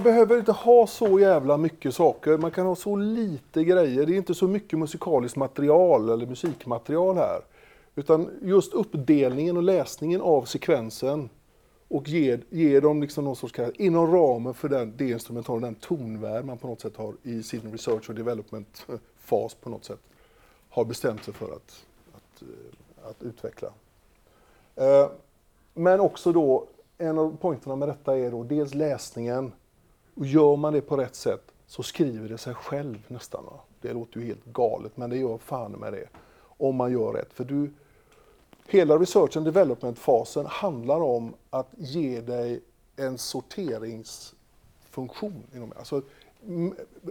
Man 0.00 0.04
behöver 0.04 0.38
inte 0.38 0.52
ha 0.52 0.86
så 0.86 1.20
jävla 1.20 1.56
mycket 1.56 1.94
saker. 1.94 2.38
Man 2.38 2.50
kan 2.50 2.66
ha 2.66 2.76
så 2.76 2.96
lite 2.96 3.64
grejer. 3.64 4.06
Det 4.06 4.14
är 4.14 4.16
inte 4.16 4.34
så 4.34 4.48
mycket 4.48 4.78
musikaliskt 4.78 5.36
material 5.36 6.08
eller 6.08 6.26
musikmaterial 6.26 7.16
här. 7.16 7.40
Utan 7.94 8.30
just 8.42 8.74
uppdelningen 8.74 9.56
och 9.56 9.62
läsningen 9.62 10.20
av 10.20 10.44
sekvensen 10.44 11.28
och 11.88 12.08
ge, 12.08 12.38
ge 12.50 12.80
dem 12.80 13.02
liksom 13.02 13.24
någon 13.24 13.36
sorts 13.36 13.52
karaktär 13.52 13.82
inom 13.82 14.12
ramen 14.12 14.54
för 14.54 14.68
den, 14.68 14.94
det 14.96 15.08
instrumentala, 15.08 15.60
den 15.60 15.74
tonvärld 15.74 16.44
man 16.44 16.58
på 16.58 16.66
något 16.66 16.80
sätt 16.80 16.96
har 16.96 17.14
i 17.22 17.42
sin 17.42 17.72
research 17.72 18.10
och 18.10 18.14
development-fas 18.14 19.56
på 19.60 19.70
något 19.70 19.84
sätt 19.84 20.00
har 20.70 20.84
bestämt 20.84 21.24
sig 21.24 21.34
för 21.34 21.46
att, 21.46 21.84
att, 22.14 22.42
eh, 22.42 23.08
att 23.10 23.22
utveckla. 23.22 23.68
Eh, 24.76 25.10
men 25.74 26.00
också 26.00 26.32
då, 26.32 26.66
en 26.98 27.18
av 27.18 27.36
poängerna 27.40 27.76
med 27.76 27.88
detta 27.88 28.18
är 28.18 28.30
då 28.30 28.42
dels 28.42 28.74
läsningen. 28.74 29.52
Och 30.20 30.26
gör 30.26 30.56
man 30.56 30.72
det 30.72 30.80
på 30.80 30.96
rätt 30.96 31.14
sätt 31.14 31.52
så 31.66 31.82
skriver 31.82 32.28
det 32.28 32.38
sig 32.38 32.54
själv 32.54 32.98
nästan. 33.08 33.44
Va? 33.44 33.60
Det 33.80 33.92
låter 33.92 34.20
ju 34.20 34.26
helt 34.26 34.44
galet, 34.44 34.96
men 34.96 35.10
det 35.10 35.16
gör 35.16 35.38
fan 35.38 35.72
med 35.72 35.92
det. 35.92 36.08
Om 36.40 36.76
man 36.76 36.92
gör 36.92 37.12
rätt. 37.12 37.32
För 37.32 37.44
du, 37.44 37.70
hela 38.66 38.98
research 38.98 39.36
and 39.36 39.46
development-fasen 39.46 40.46
handlar 40.46 41.00
om 41.00 41.34
att 41.50 41.68
ge 41.76 42.20
dig 42.20 42.60
en 42.96 43.18
sorteringsfunktion. 43.18 45.42
Inom, 45.54 45.72
alltså, 45.76 46.02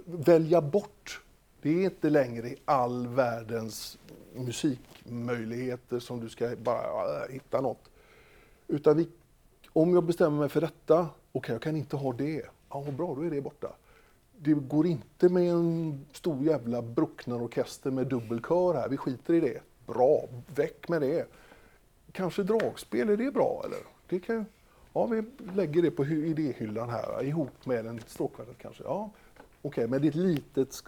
välja 0.06 0.62
bort. 0.62 1.22
Det 1.62 1.70
är 1.70 1.84
inte 1.84 2.10
längre 2.10 2.48
i 2.48 2.56
all 2.66 3.08
världens 3.08 3.98
musikmöjligheter 4.36 6.00
som 6.00 6.20
du 6.20 6.30
ska 6.30 6.56
bara 6.64 7.24
äh, 7.24 7.30
hitta 7.34 7.62
något. 7.62 7.90
Utan 8.68 8.98
vi, 8.98 9.10
om 9.74 9.94
jag 9.94 10.04
bestämmer 10.04 10.40
mig 10.40 10.50
för 10.50 10.62
detta, 10.62 11.08
okej 11.32 11.54
jag 11.54 11.62
kan 11.62 11.76
inte 11.76 11.96
ha 11.96 12.14
det. 12.14 12.46
Ja, 12.70 12.86
bra, 12.98 13.16
då 13.16 13.22
är 13.22 13.30
det 13.30 13.42
borta. 13.42 13.68
Det 14.38 14.54
går 14.54 14.88
inte 14.88 15.30
med 15.30 15.50
en 15.50 16.06
stor 16.14 16.44
jävla 16.44 16.82
Brucknerorkester 16.82 17.92
med 17.92 18.08
dubbelkör 18.08 18.74
här. 18.74 18.90
Vi 18.90 18.98
skiter 18.98 19.34
i 19.34 19.40
det. 19.40 19.62
Bra, 19.86 20.22
väck 20.56 20.90
med 20.90 21.02
det. 21.02 21.28
Kanske 22.12 22.44
dragspel, 22.44 23.10
är 23.10 23.18
det 23.18 23.32
bra 23.32 23.62
eller? 23.66 23.80
Det 24.10 24.20
kan, 24.20 24.46
ja, 24.94 25.06
vi 25.06 25.24
lägger 25.56 25.82
det 25.82 25.92
på 25.92 26.06
idéhyllan 26.06 26.90
här 26.90 27.24
ihop 27.24 27.66
med 27.66 27.86
en 27.86 28.02
stråkkvartett 28.08 28.58
kanske. 28.58 28.84
Ja, 28.84 29.10
okej, 29.62 29.88
men 29.88 30.02
det 30.02 30.08
är 30.08 30.10
ett 30.10 30.16
litet... 30.16 30.84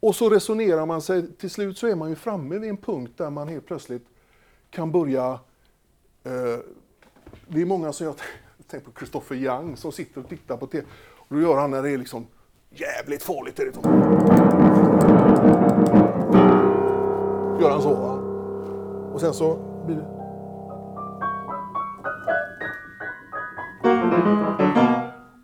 Och 0.00 0.16
så 0.16 0.30
resonerar 0.30 0.86
man 0.86 1.02
sig, 1.02 1.32
till 1.32 1.50
slut 1.50 1.78
så 1.78 1.86
är 1.86 1.94
man 1.94 2.10
ju 2.10 2.16
framme 2.16 2.58
vid 2.58 2.70
en 2.70 2.76
punkt 2.76 3.12
där 3.16 3.30
man 3.30 3.48
helt 3.48 3.66
plötsligt 3.66 4.06
kan 4.70 4.92
börja 4.92 5.40
Eh, 6.24 6.58
det 7.48 7.60
är 7.60 7.66
många 7.66 7.92
som 7.92 8.06
jag 8.06 8.16
Tänk 8.70 8.84
på 8.84 8.90
Christopher 8.98 9.36
Young 9.36 9.76
som 9.76 9.92
sitter 9.92 10.20
och 10.20 10.28
tittar 10.28 10.56
på 10.56 10.66
TV. 10.66 10.86
Och 11.16 11.36
då 11.36 11.40
gör 11.40 11.56
han 11.56 11.70
när 11.70 11.82
det 11.82 11.90
är 11.90 11.98
liksom 11.98 12.26
jävligt 12.70 13.22
farligt. 13.22 13.58
Är 13.58 13.64
det. 13.64 13.72
Gör 17.62 17.70
han 17.70 17.82
så 17.82 17.94
va? 17.94 18.12
Och 19.14 19.20
sen 19.20 19.34
så 19.34 19.58
blir 19.86 19.96
det... 19.96 20.24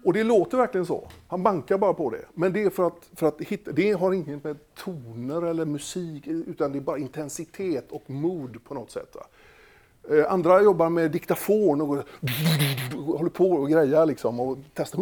Och 0.05 0.13
det 0.13 0.25
låter 0.25 0.57
verkligen 0.59 0.87
så. 0.87 1.09
Han 1.29 1.43
bankar 1.43 1.79
bara 1.79 1.95
på 1.95 2.11
det. 2.11 2.25
Men 2.35 2.53
det 2.53 2.63
är 2.63 2.71
för 2.71 2.87
att, 2.87 3.11
för 3.15 3.27
att 3.27 3.41
hitta, 3.41 3.73
det 3.73 3.93
har 3.93 4.13
inget 4.13 4.45
med 4.45 4.75
toner 4.75 5.43
eller 5.43 5.65
musik 5.65 6.27
utan 6.27 6.73
det 6.73 6.79
är 6.79 6.81
bara 6.81 6.99
intensitet 6.99 7.93
och 7.93 8.11
mood 8.11 8.65
på 8.65 8.75
något 8.75 8.91
sätt. 8.91 9.15
Va? 9.15 9.27
Eh, 10.09 10.33
andra 10.33 10.63
jobbar 10.63 10.89
med 10.91 11.11
diktafon 11.11 11.81
och 11.81 11.89
går- 11.89 12.05
håller 13.17 13.31
på 13.31 13.51
och 13.51 13.69
grejar 13.71 14.07
liksom 14.07 14.41
och 14.41 14.59
testar. 14.75 14.99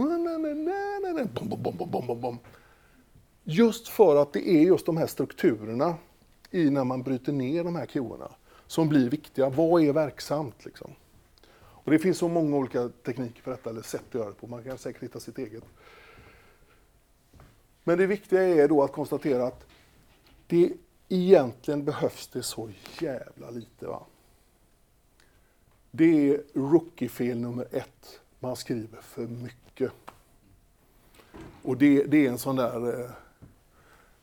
Just 3.45 3.89
för 3.89 4.16
att 4.23 4.33
det 4.33 4.49
är 4.49 4.61
just 4.62 4.87
de 4.87 4.97
här 4.97 5.07
strukturerna 5.07 5.95
i 6.51 6.70
när 6.70 6.85
man 6.85 7.03
bryter 7.03 7.33
ner 7.33 7.65
de 7.65 7.77
här 7.77 7.87
cuerna 7.87 8.31
som 8.66 8.89
blir 8.89 9.11
viktiga. 9.11 9.49
Vad 9.49 9.83
är 9.83 9.93
verksamt 9.93 10.65
liksom? 10.65 10.91
Och 11.59 11.91
det 11.91 11.99
finns 11.99 12.19
så 12.19 12.29
många 12.29 12.57
olika 12.57 12.89
tekniker 12.89 13.43
för 13.43 13.51
detta, 13.51 13.70
eller 13.70 13.83
sätt 13.83 14.03
att 14.09 14.15
göra 14.15 14.29
det 14.29 14.35
på. 14.35 14.47
Man 14.47 14.65
kan 14.65 14.79
säkert 14.79 15.03
hitta 15.03 15.20
sitt 15.20 15.39
eget. 15.39 15.65
Men 17.85 17.99
det 17.99 18.07
viktiga 18.07 18.43
är 18.43 18.69
då 18.69 18.83
att 18.83 18.93
konstatera 18.93 19.47
att 19.47 19.66
det 20.47 20.73
egentligen 21.09 21.85
behövs 21.85 22.29
det 22.29 22.43
så 22.43 22.70
jävla 23.01 23.51
lite. 23.51 23.87
Va? 23.87 24.03
Det 25.90 26.31
är 26.31 26.43
rookie-fel 26.55 27.39
nummer 27.39 27.66
ett. 27.70 28.20
Man 28.40 28.56
skriver 28.56 29.01
för 29.01 29.27
mycket. 29.27 29.93
Och 31.62 31.77
det, 31.77 32.05
det 32.05 32.27
är 32.27 32.31
en 32.31 32.39
sån 32.39 32.56
där... 32.56 33.01
Eh, 33.01 33.10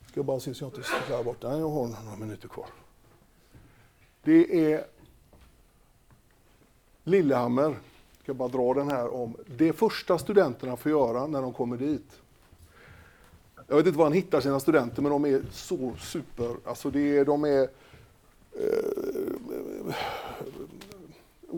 ska 0.06 0.20
jag 0.20 0.24
bara 0.24 0.40
se 0.40 0.54
så 0.54 0.64
jag 0.64 0.68
inte 0.68 0.82
sticker 0.82 1.16
bort 1.16 1.24
borta. 1.24 1.58
Jag 1.58 1.70
har 1.70 1.88
några 2.04 2.16
minuter 2.16 2.48
kvar. 2.48 2.66
Det 4.22 4.72
är 4.72 4.86
Lillehammer. 7.04 7.70
Ska 8.22 8.32
jag 8.32 8.36
bara 8.36 8.48
dra 8.48 8.74
den 8.74 8.90
här 8.90 9.14
om 9.14 9.36
det 9.56 9.72
första 9.72 10.18
studenterna 10.18 10.76
får 10.76 10.90
göra 10.90 11.26
när 11.26 11.42
de 11.42 11.52
kommer 11.52 11.76
dit. 11.76 12.20
Jag 13.68 13.76
vet 13.76 13.86
inte 13.86 13.98
var 13.98 14.04
han 14.04 14.12
hittar 14.12 14.40
sina 14.40 14.60
studenter, 14.60 15.02
men 15.02 15.12
de 15.12 15.24
är 15.24 15.42
så 15.52 15.92
super... 15.98 16.56
Alltså 16.64 16.90
det 16.90 17.18
är, 17.18 17.24
de 17.24 17.44
är 17.44 17.68
eh, 18.52 19.94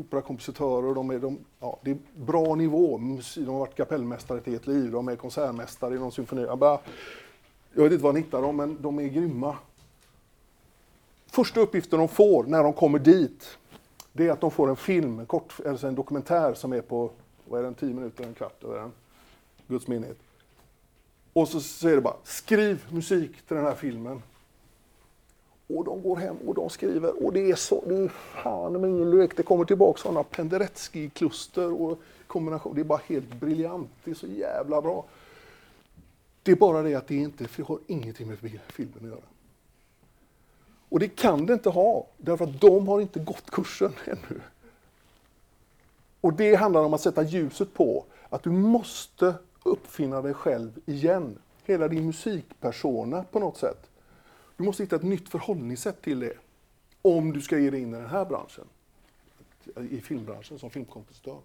operakompositörer, 0.00 0.94
de 0.94 1.10
är, 1.10 1.18
de, 1.18 1.38
ja, 1.60 1.78
det 1.82 1.90
är 1.90 1.98
bra 2.14 2.54
nivå. 2.54 2.98
De 3.34 3.46
har 3.46 3.58
varit 3.58 3.74
kapellmästare 3.74 4.38
ett 4.38 4.66
liv, 4.66 4.92
de 4.92 5.08
är 5.08 5.16
konsertmästare 5.16 5.94
i 5.94 5.98
någon 5.98 6.12
symfoni. 6.12 6.42
Jag, 6.42 6.58
bara, 6.58 6.78
jag 7.74 7.82
vet 7.82 7.92
inte 7.92 8.04
var 8.04 8.12
han 8.12 8.22
hittar 8.22 8.42
dem, 8.42 8.56
men 8.56 8.82
de 8.82 8.98
är 8.98 9.08
grymma. 9.08 9.56
Första 11.26 11.60
uppgiften 11.60 11.98
de 11.98 12.08
får 12.08 12.44
när 12.44 12.62
de 12.62 12.72
kommer 12.72 12.98
dit, 12.98 13.58
det 14.12 14.28
är 14.28 14.32
att 14.32 14.40
de 14.40 14.50
får 14.50 14.68
en 14.70 14.76
film, 14.76 15.18
en, 15.18 15.26
kort, 15.26 15.54
alltså 15.66 15.86
en 15.86 15.94
dokumentär 15.94 16.54
som 16.54 16.72
är 16.72 16.80
på, 16.80 17.10
vad 17.44 17.60
är 17.60 17.64
den, 17.64 17.74
10 17.74 17.94
minuter, 17.94 18.24
en 18.24 18.34
kvart, 18.34 18.64
eller 18.64 18.78
en, 18.78 18.92
Guds 19.66 19.86
menighet. 19.86 20.18
Och 21.32 21.48
så 21.48 21.60
säger 21.60 21.96
det 21.96 22.02
bara, 22.02 22.16
skriv 22.24 22.84
musik 22.90 23.30
till 23.46 23.56
den 23.56 23.64
här 23.64 23.74
filmen. 23.74 24.22
Och 25.68 25.84
de 25.84 26.02
går 26.02 26.16
hem 26.16 26.36
och 26.46 26.54
de 26.54 26.70
skriver 26.70 27.24
och 27.24 27.32
det 27.32 27.50
är 27.50 27.54
så, 27.54 27.84
det 27.86 27.94
är 27.94 28.08
fan 28.08 28.80
med 28.80 28.90
ingen 28.90 29.10
lek. 29.10 29.36
Det 29.36 29.42
kommer 29.42 29.64
tillbaka 29.64 30.00
sådana 30.00 30.22
Penderecki-kluster 30.22 31.82
och 31.82 31.98
kombination. 32.26 32.74
Det 32.74 32.80
är 32.80 32.84
bara 32.84 33.00
helt 33.06 33.34
briljant. 33.34 33.90
Det 34.04 34.10
är 34.10 34.14
så 34.14 34.26
jävla 34.26 34.82
bra. 34.82 35.04
Det 36.42 36.52
är 36.52 36.56
bara 36.56 36.82
det 36.82 36.94
att 36.94 37.08
det 37.08 37.16
inte 37.16 37.46
det 37.56 37.62
har 37.62 37.78
ingenting 37.86 38.28
med 38.28 38.38
filmen 38.68 38.98
att 38.98 39.08
göra. 39.08 39.20
Och 40.88 41.00
det 41.00 41.08
kan 41.08 41.46
det 41.46 41.52
inte 41.52 41.70
ha, 41.70 42.06
därför 42.16 42.44
att 42.44 42.60
de 42.60 42.88
har 42.88 43.00
inte 43.00 43.20
gått 43.20 43.50
kursen 43.50 43.92
ännu. 44.04 44.40
Och 46.20 46.32
det 46.32 46.54
handlar 46.54 46.84
om 46.84 46.94
att 46.94 47.00
sätta 47.00 47.22
ljuset 47.22 47.74
på 47.74 48.04
att 48.28 48.42
du 48.42 48.50
måste 48.50 49.34
uppfinna 49.62 50.22
dig 50.22 50.34
själv 50.34 50.80
igen. 50.86 51.38
Hela 51.64 51.88
din 51.88 52.06
musikpersona 52.06 53.24
på 53.32 53.38
något 53.38 53.56
sätt. 53.56 53.87
Du 54.58 54.64
måste 54.64 54.82
hitta 54.82 54.96
ett 54.96 55.02
nytt 55.02 55.28
förhållningssätt 55.28 56.02
till 56.02 56.20
det. 56.20 56.32
Om 57.02 57.32
du 57.32 57.40
ska 57.40 57.58
ge 57.58 57.70
dig 57.70 57.80
in 57.80 57.94
i 57.94 57.96
den 57.96 58.06
här 58.06 58.24
branschen. 58.24 58.64
I 59.90 60.00
filmbranschen 60.00 60.58
som 60.58 60.70
filmkompositör. 60.70 61.38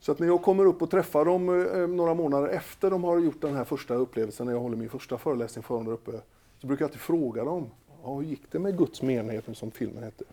Så 0.00 0.12
att 0.12 0.18
när 0.18 0.26
jag 0.26 0.42
kommer 0.42 0.64
upp 0.64 0.82
och 0.82 0.90
träffar 0.90 1.24
dem 1.24 1.48
eh, 1.48 1.88
några 1.88 2.14
månader 2.14 2.48
efter 2.48 2.90
de 2.90 3.04
har 3.04 3.18
gjort 3.18 3.40
den 3.40 3.56
här 3.56 3.64
första 3.64 3.94
upplevelsen, 3.94 4.46
när 4.46 4.52
jag 4.52 4.60
håller 4.60 4.76
min 4.76 4.88
första 4.90 5.18
föreläsning 5.18 5.62
för 5.62 5.74
dem 5.74 5.84
där 5.84 5.92
uppe, 5.92 6.20
så 6.58 6.66
brukar 6.66 6.82
jag 6.82 6.88
alltid 6.88 7.00
fråga 7.00 7.44
dem, 7.44 7.70
ja, 8.02 8.14
hur 8.14 8.22
gick 8.22 8.52
det 8.52 8.58
med 8.58 8.78
Guds 8.78 9.02
menighet 9.02 9.56
som 9.56 9.70
filmen 9.70 10.02
hette? 10.02 10.24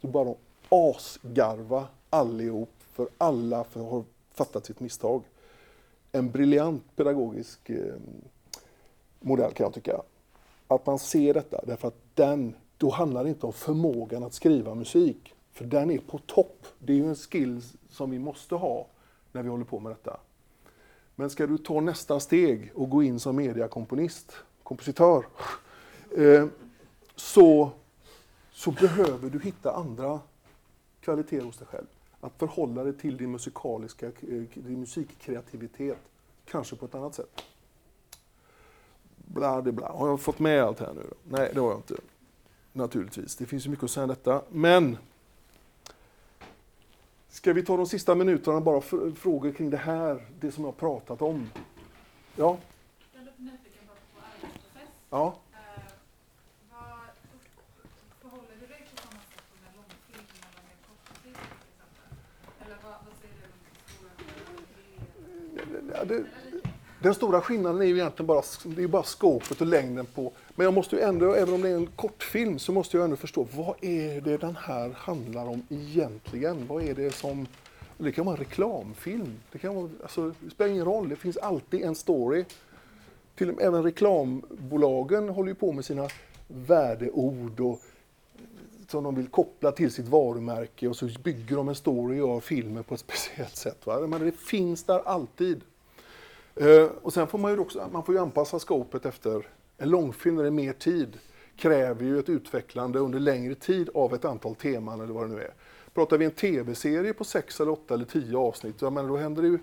Så 0.00 0.06
bara 0.06 0.24
de 0.24 0.34
asgarva 0.68 1.86
allihop, 2.10 2.72
för 2.92 3.08
alla 3.18 3.64
för 3.64 3.80
har 3.80 4.04
fattat 4.30 4.66
sitt 4.66 4.80
misstag. 4.80 5.22
En 6.12 6.30
briljant 6.30 6.96
pedagogisk 6.96 7.70
eh, 7.70 7.94
modell 9.20 9.52
kan 9.52 9.64
jag 9.64 9.74
tycka. 9.74 10.02
Att 10.68 10.86
man 10.86 10.98
ser 10.98 11.34
detta, 11.34 11.64
därför 11.66 11.88
att 11.88 12.00
den, 12.14 12.54
då 12.76 12.90
handlar 12.90 13.24
det 13.24 13.30
inte 13.30 13.46
om 13.46 13.52
förmågan 13.52 14.24
att 14.24 14.34
skriva 14.34 14.74
musik, 14.74 15.34
för 15.52 15.64
den 15.64 15.90
är 15.90 15.98
på 15.98 16.18
topp. 16.18 16.66
Det 16.78 16.92
är 16.92 16.96
ju 16.96 17.08
en 17.08 17.16
skill 17.16 17.62
som 17.90 18.10
vi 18.10 18.18
måste 18.18 18.54
ha 18.54 18.86
när 19.32 19.42
vi 19.42 19.48
håller 19.48 19.64
på 19.64 19.80
med 19.80 19.92
detta. 19.92 20.20
Men 21.14 21.30
ska 21.30 21.46
du 21.46 21.58
ta 21.58 21.80
nästa 21.80 22.20
steg 22.20 22.72
och 22.74 22.90
gå 22.90 23.02
in 23.02 23.20
som 23.20 23.36
mediakomponist, 23.36 24.32
kompositör, 24.62 25.26
eh, 26.16 26.46
så, 27.16 27.70
så 28.52 28.70
behöver 28.70 29.30
du 29.30 29.40
hitta 29.40 29.72
andra 29.72 30.20
kvaliteter 31.00 31.44
hos 31.44 31.58
dig 31.58 31.66
själv. 31.66 31.86
Att 32.20 32.32
förhålla 32.38 32.84
dig 32.84 32.92
till 32.92 33.16
din 33.16 33.30
musikaliska, 33.30 34.06
eh, 34.06 34.12
din 34.54 34.80
musikkreativitet, 34.80 35.98
kanske 36.44 36.76
på 36.76 36.84
ett 36.84 36.94
annat 36.94 37.14
sätt. 37.14 37.42
Bla, 39.34 39.62
bla, 39.62 39.72
bla. 39.72 39.88
Har 39.88 40.08
jag 40.08 40.20
fått 40.20 40.38
med 40.38 40.62
allt 40.62 40.80
här 40.80 40.92
nu? 40.94 41.02
då? 41.10 41.36
Nej, 41.36 41.50
det 41.54 41.60
har 41.60 41.68
jag 41.68 41.78
inte. 41.78 41.94
naturligtvis. 42.72 43.36
Det 43.36 43.46
finns 43.46 43.66
ju 43.66 43.70
mycket 43.70 43.84
att 43.84 43.90
säga 43.90 44.04
om 44.04 44.08
detta. 44.08 44.42
Men 44.50 44.98
ska 47.28 47.52
vi 47.52 47.62
ta 47.62 47.76
de 47.76 47.86
sista 47.86 48.14
minuterna 48.14 48.60
bara 48.60 48.80
för 48.80 49.10
frågor 49.10 49.52
kring 49.52 49.70
det 49.70 49.76
här, 49.76 50.26
det 50.40 50.52
som 50.52 50.64
jag 50.64 50.68
har 50.72 50.76
pratat 50.76 51.22
om? 51.22 51.50
Ja? 52.36 52.58
Jag 53.12 53.22
är 53.22 53.24
lite 53.24 53.42
nyfiken 53.42 53.82
på, 53.86 53.92
arbetsprocess. 54.20 54.88
Ja? 55.10 55.34
Eh, 55.52 55.82
vad 56.70 56.80
förhåller 58.20 58.54
du 58.60 58.66
dig 58.66 58.86
på 58.90 59.02
samma 59.02 59.20
sätt 59.30 59.44
som 59.50 59.58
en 59.66 59.72
långfilm 59.76 60.26
eller 60.48 60.62
med 60.68 60.76
kortfilm 60.88 61.34
till 61.34 61.70
exempel? 61.72 62.08
Eller 62.62 62.76
vad, 62.84 62.92
vad 63.06 63.14
säger 63.20 63.34
du 63.40 63.44
om 63.46 63.58
stora 63.88 64.12
Ja, 65.98 66.04
det, 66.04 66.24
den 67.02 67.14
stora 67.14 67.40
skillnaden 67.40 67.80
är 67.82 67.86
ju 67.86 67.94
egentligen 67.94 68.26
bara, 68.26 68.42
det 68.64 68.82
är 68.82 68.86
bara 68.88 69.02
skåpet 69.02 69.60
och 69.60 69.66
längden 69.66 70.06
på. 70.06 70.32
Men 70.54 70.64
jag 70.64 70.74
måste 70.74 70.96
ju 70.96 71.02
ändå, 71.02 71.32
även 71.34 71.54
om 71.54 71.62
det 71.62 71.68
är 71.68 71.74
en 71.76 71.86
kortfilm, 71.86 72.58
så 72.58 72.72
måste 72.72 72.96
jag 72.96 73.04
ändå 73.04 73.16
förstå 73.16 73.46
vad 73.56 73.74
är 73.84 74.20
det 74.20 74.36
den 74.36 74.56
här 74.56 74.90
handlar 74.96 75.46
om 75.48 75.62
egentligen? 75.68 76.66
Vad 76.66 76.82
är 76.82 76.94
det 76.94 77.14
som... 77.14 77.46
Det 78.00 78.12
kan 78.12 78.24
vara 78.26 78.36
en 78.36 78.44
reklamfilm. 78.44 79.32
Det, 79.52 79.58
kan 79.58 79.74
vara, 79.74 79.88
alltså, 80.02 80.32
det 80.40 80.50
spelar 80.50 80.70
ingen 80.72 80.84
roll, 80.84 81.08
det 81.08 81.16
finns 81.16 81.36
alltid 81.36 81.82
en 81.82 81.94
story. 81.94 82.44
Till, 83.34 83.50
och 83.50 83.56
med- 83.56 83.64
även 83.64 83.82
reklambolagen 83.82 85.28
håller 85.28 85.48
ju 85.48 85.54
på 85.54 85.72
med 85.72 85.84
sina 85.84 86.08
värdeord 86.48 87.60
och, 87.60 87.80
som 88.88 89.04
de 89.04 89.14
vill 89.14 89.26
koppla 89.28 89.72
till 89.72 89.90
sitt 89.90 90.08
varumärke 90.08 90.88
och 90.88 90.96
så 90.96 91.08
bygger 91.24 91.56
de 91.56 91.68
en 91.68 91.74
story 91.74 92.20
och 92.20 92.28
gör 92.28 92.40
filmen 92.40 92.84
på 92.84 92.94
ett 92.94 93.00
speciellt 93.08 93.56
sätt. 93.56 93.86
Va? 93.86 94.06
Men 94.06 94.20
det 94.24 94.32
finns 94.32 94.84
där 94.84 95.00
alltid. 95.08 95.60
Eh, 96.60 96.90
och 97.02 97.12
sen 97.12 97.26
får 97.26 97.38
man 97.38 97.52
ju 97.52 97.58
också 97.58 97.88
man 97.92 98.04
får 98.04 98.14
ju 98.14 98.20
anpassa 98.20 98.58
scopet 98.58 99.06
efter 99.06 99.46
en 99.78 99.90
långfilm 99.90 100.36
där 100.36 100.42
det 100.42 100.48
är 100.48 100.50
mer 100.50 100.72
tid 100.72 101.18
kräver 101.56 102.04
ju 102.04 102.18
ett 102.18 102.28
utvecklande 102.28 102.98
under 102.98 103.18
längre 103.18 103.54
tid 103.54 103.90
av 103.94 104.14
ett 104.14 104.24
antal 104.24 104.54
teman 104.54 105.00
eller 105.00 105.14
vad 105.14 105.28
det 105.28 105.34
nu 105.34 105.40
är. 105.40 105.54
Pratar 105.94 106.18
vi 106.18 106.24
en 106.24 106.30
tv-serie 106.30 107.12
på 107.12 107.24
sex 107.24 107.60
eller 107.60 107.72
åtta 107.72 107.94
eller 107.94 108.04
tio 108.04 108.38
avsnitt, 108.38 108.74
ja, 108.78 108.90
men 108.90 109.08
då 109.08 109.16
händer 109.16 109.42
det 109.42 109.48
ju 109.48 109.58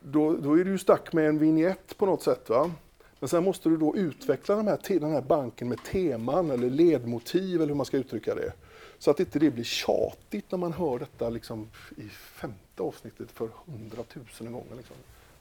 då, 0.00 0.36
då 0.36 0.58
är 0.58 0.64
du 0.64 0.70
ju 0.70 0.78
stack 0.78 1.12
med 1.12 1.28
en 1.28 1.38
vignett 1.38 1.96
på 1.96 2.06
något 2.06 2.22
sätt. 2.22 2.48
Va? 2.48 2.70
Men 3.18 3.28
sen 3.28 3.44
måste 3.44 3.68
du 3.68 3.76
då 3.76 3.96
utveckla 3.96 4.56
de 4.56 4.66
här, 4.66 5.00
den 5.00 5.12
här 5.12 5.22
banken 5.22 5.68
med 5.68 5.84
teman 5.84 6.50
eller 6.50 6.70
ledmotiv 6.70 7.56
eller 7.56 7.68
hur 7.68 7.74
man 7.74 7.86
ska 7.86 7.96
uttrycka 7.96 8.34
det. 8.34 8.52
Så 8.98 9.10
att 9.10 9.20
inte 9.20 9.38
det 9.38 9.50
blir 9.50 9.64
tjatigt 9.64 10.50
när 10.50 10.58
man 10.58 10.72
hör 10.72 10.98
detta 10.98 11.30
liksom 11.30 11.68
i 11.96 12.08
femte 12.08 12.82
avsnittet 12.82 13.30
för 13.30 13.48
hundratusen 13.66 14.52
gånger. 14.52 14.76
Liksom. 14.76 14.96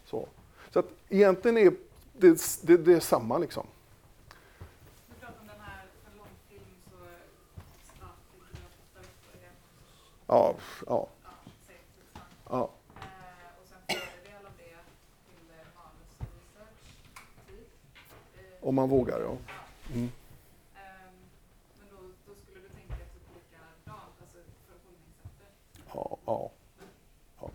Så. 0.09 0.27
så 0.71 0.79
att 0.79 0.85
egentligen 1.09 1.57
är 1.57 1.73
det, 2.13 2.61
det, 2.61 2.77
det 2.77 2.93
är 2.93 2.99
samma 2.99 3.37
liksom. 3.37 3.67
Ja, 10.27 10.29
Ja, 10.31 10.55
ja, 10.87 11.07
ja, 12.49 12.69
ja. 13.87 13.95
Om 18.61 18.75
man 18.75 18.89
vågar, 18.89 19.19
ja. 19.19 19.37
Mm. 19.93 20.11
ehm, 20.75 21.13
men 21.79 21.87
då, 21.89 21.97
då 22.27 22.35
skulle 22.35 22.59
du 22.59 22.69
tänka 22.69 22.95
typ 22.95 23.23
likadant, 23.35 24.13
alltså 24.21 24.37
förhållningssättet. 24.67 25.53
Ja, 25.93 26.17
ja. 26.25 26.51
ja. 27.41 27.49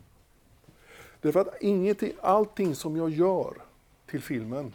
Därför 1.24 1.40
att 1.40 1.62
ingenting, 1.62 2.12
allting 2.20 2.74
som 2.74 2.96
jag 2.96 3.10
gör 3.10 3.62
till 4.06 4.22
filmen 4.22 4.74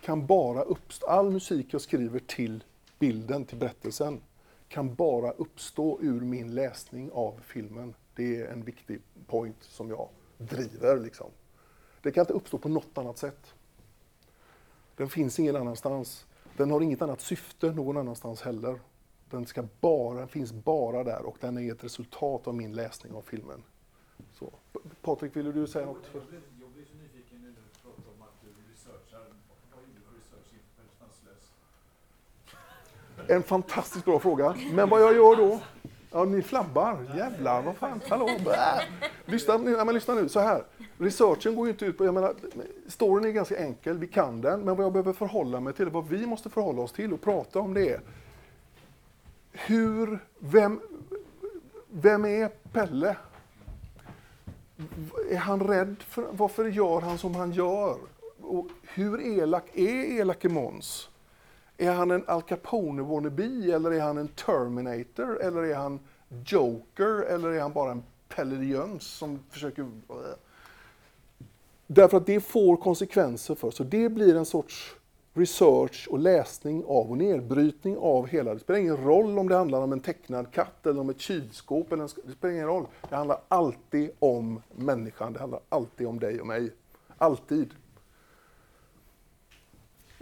kan 0.00 0.26
bara 0.26 0.62
uppstå, 0.62 1.06
all 1.06 1.30
musik 1.30 1.66
jag 1.70 1.80
skriver 1.80 2.18
till 2.18 2.64
bilden, 2.98 3.44
till 3.44 3.58
berättelsen, 3.58 4.20
kan 4.68 4.94
bara 4.94 5.30
uppstå 5.30 5.98
ur 6.00 6.20
min 6.20 6.54
läsning 6.54 7.10
av 7.12 7.40
filmen. 7.44 7.94
Det 8.14 8.40
är 8.40 8.52
en 8.52 8.64
viktig 8.64 9.00
point 9.26 9.56
som 9.60 9.88
jag 9.88 10.08
driver. 10.38 11.00
Liksom. 11.00 11.30
Det 12.02 12.10
kan 12.10 12.22
inte 12.22 12.32
uppstå 12.32 12.58
på 12.58 12.68
något 12.68 12.98
annat 12.98 13.18
sätt. 13.18 13.54
Den 14.96 15.08
finns 15.08 15.38
ingen 15.38 15.56
annanstans. 15.56 16.26
Den 16.56 16.70
har 16.70 16.80
inget 16.80 17.02
annat 17.02 17.20
syfte 17.20 17.72
någon 17.72 17.96
annanstans 17.96 18.42
heller. 18.42 18.80
Den 19.30 19.46
ska 19.46 19.64
bara, 19.80 20.18
den 20.18 20.28
finns 20.28 20.52
bara 20.52 21.04
där 21.04 21.22
och 21.22 21.36
den 21.40 21.58
är 21.58 21.72
ett 21.72 21.84
resultat 21.84 22.46
av 22.46 22.54
min 22.54 22.72
läsning 22.72 23.12
av 23.12 23.22
filmen. 23.22 23.62
Så. 24.44 24.80
Patrik, 25.02 25.36
ville 25.36 25.52
du 25.52 25.66
säga 25.66 25.86
något? 25.86 26.02
Jag 26.12 26.22
blir, 26.22 26.84
så 26.84 26.94
nyfiken 26.94 27.38
när 27.40 27.48
du 27.48 27.54
pratar 27.82 28.10
om 28.16 28.22
att 28.22 28.40
du 28.42 28.72
researchar. 28.72 29.26
Vad 29.72 29.82
gjorde 29.82 30.00
du 30.10 30.16
research 30.18 30.50
inför 30.52 30.84
Sanslös? 30.98 31.52
En 33.30 33.42
fantastiskt 33.42 34.04
bra 34.04 34.18
fråga. 34.18 34.56
Men 34.72 34.88
vad 34.88 35.02
jag 35.02 35.14
gör 35.14 35.36
då? 35.36 35.60
Ja, 36.10 36.24
ni 36.24 36.42
flabbar. 36.42 37.06
Jävlar, 37.16 37.62
vad 37.62 37.76
fan, 37.76 38.00
hallå? 38.08 38.28
Bä. 38.44 38.82
Lyssna 39.24 39.56
nu, 39.56 39.70
ja, 39.70 39.84
men 39.84 39.94
lyssna 39.94 40.14
nu, 40.14 40.28
så 40.28 40.40
här. 40.40 40.64
Researchen 40.98 41.54
går 41.54 41.66
ju 41.66 41.72
inte 41.72 41.84
ut 41.84 41.98
på, 41.98 42.04
jag 42.04 42.14
menar, 42.14 42.34
storyn 42.88 43.24
är 43.24 43.30
ganska 43.30 43.56
enkel, 43.56 43.98
vi 43.98 44.06
kan 44.06 44.40
den, 44.40 44.60
men 44.60 44.76
vad 44.76 44.84
jag 44.84 44.92
behöver 44.92 45.12
förhålla 45.12 45.60
mig 45.60 45.72
till, 45.72 45.88
vad 45.88 46.08
vi 46.08 46.26
måste 46.26 46.50
förhålla 46.50 46.82
oss 46.82 46.92
till 46.92 47.12
och 47.12 47.20
prata 47.20 47.58
om 47.58 47.74
det 47.74 47.88
är 47.88 48.00
hur, 49.54 50.18
vem, 50.38 50.80
vem 51.90 52.24
är 52.24 52.48
Pelle? 52.48 53.16
Är 55.30 55.36
han 55.36 55.60
rädd? 55.60 55.96
För, 55.98 56.26
varför 56.30 56.64
gör 56.64 57.00
han 57.00 57.18
som 57.18 57.34
han 57.34 57.52
gör? 57.52 57.96
Och 58.40 58.66
hur 58.82 59.20
elak 59.20 59.64
är 59.74 60.20
elake 60.20 60.48
Måns? 60.48 61.08
Är 61.76 61.92
han 61.92 62.10
en 62.10 62.24
Al 62.26 62.42
Capone 62.42 63.02
wannabe 63.02 63.72
eller 63.74 63.90
är 63.90 64.00
han 64.00 64.18
en 64.18 64.28
Terminator 64.28 65.42
eller 65.42 65.62
är 65.62 65.74
han 65.74 66.00
Joker 66.46 67.22
eller 67.22 67.48
är 67.48 67.60
han 67.60 67.72
bara 67.72 67.90
en 67.90 68.02
Pelle 68.28 68.64
Jöns 68.64 69.06
som 69.06 69.38
försöker... 69.50 69.82
Äh? 69.82 70.16
Därför 71.86 72.16
att 72.16 72.26
det 72.26 72.40
får 72.40 72.76
konsekvenser 72.76 73.54
för 73.54 73.70
så 73.70 73.84
det 73.84 74.08
blir 74.08 74.36
en 74.36 74.46
sorts 74.46 74.94
research 75.34 76.08
och 76.10 76.18
läsning 76.18 76.84
av 76.84 77.10
och 77.10 77.18
nedbrytning 77.18 77.96
av 77.96 78.26
hela. 78.26 78.54
Det 78.54 78.60
spelar 78.60 78.80
ingen 78.80 79.04
roll 79.04 79.38
om 79.38 79.48
det 79.48 79.56
handlar 79.56 79.80
om 79.80 79.92
en 79.92 80.00
tecknad 80.00 80.52
katt 80.52 80.86
eller 80.86 81.00
om 81.00 81.10
ett 81.10 81.20
kylskåp. 81.20 81.92
Eller 81.92 82.02
en, 82.02 82.08
det 82.24 82.32
spelar 82.32 82.54
ingen 82.54 82.66
roll. 82.66 82.86
Det 83.08 83.16
handlar 83.16 83.40
alltid 83.48 84.10
om 84.18 84.62
människan. 84.74 85.32
Det 85.32 85.38
handlar 85.38 85.60
alltid 85.68 86.06
om 86.06 86.18
dig 86.18 86.40
och 86.40 86.46
mig. 86.46 86.70
Alltid. 87.18 87.74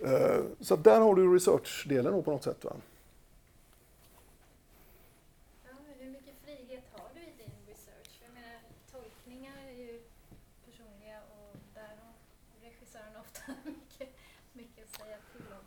Eh, 0.04 0.44
så 0.60 0.76
där 0.76 1.00
har 1.00 1.14
du 1.14 1.34
researchdelen 1.34 2.22
på 2.22 2.30
något 2.30 2.44
sätt. 2.44 2.64
Va? 2.64 2.72
Ja, 5.64 5.72
men 5.86 6.06
hur 6.06 6.12
mycket 6.12 6.34
frihet 6.44 6.84
har 6.92 7.08
du 7.14 7.20
i 7.20 7.32
din 7.38 7.54
research? 7.66 8.10
För 8.18 8.24
jag 8.26 8.34
menar, 8.34 8.60
tolkningar 8.92 9.56
är 9.68 9.72
ju 9.72 10.00
personliga 10.66 11.18
och 11.30 11.56
där 11.74 11.94
har 12.02 12.12
regissören 12.62 13.16
ofta 13.20 13.42
mycket, 13.64 14.08
mycket 14.52 14.84
att 14.84 15.00
säga 15.00 15.16
till 15.32 15.46
om. 15.58 15.64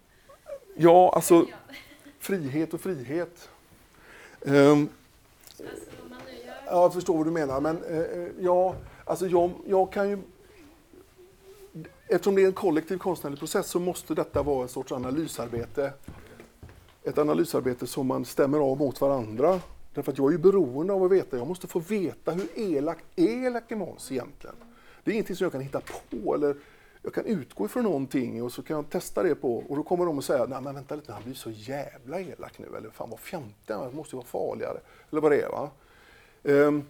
Ja, 0.75 1.11
alltså 1.15 1.35
Ja. 1.35 1.75
frihet 2.19 2.73
och 2.73 2.81
frihet. 2.81 3.49
Um, 4.41 4.89
Alltså. 5.59 5.73
Ja, 6.65 6.81
jag 6.81 6.93
förstår 6.93 7.17
vad 7.17 7.27
du 7.27 7.31
menar. 7.31 7.61
Men 7.61 7.83
uh, 7.83 8.27
ja, 8.39 8.75
alltså 9.05 9.27
jag, 9.27 9.51
jag 9.65 9.91
kan 9.91 10.09
ju... 10.09 10.17
Eftersom 12.07 12.35
det 12.35 12.41
är 12.41 12.45
en 12.45 12.53
kollektiv 12.53 12.97
konstnärlig 12.97 13.39
process 13.39 13.67
så 13.67 13.79
måste 13.79 14.13
detta 14.15 14.43
vara 14.43 14.61
en 14.61 14.67
sorts 14.69 14.91
analysarbete. 14.91 15.93
Ett 17.03 17.17
analysarbete 17.17 17.87
som 17.87 18.07
man 18.07 18.25
stämmer 18.25 18.57
av 18.59 18.77
mot 18.77 19.01
varandra. 19.01 19.59
Därför 19.93 20.11
att 20.11 20.17
jag 20.17 20.27
är 20.27 20.31
ju 20.31 20.37
beroende 20.37 20.93
av 20.93 21.03
att 21.03 21.11
veta, 21.11 21.37
jag 21.37 21.47
måste 21.47 21.67
få 21.67 21.79
veta 21.79 22.31
hur 22.31 22.47
elak 22.55 22.97
är 23.15 23.45
elake 23.45 23.75
Måns 23.75 24.11
egentligen. 24.11 24.55
Det 25.03 25.11
är 25.11 25.13
ingenting 25.13 25.35
som 25.35 25.45
jag 25.45 25.51
kan 25.51 25.61
hitta 25.61 25.81
på 26.09 26.35
eller 26.35 26.55
jag 27.05 27.13
kan 27.13 27.25
utgå 27.25 27.65
ifrån 27.65 27.83
någonting 27.83 28.43
och 28.43 28.51
så 28.51 28.61
kan 28.61 28.75
jag 28.75 28.89
testa 28.89 29.23
det 29.23 29.35
på 29.35 29.57
och 29.57 29.75
då 29.75 29.83
kommer 29.83 30.05
de 30.05 30.17
att 30.17 30.25
säga, 30.25 30.45
nej 30.45 30.61
men 30.61 30.75
vänta 30.75 30.95
lite, 30.95 31.13
han 31.13 31.23
blir 31.23 31.33
så 31.33 31.51
jävla 31.51 32.19
elak 32.19 32.59
nu 32.59 32.77
eller 32.77 32.89
fan 32.89 33.09
vad 33.09 33.19
fjantig 33.19 33.73
han 33.73 33.83
är, 33.83 33.89
det 33.89 33.95
måste 33.95 34.15
ju 34.15 34.17
vara 34.17 34.27
farligare. 34.27 34.79
Eller 35.11 35.21
vad 35.21 35.31
det 35.31 35.41
är 35.41 35.49
va. 35.49 35.69
Um, 36.43 36.83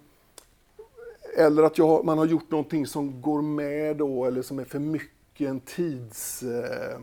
eller 1.38 1.64
att 1.64 1.78
jag, 1.78 2.06
man 2.06 2.18
har 2.18 2.26
gjort 2.26 2.52
någonting 2.52 2.88
som 2.88 3.22
går 3.22 3.42
med 3.42 3.98
då 3.98 4.26
eller 4.26 4.42
som 4.42 4.60
är 4.60 4.66
för 4.66 4.80
mycket 4.80 5.50
en 5.50 5.60
tids... 5.60 6.44
Uh, 6.44 7.00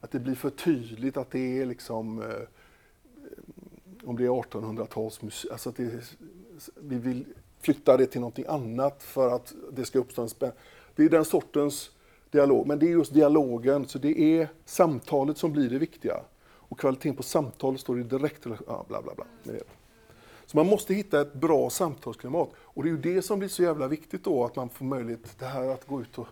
att 0.00 0.10
det 0.10 0.18
blir 0.18 0.34
för 0.34 0.50
tydligt 0.50 1.16
att 1.16 1.30
det 1.30 1.60
är 1.60 1.66
liksom... 1.66 2.22
uh, 2.22 2.26
om 4.04 4.16
det 4.16 4.24
är 4.24 4.28
1800-talsmusik, 4.28 5.52
alltså 5.52 5.68
att 5.68 5.76
det, 5.76 6.14
vi 6.76 6.98
vill 6.98 7.24
flytta 7.60 7.96
det 7.96 8.06
till 8.06 8.20
någonting 8.20 8.44
annat 8.48 9.02
för 9.02 9.36
att 9.36 9.54
det 9.72 9.84
ska 9.84 9.98
uppstå 9.98 10.22
en 10.22 10.28
spänning. 10.28 10.56
Det 10.94 11.04
är 11.04 11.08
den 11.08 11.24
sortens 11.24 11.90
dialog, 12.32 12.66
men 12.66 12.78
det 12.78 12.86
är 12.86 12.90
just 12.90 13.14
dialogen, 13.14 13.88
så 13.88 13.98
det 13.98 14.20
är 14.20 14.48
samtalet 14.64 15.38
som 15.38 15.52
blir 15.52 15.70
det 15.70 15.78
viktiga. 15.78 16.20
Och 16.44 16.78
kvaliteten 16.80 17.16
på 17.16 17.22
samtalet 17.22 17.80
står 17.80 18.00
i 18.00 18.02
direkt 18.02 18.46
relation, 18.46 18.66
ja, 18.68 18.84
bla 18.88 19.02
bla 19.02 19.14
bla. 19.14 19.24
Så 20.46 20.56
man 20.56 20.66
måste 20.66 20.94
hitta 20.94 21.20
ett 21.20 21.34
bra 21.34 21.70
samtalsklimat. 21.70 22.50
Och 22.56 22.82
det 22.82 22.88
är 22.88 22.90
ju 22.90 22.98
det 22.98 23.22
som 23.22 23.38
blir 23.38 23.48
så 23.48 23.62
jävla 23.62 23.88
viktigt 23.88 24.24
då, 24.24 24.44
att 24.44 24.56
man 24.56 24.68
får 24.68 24.84
möjlighet 24.84 25.38
det 25.38 25.44
här 25.46 25.68
att 25.68 25.86
gå 25.86 26.00
ut 26.00 26.18
och, 26.18 26.26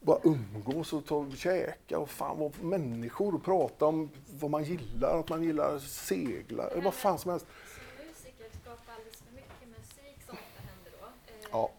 bara 0.00 0.18
umgås 0.24 0.92
och 0.92 1.04
ta 1.06 1.16
och 1.16 1.36
käka 1.36 1.98
och 1.98 2.08
fan 2.10 2.38
vad 2.38 2.62
människor 2.62 3.34
och 3.34 3.44
prata 3.44 3.86
om 3.86 4.10
vad 4.40 4.50
man 4.50 4.64
gillar, 4.64 5.18
att 5.20 5.28
man 5.28 5.42
gillar 5.42 5.78
segla, 5.78 6.68
eller 6.68 6.82
vad 6.82 6.94
fan 6.94 7.18
som 7.18 7.30
helst. 7.30 7.46
Som 7.74 8.06
musiker 8.06 8.46
skapa 8.62 8.92
alldeles 8.96 9.16
för 9.26 9.32
mycket 9.40 9.68
musik 9.78 10.16
som 10.26 10.34
ofta 10.42 10.60
händer 10.68 10.92
då. 11.00 11.06
Eh, 11.06 11.48
Ja. 11.52 11.70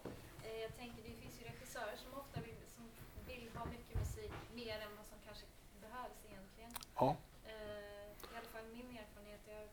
eh, 0.44 0.60
jag 0.66 0.72
tänker 0.80 0.98
det 1.08 1.14
finns 1.22 1.36
ju 1.40 1.44
regissörer 1.52 1.96
som 2.04 2.10
ofta 2.22 2.38
vill, 2.46 2.60
som 2.76 2.84
vill 3.30 3.44
ha 3.58 3.64
mycket 3.74 3.94
musik 4.02 4.32
mer 4.60 4.76
än 4.84 4.92
vad 4.98 5.06
som 5.12 5.18
kanske 5.26 5.46
behövs 5.84 6.18
egentligen. 6.30 6.72
Ja. 6.98 7.16
Eh, 7.46 7.52
I 7.52 8.36
alla 8.36 8.48
fall 8.52 8.62
min 8.72 8.86
erfarenhet, 8.98 9.40
jag 9.46 9.54
har 9.54 9.66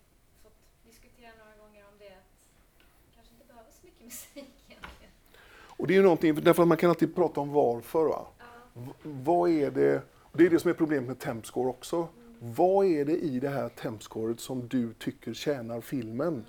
fått 0.43 0.53
diskutera 0.85 1.31
några 1.39 1.55
gånger 1.67 1.83
om 1.91 1.93
det, 1.99 2.05
att 2.07 3.15
kanske 3.15 3.33
inte 3.33 3.45
behövs 3.53 3.75
så 3.81 3.85
mycket 3.85 4.03
musik 4.11 4.53
egentligen. 4.67 5.11
Och 5.77 5.87
det 5.87 5.93
är 5.93 5.95
ju 5.95 6.03
någonting, 6.03 6.35
därför 6.35 6.61
att 6.61 6.67
man 6.67 6.77
kan 6.77 6.89
alltid 6.89 7.15
prata 7.15 7.41
om 7.41 7.51
varför. 7.51 8.05
Va? 8.05 8.27
V- 8.73 8.91
vad 9.03 9.49
är 9.49 9.71
det, 9.71 10.01
det 10.33 10.45
är 10.45 10.49
det 10.49 10.59
som 10.59 10.69
är 10.69 10.73
problemet 10.75 11.07
med 11.07 11.19
tempscore 11.19 11.69
också. 11.69 12.07
Vad 12.39 12.85
är 12.85 13.05
det 13.05 13.17
i 13.17 13.39
det 13.39 13.49
här 13.49 13.69
tempscoret 13.69 14.39
som 14.39 14.67
du 14.67 14.93
tycker 14.93 15.33
tjänar 15.33 15.81
filmen? 15.81 16.45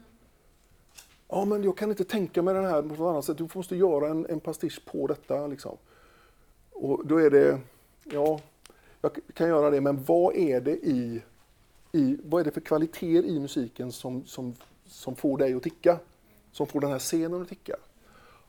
Ja, 1.29 1.45
men 1.45 1.63
jag 1.65 1.77
kan 1.79 1.91
inte 1.91 2.05
tänka 2.05 2.43
mig 2.43 2.55
den 2.55 2.65
här 2.65 2.83
på 2.83 2.89
något 2.89 3.01
annat 3.11 3.25
sätt. 3.25 3.39
Du 3.39 3.49
måste 3.55 3.77
göra 3.77 4.09
en, 4.09 4.27
en 4.27 4.41
pastisch 4.41 4.85
på 4.85 5.07
detta. 5.07 5.47
Liksom. 5.47 5.77
Och 6.73 7.07
då 7.07 7.17
är 7.21 7.31
det, 7.31 7.61
ja, 8.05 8.41
jag 9.03 9.13
kan 9.35 9.49
göra 9.49 9.71
det, 9.71 9.81
men 9.81 10.05
vad 10.05 10.37
är 10.37 10.61
det 10.61 10.77
i, 10.77 11.23
i 11.93 12.19
vad 12.25 12.41
är 12.41 12.45
det 12.45 12.51
för 12.51 12.61
kvaliteter 12.61 13.29
i 13.29 13.41
musiken 13.41 13.93
som, 13.93 14.25
som, 14.27 14.55
som 14.87 15.17
får 15.17 15.39
dig 15.39 15.55
att 15.55 15.63
ticka? 15.63 15.99
Som 16.53 16.67
får 16.67 16.81
den 16.81 16.91
här 16.91 16.99
scenen 16.99 17.43
att 17.43 17.49
ticka? 17.49 17.77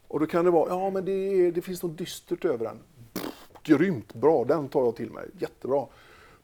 Och 0.07 0.19
då 0.19 0.25
kan 0.25 0.45
det 0.45 0.51
vara, 0.51 0.69
ja 0.69 0.89
men 0.89 1.05
det, 1.05 1.11
är, 1.11 1.51
det 1.51 1.61
finns 1.61 1.83
något 1.83 1.97
dystert 1.97 2.45
över 2.45 2.65
den. 2.65 2.79
Pff, 3.13 3.33
grymt, 3.63 4.13
bra, 4.13 4.45
den 4.45 4.69
tar 4.69 4.83
jag 4.83 4.95
till 4.95 5.11
mig, 5.11 5.29
jättebra. 5.39 5.85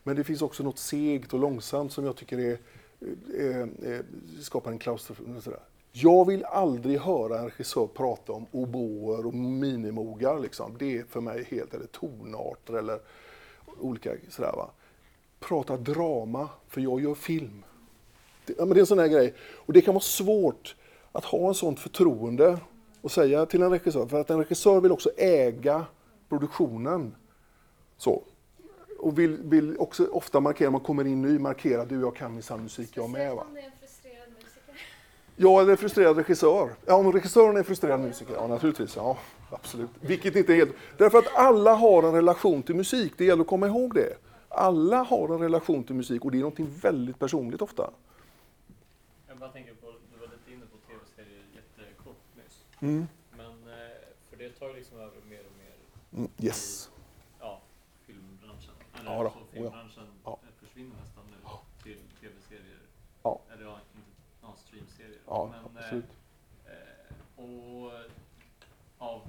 Men 0.03 0.15
det 0.15 0.23
finns 0.23 0.41
också 0.41 0.63
något 0.63 0.79
segt 0.79 1.33
och 1.33 1.39
långsamt 1.39 1.91
som 1.91 2.05
jag 2.05 2.15
tycker 2.15 2.39
är, 2.39 2.57
är, 3.35 3.69
är 3.83 4.03
skapar 4.41 4.71
en 4.71 4.79
klaustrofobi. 4.79 5.39
Jag 5.91 6.25
vill 6.27 6.43
aldrig 6.45 6.99
höra 6.99 7.39
en 7.39 7.45
regissör 7.45 7.87
prata 7.87 8.33
om 8.33 8.45
oboer 8.51 9.25
och 9.25 9.33
minimogar. 9.33 10.39
Liksom. 10.39 10.75
Det 10.79 10.97
är 10.97 11.03
för 11.03 11.21
mig 11.21 11.47
helt, 11.49 11.73
eller 11.73 11.85
tonarter 11.85 12.73
eller 12.73 12.99
olika 13.79 14.11
sådär 14.29 14.51
va. 14.55 14.69
Prata 15.39 15.77
drama, 15.77 16.49
för 16.67 16.81
jag 16.81 17.01
gör 17.01 17.15
film. 17.15 17.63
Det, 18.45 18.53
ja, 18.57 18.65
men 18.65 18.73
det 18.73 18.79
är 18.79 18.81
en 18.81 18.87
sån 18.87 18.99
här 18.99 19.07
grej. 19.07 19.33
Och 19.55 19.73
det 19.73 19.81
kan 19.81 19.93
vara 19.93 20.03
svårt 20.03 20.75
att 21.11 21.25
ha 21.25 21.47
en 21.47 21.53
sånt 21.53 21.79
förtroende 21.79 22.59
och 23.01 23.11
säga 23.11 23.45
till 23.45 23.61
en 23.61 23.71
regissör, 23.71 24.07
för 24.07 24.21
att 24.21 24.29
en 24.29 24.37
regissör 24.37 24.81
vill 24.81 24.91
också 24.91 25.09
äga 25.17 25.85
produktionen. 26.29 27.15
Så. 27.97 28.23
Och 28.99 29.19
vill, 29.19 29.37
vill 29.37 29.77
också 29.77 30.07
ofta 30.07 30.39
markera, 30.39 30.71
man 30.71 30.81
kommer 30.81 31.07
in 31.07 31.21
ny, 31.21 31.39
markera 31.39 31.85
du 31.85 31.99
jag 31.99 32.15
kan 32.15 32.33
minsann 32.33 32.63
musik 32.63 32.89
jag 32.93 33.09
med. 33.09 33.35
Va? 33.35 33.45
Ja, 35.35 35.61
eller 35.61 35.71
en 35.71 35.77
frustrerad 35.77 36.17
regissör. 36.17 36.69
Ja, 36.85 36.95
om 36.95 37.11
regissören 37.11 37.55
är 37.55 37.59
en 37.59 37.65
frustrerad 37.65 37.99
musiker, 37.99 38.33
ja 38.33 38.47
naturligtvis. 38.47 38.95
Ja, 38.95 39.17
absolut. 39.51 39.89
Vilket 40.01 40.35
inte 40.35 40.53
är 40.53 40.55
helt... 40.55 40.75
Därför 40.97 41.17
att 41.17 41.35
alla 41.35 41.73
har 41.73 42.03
en 42.03 42.13
relation 42.13 42.63
till 42.63 42.75
musik, 42.75 43.13
det 43.17 43.25
gäller 43.25 43.41
att 43.41 43.47
komma 43.47 43.67
ihåg 43.67 43.93
det. 43.93 44.17
Alla 44.49 45.03
har 45.03 45.29
en 45.33 45.39
relation 45.41 45.83
till 45.83 45.95
musik 45.95 46.25
och 46.25 46.31
det 46.31 46.37
är 46.37 46.41
någonting 46.41 46.67
väldigt 46.81 47.19
personligt 47.19 47.61
ofta. 47.61 47.91
Jag 49.27 49.37
bara 49.37 49.49
tänker 49.49 49.73
på, 49.73 49.91
du 50.13 50.19
var 50.19 50.27
lite 50.27 50.51
inne 50.53 50.65
på 50.65 50.77
tv-serier 50.87 51.43
jättekort 51.55 52.21
nyss. 52.35 52.63
Mm. 52.79 53.07
Men, 53.37 53.47
eh, 53.49 53.89
för 54.29 54.37
det 54.37 54.49
tar 54.49 54.67
ju 54.67 54.73
liksom 54.75 54.97
över 54.99 55.21
mer 55.29 55.39
och 55.39 55.57
mer 55.57 55.69
Mm, 56.13 56.29
yes. 56.37 56.89
i 56.89 56.97
ja, 57.39 57.61
filmbranschen. 58.05 58.73
Eller 58.99 59.11
Ja 59.11 59.31
så 59.33 59.39
ja. 59.39 59.45
filmbranschen 59.53 60.03
Ja. 60.25 60.39
försvinner 60.59 60.95
nästan 61.03 61.23
nu 61.31 61.37
till 61.83 61.99
tv-serier. 62.21 62.79
Ja. 63.23 63.39
Eller 63.53 63.63
ja, 63.65 63.79
inte, 63.95 64.07
ja, 64.41 64.53
streamserier. 64.57 65.19
Ja, 65.27 65.51
Men, 65.51 65.77
eh, 65.77 65.83
absolut. 65.83 66.05
Eh, 66.65 67.43
och 67.43 67.91
av 68.97 69.21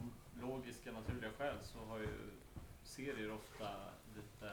skäl 1.41 1.57
så 1.63 1.79
har 1.79 1.99
ju 1.99 2.31
serier 2.83 3.33
ofta 3.33 3.69
lite, 4.17 4.47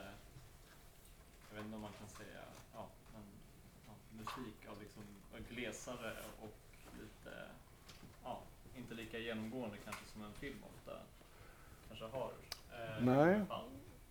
jag 1.49 1.55
vet 1.55 1.65
inte 1.65 1.75
om 1.75 1.81
man 1.81 1.93
kan 1.99 2.09
säga, 2.09 2.43
ja, 2.73 2.87
men, 3.13 3.23
ja, 3.87 3.93
musik 4.11 4.69
av 4.69 4.81
liksom 4.81 5.03
glesare 5.49 6.13
och 6.41 6.57
lite, 7.01 7.45
ja, 8.23 8.41
inte 8.77 8.93
lika 8.93 9.19
genomgående 9.19 9.77
kanske 9.77 10.05
som 10.05 10.23
en 10.23 10.33
film 10.33 10.63
ofta 10.63 10.99
kanske 11.87 12.05
har. 12.05 12.31
Eh, 12.71 13.03
Nej. 13.03 13.41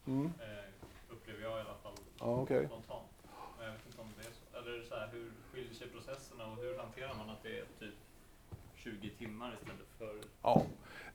Mm. 0.07 0.33
Eh, 0.41 0.65
upplever 1.09 1.43
jag 1.43 1.59
i 1.59 1.61
alla 1.61 1.79
fall 1.83 1.97
Ja, 2.19 2.27
okej. 2.27 2.67
spontant. 2.67 3.11
Men 3.57 3.67
jag 3.67 3.73
vet 3.73 3.87
inte 3.87 4.01
om 4.01 4.13
det 4.19 4.27
är 4.29 4.33
så. 4.33 4.59
Eller 4.59 4.83
så 4.85 4.95
här, 4.95 5.09
hur 5.13 5.33
skiljer 5.53 5.75
sig 5.75 5.89
processerna 5.89 6.47
och 6.47 6.57
hur 6.57 6.79
hanterar 6.79 7.15
man 7.15 7.31
att 7.31 7.43
det 7.43 7.59
är 7.59 7.65
typ 7.79 7.95
20 8.77 9.11
timmar 9.11 9.55
istället 9.55 9.89
för 9.99 10.21
Ja, 10.43 10.67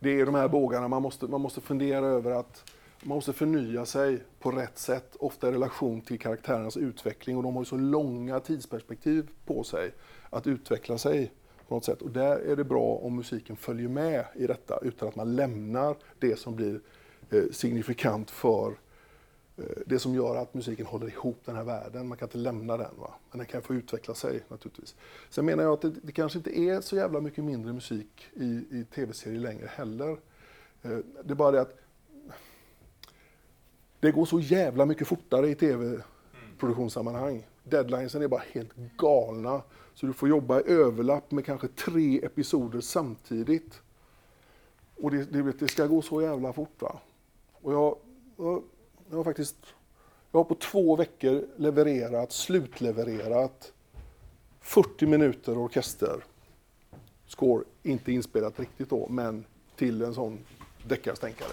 det 0.04 0.20
är 0.20 0.26
de 0.26 0.36
här 0.36 0.48
bågarna 0.48 0.88
man 0.88 1.02
måste, 1.02 1.26
man 1.28 1.42
måste 1.42 1.62
fundera 1.62 2.06
över 2.06 2.32
att 2.32 2.72
man 3.04 3.16
måste 3.16 3.34
förnya 3.34 3.86
sig 3.86 4.24
på 4.40 4.52
rätt 4.52 4.78
sätt, 4.78 5.16
ofta 5.20 5.50
i 5.50 5.52
relation 5.52 6.02
till 6.02 6.20
karaktärernas 6.20 6.78
utveckling 6.78 7.38
och 7.38 7.44
de 7.44 7.56
har 7.56 7.62
ju 7.62 7.66
så 7.66 7.78
långa 7.78 8.40
tidsperspektiv 8.40 9.30
på 9.46 9.64
sig 9.64 9.94
att 10.30 10.48
utveckla 10.48 10.98
sig 10.98 11.32
på 11.68 11.76
något 11.76 11.86
sätt. 11.86 12.02
Och 12.02 12.12
där 12.12 12.38
är 12.38 12.56
det 12.56 12.64
bra 12.64 13.00
om 13.04 13.16
musiken 13.16 13.56
följer 13.56 13.90
med 13.90 14.26
i 14.36 14.48
detta 14.48 14.80
utan 14.82 15.08
att 15.08 15.16
man 15.16 15.36
lämnar 15.36 15.96
det 16.20 16.40
som 16.40 16.56
blir 16.56 16.80
eh, 17.30 17.44
signifikant 17.52 18.32
för 18.32 18.68
eh, 18.68 18.74
Eh, 19.58 19.64
det 19.86 20.00
som 20.00 20.16
gör 20.16 20.36
att 20.36 20.54
musiken 20.54 20.86
håller 20.86 21.08
ihop 21.08 21.40
den 21.46 21.56
här 21.56 21.64
världen. 21.64 22.08
Man 22.08 22.18
kan 22.18 22.28
inte 22.28 22.38
lämna 22.38 22.78
den, 22.78 22.92
va? 23.00 23.14
men 23.32 23.38
den 23.38 23.48
kan 23.48 23.62
få 23.62 23.74
utveckla 23.74 24.14
sig 24.14 24.44
naturligtvis. 24.48 24.96
Sen 25.30 25.46
menar 25.46 25.64
jag 25.64 25.74
att 25.74 25.82
det, 25.82 25.92
det 26.04 26.12
kanske 26.12 26.40
inte 26.40 26.60
är 26.60 26.82
så 26.82 26.96
jävla 26.96 27.22
mycket 27.22 27.44
mindre 27.44 27.74
musik 27.74 28.28
i, 28.34 28.46
i 28.46 28.86
tv-serier 28.96 29.40
längre 29.40 29.68
heller. 29.68 30.12
Eh, 30.82 30.98
det 31.24 31.32
är 31.32 31.36
bara 31.36 31.52
det 31.52 31.62
att 31.62 31.78
det 34.00 34.12
går 34.12 34.26
så 34.26 34.40
jävla 34.40 34.86
mycket 34.86 35.08
fortare 35.08 35.50
i 35.50 35.56
tv-produktionssammanhang. 35.56 37.48
Deadlinesen 37.64 38.22
är 38.22 38.28
bara 38.28 38.44
helt 38.52 38.76
galna. 38.98 39.62
Så 39.94 40.06
du 40.06 40.14
får 40.14 40.30
jobba 40.30 40.60
i 40.60 40.64
överlapp 40.66 41.32
med 41.32 41.46
kanske 41.46 41.68
tre 41.68 42.26
episoder 42.26 42.82
samtidigt. 42.82 43.82
Och 44.96 45.12
det, 45.12 45.24
det, 45.24 45.60
det 45.60 45.68
ska 45.68 45.88
gå 45.88 46.02
så 46.02 46.22
jävla 46.22 46.54
fort. 46.54 46.82
Va? 46.82 47.00
Och 47.62 47.74
jag, 47.74 47.98
jag, 48.38 48.64
jag 49.12 49.18
har 49.18 49.24
faktiskt 49.24 49.56
jag 50.32 50.40
har 50.40 50.44
på 50.44 50.56
två 50.56 50.96
veckor 50.96 51.46
levererat, 51.58 52.32
slutlevererat 52.32 53.74
40 54.62 55.06
minuter 55.06 55.58
orkester. 55.58 56.24
Score, 57.28 57.64
inte 57.84 58.12
inspelat 58.12 58.60
riktigt 58.60 58.90
då, 58.90 59.08
men 59.10 59.46
till 59.76 60.02
en 60.02 60.14
sån 60.14 60.40
deckarstänkare. 60.88 61.52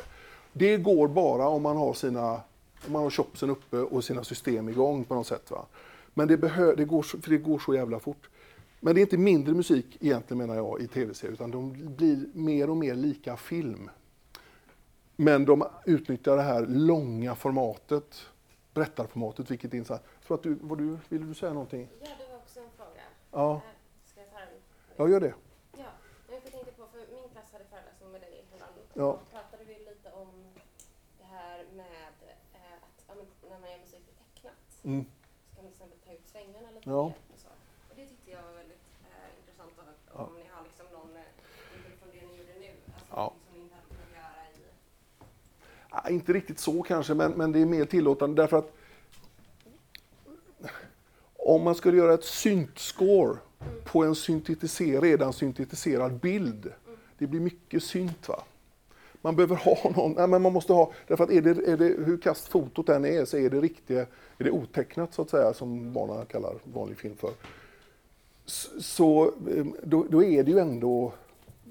Det 0.53 0.77
går 0.77 1.09
bara 1.09 1.49
om 1.49 1.63
man 1.63 1.77
har 1.77 1.95
sina 1.95 2.41
om 2.87 2.93
man 2.93 3.03
har 3.03 3.11
chopsen 3.11 3.51
uppe 3.51 3.77
och 3.77 4.05
sina 4.05 4.25
system 4.25 4.69
igång 4.69 5.05
på 5.05 5.15
något 5.15 5.27
sätt. 5.27 5.51
Va? 5.51 5.67
Men 6.15 6.29
det, 6.29 6.37
behö, 6.37 6.75
det, 6.75 6.85
går, 6.85 7.03
så- 7.03 7.19
för 7.21 7.31
det 7.31 7.39
går 7.39 7.59
så 7.59 7.75
jävla 7.75 8.01
fort. 8.01 8.29
Men 8.81 8.95
det 8.95 9.01
är 9.01 9.03
inte 9.03 9.17
mindre 9.19 9.55
musik 9.55 9.97
egentligen 10.01 10.39
menar 10.39 10.55
jag 10.57 10.81
i 10.81 10.87
tv-serier, 10.87 11.33
utan 11.33 11.51
de 11.51 11.95
blir 11.97 12.27
mer 12.35 12.71
och 12.71 12.77
mer 12.77 12.95
lika 12.95 13.37
film. 13.37 13.91
Men 15.21 15.45
de 15.45 15.65
utnyttjar 15.87 16.37
det 16.37 16.43
här 16.43 16.67
långa 16.67 17.35
formatet, 17.35 18.27
berättarformatet, 18.75 19.51
vilket 19.51 19.75
är 19.75 19.85
så 19.85 19.95
här. 19.95 20.03
Jag 20.19 20.23
tror 20.27 20.37
att 20.37 20.43
du, 20.43 20.55
vad 20.63 20.79
du, 20.79 20.99
vill 21.09 21.27
du 21.29 21.35
säga 21.35 21.53
någonting? 21.53 21.89
Ja, 22.01 22.09
det 22.19 22.27
var 22.33 22.37
också 22.37 22.61
en 22.61 22.71
fråga. 22.77 23.03
Ja. 23.33 23.55
Eh, 23.55 23.61
Ska 24.05 24.21
jag 24.21 24.31
ta 24.33 24.39
den? 24.39 24.49
Ja, 24.97 25.09
gör 25.09 25.21
det. 25.21 25.35
Ja, 25.77 25.91
jag 26.31 26.43
tänkte 26.45 26.73
på, 26.73 26.87
för 26.93 26.99
min 27.15 27.29
klass 27.33 27.53
hade 27.53 27.65
föreläsning 27.65 28.11
med 28.13 28.21
dig 28.21 28.45
häromdagen. 28.51 28.87
Ja. 28.95 29.03
Då 29.03 29.19
pratade 29.37 29.65
vi 29.65 29.75
lite 29.91 30.09
om 30.23 30.31
det 31.19 31.25
här 31.25 31.59
med 31.81 32.13
eh, 32.55 32.79
att 33.09 33.17
när 33.51 33.59
man 33.61 33.71
gör 33.71 33.79
musik 33.79 34.05
tecknat 34.35 34.55
Mm. 34.85 35.05
så 35.51 35.57
kan 35.57 35.65
man 35.65 35.73
till 35.73 35.75
exempel 35.75 35.99
ta 36.07 36.13
ut 36.13 36.27
svängarna 36.33 36.69
lite 36.75 36.91
Ja. 36.91 37.03
mer 37.07 37.15
och 37.35 37.41
så. 37.45 37.49
Och 37.89 37.95
det 37.97 38.07
tyckte 38.07 38.31
jag 38.31 38.43
var 38.43 38.53
väldigt 38.63 38.87
eh, 39.09 39.29
intressant 39.41 39.73
att 39.79 39.85
höra 39.87 39.95
Ja. 40.15 40.21
om 40.27 40.35
ni 40.41 40.45
har 40.55 40.63
liksom 40.69 40.87
någon 40.99 41.13
eh, 41.17 41.31
input 41.75 41.95
från 42.01 42.11
det 42.15 42.23
ni 42.29 42.33
gjorde 42.39 42.55
nu. 42.67 42.71
Alltså 42.95 43.15
Ja. 43.21 43.27
som 43.47 43.53
ni 43.57 43.61
inte 43.65 43.75
hade 43.79 43.89
kunnat 43.95 44.13
göra 44.21 44.41
i... 44.53 44.57
Ja, 45.21 45.27
Ah, 45.91 46.09
inte 46.09 46.33
riktigt 46.33 46.59
så 46.59 46.83
kanske, 46.83 47.15
men, 47.15 47.33
men 47.33 47.53
det 47.53 47.61
är 47.61 47.67
mer 47.67 47.85
tillåtande 47.85 48.43
därför 48.43 48.59
att 48.59 48.73
om 51.37 51.63
man 51.63 51.75
skulle 51.75 51.97
göra 51.97 52.15
ett 52.15 52.25
syntscore 52.25 53.37
på 53.85 54.05
en 54.05 54.15
syntetiser, 54.15 55.01
redan 55.01 55.33
syntetiserad 55.33 56.13
bild, 56.13 56.73
det 57.19 57.27
blir 57.27 57.41
mycket 57.41 57.83
synt. 57.83 58.29
va. 58.29 58.43
Man 59.23 59.37
behöver 59.37 59.57
ha 59.57 59.91
någon, 59.97 60.13
nej, 60.13 60.27
men 60.27 60.43
man 60.43 60.53
måste 60.53 60.73
ha, 60.73 60.93
därför 61.07 61.25
att 61.25 61.31
är 61.31 61.43
det, 61.43 61.51
är 61.51 61.77
det, 61.77 61.85
hur 61.85 62.19
kast 62.19 62.49
fotot 62.49 62.89
än 62.89 63.05
är 63.05 63.25
så 63.25 63.37
är 63.37 63.51
det 63.51 63.61
riktiga, 63.61 64.01
är 64.39 64.45
det 64.45 64.51
otecknat 64.51 65.15
så 65.15 65.23
att 65.23 65.31
säga, 65.31 65.55
som 65.55 65.93
barnen 65.93 66.27
kallar 66.27 66.55
vanlig 66.65 66.99
film 66.99 67.17
för. 67.17 67.31
Så 68.81 69.25
eh, 69.25 69.67
då, 69.83 70.07
då 70.11 70.25
är 70.25 70.43
det 70.43 70.51
ju 70.51 70.59
ändå 70.59 71.13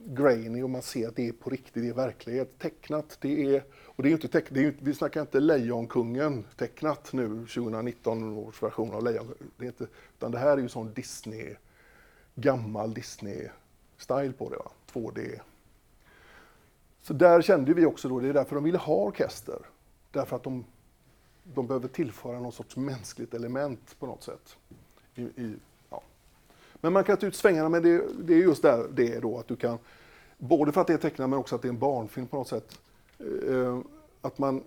grainy 0.07 0.63
och 0.63 0.69
man 0.69 0.81
ser 0.81 1.07
att 1.07 1.15
det 1.15 1.27
är 1.27 1.31
på 1.31 1.49
riktigt, 1.49 1.83
det 1.83 1.89
är 1.89 1.93
verklighet. 1.93 2.59
Tecknat, 2.59 3.17
det 3.21 3.55
är, 3.55 3.63
och 3.71 4.03
det 4.03 4.07
är 4.07 4.09
ju 4.09 4.15
inte 4.15 4.27
teck, 4.27 4.45
det 4.49 4.65
är 4.65 4.75
vi 4.79 4.93
snackar 4.93 5.21
inte 5.21 5.39
Lejonkungen 5.39 6.45
tecknat 6.57 7.13
nu, 7.13 7.27
2019 7.27 8.37
års 8.37 8.63
version 8.63 8.91
av 8.91 9.03
Lejonkungen. 9.03 9.51
Det 9.57 9.65
är 9.65 9.67
inte, 9.67 9.87
utan 10.17 10.31
det 10.31 10.37
här 10.37 10.57
är 10.57 10.61
ju 10.61 10.69
sån 10.69 10.93
Disney, 10.93 11.55
gammal 12.35 12.93
Disney-style 12.93 14.33
på 14.33 14.49
det, 14.49 14.57
va? 14.57 14.71
2D. 14.93 15.39
Så 17.01 17.13
där 17.13 17.41
kände 17.41 17.73
vi 17.73 17.85
också 17.85 18.09
då, 18.09 18.19
det 18.19 18.27
är 18.27 18.33
därför 18.33 18.55
de 18.55 18.63
ville 18.63 18.77
ha 18.77 18.95
orkester. 18.95 19.59
Därför 20.11 20.35
att 20.35 20.43
de, 20.43 20.65
de 21.43 21.67
behöver 21.67 21.87
tillföra 21.87 22.39
någon 22.39 22.51
sorts 22.51 22.77
mänskligt 22.77 23.33
element 23.33 23.95
på 23.99 24.05
något 24.05 24.23
sätt. 24.23 24.57
I, 25.15 25.21
i. 25.21 25.55
Men 26.81 26.93
man 26.93 27.03
kan 27.03 27.17
ta 27.17 27.25
ut 27.25 27.35
svängarna, 27.35 27.69
men 27.69 27.83
det, 27.83 28.01
det 28.19 28.33
är 28.33 28.37
just 28.37 28.61
där 28.61 28.87
det 28.93 29.13
är 29.13 29.21
då 29.21 29.39
att 29.39 29.47
du 29.47 29.55
kan, 29.55 29.77
både 30.37 30.71
för 30.71 30.81
att 30.81 30.87
det 30.87 30.93
är 30.93 30.97
tecknat 30.97 31.29
men 31.29 31.39
också 31.39 31.55
att 31.55 31.61
det 31.61 31.67
är 31.67 31.73
en 31.73 31.79
barnfilm 31.79 32.27
på 32.27 32.37
något 32.37 32.47
sätt, 32.47 32.79
eh, 33.49 33.79
att 34.21 34.37
man, 34.37 34.63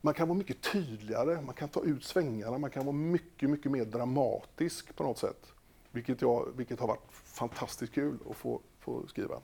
man 0.00 0.14
kan 0.14 0.28
vara 0.28 0.38
mycket 0.38 0.60
tydligare, 0.72 1.40
man 1.40 1.54
kan 1.54 1.68
ta 1.68 1.82
ut 1.82 2.04
svängarna, 2.04 2.58
man 2.58 2.70
kan 2.70 2.84
vara 2.86 2.96
mycket, 2.96 3.50
mycket 3.50 3.72
mer 3.72 3.84
dramatisk 3.84 4.96
på 4.96 5.02
något 5.02 5.18
sätt. 5.18 5.52
Vilket, 5.90 6.22
jag, 6.22 6.48
vilket 6.56 6.80
har 6.80 6.88
varit 6.88 7.12
fantastiskt 7.12 7.92
kul 7.94 8.18
att 8.30 8.36
få, 8.36 8.60
få 8.80 9.06
skriva. 9.06 9.40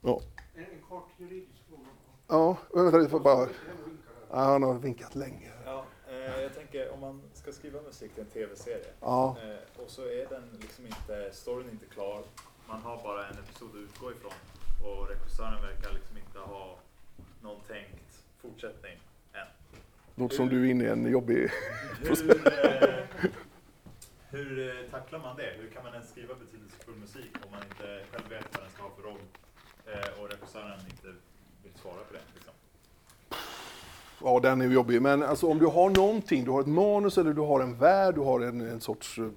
Ja, 0.00 0.20
En, 0.54 0.64
kort 0.88 1.08
juridisk 1.16 1.62
fråga. 1.68 1.82
ja 2.28 2.56
vänta 2.72 2.98
lite, 2.98 3.10
får 3.10 3.20
bara... 3.20 3.48
Ja, 4.30 4.36
han 4.36 4.62
har 4.62 4.74
vinkat 4.74 5.14
länge. 5.14 5.53
Eh, 6.26 6.42
jag 6.42 6.54
tänker 6.54 6.90
om 6.90 7.00
man 7.00 7.22
ska 7.34 7.52
skriva 7.52 7.82
musik 7.82 8.14
till 8.14 8.22
en 8.22 8.30
tv-serie 8.30 8.86
Ja. 9.00 9.36
eh, 9.42 9.82
och 9.84 9.90
så 9.90 10.02
är 10.02 10.26
den 10.28 10.58
liksom 10.60 10.86
inte, 10.86 11.30
storyn 11.32 11.70
inte 11.70 11.86
klar, 11.86 12.22
man 12.68 12.82
har 12.82 13.02
bara 13.02 13.26
en 13.28 13.38
episod 13.38 13.70
att 13.70 13.76
utgå 13.76 14.12
ifrån 14.12 14.32
och 14.84 15.08
regissören 15.08 15.62
verkar 15.62 15.92
liksom 15.92 16.18
inte 16.18 16.38
ha 16.38 16.78
någon 17.42 17.60
tänkt 17.60 18.24
fortsättning 18.42 18.98
än. 19.32 19.46
Låter 20.14 20.36
som 20.36 20.48
du 20.48 20.66
är 20.66 20.70
inne 20.70 20.84
i 20.84 20.88
en 20.88 21.10
jobbig 21.10 21.50
process. 22.04 22.36
Hur, 24.30 24.58
eh, 24.68 24.74
hur 24.74 24.88
tacklar 24.90 25.18
man 25.18 25.36
det? 25.36 25.52
Hur 25.60 25.70
kan 25.70 25.84
man 25.84 25.92
ens 25.92 26.10
skriva 26.10 26.34
betydelsefull 26.34 26.94
musik 26.96 27.30
om 27.44 27.50
man 27.50 27.62
inte 27.62 28.04
själv 28.12 28.28
vet 28.28 28.44
vad 28.54 28.62
den 28.64 28.70
ska 28.72 28.82
ha 28.82 28.90
för 28.90 29.02
roll 29.02 29.20
och 30.20 30.30
regissören 30.30 30.80
inte 30.90 31.06
vill 31.62 31.74
svara 31.74 32.04
på 32.04 32.12
det? 32.12 32.20
Liksom? 32.34 32.54
Ja, 34.22 34.40
den 34.40 34.60
är 34.60 34.66
jobbig. 34.66 35.02
Men 35.02 35.22
alltså, 35.22 35.46
om 35.46 35.58
du 35.58 35.66
har 35.66 35.90
någonting, 35.90 36.44
du 36.44 36.50
har 36.50 36.60
ett 36.60 36.66
manus 36.66 37.18
eller 37.18 37.32
du 37.32 37.40
har 37.40 37.60
en 37.60 37.78
värld, 37.78 38.14
du 38.14 38.20
har 38.20 38.40
en, 38.40 38.60
en 38.60 38.80
sorts, 38.80 39.18
eh, 39.18 39.28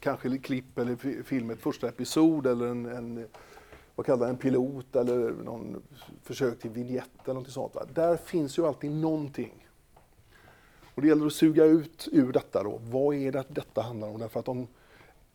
kanske 0.00 0.38
klipp 0.38 0.78
eller 0.78 1.22
film, 1.22 1.50
ett 1.50 1.60
första 1.60 1.88
episod 1.88 2.46
eller 2.46 2.66
en, 2.66 2.86
en 2.86 3.26
vad 3.94 4.06
kallar 4.06 4.26
det, 4.26 4.32
en 4.32 4.36
pilot 4.36 4.96
eller 4.96 5.30
någon 5.44 5.82
försök 6.22 6.58
till 6.58 6.70
vignett 6.70 7.10
eller 7.24 7.34
något 7.34 7.50
sånt. 7.50 7.74
Va? 7.74 7.82
Där 7.94 8.16
finns 8.16 8.58
ju 8.58 8.66
alltid 8.66 8.90
någonting. 8.90 9.68
Och 10.94 11.02
det 11.02 11.08
gäller 11.08 11.26
att 11.26 11.32
suga 11.32 11.64
ut 11.64 12.08
ur 12.12 12.32
detta 12.32 12.62
då. 12.62 12.80
Vad 12.90 13.14
är 13.14 13.32
det 13.32 13.44
detta 13.48 13.82
handlar 13.82 14.08
om? 14.08 14.18
Därför 14.18 14.40
att 14.40 14.48
om 14.48 14.66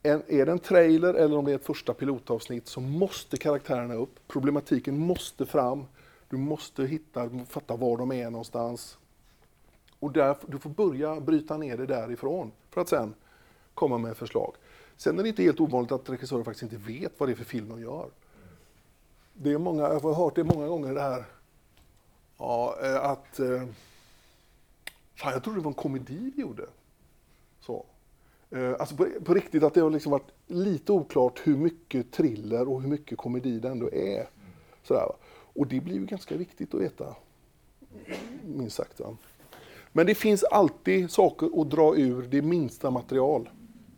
en, 0.04 0.24
är 0.28 0.46
det 0.46 0.52
en 0.52 0.60
trailer 0.60 1.14
eller 1.14 1.38
om 1.38 1.46
det 1.46 1.52
är 1.52 1.56
ett 1.56 1.66
första 1.66 1.94
pilotavsnitt 1.94 2.68
så 2.68 2.82
måste 2.82 3.38
karaktärerna 3.38 3.94
upp. 3.94 4.28
Problematiken 4.28 4.98
måste 4.98 5.46
fram. 5.46 5.86
Du 6.30 6.38
måste 6.38 6.84
hitta, 6.84 7.30
fatta 7.46 7.76
var 7.76 7.98
de 7.98 8.12
är 8.12 8.30
någonstans. 8.30 8.98
Och 10.00 10.12
där, 10.12 10.38
du 10.48 10.60
får 10.60 10.70
börja 10.70 11.20
bryta 11.20 11.58
ner 11.58 11.78
det 11.78 11.86
därifrån 11.86 12.52
för 12.70 12.82
att 12.82 12.90
sen 12.90 13.14
komma 13.74 13.98
med 13.98 14.18
förslag. 14.18 14.56
Sen 14.98 15.20
är 15.20 15.24
det 15.24 15.30
inte 15.30 15.44
helt 15.44 15.60
ovanligt 15.60 15.92
att 15.92 16.10
regissörer 16.10 16.44
faktiskt 16.44 16.64
inte 16.64 16.92
vet 16.92 17.20
vad 17.20 17.30
det 17.30 17.34
är 17.34 17.36
för 17.36 17.44
film 17.44 17.70
de 17.70 17.82
gör. 17.82 18.10
Det 19.34 19.52
är 19.52 19.58
många, 19.58 19.84
jag 19.84 20.00
har 20.00 20.14
hört 20.14 20.36
det 20.36 20.44
många 20.44 20.68
gånger 20.68 20.94
det 20.94 21.02
här 21.02 21.26
ja, 22.38 22.76
eh, 22.84 23.06
att 23.06 23.40
eh, 23.40 23.64
Fan, 25.16 25.34
jag 25.34 25.44
trodde 25.44 25.60
det 25.60 25.64
var 25.64 25.72
en 25.72 25.76
komedi 25.76 26.32
vi 26.36 26.42
gjorde. 26.42 26.66
Så. 27.60 27.86
Eh, 28.50 28.76
alltså 28.80 28.96
på, 28.96 29.08
på 29.26 29.34
riktigt 29.34 29.64
att 29.64 29.74
det 29.74 29.82
har 29.82 29.90
liksom 29.90 30.12
varit 30.12 30.32
lite 30.48 30.92
oklart 30.92 31.42
hur 31.44 31.58
mycket 31.58 32.12
thriller 32.12 32.68
och 32.68 32.82
hur 32.82 32.90
mycket 32.90 33.18
komedi 33.18 33.60
det 33.60 33.70
ändå 33.70 33.90
är. 33.94 34.30
Sådär. 34.84 35.02
va. 35.02 35.16
Och 35.60 35.68
det 35.68 35.82
blir 35.82 35.96
ju 35.96 36.06
ganska 36.06 36.38
viktigt 36.38 36.74
att 36.74 36.82
veta. 36.82 37.16
Minst 38.44 38.76
sagt. 38.76 39.00
Va? 39.00 39.18
Men 39.92 40.06
det 40.06 40.16
finns 40.16 40.44
alltid 40.44 41.12
saker 41.12 41.62
att 41.62 41.70
dra 41.70 41.96
ur 41.96 42.22
det 42.28 42.42
minsta 42.42 42.90
material. 42.90 43.50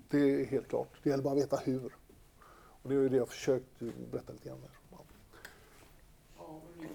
Det 0.09 0.17
är 0.17 0.45
helt 0.45 0.67
klart. 0.67 0.89
Det 1.03 1.09
gäller 1.09 1.23
bara 1.23 1.33
att 1.33 1.39
veta 1.39 1.57
hur. 1.57 1.95
Och 2.81 2.89
det 2.89 2.95
är 2.95 2.99
ju 2.99 3.09
det 3.09 3.15
jag 3.15 3.21
har 3.21 3.27
försökt 3.37 3.79
berätta 4.11 4.33
lite 4.33 4.49
grann 4.49 4.61
här. 4.61 4.75
Ja. 4.91 4.97
Ja, 6.37 6.61
men. 6.79 6.87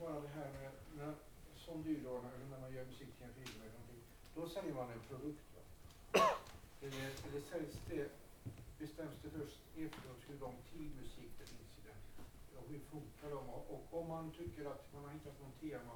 Bara 0.00 0.20
det 0.20 0.32
här 0.38 0.48
med, 0.60 0.70
när, 0.98 1.14
som 1.56 1.82
du 1.82 1.94
då, 1.94 2.12
när, 2.12 2.60
man 2.60 2.74
gör 2.74 2.84
musik 2.84 3.08
till 3.16 3.26
en 3.28 3.34
film 3.40 3.56
eller 3.62 3.72
någonting, 3.78 4.02
då 4.36 4.48
säljer 4.48 4.74
man 4.74 4.88
en 4.96 5.02
produkt. 5.08 5.46
Va? 5.54 5.62
Eller, 6.82 7.08
eller 7.26 7.40
säljs 7.50 7.76
det, 7.90 8.08
bestäms 8.78 9.16
det 9.22 9.30
först 9.38 9.58
efteråt 9.76 10.20
hur 10.28 10.38
lång 10.44 10.56
tid 10.72 10.90
musik 11.02 11.30
det 11.38 11.46
finns 11.54 11.72
i 11.78 11.82
den? 11.88 11.98
Och 12.58 12.64
hur 12.70 12.80
funkar 12.92 13.28
de? 13.36 13.42
Och, 13.56 13.64
och 13.74 13.82
om 13.98 14.08
man 14.08 14.30
tycker 14.30 14.64
att 14.72 14.84
man 14.94 15.02
har 15.04 15.12
hittat 15.16 15.36
någon 15.42 15.56
tema 15.60 15.94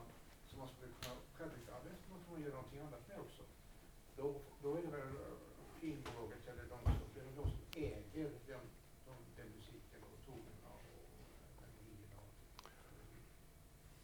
som 0.49 0.59
man 0.59 0.69
skulle 0.69 0.93
kunna 1.01 1.17
själv 1.37 1.51
tycka, 1.57 1.71
ja, 1.75 1.79
det 1.85 2.13
måste 2.13 2.27
man 2.33 2.43
göra 2.43 2.55
någonting 2.55 2.81
annat 2.81 3.05
med 3.09 3.19
också. 3.27 3.43
Då, 4.19 4.27
då 4.63 4.69
är 4.79 4.83
det 4.87 4.93
väl 4.99 5.13
eh, 5.27 5.37
filmbolaget 5.81 6.43
eller 6.51 6.65
de 6.73 6.79
som, 6.85 6.93
det 7.15 7.21
är 7.21 7.25
de 7.41 7.45
som 7.53 7.61
äger 7.77 8.29
den, 8.51 8.65
de, 9.07 9.13
den 9.39 9.49
musiken 9.57 10.01
och 10.11 10.19
tonerna 10.27 10.71
och 10.79 10.93
melodierna. 11.63 12.21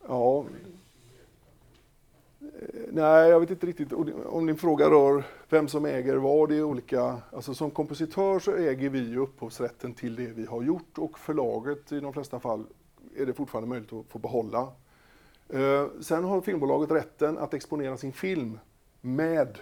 Ja. 0.08 0.24
Eh, 0.40 0.74
Nej, 2.92 3.30
jag 3.30 3.40
vet 3.40 3.50
inte 3.50 3.66
riktigt. 3.66 3.92
Om 4.26 4.46
din 4.46 4.56
fråga 4.56 4.90
rör 4.90 5.24
vem 5.48 5.68
som 5.68 5.84
äger 5.84 6.16
vad, 6.16 6.48
det 6.48 6.56
är 6.56 6.62
olika. 6.62 7.22
Alltså 7.32 7.54
som 7.54 7.70
kompositör 7.70 8.38
så 8.38 8.56
äger 8.56 8.90
vi 8.90 9.16
upphovsrätten 9.16 9.94
till 9.94 10.16
det 10.16 10.26
vi 10.26 10.46
har 10.46 10.62
gjort 10.62 10.98
och 10.98 11.18
förlaget 11.18 11.92
i 11.92 12.00
de 12.00 12.12
flesta 12.12 12.40
fall 12.40 12.66
är 13.16 13.26
det 13.26 13.34
fortfarande 13.34 13.68
möjligt 13.68 13.92
att 13.92 14.06
få 14.08 14.18
behålla. 14.18 14.68
Eh, 15.48 15.86
Sen 16.00 16.24
har 16.24 16.40
filmbolaget 16.40 16.90
rätten 16.90 17.38
att 17.38 17.54
exponera 17.54 17.96
sin 17.96 18.12
film 18.12 18.58
med 19.00 19.58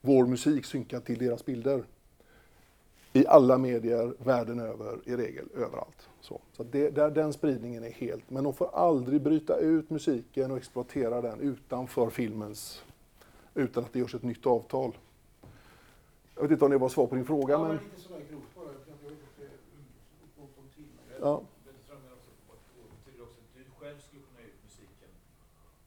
vår 0.00 0.26
musik 0.26 0.64
synkad 0.64 1.04
till 1.04 1.18
deras 1.18 1.44
bilder. 1.44 1.84
I 3.12 3.26
alla 3.26 3.58
medier 3.58 4.14
världen 4.18 4.60
över, 4.60 4.98
i 5.04 5.16
regel 5.16 5.48
överallt. 5.54 6.08
Så, 6.20 6.40
så 6.52 6.62
det, 6.62 6.90
där, 6.90 7.10
den 7.10 7.32
spridningen 7.32 7.84
är 7.84 7.90
helt, 7.90 8.30
men 8.30 8.44
de 8.44 8.54
får 8.54 8.74
aldrig 8.74 9.22
bryta 9.22 9.56
ut 9.58 9.90
musiken 9.90 10.50
och 10.50 10.56
exploatera 10.56 11.20
den 11.20 11.40
utanför 11.40 12.10
filmens, 12.10 12.82
utan 13.54 13.84
att 13.84 13.92
det 13.92 13.98
görs 13.98 14.14
ett 14.14 14.22
nytt 14.22 14.46
avtal. 14.46 14.96
Jag 16.34 16.42
vet 16.42 16.50
inte 16.50 16.64
om 16.64 16.70
det 16.70 16.78
var 16.78 16.88
svar 16.88 17.06
på 17.06 17.14
din 17.14 17.24
fråga, 17.24 17.52
Ja, 17.54 17.58
men... 17.58 17.68
men 17.68 17.84
lite 17.84 18.00
sådär 18.00 18.22
grovt 18.30 18.54
bara. 18.56 18.64
för 18.66 18.72
att 18.74 18.86
Jag 19.04 19.10
vet 19.10 19.18
inte 19.18 19.42
hur 20.20 20.40
långt 20.40 20.54
om 20.58 20.68
tid. 20.76 20.90
Ja. 21.20 21.42
Det 21.66 21.72
strömmar 21.84 22.12
också 22.18 22.30
på 22.46 22.52
att 22.56 22.62
det 22.76 22.82
betyder 23.04 23.22
också 23.28 23.38
att 23.44 23.52
du 23.58 23.64
själv 23.80 23.98
skulle 24.06 24.22
kunna 24.28 24.40
ge 24.44 24.48
ut 24.54 24.60
musiken. 24.68 25.10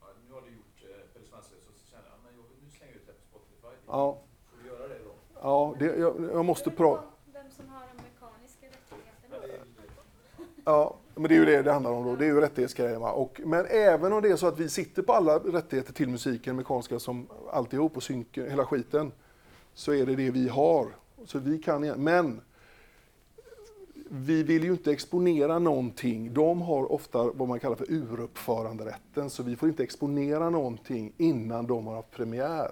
Ja, 0.01 0.07
nu 0.27 0.29
har 0.35 0.41
du 0.47 0.49
gjort 0.59 0.77
eh, 0.89 1.03
Pelle 1.13 1.25
Svanslös 1.31 1.63
och 1.71 1.75
så 1.81 1.85
känner 1.91 2.07
jag, 2.13 2.17
men 2.25 2.31
jag, 2.37 2.45
nu 2.63 2.67
slänger 2.77 2.93
jag 2.95 2.99
ut 3.01 3.07
det 3.11 3.15
på 3.19 3.25
Spotify. 3.31 3.73
Ja. 3.89 4.17
Får 4.51 4.63
du 4.63 4.69
göra 4.69 4.87
det 4.87 4.99
då? 5.05 5.11
Ja, 5.41 5.75
det, 5.79 5.85
jag, 5.85 6.29
jag 6.33 6.45
måste 6.45 6.71
prata... 6.71 7.03
Vem 7.33 7.51
som 7.51 7.69
har 7.69 7.79
de 7.79 8.03
mekaniska 8.03 8.65
rättigheterna. 8.65 9.63
Ja, 10.65 10.95
men 11.15 11.23
det 11.23 11.35
är 11.35 11.39
ju 11.39 11.45
det 11.45 11.61
det 11.61 11.71
handlar 11.71 11.91
om 11.91 12.05
då. 12.05 12.15
Det 12.15 12.25
är 12.25 12.27
ju 12.27 12.41
rättighetsgrejer. 12.41 12.99
va. 12.99 13.11
Och, 13.11 13.41
men 13.45 13.65
även 13.65 14.13
om 14.13 14.21
det 14.21 14.29
är 14.29 14.35
så 14.35 14.47
att 14.47 14.59
vi 14.59 14.69
sitter 14.69 15.01
på 15.01 15.13
alla 15.13 15.39
rättigheter 15.39 15.93
till 15.93 16.09
musiken, 16.09 16.55
mekaniska 16.55 16.99
som 16.99 17.27
alltihop 17.51 17.97
och 17.97 18.03
synken, 18.03 18.49
hela 18.49 18.65
skiten, 18.65 19.11
så 19.73 19.93
är 19.93 20.05
det 20.05 20.15
det 20.15 20.31
vi 20.31 20.49
har. 20.49 20.87
Så 21.25 21.39
vi 21.39 21.57
kan, 21.57 21.81
men 21.81 22.41
vi 24.09 24.43
vill 24.43 24.63
ju 24.63 24.71
inte 24.71 24.91
exponera 24.91 25.59
någonting. 25.59 26.33
De 26.33 26.61
har 26.61 26.91
ofta 26.91 27.23
vad 27.23 27.47
man 27.47 27.59
kallar 27.59 27.75
för 27.75 27.91
uruppföranderätten, 27.91 29.29
så 29.29 29.43
vi 29.43 29.55
får 29.55 29.69
inte 29.69 29.83
exponera 29.83 30.49
någonting 30.49 31.13
innan 31.17 31.67
de 31.67 31.87
har 31.87 31.95
haft 31.95 32.11
premiär 32.11 32.71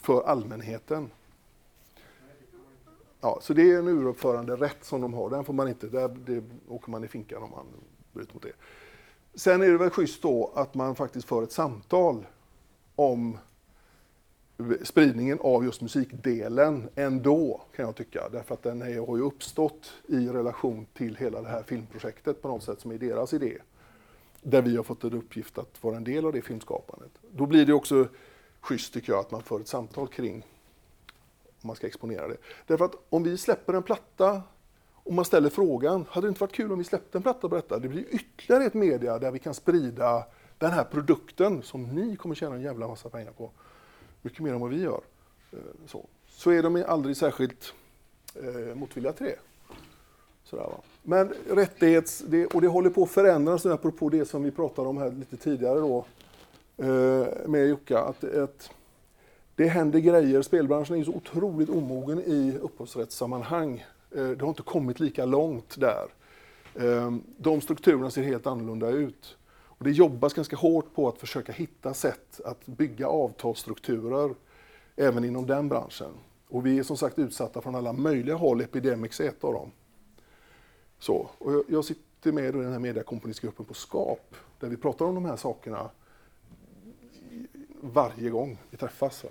för 0.00 0.22
allmänheten. 0.22 1.10
Ja, 3.20 3.38
så 3.42 3.54
det 3.54 3.72
är 3.72 3.78
en 3.78 3.88
uruppförande 3.88 4.56
rätt 4.56 4.84
som 4.84 5.00
de 5.00 5.14
har. 5.14 5.30
Den 5.30 5.44
får 5.44 5.52
man 5.52 5.68
inte, 5.68 5.86
där 5.86 6.08
det 6.08 6.42
åker 6.68 6.90
man 6.90 7.04
i 7.04 7.08
finkan 7.08 7.42
om 7.42 7.50
man 7.50 7.66
bryter 8.12 8.34
mot 8.34 8.42
det. 8.42 8.52
Sen 9.34 9.62
är 9.62 9.68
det 9.68 9.78
väl 9.78 9.90
schysst 9.90 10.22
då 10.22 10.52
att 10.54 10.74
man 10.74 10.94
faktiskt 10.94 11.28
för 11.28 11.42
ett 11.42 11.52
samtal 11.52 12.26
om 12.94 13.38
spridningen 14.82 15.38
av 15.40 15.64
just 15.64 15.80
musikdelen 15.80 16.88
ändå, 16.94 17.60
kan 17.76 17.84
jag 17.84 17.96
tycka. 17.96 18.28
Därför 18.28 18.54
att 18.54 18.62
den 18.62 18.82
är, 18.82 19.06
har 19.06 19.16
ju 19.16 19.22
uppstått 19.22 19.92
i 20.06 20.28
relation 20.28 20.86
till 20.94 21.16
hela 21.16 21.42
det 21.42 21.48
här 21.48 21.62
filmprojektet 21.62 22.42
på 22.42 22.48
något 22.48 22.62
sätt 22.62 22.80
som 22.80 22.90
är 22.90 22.98
deras 22.98 23.34
idé. 23.34 23.58
Där 24.42 24.62
vi 24.62 24.76
har 24.76 24.84
fått 24.84 25.04
en 25.04 25.12
uppgift 25.12 25.58
att 25.58 25.82
vara 25.84 25.96
en 25.96 26.04
del 26.04 26.26
av 26.26 26.32
det 26.32 26.42
filmskapandet. 26.42 27.10
Då 27.30 27.46
blir 27.46 27.66
det 27.66 27.72
också 27.72 28.08
schysst 28.60 28.94
tycker 28.94 29.12
jag 29.12 29.20
att 29.20 29.30
man 29.30 29.42
för 29.42 29.60
ett 29.60 29.68
samtal 29.68 30.08
kring 30.08 30.46
om 31.62 31.66
man 31.66 31.76
ska 31.76 31.86
exponera 31.86 32.28
det. 32.28 32.36
Därför 32.66 32.84
att 32.84 32.94
om 33.08 33.22
vi 33.22 33.38
släpper 33.38 33.74
en 33.74 33.82
platta 33.82 34.42
Och 35.04 35.12
man 35.14 35.24
ställer 35.24 35.50
frågan, 35.50 36.06
hade 36.10 36.26
det 36.26 36.28
inte 36.28 36.40
varit 36.40 36.52
kul 36.52 36.72
om 36.72 36.78
vi 36.78 36.84
släppte 36.84 37.18
en 37.18 37.22
platta 37.22 37.48
på 37.48 37.54
detta? 37.54 37.78
Det 37.78 37.88
blir 37.88 38.04
ytterligare 38.10 38.64
ett 38.64 38.74
media 38.74 39.18
där 39.18 39.30
vi 39.30 39.38
kan 39.38 39.54
sprida 39.54 40.24
den 40.58 40.70
här 40.70 40.84
produkten 40.84 41.62
som 41.62 41.82
ni 41.82 42.16
kommer 42.16 42.34
tjäna 42.34 42.54
en 42.54 42.60
jävla 42.60 42.88
massa 42.88 43.08
pengar 43.08 43.32
på. 43.32 43.50
Mycket 44.22 44.40
mer 44.40 44.52
än 44.52 44.60
vad 44.60 44.70
vi 44.70 44.80
gör. 44.80 45.00
Eh, 45.52 45.58
så, 45.86 46.06
så 46.28 46.50
är 46.50 46.62
de 46.62 46.84
aldrig 46.88 47.16
särskilt 47.16 47.74
eh, 48.34 48.74
motvilliga 48.74 49.12
till 49.12 49.26
det. 49.26 49.38
Sådär, 50.44 50.62
va? 50.62 50.80
Men 51.02 51.34
rättighets... 51.50 52.18
Det, 52.18 52.46
och 52.46 52.60
det 52.60 52.68
håller 52.68 52.90
på 52.90 53.02
att 53.02 53.10
förändras 53.10 53.64
nu 53.64 53.72
apropå 53.72 54.08
det 54.08 54.24
som 54.24 54.42
vi 54.42 54.50
pratade 54.50 54.88
om 54.88 54.96
här 54.98 55.10
lite 55.10 55.36
tidigare 55.36 55.78
då 55.78 56.04
Eh, 56.80 57.26
med 57.46 57.66
Jukka. 57.66 57.98
Att, 57.98 58.24
att 58.24 58.70
det 59.54 59.66
händer 59.66 59.98
grejer. 59.98 60.42
Spelbranschen 60.42 60.94
är 60.94 60.98
ju 60.98 61.04
så 61.04 61.12
otroligt 61.12 61.68
omogen 61.68 62.20
i 62.20 62.58
upphovsrättssammanhang. 62.60 63.84
Eh, 64.10 64.28
det 64.28 64.40
har 64.40 64.48
inte 64.48 64.62
kommit 64.62 65.00
lika 65.00 65.24
långt 65.24 65.80
där. 65.80 66.06
Eh, 66.74 67.12
de 67.36 67.60
strukturerna 67.60 68.10
ser 68.10 68.22
helt 68.22 68.46
annorlunda 68.46 68.88
ut. 68.88 69.36
Och 69.48 69.84
det 69.84 69.90
jobbas 69.90 70.34
ganska 70.34 70.56
hårt 70.56 70.94
på 70.94 71.08
att 71.08 71.18
försöka 71.18 71.52
hitta 71.52 71.94
sätt 71.94 72.40
att 72.44 72.66
bygga 72.66 73.06
avtalsstrukturer 73.06 74.34
även 74.96 75.24
inom 75.24 75.46
den 75.46 75.68
branschen. 75.68 76.10
Och 76.48 76.66
vi 76.66 76.78
är 76.78 76.82
som 76.82 76.96
sagt 76.96 77.18
utsatta 77.18 77.60
från 77.60 77.74
alla 77.74 77.92
möjliga 77.92 78.36
håll. 78.36 78.60
Epidemics 78.60 79.20
är 79.20 79.28
ett 79.28 79.44
av 79.44 79.52
dem. 79.52 79.70
Så, 80.98 81.30
och 81.38 81.64
jag, 81.68 81.84
sitter 81.84 82.32
med 82.32 82.44
i 82.44 82.52
den 82.52 82.72
här 82.72 82.78
mediakomponistgruppen 82.78 83.64
på 83.64 83.74
SKAP 83.74 84.34
där 84.60 84.68
vi 84.68 84.76
pratar 84.76 85.04
om 85.04 85.14
de 85.14 85.24
här 85.24 85.36
sakerna 85.36 85.90
varje 87.80 88.30
gång 88.30 88.58
vi 88.70 88.76
träffas. 88.76 89.24
Va? 89.24 89.30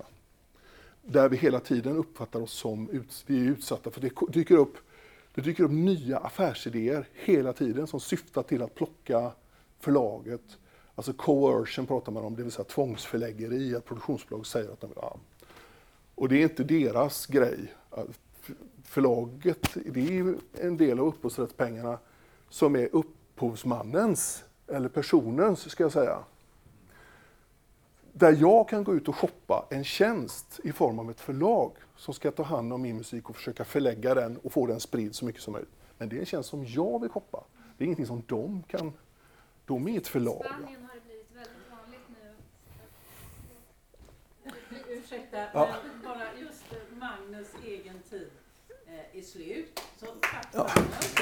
Där 1.02 1.28
vi 1.28 1.36
hela 1.36 1.60
tiden 1.60 1.96
uppfattar 1.96 2.40
oss 2.40 2.52
som 2.52 2.90
ut, 2.90 3.24
vi 3.26 3.46
är 3.46 3.50
utsatta 3.50 3.90
för 3.90 4.00
det 4.00 4.10
dyker 4.28 4.56
upp, 4.56 4.76
det 5.34 5.40
dyker 5.40 5.64
upp 5.64 5.70
nya 5.70 6.18
affärsidéer 6.18 7.08
hela 7.12 7.52
tiden 7.52 7.86
som 7.86 8.00
syftar 8.00 8.42
till 8.42 8.62
att 8.62 8.74
plocka 8.74 9.32
förlaget. 9.78 10.58
Alltså 10.94 11.12
coercion 11.12 11.86
pratar 11.86 12.12
man 12.12 12.24
om, 12.24 12.36
det 12.36 12.42
vill 12.42 12.52
säga 12.52 12.64
tvångsförläggeri, 12.64 13.76
att 13.76 13.84
produktionsbolag 13.84 14.46
säger 14.46 14.72
att 14.72 14.80
de 14.80 14.90
vill 14.90 14.98
ha. 14.98 15.16
Och 16.14 16.28
det 16.28 16.36
är 16.36 16.42
inte 16.42 16.64
deras 16.64 17.26
grej. 17.26 17.74
Förlaget, 18.84 19.74
det 19.74 20.00
är 20.00 20.12
ju 20.12 20.38
en 20.60 20.76
del 20.76 21.00
av 21.00 21.06
upphovsrättspengarna 21.06 21.98
som 22.48 22.76
är 22.76 22.88
upphovsmannens, 22.92 24.44
eller 24.66 24.88
personens 24.88 25.70
ska 25.70 25.84
jag 25.84 25.92
säga. 25.92 26.18
Där 28.12 28.32
jag 28.40 28.68
kan 28.68 28.84
gå 28.84 28.94
ut 28.94 29.08
och 29.08 29.16
shoppa 29.16 29.66
en 29.70 29.84
tjänst 29.84 30.60
i 30.64 30.72
form 30.72 30.98
av 30.98 31.10
ett 31.10 31.20
förlag 31.20 31.72
som 31.96 32.14
ska 32.14 32.30
ta 32.30 32.42
hand 32.42 32.72
om 32.72 32.82
min 32.82 32.96
musik 32.96 33.30
och 33.30 33.36
försöka 33.36 33.64
förlägga 33.64 34.14
den 34.14 34.36
och 34.36 34.52
få 34.52 34.66
den 34.66 34.80
spridd 34.80 35.14
så 35.14 35.24
mycket 35.24 35.42
som 35.42 35.52
möjligt. 35.52 35.70
Men 35.98 36.08
det 36.08 36.16
är 36.16 36.20
en 36.20 36.26
tjänst 36.26 36.48
som 36.50 36.64
jag 36.66 37.00
vill 37.00 37.10
shoppa. 37.10 37.44
Det 37.78 37.84
är 37.84 37.86
ingenting 37.86 38.06
som 38.06 38.22
de 38.26 38.62
kan... 38.62 38.92
De 39.66 39.88
är 39.88 39.96
ett 39.98 40.08
förlag. 40.08 40.44
Spanien 40.44 40.82
har 40.82 40.94
det 40.94 41.00
blivit 41.00 41.26
väldigt 41.34 41.70
vanligt 41.70 42.00
nu. 44.86 44.92
Ursäkta, 44.94 45.36
Ja. 45.54 45.68
men 45.84 46.02
bara 46.04 46.34
just 46.40 46.72
eh, 46.72 46.78
Magnus 46.98 47.48
egen 47.66 47.98
tid 48.10 48.30
eh, 48.86 49.18
är 49.18 49.22
slut. 49.22 49.80
Så 49.96 50.06
tack 50.06 50.46
Ja. 50.52 50.66
Magnus. 50.76 51.14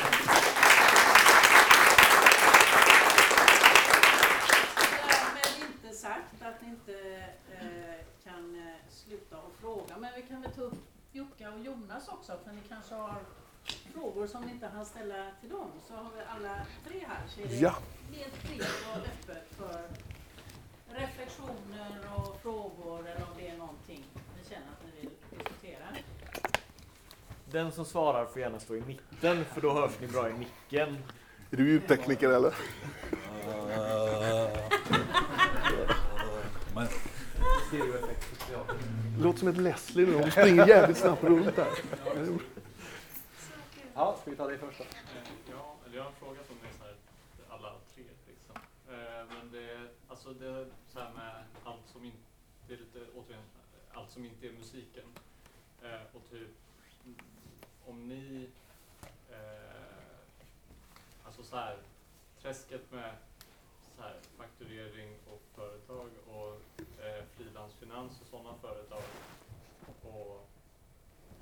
Därmed 5.07 5.71
inte 5.71 5.88
sagt 5.99 6.43
att 6.43 6.63
ni 6.63 6.69
inte 6.69 7.23
eh, 7.61 7.95
kan 8.25 8.57
eh, 8.57 8.75
sluta 8.91 9.37
och 9.39 9.53
fråga, 9.61 9.97
men 9.99 10.11
vi 10.17 10.23
kan 10.23 10.43
väl 10.43 10.51
ta 10.53 10.61
upp 10.63 10.75
Jukka 11.13 11.51
och 11.53 11.61
Jonas 11.61 12.09
också, 12.09 12.39
för 12.45 12.53
ni 12.53 12.61
kanske 12.69 12.95
har 12.95 13.15
frågor 13.95 14.27
som 14.27 14.43
ni 14.43 14.53
inte 14.53 14.67
hann 14.67 14.87
ställa 14.87 15.31
till 15.41 15.51
dem. 15.51 15.71
Så 15.89 15.95
har 15.95 16.11
vi 16.17 16.21
alla 16.29 16.59
tre 16.89 17.05
här, 17.09 17.21
så 17.29 17.41
är 17.41 17.47
det 17.47 17.55
Ja. 17.55 17.75
helt 18.13 18.35
fritt 18.35 18.63
och 18.93 18.97
öppet 18.97 19.49
för 19.57 19.83
reflektioner 20.95 22.01
och 22.17 22.41
frågor 22.43 23.09
eller 23.09 23.23
om 23.23 23.39
det 23.39 23.49
är 23.49 23.57
någonting 23.59 24.05
ni 24.15 24.49
känner 24.49 24.67
att 24.67 24.85
ni 24.95 25.01
vill 25.01 25.11
diskutera. 25.39 25.85
Den 27.45 27.73
som 27.73 27.85
svarar 27.85 28.27
får 28.27 28.41
gärna 28.43 28.61
stå 28.61 28.77
i 28.77 28.81
mitten, 28.81 29.45
för 29.45 29.61
då 29.61 29.73
hörs 29.73 29.93
ni 30.01 30.07
bra 30.07 30.31
i 30.31 30.33
micken. 30.33 31.05
Är 31.51 31.57
du 31.57 31.69
ljudtekniker 31.71 32.29
eller? 32.29 32.55
Men, 36.79 36.89
social. 38.39 38.65
Låter 39.21 39.39
som 39.39 39.49
ett 39.49 39.57
Leslie 39.57 40.07
nu, 40.07 40.15
hon 40.15 40.31
springer 40.31 40.67
jävligt 40.67 40.97
snabbt 40.99 41.23
runt 41.25 41.57
där. 41.57 41.69
Ja, 43.95 44.17
ska 44.23 44.31
vi 44.31 44.37
ta 44.37 44.47
det 44.47 44.59
första? 44.59 44.85
Eh, 44.85 44.89
Ja, 45.51 45.77
eller 45.87 45.97
jag 45.97 46.03
har 46.03 46.11
en 46.11 46.17
fråga 46.17 46.41
som 46.47 46.57
är 46.57 46.73
så 46.79 46.85
här, 46.85 46.95
alla 47.49 47.73
tre 47.95 48.05
liksom. 48.29 48.57
Eh, 48.89 49.25
Men 49.29 49.53
det 49.53 49.71
är, 49.73 49.89
alltså 50.09 50.33
det 50.33 50.47
är 50.47 50.67
så 50.93 50.99
här 51.01 51.11
med 51.17 51.35
allt 51.65 51.89
som 51.93 52.05
inte, 52.05 52.19
det 52.69 52.75
är 52.75 52.79
lite 52.79 52.99
återigen, 53.17 53.43
allt 53.93 54.11
som 54.11 54.25
inte 54.25 54.47
är 54.47 54.53
musiken. 54.53 55.05
Eh, 55.83 56.01
Och 56.17 56.31
typ, 56.31 56.49
om 57.87 58.09
ni, 58.09 58.49
eh, 59.31 59.37
alltså 61.27 61.43
så 61.43 61.57
här, 61.57 61.77
träsket 62.43 62.93
med 62.93 63.11
så 63.97 64.03
här, 64.03 64.15
fakturering 64.39 65.15
och 65.33 65.43
företag 65.57 66.09
och 66.27 66.61
eh, 67.05 67.25
frilansfinans 67.99 68.21
och 68.21 68.27
sådana 68.27 68.55
företag. 68.55 69.03
Och 70.03 70.49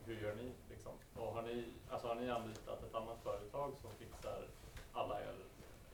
hur 0.04 0.20
gör 0.20 0.34
ni 0.34 0.52
liksom? 0.70 0.92
Och 1.14 1.32
har 1.34 1.42
ni, 1.42 1.64
alltså 1.90 2.08
har 2.08 2.14
ni 2.14 2.30
anlitat 2.30 2.82
ett 2.82 2.94
annat 2.94 3.22
företag 3.22 3.72
som 3.80 3.90
fixar 3.98 4.48
alla 4.92 5.20
er, 5.20 5.34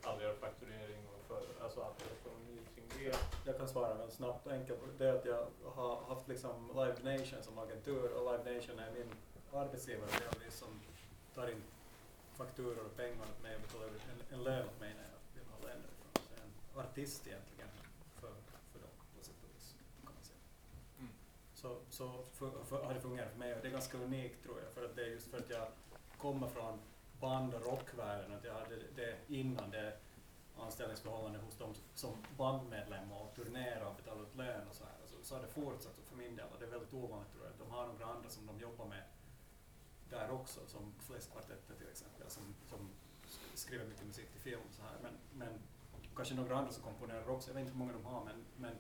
all 0.03 0.23
er 0.23 0.35
fakturering 0.41 1.07
och 1.09 1.25
för, 1.27 1.43
alltså 1.63 1.81
all 1.81 1.93
er 1.93 2.13
ekonomi 2.21 2.59
kring 2.75 2.89
det? 2.89 3.19
Jag 3.47 3.59
kan 3.59 3.69
svara 3.69 3.95
väldigt 3.95 4.17
snabbt 4.17 4.47
och 4.47 4.53
enkelt. 4.53 4.81
Det 4.99 5.09
är 5.09 5.15
att 5.15 5.25
jag 5.25 5.47
har 5.75 6.01
haft 6.09 6.29
liksom 6.29 6.69
Live 6.69 7.19
Nation 7.19 7.43
som 7.43 7.59
agentur 7.59 8.13
och 8.13 8.33
Live 8.33 8.55
Nation 8.55 8.79
är 8.79 8.91
min 8.91 9.15
arbetsgivare 9.53 10.11
delvis 10.21 10.59
som 10.59 10.81
tar 11.35 11.49
in 11.49 11.63
fakturor 12.35 12.85
och 12.87 12.97
pengar 12.97 13.23
åt 13.23 13.43
mig 13.43 13.55
och 13.57 13.63
betalar 13.63 13.87
ut 13.87 14.03
en, 14.13 14.39
en 14.39 14.45
lön 14.45 14.69
åt 14.69 14.81
mig 14.81 14.95
när 14.95 15.07
jag 15.13 15.21
vill 15.35 15.49
ha 15.53 15.59
lön. 15.69 15.83
Så 16.15 16.21
jag 16.35 16.41
är 16.41 16.45
en 16.45 16.87
artist 16.87 17.27
egentligen 17.27 17.69
för, 18.21 18.33
för 18.73 18.79
dem 18.79 18.91
på 19.17 19.25
sätt 19.25 19.43
och 19.43 19.51
vis, 19.57 19.75
kan 20.05 20.15
man 20.15 20.25
säga. 20.25 20.39
Mm. 20.99 21.13
Så, 21.63 21.77
så 21.91 22.25
för, 22.33 22.65
för, 22.65 22.85
har 22.85 22.95
det 22.95 23.01
fungerat 23.01 23.31
för 23.31 23.39
mig 23.39 23.55
och 23.55 23.63
det 23.63 23.69
är 23.69 23.73
ganska 23.73 23.99
unikt 23.99 24.43
tror 24.43 24.61
jag 24.61 24.73
för 24.73 24.85
att 24.85 24.97
det 24.97 25.03
är 25.03 25.07
just 25.07 25.31
för 25.31 25.39
att 25.39 25.51
jag 25.51 25.67
kommer 26.19 26.49
från 26.49 26.79
band 27.21 27.55
och 27.55 27.63
rockvärlden 27.63 28.33
att 28.33 28.45
jag 28.45 28.55
hade 28.55 28.77
det 28.97 29.19
innan 29.29 29.71
det 29.71 29.97
anställningsförhållande 30.57 31.39
hos 31.39 31.59
dem 31.59 31.75
som 31.95 32.11
bandmedlem 32.37 33.13
och 33.13 33.35
turnera 33.35 33.89
och 33.89 33.97
betala 33.97 34.23
ut 34.23 34.37
lön 34.37 34.69
och 34.69 34.75
så 34.75 34.85
här. 34.85 34.95
Så, 35.07 35.17
så 35.23 35.35
har 35.35 35.43
det 35.43 35.49
fortsatt 35.49 35.99
för 36.09 36.17
min 36.17 36.37
del 36.37 36.47
och 36.53 36.59
det 36.59 36.65
är 36.65 36.71
väldigt 36.71 36.95
ovanligt 36.95 37.33
tror 37.33 37.45
jag. 37.45 37.53
De 37.67 37.75
har 37.75 37.87
några 37.87 38.07
andra 38.07 38.31
som 38.31 38.47
de 38.47 38.61
jobbar 38.61 38.87
med 38.87 39.03
där 40.11 40.31
också, 40.31 40.61
som 40.67 40.95
Fläskkvartetten 40.99 41.77
till 41.77 41.89
exempel, 41.89 42.31
som, 42.31 42.43
som 42.71 42.91
skriver 43.55 43.85
mycket 43.85 44.07
musik 44.07 44.31
till 44.33 44.41
film 44.41 44.61
och 44.69 44.75
så 44.75 44.83
här. 44.83 44.97
Men, 45.03 45.13
men 45.35 45.59
kanske 46.17 46.35
några 46.35 46.57
andra 46.57 46.73
som 46.73 46.83
komponerar 46.83 47.29
också, 47.29 47.51
jag 47.51 47.55
vet 47.55 47.61
inte 47.61 47.73
hur 47.73 47.79
många 47.79 47.93
de 47.93 48.05
har 48.05 48.25
men, 48.25 48.45
men, 48.57 48.77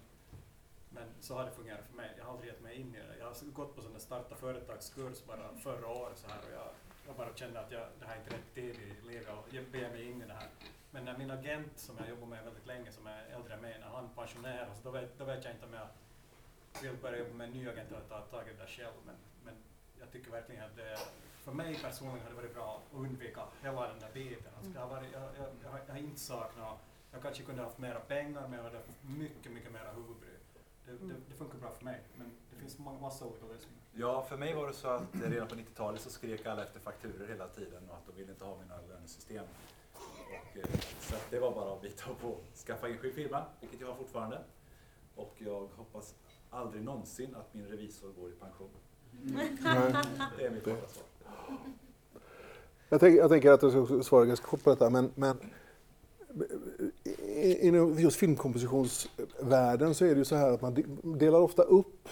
men 0.94 1.08
så 1.20 1.34
har 1.34 1.44
det 1.44 1.50
fungerat 1.50 1.86
för 1.90 1.96
mig. 1.96 2.10
Jag 2.18 2.24
har 2.24 2.32
aldrig 2.32 2.50
gett 2.50 2.62
mig 2.62 2.76
in 2.80 2.94
i 2.94 2.98
det. 2.98 3.16
Jag 3.18 3.26
har 3.26 3.52
gått 3.52 3.76
på 3.76 3.82
sån 3.82 3.92
där 3.92 4.00
starta 4.00 4.34
företagskurs 4.34 5.24
bara 5.26 5.54
förra 5.54 5.88
året 5.88 6.18
så 6.18 6.28
här 6.28 6.38
och 6.38 6.52
jag, 6.52 6.68
jag 7.06 7.16
bara 7.16 7.34
kände 7.34 7.60
att 7.60 7.70
jag, 7.70 7.86
det 8.00 8.06
här 8.06 8.14
är 8.14 8.18
inte 8.18 8.34
rätt 8.36 8.54
tid 8.54 8.76
i 8.76 9.06
livet 9.06 9.28
och 9.28 9.54
jag 9.54 9.64
ber 9.64 9.90
mig 9.90 10.10
in 10.10 10.22
i 10.22 10.26
det 10.26 10.34
här. 10.34 10.48
Men 10.90 11.04
när 11.04 11.18
min 11.18 11.30
agent 11.30 11.78
som 11.78 11.96
jag 11.98 12.08
jobbar 12.08 12.26
med 12.26 12.44
väldigt 12.44 12.66
länge, 12.66 12.92
som 12.92 13.06
är 13.06 13.24
äldre 13.24 13.54
än 13.54 13.60
mig, 13.60 13.76
när 13.80 13.86
han 13.86 14.08
pensioneras, 14.14 14.68
alltså 14.68 14.84
då 14.84 14.90
vet, 14.90 15.18
då 15.18 15.24
vet 15.24 15.44
jag 15.44 15.54
inte 15.54 15.66
om 15.66 15.72
jag 15.72 15.88
vill 16.82 16.96
börja 17.02 17.18
jobba 17.18 17.34
med 17.34 17.46
en 17.46 17.52
ny 17.52 17.68
agent 17.68 17.90
eller 17.90 18.00
ta 18.00 18.20
tag 18.20 18.48
i 18.48 18.50
det 18.50 18.58
där 18.58 18.66
själv. 18.66 18.94
Men, 19.06 19.14
men 19.44 19.54
jag 20.00 20.10
tycker 20.12 20.30
verkligen 20.30 20.64
att 20.64 20.76
det, 20.76 20.98
för 21.44 21.52
mig 21.52 21.78
personligen 21.82 22.22
har 22.22 22.30
det 22.30 22.36
varit 22.36 22.54
bra 22.54 22.76
att 22.76 22.98
undvika 22.98 23.42
hela 23.62 23.88
den 23.88 23.98
där 24.00 24.12
biten. 24.14 24.52
Alltså 24.58 24.72
jag, 24.78 24.88
varit, 24.88 25.12
jag, 25.12 25.22
jag, 25.22 25.48
jag, 25.62 25.70
har, 25.70 25.80
jag 25.86 25.94
har 25.94 26.00
inte 26.00 26.20
saknat, 26.20 26.78
jag 27.12 27.22
kanske 27.22 27.42
kunde 27.42 27.62
haft 27.62 27.78
mera 27.78 28.00
pengar 28.00 28.42
men 28.48 28.52
jag 28.52 28.64
hade 28.64 28.76
haft 28.76 28.88
mycket, 29.02 29.52
mycket 29.52 29.72
mera 29.72 29.92
huvudbry. 29.92 30.31
Det, 31.00 31.06
det, 31.06 31.14
det 31.28 31.34
funkar 31.34 31.58
bra 31.58 31.70
för 31.78 31.84
mig, 31.84 32.00
men 32.16 32.26
det 32.50 32.56
finns 32.56 32.78
ma- 32.78 33.00
massa 33.00 33.24
olika 33.24 33.46
lösningar. 33.46 33.78
Ja, 33.94 34.22
för 34.28 34.36
mig 34.36 34.54
var 34.54 34.66
det 34.66 34.72
så 34.72 34.88
att 34.88 35.02
redan 35.24 35.48
på 35.48 35.54
90-talet 35.54 36.00
så 36.00 36.10
skrek 36.10 36.46
alla 36.46 36.62
efter 36.64 36.80
fakturer 36.80 37.28
hela 37.28 37.48
tiden 37.48 37.82
och 37.90 37.96
att 37.96 38.06
de 38.06 38.16
ville 38.16 38.32
inte 38.32 38.44
ha 38.44 38.58
mina 38.58 38.74
lönesystem. 38.88 39.44
Och, 39.94 40.56
eh, 40.58 40.64
så 41.00 41.14
att 41.14 41.30
det 41.30 41.38
var 41.38 41.50
bara 41.54 41.72
att 41.74 41.82
bita 41.82 42.14
på 42.20 42.36
skaffa 42.66 42.88
enskild 42.88 43.14
firma, 43.14 43.44
vilket 43.60 43.80
jag 43.80 43.86
har 43.88 43.94
fortfarande. 43.94 44.38
Och 45.16 45.34
jag 45.38 45.68
hoppas 45.76 46.14
aldrig 46.50 46.84
någonsin 46.84 47.34
att 47.34 47.54
min 47.54 47.66
revisor 47.66 48.12
går 48.12 48.28
i 48.30 48.32
pension. 48.32 48.70
Nej. 49.10 49.56
Det 50.38 50.46
är 50.46 50.50
mitt 50.50 50.64
korta 50.64 50.88
svar. 50.88 51.04
Jag, 52.88 53.00
tänker, 53.00 53.18
jag 53.18 53.30
tänker 53.30 53.50
att 53.50 53.62
jag 53.62 53.86
ska 53.86 54.02
svara 54.02 54.24
ganska 54.26 54.46
kort 54.46 54.64
på 54.64 54.70
detta, 54.70 54.90
men, 54.90 55.12
men 55.14 55.36
inom 57.60 57.98
just 57.98 58.16
filmkompositionsvärlden 58.16 59.94
så 59.94 60.04
är 60.04 60.08
det 60.08 60.18
ju 60.18 60.24
så 60.24 60.36
här 60.36 60.50
att 60.50 60.62
man 60.62 60.98
delar 61.18 61.40
ofta 61.40 61.62
upp. 61.62 62.08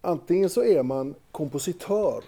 Antingen 0.00 0.50
så 0.50 0.64
är 0.64 0.82
man 0.82 1.14
kompositör 1.30 2.24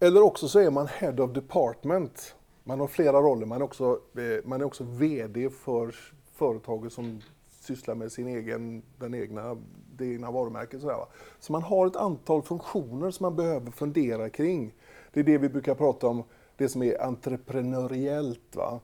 Eller 0.00 0.22
också 0.22 0.48
så 0.48 0.58
är 0.58 0.70
man 0.70 0.86
Head 0.86 1.20
of 1.20 1.30
Department. 1.30 2.34
Man 2.64 2.80
har 2.80 2.86
flera 2.86 3.20
roller. 3.20 3.46
Man 3.46 3.60
är 3.60 3.64
också, 3.64 4.00
eh, 4.14 4.44
man 4.44 4.60
är 4.60 4.64
också 4.64 4.84
VD 4.84 5.50
för 5.50 5.94
företaget 6.32 6.92
som 6.92 7.20
sysslar 7.60 7.94
med 7.94 8.12
sin 8.12 8.28
egen, 8.28 8.82
den 8.98 9.14
egna, 9.14 9.56
det 9.96 10.06
egna 10.06 10.30
varumärket. 10.30 10.80
Sådär, 10.80 10.94
va? 10.94 11.08
Så 11.40 11.52
man 11.52 11.62
har 11.62 11.86
ett 11.86 11.96
antal 11.96 12.42
funktioner 12.42 13.10
som 13.10 13.24
man 13.24 13.36
behöver 13.36 13.70
fundera 13.70 14.30
kring. 14.30 14.74
Det 15.12 15.20
är 15.20 15.24
det 15.24 15.38
vi 15.38 15.48
brukar 15.48 15.74
prata 15.74 16.06
om, 16.06 16.24
det 16.56 16.68
som 16.68 16.82
är 16.82 17.02
entreprenöriellt. 17.02 18.56
Va? 18.56 18.80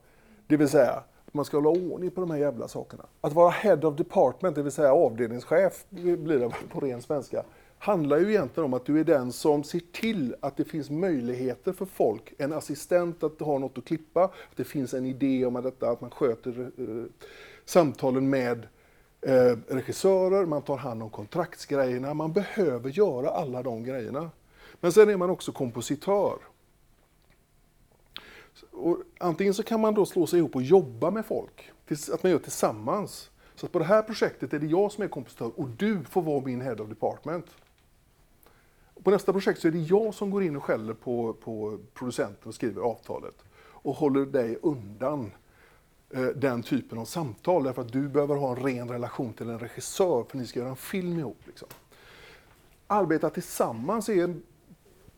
Det 0.46 0.56
vill 0.56 0.68
säga, 0.68 1.02
man 1.32 1.44
ska 1.44 1.56
hålla 1.56 1.68
ordning 1.68 2.10
på 2.10 2.20
de 2.20 2.30
här 2.30 2.38
jävla 2.38 2.68
sakerna. 2.68 3.06
Att 3.20 3.32
vara 3.32 3.50
Head 3.50 3.86
of 3.86 3.96
Department, 3.96 4.56
det 4.56 4.62
vill 4.62 4.72
säga 4.72 4.92
avdelningschef, 4.92 5.84
blir 5.90 6.38
det 6.38 6.52
på 6.70 6.80
ren 6.80 7.02
svenska, 7.02 7.44
handlar 7.78 8.18
ju 8.18 8.30
egentligen 8.30 8.64
om 8.64 8.74
att 8.74 8.84
du 8.84 9.00
är 9.00 9.04
den 9.04 9.32
som 9.32 9.64
ser 9.64 9.80
till 9.92 10.34
att 10.40 10.56
det 10.56 10.64
finns 10.64 10.90
möjligheter 10.90 11.72
för 11.72 11.86
folk, 11.86 12.34
en 12.38 12.52
assistent 12.52 13.22
att 13.22 13.40
ha 13.40 13.58
något 13.58 13.78
att 13.78 13.84
klippa, 13.84 14.24
att 14.24 14.56
det 14.56 14.64
finns 14.64 14.94
en 14.94 15.06
idé 15.06 15.46
om 15.46 15.56
att, 15.56 15.64
detta, 15.64 15.90
att 15.90 16.00
man 16.00 16.10
sköter 16.10 16.70
eh, 16.78 17.04
samtalen 17.64 18.30
med 18.30 18.66
eh, 19.20 19.56
regissörer, 19.68 20.46
man 20.46 20.62
tar 20.62 20.76
hand 20.76 21.02
om 21.02 21.10
kontraktsgrejerna, 21.10 22.14
man 22.14 22.32
behöver 22.32 22.90
göra 22.90 23.28
alla 23.28 23.62
de 23.62 23.84
grejerna. 23.84 24.30
Men 24.80 24.92
sen 24.92 25.10
är 25.10 25.16
man 25.16 25.30
också 25.30 25.52
kompositör. 25.52 26.38
Och 28.70 28.98
antingen 29.18 29.54
så 29.54 29.62
kan 29.62 29.80
man 29.80 29.94
då 29.94 30.06
slå 30.06 30.26
sig 30.26 30.38
ihop 30.38 30.54
och 30.54 30.62
jobba 30.62 31.10
med 31.10 31.26
folk, 31.26 31.70
att 32.12 32.22
man 32.22 32.32
gör 32.32 32.38
tillsammans. 32.38 33.30
Så 33.54 33.66
att 33.66 33.72
på 33.72 33.78
det 33.78 33.84
här 33.84 34.02
projektet 34.02 34.52
är 34.52 34.58
det 34.58 34.66
jag 34.66 34.92
som 34.92 35.04
är 35.04 35.08
kompositör 35.08 35.52
och 35.56 35.68
du 35.68 36.04
får 36.04 36.22
vara 36.22 36.40
min 36.40 36.60
head 36.60 36.74
of 36.74 36.88
department. 36.88 37.46
På 39.02 39.10
nästa 39.10 39.32
projekt 39.32 39.60
så 39.60 39.68
är 39.68 39.72
det 39.72 39.78
jag 39.78 40.14
som 40.14 40.30
går 40.30 40.42
in 40.42 40.56
och 40.56 40.64
skäller 40.64 40.94
på, 40.94 41.32
på 41.32 41.78
producenten 41.94 42.48
och 42.48 42.54
skriver 42.54 42.82
avtalet 42.82 43.44
och 43.82 43.94
håller 43.94 44.26
dig 44.26 44.58
undan 44.62 45.32
eh, 46.10 46.26
den 46.26 46.62
typen 46.62 46.98
av 46.98 47.04
samtal 47.04 47.64
därför 47.64 47.82
att 47.82 47.92
du 47.92 48.08
behöver 48.08 48.36
ha 48.36 48.56
en 48.56 48.62
ren 48.62 48.88
relation 48.88 49.32
till 49.32 49.48
en 49.48 49.58
regissör 49.58 50.24
för 50.28 50.38
ni 50.38 50.46
ska 50.46 50.58
göra 50.58 50.70
en 50.70 50.76
film 50.76 51.18
ihop. 51.18 51.38
Liksom. 51.46 51.68
Arbeta 52.86 53.30
tillsammans 53.30 54.08
är 54.08 54.24
en, 54.24 54.42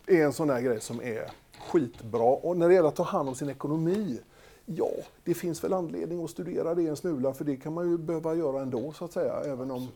är 0.07 0.25
en 0.25 0.33
sån 0.33 0.49
där 0.49 0.61
grej 0.61 0.81
som 0.81 1.01
är 1.01 1.31
skitbra. 1.65 2.25
Och 2.25 2.57
när 2.57 2.69
det 2.69 2.75
gäller 2.75 2.89
att 2.89 2.97
ta 2.97 3.03
hand 3.03 3.29
om 3.29 3.35
sin 3.35 3.49
ekonomi, 3.49 4.21
ja, 4.67 4.91
det 5.25 5.35
finns 5.35 5.65
väl 5.65 5.73
anledning 5.73 6.25
att 6.25 6.31
studera 6.31 6.75
det 6.75 6.87
en 6.87 6.97
smula 6.97 7.33
för 7.33 7.45
det 7.45 7.57
kan 7.57 7.73
man 7.73 7.91
ju 7.91 7.99
behöva 7.99 8.35
göra 8.35 8.63
ändå 8.63 8.93
så 8.93 9.05
att 9.05 9.13
säga. 9.13 9.35
Även 9.45 9.71
om, 9.71 9.89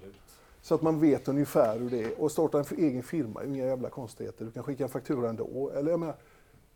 så 0.63 0.75
att 0.75 0.83
man 0.83 1.01
vet 1.01 1.29
ungefär 1.29 1.79
hur 1.79 1.91
det 1.91 2.03
är. 2.03 2.21
Och 2.21 2.33
starta 2.33 2.59
en 2.59 2.65
egen 2.79 3.03
firma 3.03 3.45
inga 3.45 3.67
jävla 3.67 3.91
konstigheter. 3.91 4.45
Du 4.45 4.51
kan 4.51 4.63
skicka 4.63 4.83
en 4.85 4.91
faktura 4.91 5.29
ändå. 5.29 5.71
Eller, 5.75 5.91
jag 5.91 6.01
menar, 6.01 6.17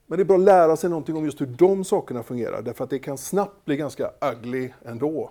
men 0.06 0.16
det 0.18 0.22
är 0.22 0.24
bra 0.24 0.36
att 0.36 0.42
lära 0.42 0.76
sig 0.76 0.90
någonting 0.90 1.16
om 1.16 1.24
just 1.24 1.40
hur 1.40 1.46
de 1.46 1.84
sakerna 1.84 2.22
fungerar. 2.22 2.62
Därför 2.62 2.84
att 2.84 2.90
det 2.90 2.98
kan 2.98 3.18
snabbt 3.18 3.64
bli 3.64 3.76
ganska 3.76 4.10
ugly 4.32 4.70
ändå. 4.84 5.30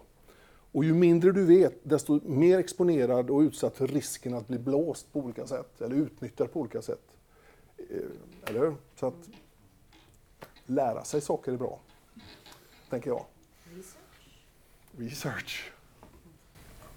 Och 0.72 0.84
ju 0.84 0.94
mindre 0.94 1.32
du 1.32 1.46
vet, 1.46 1.80
desto 1.84 2.20
mer 2.24 2.60
exponerad 2.60 3.30
och 3.30 3.40
utsatt 3.40 3.78
för 3.78 3.88
risken 3.88 4.34
att 4.34 4.48
bli 4.48 4.60
blåst 4.60 5.14
på 5.14 5.20
olika 5.20 5.48
sätt. 5.48 5.82
Eller 5.82 5.96
utnyttjad 5.96 6.54
på 6.54 6.60
olika 6.60 6.82
sätt. 6.82 7.02
Eh, 7.78 8.50
Eller 8.50 8.60
hur? 8.60 8.76
Så 9.00 9.08
att 9.08 9.30
lära 10.72 11.04
sig 11.04 11.22
saker 11.22 11.52
är 11.52 11.58
bra. 11.58 11.80
Tänker 12.90 13.10
jag. 13.10 13.26
Research. 14.98 15.72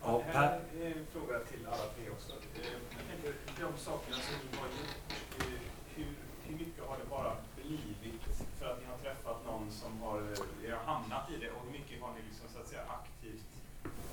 Ja, 0.03 0.23
det 0.27 0.39
här 0.39 0.61
är 0.81 0.87
en 0.87 1.07
fråga 1.13 1.39
till 1.39 1.67
alla 1.67 1.87
tre 1.97 2.11
också. 2.11 2.33
Eh, 2.33 3.33
de 3.61 3.79
sakerna 3.79 4.17
som 4.17 4.35
ni 4.51 4.57
har 4.59 4.67
gjort, 4.67 5.13
eh, 5.39 5.61
hur, 5.95 6.07
hur 6.47 6.57
mycket 6.57 6.85
har 6.85 6.97
det 6.99 7.11
bara 7.11 7.37
blivit 7.57 8.23
för 8.59 8.73
att 8.73 8.81
ni 8.81 8.87
har 8.87 8.99
träffat 8.99 9.45
någon 9.47 9.71
som 9.71 10.03
har, 10.03 10.19
eh, 10.65 10.77
har 10.77 10.85
hamnat 10.95 11.31
i 11.31 11.37
det 11.37 11.51
och 11.51 11.63
hur 11.65 11.73
mycket 11.73 12.03
har 12.03 12.13
ni 12.15 12.23
liksom, 12.29 12.49
så 12.55 12.59
att 12.59 12.69
säga, 12.69 12.83
aktivt 12.83 13.45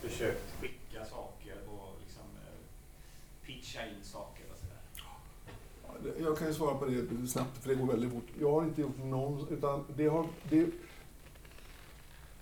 försökt 0.02 0.62
skicka 0.62 1.06
saker 1.06 1.58
och 1.68 1.96
liksom, 2.06 2.24
eh, 2.46 2.60
pitcha 3.46 3.86
in 3.86 4.04
saker 4.04 4.44
och 4.52 4.60
sådär? 4.60 4.82
Jag 6.24 6.38
kan 6.38 6.48
ju 6.48 6.54
svara 6.54 6.76
på 6.76 6.86
det 6.86 7.28
snabbt, 7.28 7.58
för 7.58 7.70
det 7.70 7.76
går 7.76 7.88
väldigt 7.88 8.12
fort. 8.12 8.28
Jag 8.40 8.52
har 8.52 8.64
inte 8.64 8.82
gjort 8.82 9.04
någon, 9.04 9.48
utan 9.50 9.84
det 9.96 10.08
har... 10.08 10.26
Det, 10.50 10.66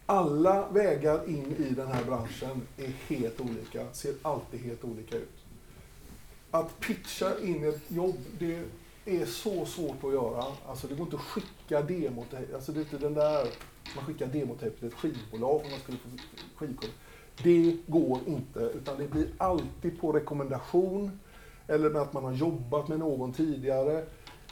alla 0.05 0.69
vägar 0.69 1.29
in 1.29 1.55
i 1.57 1.73
den 1.73 1.87
här 1.87 2.03
branschen 2.05 2.61
är 2.77 2.87
helt 2.87 3.41
olika, 3.41 3.93
ser 3.93 4.13
alltid 4.21 4.59
helt 4.59 4.83
olika 4.83 5.17
ut. 5.17 5.37
Att 6.51 6.79
pitcha 6.79 7.39
in 7.39 7.63
ett 7.63 7.81
jobb, 7.87 8.15
det 8.39 8.63
är 9.05 9.25
så 9.25 9.65
svårt 9.65 10.03
att 10.03 10.13
göra. 10.13 10.45
Alltså 10.67 10.87
det 10.87 10.95
går 10.95 11.05
inte 11.05 11.15
att 11.15 11.21
skicka 11.21 11.81
demotejp, 11.81 12.55
alltså 12.55 12.71
det 12.71 12.79
är 12.79 12.81
inte 12.81 12.97
den 12.97 13.13
där, 13.13 13.47
man 13.95 14.05
skickar 14.05 14.27
demotejp 14.27 14.77
till 14.77 14.87
ett 14.87 14.93
skivbolag 14.93 15.61
om 15.65 15.71
man 15.71 15.79
skulle 15.79 15.97
få 15.97 16.09
skivkort. 16.55 16.91
Det 17.43 17.77
går 17.87 18.19
inte, 18.27 18.59
utan 18.59 18.97
det 18.97 19.07
blir 19.07 19.27
alltid 19.37 19.99
på 20.01 20.11
rekommendation, 20.11 21.19
eller 21.69 21.89
med 21.89 22.01
att 22.01 22.13
man 22.13 22.23
har 22.23 22.33
jobbat 22.33 22.87
med 22.87 22.99
någon 22.99 23.33
tidigare, 23.33 24.05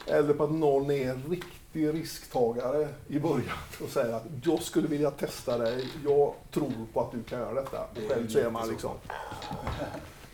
eller 0.06 0.34
på 0.34 0.44
att 0.44 0.50
någon 0.50 0.90
är 0.90 1.10
en 1.10 1.22
riktig 1.30 1.94
risktagare 1.94 2.88
i 3.08 3.18
början 3.18 3.58
och 3.82 3.88
säger 3.88 4.14
att 4.14 4.24
jag 4.44 4.62
skulle 4.62 4.88
vilja 4.88 5.10
testa 5.10 5.58
dig, 5.58 5.88
jag 6.04 6.34
tror 6.50 6.72
på 6.92 7.00
att 7.00 7.12
du 7.12 7.22
kan 7.22 7.38
göra 7.38 7.54
detta. 7.54 7.80
Och 7.80 8.10
själv 8.10 8.28
så 8.28 8.38
är 8.38 8.50
man 8.50 8.68
liksom... 8.68 8.90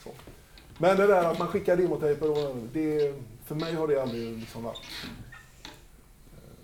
Så. 0.05 0.11
Men 0.79 0.97
det 0.97 1.07
där 1.07 1.25
att 1.25 1.39
man 1.39 1.49
skickar 1.49 1.77
demotejper, 1.77 2.55
det, 2.73 3.15
för 3.45 3.55
mig 3.55 3.75
har 3.75 3.89
det 3.89 4.03
aldrig 4.03 4.39
liksom 4.39 4.63
varit 4.63 4.81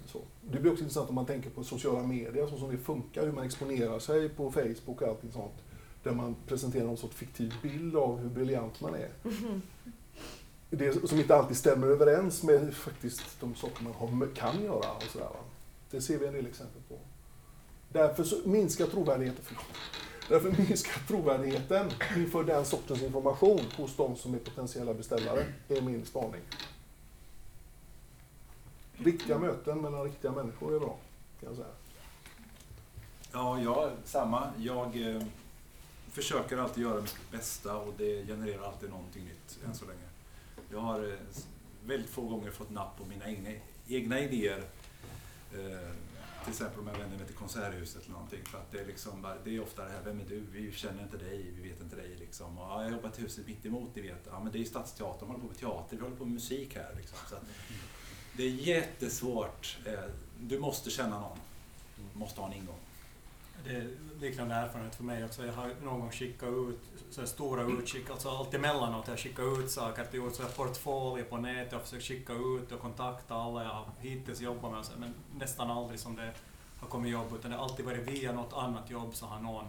så. 0.06 0.18
Det 0.42 0.60
blir 0.60 0.72
också 0.72 0.82
intressant 0.82 1.09
om 1.09 1.14
man 1.14 1.26
tänker 1.26 1.51
på 1.51 1.64
sociala 1.64 2.02
medier, 2.02 2.47
så 2.47 2.59
som 2.59 2.70
det 2.70 2.78
funkar, 2.78 3.24
hur 3.24 3.32
man 3.32 3.44
exponerar 3.44 3.98
sig 3.98 4.28
på 4.28 4.52
Facebook 4.52 5.02
och 5.02 5.09
allting 5.09 5.32
sånt. 5.32 5.55
Där 6.02 6.12
man 6.12 6.36
presenterar 6.47 6.84
någon 6.84 6.97
sorts 6.97 7.16
fiktiv 7.16 7.55
bild 7.62 7.97
av 7.97 8.18
hur 8.18 8.28
briljant 8.28 8.80
man 8.80 8.94
är. 8.94 9.09
Det 10.70 11.09
som 11.09 11.18
inte 11.18 11.36
alltid 11.36 11.56
stämmer 11.56 11.86
överens 11.86 12.42
med 12.42 12.74
faktiskt 12.74 13.40
de 13.40 13.55
saker 13.55 13.84
man 13.84 13.92
har, 13.92 14.34
kan 14.34 14.64
göra. 14.64 14.92
Och 14.92 15.02
sådär, 15.02 15.24
va? 15.24 15.40
Det 15.90 16.01
ser 16.01 16.18
vi 16.18 16.26
en 16.26 16.32
del 16.32 16.47
exempel 16.47 16.82
på. 16.88 16.98
Därför 17.92 18.24
så 18.24 18.36
minskar 18.44 18.86
trovärdigheten, 18.86 19.44
förlåt. 19.44 19.64
Därför 20.28 20.62
minskar 20.62 21.02
trovärdigheten 21.09 21.90
inför 22.16 22.44
den 22.44 22.64
sortens 22.64 23.02
information 23.02 23.60
hos 23.76 23.97
de 23.97 24.16
som 24.16 24.34
är 24.34 24.38
potentiella 24.38 24.94
beställare, 24.94 25.47
Det 25.68 25.76
är 25.76 25.82
min 25.82 26.06
spaning. 26.06 26.40
Riktiga 28.92 29.38
möten 29.38 29.80
mellan 29.80 30.05
riktiga 30.05 30.32
människor 30.32 30.74
är 30.74 30.80
bra, 30.80 30.97
kan 31.40 31.48
jag 31.48 31.56
säga. 31.56 31.68
Ja, 33.32 33.60
jag, 33.60 33.90
samma. 34.05 34.51
Jag 34.59 35.14
eh, 35.16 35.22
försöker 36.10 36.59
alltid 36.59 36.84
göra 36.84 37.01
mitt 37.01 37.30
bästa 37.30 37.76
och 37.76 37.94
det 37.98 38.26
genererar 38.26 38.66
alltid 38.66 38.90
någonting 38.90 39.24
nytt 39.24 39.59
än 39.66 39.74
så 39.74 39.84
länge. 39.84 40.09
Jag 40.72 40.80
har 40.80 41.09
eh, 41.09 41.18
väldigt 41.84 42.10
få 42.10 42.22
gånger 42.22 42.51
fått 42.51 42.70
napp 42.70 42.98
på 42.98 43.05
mina 43.05 43.28
egna, 43.28 43.51
egna 43.88 44.20
idéer. 44.20 44.62
Eh, 45.55 45.90
till 46.44 46.51
exempel 46.51 46.80
om 46.80 46.86
jag 46.86 46.98
vänder 46.98 47.18
mig 47.18 47.26
till 47.26 47.36
Konserthuset 47.36 48.02
eller 48.02 48.12
någonting. 48.12 48.44
För 48.44 48.59
att 48.59 48.72
det 48.72 48.80
är 48.80 48.86
liksom 48.86 49.22
bara, 49.22 49.36
det 49.44 49.56
är 49.56 49.62
ofta 49.62 49.84
det 49.84 49.90
här, 49.90 50.02
vem 50.05 50.20
är 50.20 50.24
du? 50.24 50.40
Vi 50.52 50.72
känner 50.72 51.02
inte 51.02 51.16
dig, 51.16 51.52
vi 51.56 51.68
vet 51.68 51.80
inte 51.80 51.97
dig 51.97 52.16
liksom. 52.18 52.59
Och, 52.59 52.64
ja, 52.64 52.82
jag 52.82 52.92
jobbar 52.92 53.10
till 53.10 53.22
huset 53.22 53.47
mitt 53.47 53.66
emot, 53.66 53.90
det 53.94 54.02
vet. 54.02 54.26
Ja 54.30 54.40
men 54.40 54.52
det 54.52 54.59
är 54.59 54.60
ju 54.60 54.66
Stadsteatern, 54.66 55.18
de 55.20 55.26
håller 55.26 55.40
på 55.40 55.47
med 55.47 55.59
teater, 55.59 55.97
vi 55.97 56.02
håller 56.02 56.16
på 56.16 56.24
med 56.24 56.34
musik 56.34 56.76
här 56.76 56.94
liksom. 56.97 57.18
Så 57.28 57.34
att, 57.34 57.42
det 58.36 58.42
är 58.42 58.51
jättesvårt. 58.51 59.78
Eh, 59.86 60.10
du 60.40 60.59
måste 60.59 60.90
känna 60.90 61.20
någon. 61.20 61.38
Du 62.12 62.18
måste 62.18 62.40
ha 62.40 62.48
en 62.48 62.55
ingång. 62.55 62.78
Det 63.64 63.70
är 63.70 63.88
liknande 64.20 64.54
erfarenhet 64.54 64.94
för 64.94 65.04
mig 65.04 65.24
också. 65.24 65.46
Jag 65.46 65.52
har 65.52 65.70
någon 65.82 66.00
gång 66.00 66.10
skickat 66.10 66.48
ut 66.48 66.78
så 67.10 67.26
stora 67.26 67.62
utskick, 67.62 68.10
alltså 68.10 68.28
allt 68.28 68.54
emellanåt. 68.54 69.08
Jag 69.08 69.18
skickat 69.18 69.58
ut 69.58 69.70
saker, 69.70 70.06
gjort 70.12 70.34
så 70.34 70.42
här 70.42 70.50
portfolio 70.50 71.24
på 71.24 71.36
nätet 71.36 71.72
och 71.72 71.82
försökt 71.82 72.04
skicka 72.04 72.32
ut 72.32 72.72
och 72.72 72.80
kontakta 72.80 73.34
alla 73.34 73.62
jag 73.62 73.70
har 73.70 73.86
hittills 74.00 74.40
jobbat 74.40 74.72
med. 74.72 74.84
Men 74.98 75.14
nästan 75.38 75.70
aldrig 75.70 76.00
som 76.00 76.16
det 76.16 76.32
har 76.80 76.88
kommit 76.88 77.12
jobb, 77.12 77.34
utan 77.38 77.50
det 77.50 77.56
har 77.56 77.64
alltid 77.64 77.84
varit 77.84 78.08
via 78.08 78.32
något 78.32 78.52
annat 78.52 78.90
jobb 78.90 79.14
så 79.14 79.26
har 79.26 79.40
någon 79.40 79.66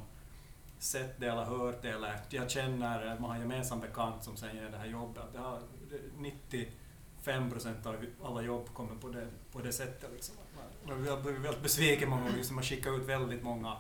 sett 0.80 1.20
det 1.20 1.28
eller 1.28 1.44
hört 1.44 1.82
det 1.82 1.90
eller 1.90 2.20
jag 2.30 2.52
känner, 2.52 3.20
man 3.20 3.30
har 3.30 3.36
en 3.36 3.42
gemensam 3.42 3.80
bekant 3.80 4.24
som 4.24 4.38
sen 4.38 4.56
ger 4.56 4.70
det 4.70 4.78
här 4.78 4.86
jobbet. 4.86 5.24
Det 5.34 5.40
har, 5.40 5.60
95 6.18 7.52
procent 7.52 7.86
av 7.86 7.96
alla 8.24 8.42
jobb 8.42 8.74
kommer 8.74 8.96
på 8.96 9.08
det, 9.08 9.28
på 9.52 9.60
det 9.60 9.72
sättet. 9.72 10.10
Liksom. 10.14 10.36
Jag 10.88 11.12
har 11.16 11.22
blivit 11.22 11.42
väldigt 11.42 11.64
besviken 11.64 12.10
många 12.10 12.22
gånger, 12.22 12.38
liksom 12.38 12.56
man 12.56 12.64
skickar 12.64 12.98
ut 12.98 13.10
väldigt 13.10 13.44
många 13.44 13.78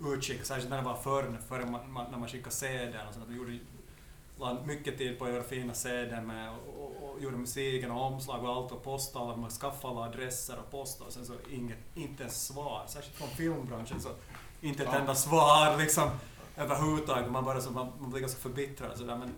utskick, 0.00 0.44
särskilt 0.44 0.70
när 0.70 0.76
det 0.76 0.82
var 0.84 0.96
förr, 0.96 1.38
förr 1.48 1.64
man, 1.64 2.10
när 2.10 2.18
man 2.18 2.28
skickade 2.28 2.54
CD 2.54 2.98
och 3.08 3.14
sånt. 3.14 3.26
Vi 3.28 3.36
gjorde, 3.36 3.58
la 4.38 4.56
mycket 4.64 4.98
tid 4.98 5.18
på 5.18 5.24
att 5.24 5.30
göra 5.30 5.42
fina 5.42 5.74
CD 5.74 6.20
med 6.20 6.50
och, 6.50 6.82
och, 6.82 7.10
och 7.14 7.22
gjorde 7.22 7.36
musiken 7.36 7.90
och 7.90 8.00
omslag 8.02 8.44
och 8.44 8.50
allt 8.56 8.72
och 8.72 8.84
postade 8.84 9.24
alla, 9.24 9.36
man 9.36 9.50
skaffade 9.50 9.94
alla 9.94 10.04
adresser 10.06 10.58
och 10.64 10.70
postade 10.70 11.06
och 11.06 11.12
sen 11.12 11.26
så 11.26 11.32
inget, 11.50 11.78
inte 11.94 12.22
ens 12.22 12.46
svar, 12.46 12.84
särskilt 12.88 13.16
från 13.16 13.28
filmbranschen 13.28 14.00
så 14.00 14.08
inte 14.60 14.82
ett 14.82 14.88
Ja. 14.92 14.98
enda 14.98 15.14
svar 15.14 15.76
liksom 15.78 16.10
överhuvudtaget. 16.56 17.30
Man 17.30 17.44
bara 17.44 17.60
så, 17.60 17.70
man, 17.70 17.92
man 18.00 18.10
blir 18.10 18.20
ganska 18.20 18.40
förbittrad 18.40 18.98
sådär 18.98 19.16
men 19.16 19.32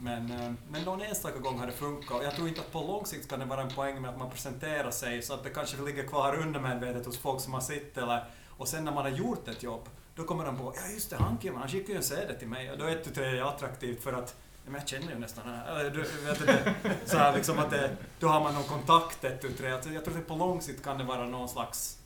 men, 0.00 0.30
eh, 0.30 0.52
men 0.70 0.82
någon 0.82 1.02
enstaka 1.02 1.38
gång 1.38 1.58
har 1.58 1.66
det 1.66 1.72
funkat 1.72 2.18
och 2.18 2.24
jag 2.24 2.34
tror 2.34 2.48
inte 2.48 2.60
att 2.60 2.72
på 2.72 2.80
lång 2.80 3.06
sikt 3.06 3.30
kan 3.30 3.38
det 3.40 3.44
vara 3.44 3.62
en 3.62 3.70
poäng 3.70 4.02
med 4.02 4.10
att 4.10 4.18
man 4.18 4.30
presenterar 4.30 4.90
sig 4.90 5.22
så 5.22 5.34
att 5.34 5.44
det 5.44 5.50
kanske 5.50 5.82
ligger 5.82 6.06
kvar 6.06 6.36
undermedvetet 6.36 7.06
hos 7.06 7.18
folk 7.18 7.40
som 7.40 7.54
har 7.54 7.60
sett 7.60 7.98
eller 7.98 8.24
och 8.48 8.68
sen 8.68 8.84
när 8.84 8.92
man 8.92 9.04
har 9.04 9.10
gjort 9.10 9.48
ett 9.48 9.62
jobb 9.62 9.88
då 10.14 10.24
kommer 10.24 10.44
de 10.44 10.56
på 10.56 10.74
ja 10.76 10.92
just 10.92 11.10
det, 11.10 11.16
han 11.16 11.38
killen, 11.38 11.58
han 11.58 11.68
skickade 11.68 11.92
ju 11.92 11.96
en 11.96 12.02
CD 12.02 12.34
till 12.34 12.48
mig 12.48 12.70
och 12.70 12.78
då 12.78 12.84
är 12.84 13.02
det 13.14 13.32
det 13.32 13.48
attraktivt 13.48 14.02
för 14.02 14.12
att 14.12 14.36
ja, 14.64 14.70
men 14.70 14.80
jag 14.80 14.88
känner 14.88 15.12
ju 15.12 15.18
nästan 15.18 15.46
den 15.46 15.54
här. 15.54 15.80
Eller, 15.80 15.90
du, 15.90 16.02
vet 16.02 16.40
inte, 16.40 16.74
så 17.04 17.18
här 17.18 17.36
liksom 17.36 17.58
att 17.58 17.70
det, 17.70 17.96
då 18.20 18.28
har 18.28 18.40
man 18.40 18.54
någon 18.54 18.64
kontakt 18.64 19.24
ett 19.24 19.44
ut 19.44 19.58
tre. 19.58 19.72
Alltså, 19.72 19.90
Jag 19.90 20.04
tror 20.04 20.18
att 20.18 20.26
på 20.26 20.36
lång 20.36 20.60
sikt 20.60 20.84
kan 20.84 20.98
det 20.98 21.04
vara 21.04 21.26
någon 21.26 21.48
slags 21.48 21.98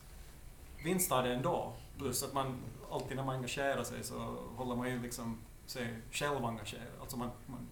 vinst 0.84 1.12
av 1.12 1.24
det 1.24 1.32
ändå. 1.32 1.72
Plus 1.98 2.22
att 2.22 2.32
man 2.32 2.58
alltid 2.92 3.16
när 3.16 3.24
man 3.24 3.36
engagerar 3.36 3.84
sig 3.84 4.04
så 4.04 4.36
håller 4.56 4.76
man 4.76 4.90
ju 4.90 5.02
liksom 5.02 5.38
sig 5.66 5.88
själv 6.10 6.44
engagerad. 6.44 6.86
Alltså 7.00 7.16
man, 7.16 7.30
man, 7.46 7.68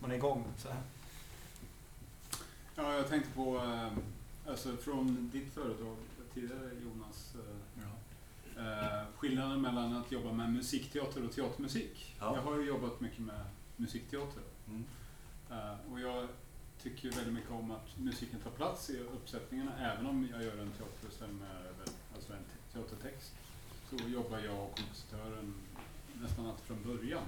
man, 0.00 0.10
är 0.10 0.14
igång 0.14 0.44
så 0.58 0.68
här. 0.68 0.82
Ja, 2.74 2.94
jag 2.94 3.08
tänkte 3.08 3.30
på, 3.30 3.56
eh, 3.56 3.92
alltså 4.50 4.76
från 4.76 5.30
ditt 5.32 5.54
företag 5.54 5.96
tidigare 6.34 6.70
Jonas, 6.82 7.34
eh, 7.34 8.98
eh, 8.98 9.04
skillnaden 9.16 9.60
mellan 9.60 9.96
att 9.96 10.12
jobba 10.12 10.32
med 10.32 10.52
musikteater 10.52 11.24
och 11.24 11.32
teatermusik. 11.32 12.16
Ja. 12.20 12.34
Jag 12.36 12.42
har 12.42 12.58
ju 12.58 12.64
jobbat 12.66 13.00
mycket 13.00 13.18
med 13.18 13.44
musikteater. 13.76 14.42
Eh, 15.50 15.92
och 15.92 16.00
jag 16.00 16.28
tycker 16.82 17.10
väldigt 17.10 17.34
mycket 17.34 17.50
om 17.50 17.70
att 17.70 17.98
musiken 17.98 18.40
tar 18.40 18.50
plats 18.50 18.90
i 18.90 18.98
uppsättningarna, 18.98 19.92
även 19.92 20.06
om 20.06 20.28
jag 20.32 20.42
gör 20.42 20.58
en 20.58 20.70
teaterföreställning 20.72 21.38
med 21.38 21.50
alltså 22.14 22.32
en 22.32 22.38
te- 22.38 22.72
teatertext. 22.78 23.34
Så 23.90 23.96
jobbar 24.08 24.38
jag 24.38 24.62
och 24.62 24.76
kompositören 24.76 25.54
nästan 26.22 26.46
alltid 26.46 26.64
från 26.64 26.82
början. 26.82 27.22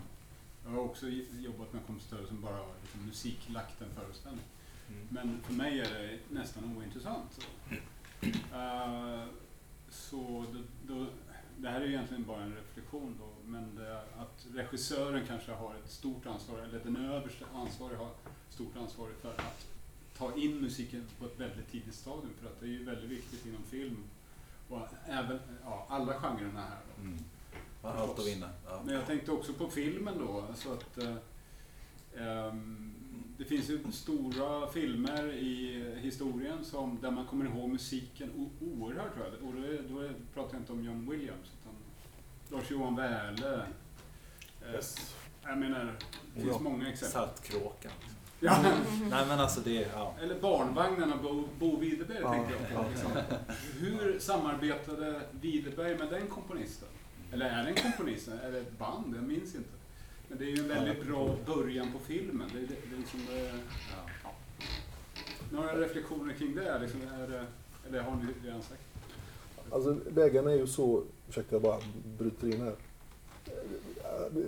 Jag 0.65 0.71
har 0.71 0.79
också 0.79 1.09
jobbat 1.41 1.73
med 1.73 1.87
kompositörer 1.87 2.27
som 2.27 2.41
bara 2.41 2.57
har 2.57 2.75
liksom 2.83 3.07
musiklagt 3.07 3.81
en 3.81 3.95
föreställning. 3.95 4.45
Men 5.09 5.41
för 5.43 5.53
mig 5.53 5.81
är 5.81 5.91
det 5.91 6.19
nästan 6.29 6.77
ointressant. 6.77 7.47
Eh, 8.53 9.25
så 9.89 10.45
då, 10.53 10.59
då, 10.95 11.07
det 11.57 11.69
här 11.69 11.81
är 11.81 11.87
egentligen 11.87 12.25
bara 12.25 12.43
en 12.43 12.55
reflektion 12.55 13.17
då, 13.19 13.51
men 13.51 13.75
det, 13.75 14.01
att 14.01 14.47
regissören 14.55 15.27
kanske 15.27 15.53
har 15.53 15.75
ett 15.75 15.91
stort 15.91 16.27
ansvar, 16.27 16.59
eller 16.59 16.81
den 16.85 16.97
översta 16.97 17.45
ansvariga 17.55 17.99
har 17.99 18.11
stort 18.51 18.77
ansvar 18.77 19.09
för 19.23 19.35
att 19.35 19.67
ta 20.19 20.37
in 20.37 20.61
musiken 20.61 21.07
på 21.19 21.27
ett 21.27 21.41
väldigt 21.41 21.71
tidigt 21.71 21.95
stadium, 21.95 22.33
för 22.41 22.47
att 22.47 22.61
det 22.61 22.67
är 22.67 22.71
ju 22.71 22.85
väldigt 22.85 23.11
viktigt 23.11 23.47
inom 23.47 23.63
film 23.63 24.05
och 24.69 24.89
även 25.07 25.39
ja, 25.65 25.87
alla 25.89 26.15
genrerna 26.15 26.61
här. 26.61 26.81
Då. 26.97 27.03
Mm. 27.03 27.19
Har 27.83 27.91
allt 27.95 28.19
att 28.19 28.27
vinna. 28.27 28.49
Ja. 28.67 28.83
Men 28.85 28.95
jag 28.95 29.07
tänkte 29.07 29.33
också 29.33 29.53
på 29.53 29.69
filmen 29.71 30.15
då, 30.19 30.45
så 30.55 30.73
att 30.73 30.99
eh, 30.99 31.17
ehm, 32.27 32.95
det 33.39 33.45
finns 33.45 33.71
ju 33.71 33.81
stora 33.93 34.71
filmer 34.71 35.33
i 35.33 35.85
historien 36.01 36.65
som, 36.65 36.99
där 37.01 37.11
man 37.11 37.27
kommer 37.27 37.45
ihåg 37.45 37.71
musiken 37.71 38.51
oerhört 38.61 39.17
väl. 39.17 39.35
Och 39.35 39.53
då, 39.55 39.95
då 39.95 40.09
pratar 40.35 40.53
jag 40.55 40.61
inte 40.61 40.73
om 40.73 40.85
John 40.85 41.11
Williams, 41.11 41.47
utan 41.61 41.75
Lars-Johan 42.59 42.97
Wähle. 42.97 43.55
Eh, 43.55 43.63
Yes. 44.75 45.15
Jag 45.45 45.59
menar, 45.59 45.85
det 46.35 46.41
finns 46.41 46.53
Ja, 46.55 46.59
många 46.63 46.89
exempel. 46.89 47.13
Saltkråkan. 47.13 47.93
Ja. 48.41 48.57
Nej 49.11 49.27
men 49.29 49.41
alltså 49.41 49.61
det, 49.61 49.89
ja. 49.95 50.15
Eller 50.23 50.41
Barnvagnarna, 50.41 51.17
Bo, 51.17 51.45
Bo 51.59 51.77
Widerberg 51.77 52.19
Ja. 52.21 52.33
tänkte 52.33 52.55
jag 52.75 52.85
på. 52.85 52.91
Liksom. 52.91 53.11
Hur 53.81 54.19
samarbetade 54.19 55.21
Widerberg 55.41 55.99
med 55.99 56.09
den 56.11 56.27
komponisten? 56.27 56.89
Eller 57.33 57.47
är 57.47 57.63
det 57.65 57.69
en 57.71 57.77
komponist? 57.93 58.29
Är 58.29 58.53
det 58.53 58.59
ett 58.59 58.79
band? 58.79 59.17
Jag 59.17 59.25
minns 59.25 59.55
inte. 59.55 59.69
Men 60.29 60.39
det 60.39 60.45
är 60.45 60.49
ju 60.57 60.63
en 60.63 60.69
väldigt 60.69 61.07
bra 61.07 61.37
början 61.47 61.93
på 61.93 61.99
filmen. 61.99 62.49
Det, 62.53 62.59
är- 62.59 62.63
det, 62.63 62.75
det 62.91 62.95
är 62.97 62.99
liksom 63.01 63.21
det, 63.31 63.53
ja. 64.25 64.31
Några 65.53 65.81
reflektioner 65.81 66.35
kring 66.35 66.55
det? 66.55 66.79
Liksom, 66.79 67.01
är 67.03 67.29
det 67.29 67.45
eller 67.89 68.03
har 68.03 68.17
ni 68.17 68.49
redan 68.49 68.63
sagt? 68.63 68.83
Alltså 69.71 69.99
vägarna 70.09 70.51
är 70.53 70.57
ju 70.57 70.67
så, 70.67 71.03
ursäkta 71.29 71.55
jag 71.55 71.63
bara 71.63 71.79
bryter 72.19 72.47
in 72.55 72.61
här. 72.61 72.75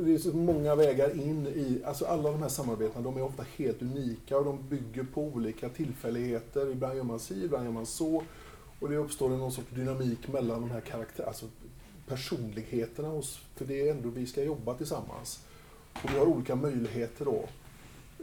Det 0.05 0.15
är 0.15 0.19
så 0.19 0.37
många 0.37 0.75
vägar 0.75 1.21
in 1.21 1.47
i, 1.47 1.83
alltså 1.85 2.05
alla 2.05 2.31
de 2.31 2.43
här 2.43 2.49
samarbetena, 2.49 3.01
de 3.05 3.17
är 3.17 3.23
ofta 3.23 3.45
helt 3.57 3.83
unika 3.83 4.39
och 4.39 4.45
de 4.45 4.69
bygger 4.69 5.05
på 5.15 5.23
olika 5.23 5.69
tillfälligheter. 5.69 6.71
Ibland 6.71 6.97
gör 6.97 7.03
man 7.05 7.19
si, 7.21 7.45
ibland 7.45 7.65
gör 7.65 7.73
man 7.73 7.87
så. 7.87 8.23
Och 8.81 8.89
det 8.91 8.97
uppstår 8.97 9.29
någon 9.29 9.53
sorts 9.53 9.69
dynamik 9.71 10.29
mellan 10.29 10.61
de 10.61 10.71
här 10.71 10.81
karaktärerna, 10.81 11.29
alltså 11.29 11.47
personligheterna 12.07 13.09
hos, 13.09 13.41
för 13.57 13.65
det 13.65 13.89
är 13.89 13.91
ändå 13.95 14.09
vi 14.09 14.27
ska 14.27 14.43
jobba 14.43 14.75
tillsammans. 14.75 15.41
Och 15.93 16.11
vi 16.15 16.19
har 16.19 16.27
olika 16.27 16.55
möjligheter 16.55 17.25
då. 17.25 17.45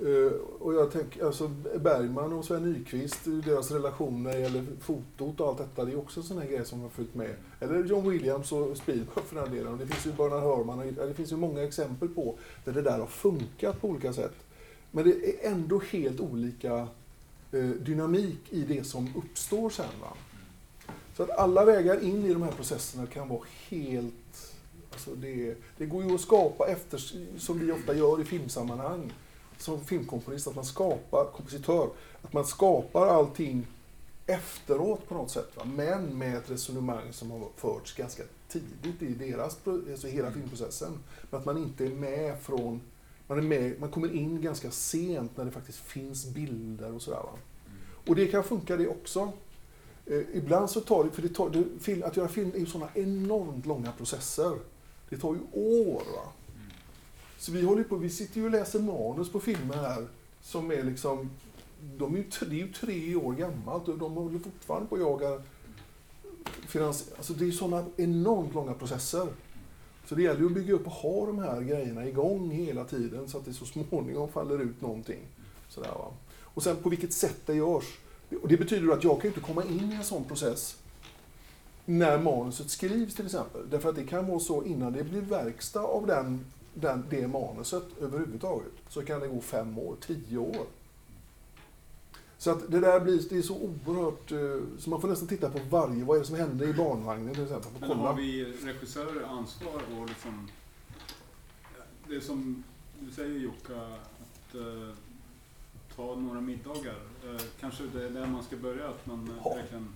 Eh, 0.08 0.32
och 0.60 0.74
jag 0.74 0.92
tänker, 0.92 1.26
alltså 1.26 1.48
Bergman 1.80 2.34
och 2.34 2.46
Sven 2.46 2.74
Nykvist, 2.74 3.28
eh, 3.28 3.34
deras 3.34 3.72
relation 3.72 4.24
när 4.24 4.34
det 4.34 4.40
gäller 4.40 4.66
fotot 4.82 5.40
och 5.40 5.48
allt 5.48 5.58
detta, 5.58 5.86
det 5.86 5.92
är 5.92 5.98
också 6.00 6.20
en 6.20 6.26
sån 6.26 6.38
här 6.38 6.48
grej 6.48 6.66
som 6.66 6.80
har 6.82 6.90
följt 6.90 7.16
med. 7.16 7.36
Eller 7.60 7.84
John 7.84 8.10
Williams 8.10 8.52
och 8.52 8.78
Spielberg 8.78 9.26
för 9.26 9.36
den 9.36 9.52
delen. 9.56 9.78
Det 9.78 9.88
finns 9.88 10.06
ju 10.06 10.12
Bernard 10.18 10.44
Hörman, 10.44 10.80
och- 10.80 11.08
det 11.08 11.14
finns 11.14 11.32
ju 11.32 11.36
många 11.38 11.64
exempel 11.64 12.08
på 12.10 12.36
där 12.66 12.72
det 12.74 12.82
där 12.82 13.00
har 13.00 13.08
funkat 13.08 13.82
på 13.82 13.88
olika 13.90 14.14
sätt. 14.14 14.34
Men 14.92 15.04
det 15.10 15.12
är 15.46 15.52
ändå 15.52 15.82
helt 15.92 16.20
olika 16.20 16.88
eh, 17.52 17.64
dynamik 17.70 18.40
i 18.50 18.62
det 18.62 18.84
som 18.84 19.10
uppstår 19.18 19.70
sen. 19.70 19.86
Va? 20.02 20.14
Så 21.18 21.24
att 21.24 21.30
alla 21.30 21.66
vägar 21.66 22.04
in 22.04 22.26
i 22.26 22.34
de 22.34 22.44
här 22.44 22.52
processerna 22.52 23.08
kan 23.08 23.30
vara 23.30 23.42
helt... 23.70 24.56
Alltså 24.92 25.16
det, 25.16 25.56
det 25.78 25.86
går 25.86 26.04
ju 26.04 26.16
att 26.16 26.22
skapa 26.22 26.68
efter, 26.68 26.98
som 27.40 27.60
vi 27.60 27.72
ofta 27.72 27.96
gör 27.96 28.22
i 28.22 28.26
filmsammanhang, 28.26 29.14
som 29.58 29.86
filmkomponist, 29.86 30.48
att 30.48 30.56
man 30.56 30.66
skapar, 30.66 31.26
kompositör, 31.26 31.90
att 32.22 32.34
man 32.34 32.46
skapar 32.46 33.08
allting 33.08 33.68
efteråt 34.26 35.08
på 35.08 35.14
något 35.14 35.32
sätt. 35.32 35.52
Va? 35.56 35.64
Men 35.76 36.18
med 36.18 36.38
ett 36.38 36.52
resonemang 36.52 37.14
som 37.14 37.32
har 37.32 37.48
förts 37.56 37.96
ganska 37.96 38.24
tidigt 38.48 39.02
i 39.02 39.14
deras, 39.14 39.58
alltså 39.66 40.08
hela 40.08 40.32
filmprocessen. 40.32 41.00
Men 41.30 41.40
att 41.40 41.46
man 41.46 41.58
inte 41.58 41.86
är 41.86 41.90
med 41.90 42.40
från, 42.40 42.82
man, 43.28 43.38
är 43.38 43.42
med, 43.42 43.80
man 43.80 43.92
kommer 43.92 44.16
in 44.16 44.42
ganska 44.42 44.72
sent 44.72 45.38
när 45.38 45.46
det 45.46 45.52
faktiskt 45.52 45.80
finns 45.80 46.26
bilder 46.26 46.94
och 46.94 47.02
sådär. 47.02 47.20
Va? 47.24 47.38
Och 48.08 48.16
det 48.16 48.28
kan 48.28 48.44
funka 48.44 48.78
det 48.78 48.88
också. 48.88 49.32
Eh, 50.06 50.22
ibland 50.34 50.70
så 50.70 50.82
tar 50.82 51.04
det, 51.04 51.12
för 51.12 51.22
det 51.22 51.30
tar, 51.30 51.50
det, 51.50 51.64
film, 51.80 52.04
att 52.04 52.18
göra 52.18 52.28
film 52.28 52.52
är 52.56 52.60
ju 52.60 52.66
sådana 52.66 52.90
enormt 52.96 53.66
långa 53.66 53.92
processer. 53.92 54.52
Det 55.10 55.18
tar 55.18 55.34
ju 55.36 55.40
år. 55.62 56.04
Va? 56.16 56.32
Så 57.38 57.52
vi 57.52 57.62
håller 57.62 57.82
ju 57.82 57.88
på, 57.88 57.96
vi 57.96 58.10
sitter 58.10 58.40
ju 58.40 58.46
och 58.46 58.52
läser 58.52 58.80
manus 58.80 59.32
på 59.32 59.40
filmer 59.40 59.76
här 59.76 60.08
som 60.42 60.72
är 60.72 60.84
liksom, 60.84 61.30
de 61.98 62.14
är 62.14 62.18
ju, 62.18 62.24
tre- 62.24 62.48
det 62.50 62.56
är 62.56 62.66
ju 62.66 62.74
tre 62.74 63.16
år 63.16 63.34
gammalt 63.34 63.88
och 63.88 63.98
de 63.98 64.14
håller 64.14 64.40
fortfarande 64.40 64.88
på 64.88 64.96
att 64.96 65.02
jaga 65.02 65.42
finans, 66.68 67.10
alltså 67.18 67.34
det 67.34 67.48
är 67.48 67.52
sådana 67.52 67.86
enormt 67.98 68.54
långa 68.54 68.74
processer. 68.74 69.28
Så 70.06 70.16
det 70.16 70.22
gäller 70.24 70.40
ju 70.40 70.46
att 70.46 70.54
bygga 70.54 70.74
upp 70.74 70.86
och 70.86 70.92
ha 70.92 71.26
de 71.26 71.40
här 71.40 71.62
grejerna 71.62 72.08
igång 72.08 72.50
hela 72.52 72.86
tiden 72.86 73.28
så 73.30 73.38
att 73.38 73.46
det 73.46 73.54
så 73.54 73.66
småningom 73.66 74.30
faller 74.32 74.62
ut 74.62 74.82
någonting. 74.82 75.20
Sådär, 75.70 75.90
va? 75.90 76.12
Och 76.42 76.64
sen 76.64 76.76
på 76.76 76.90
vilket 76.90 77.14
sätt 77.14 77.38
det 77.46 77.56
görs. 77.56 77.98
Och 78.42 78.48
det 78.48 78.58
betyder 78.58 78.94
att 78.94 79.04
jag 79.04 79.16
kan 79.16 79.22
ju 79.22 79.28
inte 79.28 79.48
komma 79.48 79.64
in 79.64 79.92
i 79.92 79.96
en 79.96 80.04
sån 80.04 80.24
process 80.24 80.78
när 81.86 82.20
manuset 82.20 82.70
skrivs 82.70 83.16
till 83.16 83.26
exempel. 83.26 83.70
Därför 83.70 83.90
att 83.90 83.96
det 83.96 84.04
kan 84.04 84.28
vara 84.28 84.40
så 84.40 84.64
innan 84.64 84.94
det 84.94 85.04
blir 85.04 85.22
verkstad 85.22 85.82
av 85.82 86.08
den, 86.08 86.46
den, 86.74 87.06
det 87.10 87.28
manuset 87.28 87.84
överhuvudtaget 88.02 88.72
så 88.90 89.02
kan 89.02 89.20
det 89.20 89.28
gå 89.28 89.42
fem 89.42 89.80
år, 89.80 89.96
tio 90.02 90.38
år. 90.38 90.66
Så 92.38 92.52
att 92.52 92.72
det 92.72 92.80
där 92.80 93.00
blir, 93.00 93.22
det 93.30 93.38
är 93.38 93.42
så 93.42 93.56
oerhört, 93.56 94.32
eh, 94.32 94.78
så 94.80 94.90
man 94.90 95.02
får 95.02 95.08
nästan 95.08 95.28
titta 95.28 95.50
på 95.50 95.60
varje, 95.70 96.04
vad 96.04 96.18
är 96.18 96.22
det 96.22 96.28
som 96.28 96.36
händer 96.36 96.68
i 96.68 96.74
barnvagnen 96.74 97.34
till 97.34 97.44
exempel. 97.44 97.72
Men 97.80 97.90
har 97.90 98.14
vi 98.14 98.46
regissörer 98.46 99.24
ansvar 99.24 99.82
och 100.00 100.08
liksom... 100.08 100.50
Det 102.08 102.22
som 102.22 102.64
du 103.00 103.12
säger 103.12 103.40
Jocke, 103.40 103.76
att 103.76 104.56
eh, 104.56 104.96
ta 105.96 106.16
några 106.16 106.42
middagar. 106.42 106.96
Eh, 107.26 107.42
kanske 107.60 107.84
det 107.84 108.06
är 108.06 108.10
där 108.10 108.28
man 108.28 108.44
ska 108.44 108.58
börja, 108.58 108.88
att 108.90 109.06
man 109.06 109.28
eh, 109.28 109.34
Ja, 109.44 109.54
verkligen 109.56 109.88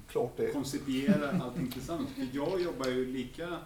koncipierar 0.53 1.39
allting 1.43 1.71
tillsammans. 1.71 2.09
För 2.15 2.27
jag 2.33 2.61
jobbar 2.61 2.87
ju 2.87 3.05
lika... 3.05 3.57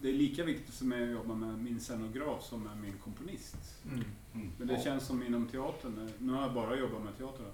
Det 0.00 0.08
är 0.08 0.12
lika 0.12 0.44
viktigt 0.44 0.74
som 0.74 0.92
jag 0.92 1.10
jobbar 1.10 1.34
med 1.34 1.58
min 1.58 1.80
scenograf 1.80 2.44
som 2.44 2.62
med 2.62 2.76
min 2.82 2.94
komponist. 3.04 3.56
Mm, 3.86 4.04
mm. 4.34 4.48
Men 4.58 4.66
det 4.68 4.74
Ja. 4.74 4.80
känns 4.82 5.06
som 5.06 5.22
inom 5.22 5.46
teatern, 5.46 5.98
eh, 6.06 6.12
nu 6.18 6.32
har 6.32 6.42
jag 6.42 6.54
bara 6.54 6.76
jobbat 6.78 7.02
med 7.04 7.18
teater, 7.18 7.46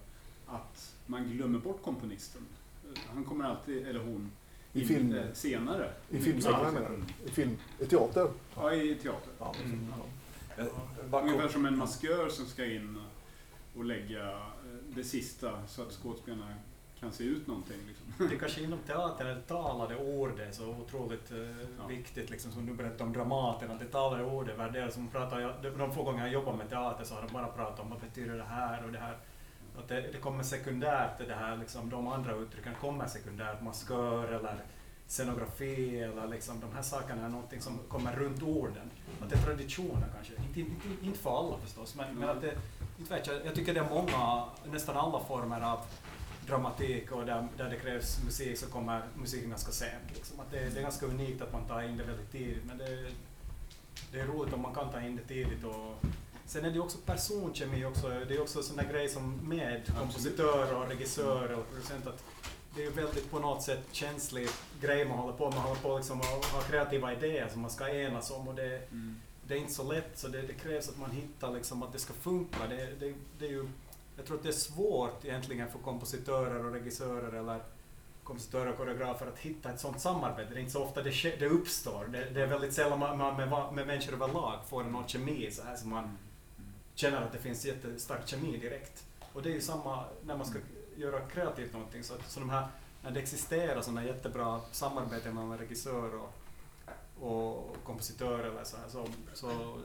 att 0.47 0.95
man 1.07 1.29
glömmer 1.31 1.59
bort 1.59 1.83
komponisten. 1.83 2.43
Han 3.15 3.25
kommer 3.25 3.45
alltid, 3.45 3.87
eller 3.87 4.01
hon, 4.01 4.31
I 4.73 4.81
in, 4.81 4.89
film- 4.89 5.15
eh, 5.15 5.33
senare. 5.33 5.93
I 6.11 6.19
filmsammanhang 6.21 6.75
menar 6.75 6.91
du? 6.91 7.29
I 7.31 7.31
film, 7.31 7.57
i 7.79 7.87
teater? 7.87 8.29
Ja, 8.57 8.75
i 8.75 8.95
teater. 8.95 9.33
Ja, 9.39 9.55
Mm. 9.65 9.87
ja. 11.11 11.21
Ungefär 11.23 11.49
som 11.49 11.67
en 11.67 11.79
maskör 11.79 12.29
som 12.29 12.47
ska 12.47 12.65
in 12.65 12.99
och 13.77 13.85
lägga 13.85 14.31
eh, 14.31 14.39
det 14.95 15.05
sista 15.05 15.67
så 15.67 15.83
att 15.83 15.93
skådespelarna 15.93 16.55
kan 17.01 17.13
se 17.13 17.25
ut 17.25 17.47
någonting. 17.47 17.79
Liksom. 17.89 18.29
Det 18.31 18.37
kanske 18.37 18.63
inom 18.63 18.79
teatern, 18.79 19.27
det 19.27 19.43
talade 19.43 19.97
ordet 19.97 20.49
är 20.49 20.53
så 20.53 20.69
otroligt 20.69 21.31
eh, 21.31 21.87
viktigt, 21.89 22.31
liksom, 22.31 22.53
som 22.53 22.67
du 22.67 22.75
berättade 22.75 23.05
om 23.05 23.13
Dramaten, 23.13 23.71
att 23.71 23.81
det 23.81 23.87
talade 23.87 24.25
ordet 24.25 24.59
värderas. 24.59 24.95
Som 24.95 25.09
pratar, 25.09 25.41
jag, 25.41 25.55
de, 25.79 25.93
få 25.93 26.03
gånger 26.03 26.25
jag 26.25 26.33
jobbar 26.33 26.57
med 26.57 26.69
teater 26.69 27.05
så 27.05 27.15
har 27.15 27.23
de 27.23 27.33
bara 27.33 27.47
pratat 27.47 27.81
om 27.81 27.91
vad 27.91 28.01
betyder 28.01 28.37
det 28.37 28.45
här 28.45 28.85
och 28.85 28.93
det 28.93 28.99
här. 28.99 29.19
Att 29.79 29.89
det, 29.89 30.01
det 30.13 30.19
kommer 30.19 30.43
sekundärt, 30.43 31.19
det 31.19 31.35
här, 31.35 31.57
liksom, 31.57 31.91
de 31.91 32.07
andra 32.07 32.35
uttrycken 32.35 32.75
kommer 32.81 33.07
sekundärt, 33.07 33.63
maskör 33.63 34.29
eller 34.29 34.57
scenografi 35.07 36.01
eller 36.01 36.29
liksom, 36.29 36.61
de 36.61 36.73
här 36.73 36.83
sakerna 36.83 37.25
är 37.25 37.29
någonting 37.29 37.61
som 37.61 37.79
kommer 37.89 38.13
runt 38.13 38.43
orden. 38.43 38.91
Att 39.21 39.31
det 39.31 39.37
är 39.37 39.43
traditioner 39.43 40.07
kanske, 40.15 40.33
inte, 40.49 40.61
inte, 40.61 41.07
inte 41.07 41.19
för 41.19 41.39
alla 41.39 41.59
förstås, 41.59 41.95
men, 41.95 42.15
men 42.19 42.29
att 42.29 42.41
det, 42.41 42.55
inte 42.99 43.15
vet 43.15 43.27
jag, 43.27 43.47
jag 43.47 43.55
tycker 43.55 43.75
det 43.75 43.81
är 43.81 43.91
många, 43.91 44.45
nästan 44.65 44.97
alla 44.97 45.21
former 45.21 45.61
av 45.61 45.81
dramatik 46.47 47.13
och 47.13 47.27
där, 47.27 47.49
där 47.57 47.71
det 47.71 47.77
krävs 47.77 48.25
musik 48.25 48.59
så 48.59 48.67
kommer 48.67 49.03
musiken 49.15 49.51
ganska 49.51 49.73
sent. 49.73 50.15
Liksom. 50.15 50.41
Att 50.41 50.51
det, 50.51 50.71
det 50.71 50.79
är 50.79 50.83
ganska 50.83 51.07
unikt 51.07 51.43
att 51.43 51.53
man 51.53 51.65
tar 51.65 51.83
in 51.83 51.97
det 51.97 52.05
väldigt 52.05 52.33
tidigt, 52.33 52.65
men 52.65 52.79
det, 52.79 53.11
det 54.13 54.21
är 54.21 54.27
roligt 54.27 54.55
om 54.55 54.63
man 54.63 54.75
kan 54.75 54.93
ta 54.93 55.01
in 55.01 55.17
det 55.17 55.35
tidigt. 55.35 55.65
Och, 55.65 56.05
sen 56.47 56.65
är 56.65 56.71
det 56.71 56.81
också 56.81 56.99
personkemi 56.99 57.85
också, 57.85 58.09
det 58.09 58.35
är 58.35 58.43
också 58.43 58.63
sån 58.63 58.77
där 58.77 58.93
grej 58.93 59.09
som 59.09 59.37
med 59.43 59.83
kompositör 59.99 60.75
och 60.75 60.89
regissör 60.89 61.53
och 61.53 61.71
producent 61.71 62.07
att 62.07 62.25
det 62.77 62.85
är 62.85 62.91
väldigt 62.91 63.31
på 63.31 63.39
något 63.39 63.63
sätt 63.63 63.81
känslig 63.93 64.49
grej 64.81 65.05
man 65.05 65.19
håller 65.19 65.37
på 65.37 65.45
med. 65.45 65.55
Man 65.55 65.65
håller 65.65 65.81
på 65.81 65.97
liksom 65.97 66.21
att 66.21 66.45
ha 66.45 66.61
kreativa 66.61 67.13
idéer 67.13 67.49
som 67.49 67.61
man 67.61 67.71
ska 67.71 67.89
enas 67.89 68.31
om 68.31 68.49
och 68.49 68.55
det, 68.55 68.83
det 69.49 69.55
är 69.55 69.59
inte 69.59 69.73
så 69.73 69.93
lätt 69.93 70.19
så 70.19 70.29
det, 70.29 70.43
det 70.43 70.53
krävs 70.53 70.89
att 70.89 70.99
man 70.99 71.11
hittar 71.11 71.53
liksom 71.53 71.83
att 71.83 71.93
det 71.93 71.99
ska 71.99 72.13
funka. 72.13 72.67
Det, 72.69 73.01
det, 73.01 73.15
det 73.39 73.47
är 73.47 73.51
ju, 73.51 73.69
jag 74.17 74.27
tror 74.27 74.37
att 74.37 74.43
det 74.43 74.49
är 74.49 74.53
svårt 74.53 75.25
egentligen 75.25 75.71
för 75.71 75.79
kompositörer 75.79 76.65
och 76.65 76.73
regissörer 76.73 77.33
eller 77.33 77.61
kompositörer 78.25 78.71
och 78.71 78.77
koreografer 78.77 79.27
att 79.27 79.39
hitta 79.39 79.71
ett 79.71 79.81
sådant 79.81 80.01
samarbete. 80.01 80.51
Det 80.51 80.57
är 80.57 80.61
inte 80.61 80.73
så 80.73 80.83
ofta 80.83 81.03
det, 81.03 81.39
det 81.39 81.47
uppstår. 81.47 82.05
Det, 82.05 82.31
det 82.31 82.43
är 82.43 82.47
väldigt 82.47 82.73
sällan 82.73 82.99
man, 82.99 83.19
man 83.19 83.37
med, 83.37 83.75
med 83.75 83.87
människor 83.87 84.13
överlag 84.13 84.59
får 84.69 84.85
någon 84.85 85.09
kemi 85.09 85.51
så 85.51 85.63
här 85.63 85.77
som 85.77 85.91
man 85.91 86.19
känner 86.95 87.23
att 87.23 87.33
det 87.33 87.39
finns 87.39 87.65
jättestark 87.65 88.29
kemi 88.29 88.57
direkt. 88.57 89.05
Och 89.33 89.43
det 89.43 89.49
är 89.49 89.55
ju 89.55 89.61
samma 89.61 90.05
när 90.27 90.37
man 90.37 90.47
ska 90.47 90.59
göra 90.97 91.21
kreativt 91.21 91.73
någonting. 91.73 92.05
Så, 92.05 92.15
så 92.29 92.41
de 92.41 92.51
här, 92.51 92.67
när 93.03 93.11
det 93.11 93.21
existerar 93.21 93.81
sådana 93.81 94.05
jättebra 94.05 94.61
samarbeten 94.73 95.35
mellan 95.35 95.59
regissör 95.59 96.15
och, 96.15 96.35
och 97.21 97.77
kompositör 97.85 98.39
eller 98.39 98.65
så 98.65 98.77
här, 98.77 98.89
så, 98.89 99.07
så 99.35 99.77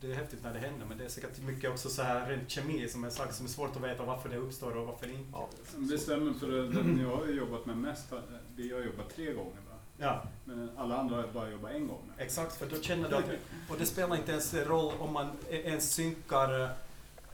det 0.00 0.10
är 0.10 0.14
häftigt 0.14 0.42
när 0.42 0.52
det 0.54 0.58
händer 0.58 0.86
men 0.86 0.98
det 0.98 1.04
är 1.04 1.08
säkert 1.08 1.38
mycket 1.42 1.70
också 1.70 1.88
så 1.88 2.02
här 2.02 2.28
rent 2.28 2.50
kemi 2.50 2.88
som 2.88 3.04
är 3.04 3.10
saker 3.10 3.32
som 3.32 3.46
är 3.46 3.50
svårt 3.50 3.76
att 3.76 3.82
veta 3.82 4.04
varför 4.04 4.28
det 4.28 4.36
uppstår 4.36 4.76
och 4.76 4.86
varför 4.86 5.06
inte. 5.14 5.38
Det 5.74 5.98
stämmer, 5.98 6.32
för 6.32 6.46
det- 6.46 6.68
den 6.68 7.00
jag 7.00 7.16
har 7.16 7.26
jobbat 7.26 7.66
med 7.66 7.76
mest, 7.76 8.12
vi 8.56 8.72
har 8.72 8.80
jobbat 8.80 9.14
tre 9.16 9.24
gånger 9.32 9.50
va? 9.70 9.76
Ja. 9.98 10.22
Men 10.44 10.70
alla 10.76 10.96
andra 10.96 11.16
har 11.16 11.26
bara 11.28 11.50
jobbat 11.50 11.70
en 11.72 11.88
gång. 11.88 12.10
Exakt, 12.18 12.56
för 12.56 12.66
då 12.66 12.80
känner 12.80 13.08
du 13.08 13.16
att, 13.16 13.24
och 13.70 13.76
det 13.78 13.86
spelar 13.86 14.16
inte 14.16 14.32
ens 14.32 14.54
roll 14.54 14.92
om 14.98 15.12
man 15.12 15.26
e- 15.50 15.62
ens 15.64 15.92
synkar 15.94 16.62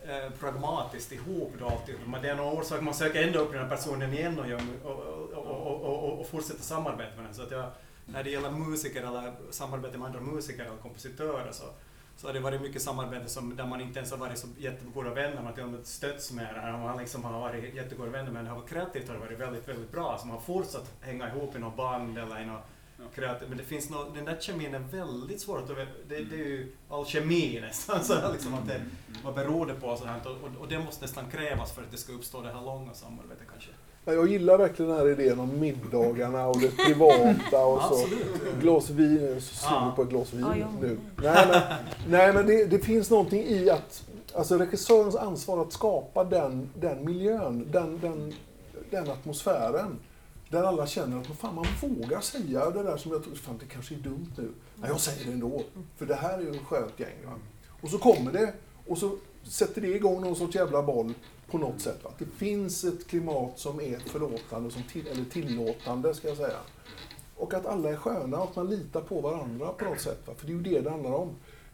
eh, 0.05 0.31
pragmatiskt 0.41 1.13
ihop 1.13 1.53
då 1.59 1.67
alltid. 1.69 1.95
Men 2.07 2.23
det 2.23 2.29
är 2.31 2.37
någon 2.37 2.59
orsak, 2.59 2.81
man 2.83 2.95
söker 2.95 3.23
ändå 3.23 3.39
upp 3.39 3.53
den 3.53 3.61
här 3.63 3.69
personen 3.77 4.13
igen 4.13 4.39
och, 4.39 4.47
och, 4.93 5.33
och, 5.33 5.83
och, 5.83 6.21
och 6.21 6.27
fortsätter 6.27 6.63
samarbeta 6.63 7.17
med 7.17 7.25
den. 7.25 7.35
Så 7.35 7.43
att 7.43 7.51
jag, 7.51 7.71
när 8.07 8.25
det 8.25 8.31
gäller 8.31 8.51
musiker 8.51 9.03
eller 9.03 9.33
samarbete 9.51 9.99
med 9.99 10.07
andra 10.07 10.21
musiker 10.21 10.65
eller 10.65 10.77
kompositörer 10.77 11.53
så, 11.53 11.65
så 12.17 12.27
har 12.27 12.35
det 12.35 12.41
varit 12.41 12.61
mycket 12.61 12.83
samarbete 12.83 13.29
som, 13.29 13.57
där 13.57 13.67
man 13.67 13.81
inte 13.81 13.99
ens 13.99 14.11
har 14.11 14.19
varit 14.19 14.39
så 14.39 14.47
jättegoda 14.59 15.15
vänner, 15.15 15.37
man 15.37 15.47
har 15.47 15.53
till 15.53 15.63
och 15.63 15.69
med 15.69 15.87
stötts 15.87 16.33
med 16.33 16.55
det 16.55 16.61
här. 16.61 16.79
Man 16.79 16.99
liksom 16.99 17.25
har 17.25 17.41
varit 17.41 17.75
jättegoda 17.75 18.11
vänner 18.11 18.31
men 18.31 18.45
det 18.45 18.51
har 18.51 18.59
varit 18.59 18.71
kreativt 18.71 19.09
har 19.09 19.15
det 19.15 19.21
varit 19.21 19.41
väldigt, 19.41 19.69
väldigt 19.69 19.93
bra. 19.93 20.19
Så 20.21 20.27
man 20.27 20.37
har 20.37 20.43
fortsatt 20.43 20.93
hänga 21.01 21.29
ihop 21.29 21.57
i 21.57 21.59
något 21.59 21.77
band 21.77 22.19
eller 22.19 22.43
i 22.43 22.47
något 22.47 22.63
kreativt. 23.15 23.49
Men 23.49 23.59
det 23.59 23.65
finns 23.65 23.91
något, 23.91 24.15
den 24.15 24.25
där 24.25 24.37
kemin 24.41 24.75
är 24.75 24.79
väldigt 24.79 25.41
svår 25.41 25.59
att 25.59 25.69
det, 25.69 25.87
det 26.09 26.35
är 26.35 26.39
ju 26.39 26.77
all 26.91 27.07
kemi 27.07 27.61
nästan. 27.61 28.05
Så 28.05 28.33
liksom, 28.33 28.55
att 28.55 28.67
det, 28.67 28.83
vad 29.25 29.35
beror 29.35 29.67
det 29.67 29.75
på? 29.75 29.87
Och, 29.87 29.99
sådär. 29.99 30.21
och, 30.25 30.31
och, 30.31 30.61
och 30.61 30.69
det 30.69 30.79
måste 30.79 31.05
nästan 31.05 31.31
krävas 31.31 31.73
för 31.73 31.83
att 31.83 31.91
det 31.91 31.97
ska 31.97 32.13
uppstå 32.13 32.41
det 32.41 32.53
här 32.53 32.63
långa 32.63 32.95
samarbetet 32.95 33.47
kanske. 33.51 33.71
Ja, 34.05 34.13
Jag 34.13 34.29
gillar 34.29 34.59
verkligen 34.59 34.91
den 34.91 35.01
här 35.01 35.09
idén 35.09 35.41
om 35.41 35.61
middagarna 35.61 36.47
och 36.47 36.61
det 36.61 36.77
privata 36.77 37.65
och 37.65 37.83
så. 37.83 38.07
Glas 38.61 38.91
vin, 38.91 39.19
jag 39.23 39.37
är 39.37 39.41
så 39.41 39.55
sugen 39.55 39.95
på 39.97 40.03
ett 40.03 40.09
glas 40.09 40.33
vin 40.33 40.65
nu. 40.81 40.99
Nej 41.23 41.47
men, 41.49 41.63
nej, 42.09 42.33
men 42.33 42.47
det, 42.47 42.65
det 42.65 42.79
finns 42.79 43.11
någonting 43.11 43.43
i 43.43 43.71
att, 43.71 44.05
alltså 44.35 44.59
regissörens 44.59 45.17
ansvar 45.17 45.63
att 45.63 45.73
skapa 45.73 46.25
den, 46.25 46.69
den 46.75 47.05
miljön, 47.05 47.69
den, 47.73 48.01
den, 48.03 48.33
den 48.91 49.11
atmosfären. 49.11 49.99
Där 50.49 50.63
alla 50.63 50.87
känner 50.87 51.21
att 51.21 51.27
fan, 51.27 51.55
man 51.55 51.67
vågar 51.81 52.21
säga 52.21 52.71
det 52.71 52.83
där 52.83 52.97
som 52.97 53.13
jag 53.13 53.25
tror, 53.25 53.35
fan 53.35 53.59
det 53.61 53.67
kanske 53.67 53.95
är 53.95 53.99
dumt 53.99 54.33
nu. 54.37 54.49
Nej, 54.77 54.91
jag 54.91 55.01
säger 55.01 55.27
det 55.27 55.33
ändå. 55.33 55.63
För 55.97 56.07
det 56.07 56.15
här 56.15 56.39
är 56.39 56.43
ju 56.43 56.51
ett 56.51 56.63
skönt 56.67 57.01
gäng. 57.01 57.17
Va? 57.25 57.33
Och 57.83 57.89
så 57.89 57.99
kommer 57.99 58.33
det 58.33 58.53
och 58.87 58.99
så 58.99 59.17
sätter 59.43 59.81
det 59.81 59.89
igång 59.89 60.21
någon 60.21 60.37
sorts 60.37 60.57
jävla 60.57 60.83
boll 60.83 61.15
på 61.53 61.59
något 61.59 61.81
sätt. 61.81 62.05
Va? 62.05 62.11
Det 62.19 62.25
finns 62.25 62.85
ett 62.85 63.07
klimat 63.07 63.59
som 63.59 63.81
är 63.81 63.99
förlåtande, 63.99 64.71
som 64.71 64.83
till, 64.83 65.07
eller 65.07 65.25
tillåtande 65.25 66.15
ska 66.15 66.29
jag 66.29 66.37
säga. 66.37 66.59
Och 67.37 67.55
att 67.55 67.67
alla 67.67 67.91
är 67.91 67.97
sköna 67.97 68.37
och 68.37 68.51
att 68.51 68.57
man 68.57 68.71
litar 68.71 69.01
på 69.01 69.21
varandra 69.21 69.73
på 69.73 69.85
något 69.85 70.01
sätt. 70.01 70.27
Va? 70.27 70.35
För 70.37 70.47
det 70.47 70.53
är 70.53 70.57
ju 70.57 70.63
det 70.63 70.81
det 70.81 70.91
handlar 70.91 71.13
om. 71.13 71.31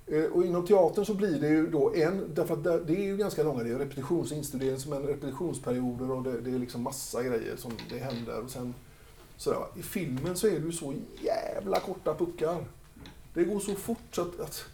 Eh, 0.07 0.25
och 0.25 0.45
inom 0.45 0.67
teatern 0.67 1.05
så 1.05 1.15
blir 1.15 1.41
det 1.41 1.49
ju 1.49 1.71
då 1.71 1.95
en, 1.95 2.31
därför 2.35 2.55
att 2.55 2.87
det 2.87 2.97
är 2.97 3.05
ju 3.05 3.17
ganska 3.17 3.43
långa, 3.43 3.63
det 3.63 3.71
är 3.71 3.79
repetitionsinstudering 3.79 4.79
som 4.79 4.93
är 4.93 5.01
repetitionsperioder 5.01 6.11
och 6.11 6.23
det, 6.23 6.41
det 6.41 6.51
är 6.51 6.59
liksom 6.59 6.83
massa 6.83 7.23
grejer 7.23 7.57
som 7.57 7.73
det 7.91 7.99
händer. 7.99 8.41
Och 8.45 8.51
sen, 8.51 8.75
sådär, 9.37 9.59
va. 9.59 9.67
I 9.77 9.83
filmen 9.83 10.37
så 10.37 10.47
är 10.47 10.61
det 10.61 10.67
ju 10.67 10.73
så 10.73 10.95
jävla 11.23 11.81
korta 11.81 12.15
puckar. 12.15 12.65
Det 13.35 13.45
går 13.45 13.61
så 13.61 13.75
fort 13.75 14.15
så 14.15 14.23
att, 14.23 14.41
att 14.41 14.65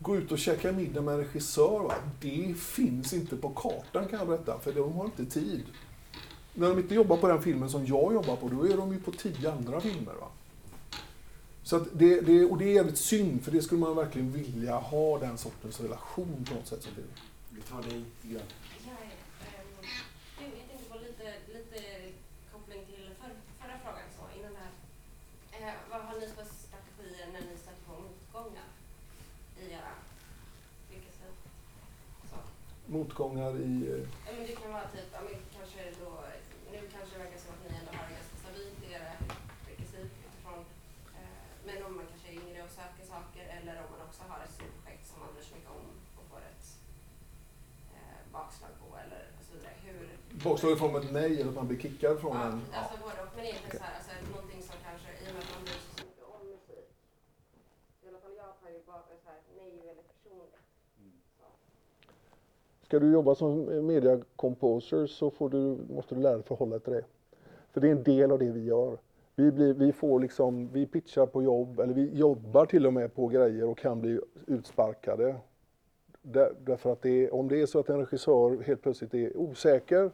gå 0.00 0.16
ut 0.16 0.32
och 0.32 0.38
käka 0.38 0.72
middag 0.72 1.02
med 1.02 1.14
en 1.14 1.20
regissör, 1.20 1.80
va? 1.80 1.94
det 2.20 2.54
finns 2.58 3.12
inte 3.12 3.36
på 3.36 3.48
kartan 3.48 4.08
kan 4.08 4.18
jag 4.18 4.28
berätta, 4.28 4.58
för 4.58 4.72
de 4.72 4.92
har 4.92 5.04
inte 5.04 5.26
tid. 5.26 5.64
När 6.54 6.68
de 6.68 6.78
inte 6.78 6.94
jobbar 6.94 7.16
på 7.16 7.28
den 7.28 7.42
filmen 7.42 7.70
som 7.70 7.86
jag 7.86 8.12
jobbar 8.12 8.36
på, 8.36 8.48
då 8.48 8.68
är 8.68 8.76
de 8.76 8.92
ju 8.92 9.00
på 9.00 9.12
tio 9.12 9.52
andra 9.52 9.80
filmer. 9.80 10.14
Va? 10.20 10.28
Så 11.68 11.76
att 11.76 11.88
det, 11.92 12.20
det, 12.20 12.44
och 12.44 12.58
det 12.58 12.64
är 12.64 12.74
jävligt 12.74 12.98
synd, 12.98 13.44
för 13.44 13.50
det 13.52 13.62
skulle 13.62 13.80
man 13.80 13.96
verkligen 13.96 14.32
vilja 14.32 14.76
ha 14.76 15.18
den 15.18 15.38
sortens 15.38 15.80
relation 15.80 16.44
på 16.48 16.54
något 16.54 16.66
sätt. 16.66 16.82
Som 16.82 16.92
det, 16.96 17.02
Vi 17.50 17.60
tar 17.60 17.82
dig 17.82 17.92
lite 17.92 18.28
grann. 18.32 18.48
Jag, 18.86 18.94
ehm, 18.94 19.68
jo, 20.40 20.44
jag 20.58 20.68
tänkte 20.68 20.88
på 20.92 20.98
lite, 21.08 21.26
lite 21.56 21.80
koppling 22.52 22.80
till 22.86 23.04
för, 23.20 23.30
förra 23.60 23.76
frågan 23.84 24.08
så 24.16 24.38
innan 24.38 24.52
det 24.52 24.62
här. 24.64 24.72
Eh, 25.68 25.74
vad 25.90 26.00
har 26.00 26.14
ni 26.20 26.26
för 26.26 26.46
strategier 26.66 27.26
när 27.32 27.40
ni 27.40 27.54
stöter 27.62 27.82
på 27.86 27.92
motgångar 28.04 28.68
i 29.60 29.64
era 29.72 29.92
yrkesliv? 30.94 31.32
Så 32.30 32.38
motgångar 32.94 33.52
i... 33.70 33.74
eh, 33.92 34.02
Ja, 34.26 34.30
men 34.36 34.42
det 34.48 34.56
kan 34.60 34.72
vara 34.72 34.88
typ, 34.94 35.08
ja, 35.16 35.20
men 35.26 35.34
kanske 35.56 35.80
då, 36.02 36.10
nu 36.72 36.78
kanske 36.94 37.10
det 37.14 37.20
verkar 37.24 37.38
som 37.44 37.50
att 37.54 37.62
ni 37.64 37.68
ändå 37.80 37.90
har 37.98 38.04
det 38.08 38.14
ganska 38.18 38.36
stabilt 38.42 38.78
i 38.86 38.88
era 38.98 39.10
yrkesliv 39.70 40.06
utifrån, 40.26 40.60
eh, 41.18 41.44
men 41.66 41.76
om 41.86 41.92
man 41.98 42.06
kanske 42.12 42.28
är 42.32 42.36
yngre 42.42 42.58
och 42.66 42.72
söker 42.80 43.04
saker 43.14 43.44
eller 43.56 43.74
om 43.82 43.88
man 43.94 44.02
också 44.08 44.20
har 44.30 44.38
ett 44.46 44.54
stort 44.58 44.74
projekt 44.76 45.04
som 45.10 45.16
man 45.22 45.30
bryr 45.34 45.44
sig 45.48 45.54
mycket 45.58 45.72
om 45.78 45.84
och 46.18 46.24
får 46.30 46.40
ett 46.52 46.64
eh, 47.96 48.20
bakslag 48.36 48.72
på 48.82 48.86
eller 49.04 49.22
och 49.38 49.44
så 49.48 49.52
vidare. 49.56 49.74
Hur, 49.84 49.98
Bakslag 50.44 50.72
i 50.72 50.80
form 50.82 50.94
av 50.96 51.02
ett 51.04 51.12
nej 51.20 51.30
eller 51.40 51.50
att 51.52 51.60
man 51.60 51.68
blir 51.70 51.80
kickad 51.84 52.14
från 52.22 52.36
ja, 52.36 52.42
en... 52.46 52.56
alltså 52.78 52.94
både 53.04 53.18
och, 53.24 53.30
men 53.36 53.44
egentligen 53.50 53.78
så 53.80 53.84
här, 53.88 53.94
alltså 53.98 54.12
någonting 54.34 54.62
som 54.68 54.76
kanske, 54.88 55.08
i 55.22 55.24
och 55.28 55.34
med 55.34 55.42
att 55.44 55.52
man 55.56 55.62
bryr 55.66 55.80
sig 55.84 55.90
så 55.96 56.02
mycket 56.08 56.24
om 56.34 56.42
musik, 56.56 56.88
i 58.02 58.04
alla 58.08 58.20
fall 58.22 58.34
jag 58.42 58.50
tar 58.60 58.68
ju 58.74 58.80
bara 58.90 59.02
så 59.24 59.28
här, 59.30 59.40
nej 59.58 59.70
väldigt 59.90 60.08
personligt. 60.14 60.56
Så. 61.38 61.46
Ska 62.88 62.98
du 62.98 63.12
jobba 63.12 63.34
som 63.34 63.86
media 63.86 64.20
composer 64.36 65.06
så 65.06 65.30
får 65.30 65.48
du, 65.48 65.78
måste 65.94 66.14
du 66.14 66.20
lära 66.20 66.34
dig 66.34 66.42
förhålla 66.42 66.70
dig 66.70 66.80
till 66.80 66.92
det. 66.92 67.04
För 67.72 67.80
det 67.80 67.88
är 67.88 67.92
en 67.92 68.02
del 68.02 68.32
av 68.32 68.38
det 68.38 68.50
vi 68.50 68.64
gör. 68.64 68.98
Vi, 69.34 69.52
blir, 69.52 69.74
vi, 69.74 69.92
får 69.92 70.20
liksom, 70.20 70.68
vi 70.72 70.86
pitchar 70.86 71.26
på 71.26 71.42
jobb, 71.42 71.80
eller 71.80 71.94
vi 71.94 72.10
jobbar 72.14 72.66
till 72.66 72.86
och 72.86 72.92
med 72.92 73.14
på 73.14 73.26
grejer 73.26 73.68
och 73.68 73.78
kan 73.78 74.00
bli 74.00 74.20
utsparkade. 74.46 75.36
Där, 76.22 76.52
därför 76.64 76.92
att 76.92 77.02
det 77.02 77.24
är, 77.24 77.34
om 77.34 77.48
det 77.48 77.60
är 77.60 77.66
så 77.66 77.78
att 77.78 77.88
en 77.88 77.98
regissör 77.98 78.62
helt 78.62 78.82
plötsligt 78.82 79.14
är 79.14 79.36
osäker, 79.36 80.10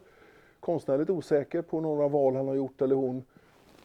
konstnärligt 0.59 1.09
osäker 1.09 1.61
på 1.61 1.81
några 1.81 2.07
val 2.07 2.35
han 2.35 2.47
har 2.47 2.55
gjort 2.55 2.81
eller 2.81 2.95
hon, 2.95 3.23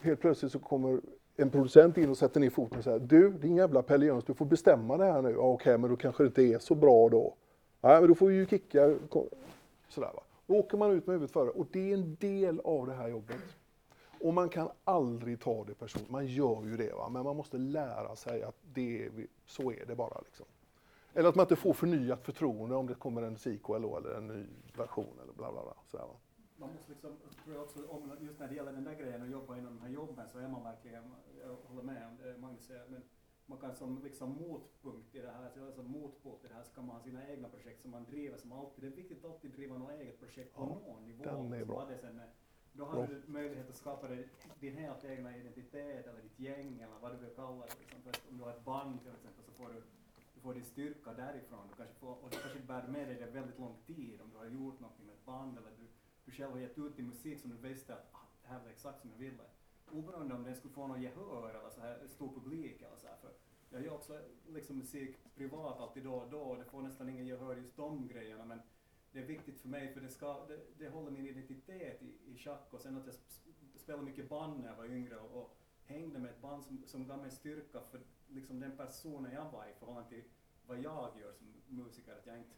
helt 0.01 0.19
plötsligt 0.19 0.51
så 0.51 0.59
kommer 0.59 1.01
en 1.35 1.49
producent 1.49 1.97
in 1.97 2.09
och 2.09 2.17
sätter 2.17 2.39
ner 2.39 2.49
foten 2.49 2.77
och 2.77 2.83
säger 2.83 2.99
Du, 2.99 3.31
din 3.31 3.55
jävla 3.55 3.81
Pelle 3.81 4.05
Jöns, 4.05 4.25
du 4.25 4.33
får 4.33 4.45
bestämma 4.45 4.97
det 4.97 5.05
här 5.05 5.21
nu. 5.21 5.31
Ja, 5.31 5.51
Okej, 5.51 5.77
men 5.77 5.89
då 5.89 5.95
kanske 5.95 6.23
det 6.23 6.27
inte 6.27 6.43
är 6.43 6.59
så 6.59 6.75
bra 6.75 7.09
då. 7.09 7.33
Nej, 7.81 7.99
men 7.99 8.09
då 8.09 8.15
får 8.15 8.27
vi 8.27 8.35
ju 8.35 8.45
kicka. 8.45 8.97
Sådär 9.87 10.11
va. 10.13 10.23
Då 10.47 10.55
åker 10.55 10.77
man 10.77 10.91
ut 10.91 11.07
med 11.07 11.13
huvudet 11.13 11.33
före 11.33 11.49
och 11.49 11.67
det 11.71 11.91
är 11.91 11.93
en 11.93 12.15
del 12.15 12.59
av 12.59 12.87
det 12.87 12.93
här 12.93 13.07
jobbet. 13.07 13.57
Och 14.21 14.33
man 14.33 14.49
kan 14.49 14.69
aldrig 14.83 15.39
ta 15.39 15.63
det 15.63 15.73
personligt. 15.73 16.11
Man 16.11 16.25
gör 16.25 16.63
ju 16.63 16.77
det, 16.77 16.93
va? 16.93 17.09
men 17.09 17.23
man 17.23 17.35
måste 17.35 17.57
lära 17.57 18.15
sig 18.15 18.43
att 18.43 18.55
det 18.73 19.05
är, 19.05 19.11
så 19.45 19.71
är 19.71 19.85
det 19.85 19.95
bara. 19.95 20.21
Liksom. 20.25 20.45
Eller 21.13 21.29
att 21.29 21.35
man 21.35 21.43
inte 21.43 21.55
får 21.55 21.73
förnyat 21.73 22.23
förtroende 22.23 22.75
om 22.75 22.87
det 22.87 22.93
kommer 22.93 23.21
en 23.21 23.37
sequel 23.37 23.83
eller 23.83 24.17
en 24.17 24.27
ny 24.27 24.45
version 24.77 25.19
eller 25.23 25.33
bla 25.33 25.51
bla 25.51 25.63
bla. 25.63 25.73
Sådär, 25.87 26.05
va? 26.05 26.15
man 26.61 26.73
måste 26.73 26.91
liksom, 26.91 27.11
tror 27.43 27.55
jag 27.55 27.63
också, 27.63 27.79
om, 27.87 28.11
just 28.19 28.39
när 28.39 28.47
det 28.47 28.55
gäller 28.55 28.71
den 28.71 28.83
där 28.83 28.95
grejen 28.95 29.21
att 29.21 29.29
jobba 29.29 29.57
inom 29.57 29.75
de 29.75 29.81
här 29.81 29.93
jobben 29.93 30.29
så 30.29 30.39
är 30.39 30.47
man 30.47 30.63
verkligen, 30.63 31.03
jag 31.41 31.55
håller 31.69 31.83
med 31.83 32.07
om 32.07 32.17
det 32.23 32.37
Magnus 32.37 32.65
säger, 32.65 32.85
men 32.89 33.01
man 33.51 33.59
kan 33.59 33.75
som 33.75 34.03
liksom 34.03 34.29
motpunkt 34.29 35.15
i 35.15 35.19
det 35.21 35.31
här, 35.31 35.43
alltså 35.65 35.83
motpol 35.83 36.39
till 36.39 36.49
det 36.49 36.55
här 36.55 36.63
så 36.63 36.71
kan 36.73 36.85
man 36.85 36.95
ha 36.95 37.03
sina 37.03 37.27
egna 37.29 37.49
projekt 37.49 37.81
som 37.81 37.91
man 37.91 38.05
driver 38.05 38.37
som 38.37 38.51
alltid, 38.51 38.83
det 38.83 38.87
är 38.87 38.95
viktigt 38.95 39.25
att 39.25 39.31
alltid 39.31 39.51
driva 39.51 39.77
något 39.77 39.91
eget 39.91 40.19
projekt 40.19 40.55
på 40.55 40.61
Ja, 40.61 40.65
någon 40.93 41.05
nivå. 41.05 41.23
den 41.23 41.53
är 41.53 41.65
bra. 41.65 41.87
sen. 42.01 42.21
Då 42.73 42.85
har 42.85 42.93
Bra. 42.95 43.05
du 43.07 43.21
möjlighet 43.31 43.69
att 43.69 43.75
skapa 43.75 44.07
din 44.59 44.77
helt 44.77 45.03
egna 45.03 45.37
identitet 45.37 46.07
eller 46.07 46.21
ditt 46.21 46.39
gäng 46.39 46.81
eller 46.81 46.99
vad 47.01 47.11
du 47.13 47.17
vill 47.17 47.35
kalla 47.35 47.65
det. 47.65 47.79
Liksom. 47.79 47.99
Om 48.31 48.37
du 48.37 48.43
har 48.43 48.51
ett 48.51 48.65
band 48.65 49.01
till 49.01 49.11
exempel 49.11 49.43
så 49.45 49.51
får 49.51 49.69
du, 49.73 49.81
du 50.35 50.39
får 50.41 50.53
din 50.53 50.65
styrka 50.65 51.13
därifrån. 51.13 51.67
Du 51.69 51.75
kanske 51.75 51.95
får, 51.95 52.09
och 52.23 52.29
du 52.29 52.37
kanske 52.37 52.59
bär 52.59 52.87
med 52.87 53.07
dig 53.07 53.15
det 53.19 53.25
väldigt 53.25 53.59
lång 53.59 53.75
tid 53.85 54.21
om 54.21 54.29
du 54.31 54.37
har 54.37 54.45
gjort 54.45 54.79
någonting 54.79 55.05
med 55.05 55.15
ett 55.15 55.25
band 55.25 55.57
eller 55.57 55.71
du, 55.77 55.87
du 56.25 56.31
själv 56.31 56.51
har 56.51 56.59
gett 56.59 56.77
ut 56.77 56.95
din 56.97 57.07
musik 57.07 57.39
som 57.41 57.49
du 57.49 57.57
visste 57.69 57.93
att 57.93 58.09
ah, 58.11 58.25
det 58.41 58.47
här 58.47 58.59
var 58.63 58.69
exakt 58.69 59.01
som 59.01 59.09
jag 59.11 59.17
ville. 59.17 59.43
Oberoende 59.93 60.35
om 60.35 60.43
den 60.43 60.55
skulle 60.55 60.73
få 60.73 60.87
något 60.87 61.01
gehör 61.01 61.49
eller 61.49 61.69
så 61.69 61.81
här, 61.81 62.07
stor 62.07 62.33
publik 62.33 62.81
eller 62.81 62.97
så 62.97 63.07
här. 63.07 63.15
För 63.21 63.31
jag 63.69 63.83
gör 63.83 63.93
också 63.93 64.19
liksom 64.49 64.77
musik 64.77 65.17
privat 65.35 65.79
alltid 65.79 66.03
då 66.03 66.13
och 66.13 66.29
då 66.31 66.39
och 66.39 66.57
det 66.57 66.65
får 66.65 66.81
nästan 66.81 67.09
ingen 67.09 67.27
gehör 67.27 67.55
just 67.55 67.75
de 67.75 68.07
grejerna 68.07 68.45
men 68.45 68.61
det 69.11 69.19
är 69.19 69.25
viktigt 69.25 69.59
för 69.59 69.69
mig 69.69 69.93
för 69.93 70.01
det, 70.01 70.09
ska, 70.09 70.45
det, 70.47 70.59
det 70.77 70.89
håller 70.89 71.11
min 71.11 71.27
identitet 71.27 72.01
i, 72.01 72.31
i 72.31 72.37
schack 72.37 72.67
och 72.73 72.81
sen 72.81 72.97
att 72.97 73.05
jag 73.05 73.15
spelade 73.75 74.03
mycket 74.03 74.29
band 74.29 74.59
när 74.59 74.67
jag 74.67 74.75
var 74.75 74.85
yngre 74.85 75.17
och, 75.17 75.41
och 75.41 75.57
hängde 75.83 76.19
med 76.19 76.31
ett 76.31 76.41
band 76.41 76.63
som, 76.63 76.83
som 76.85 77.07
gav 77.07 77.19
mig 77.19 77.31
styrka 77.31 77.81
för 77.81 78.01
liksom 78.27 78.59
den 78.59 78.77
personen 78.77 79.31
jag 79.31 79.51
var 79.51 79.65
i 79.65 79.73
förhållande 79.79 80.09
till 80.09 80.23
vad 80.67 80.77
jag 80.77 81.11
gör 81.19 81.33
som 81.33 81.47
musiker. 81.67 82.13
Att 82.13 82.25
jag 82.25 82.37
inte, 82.37 82.55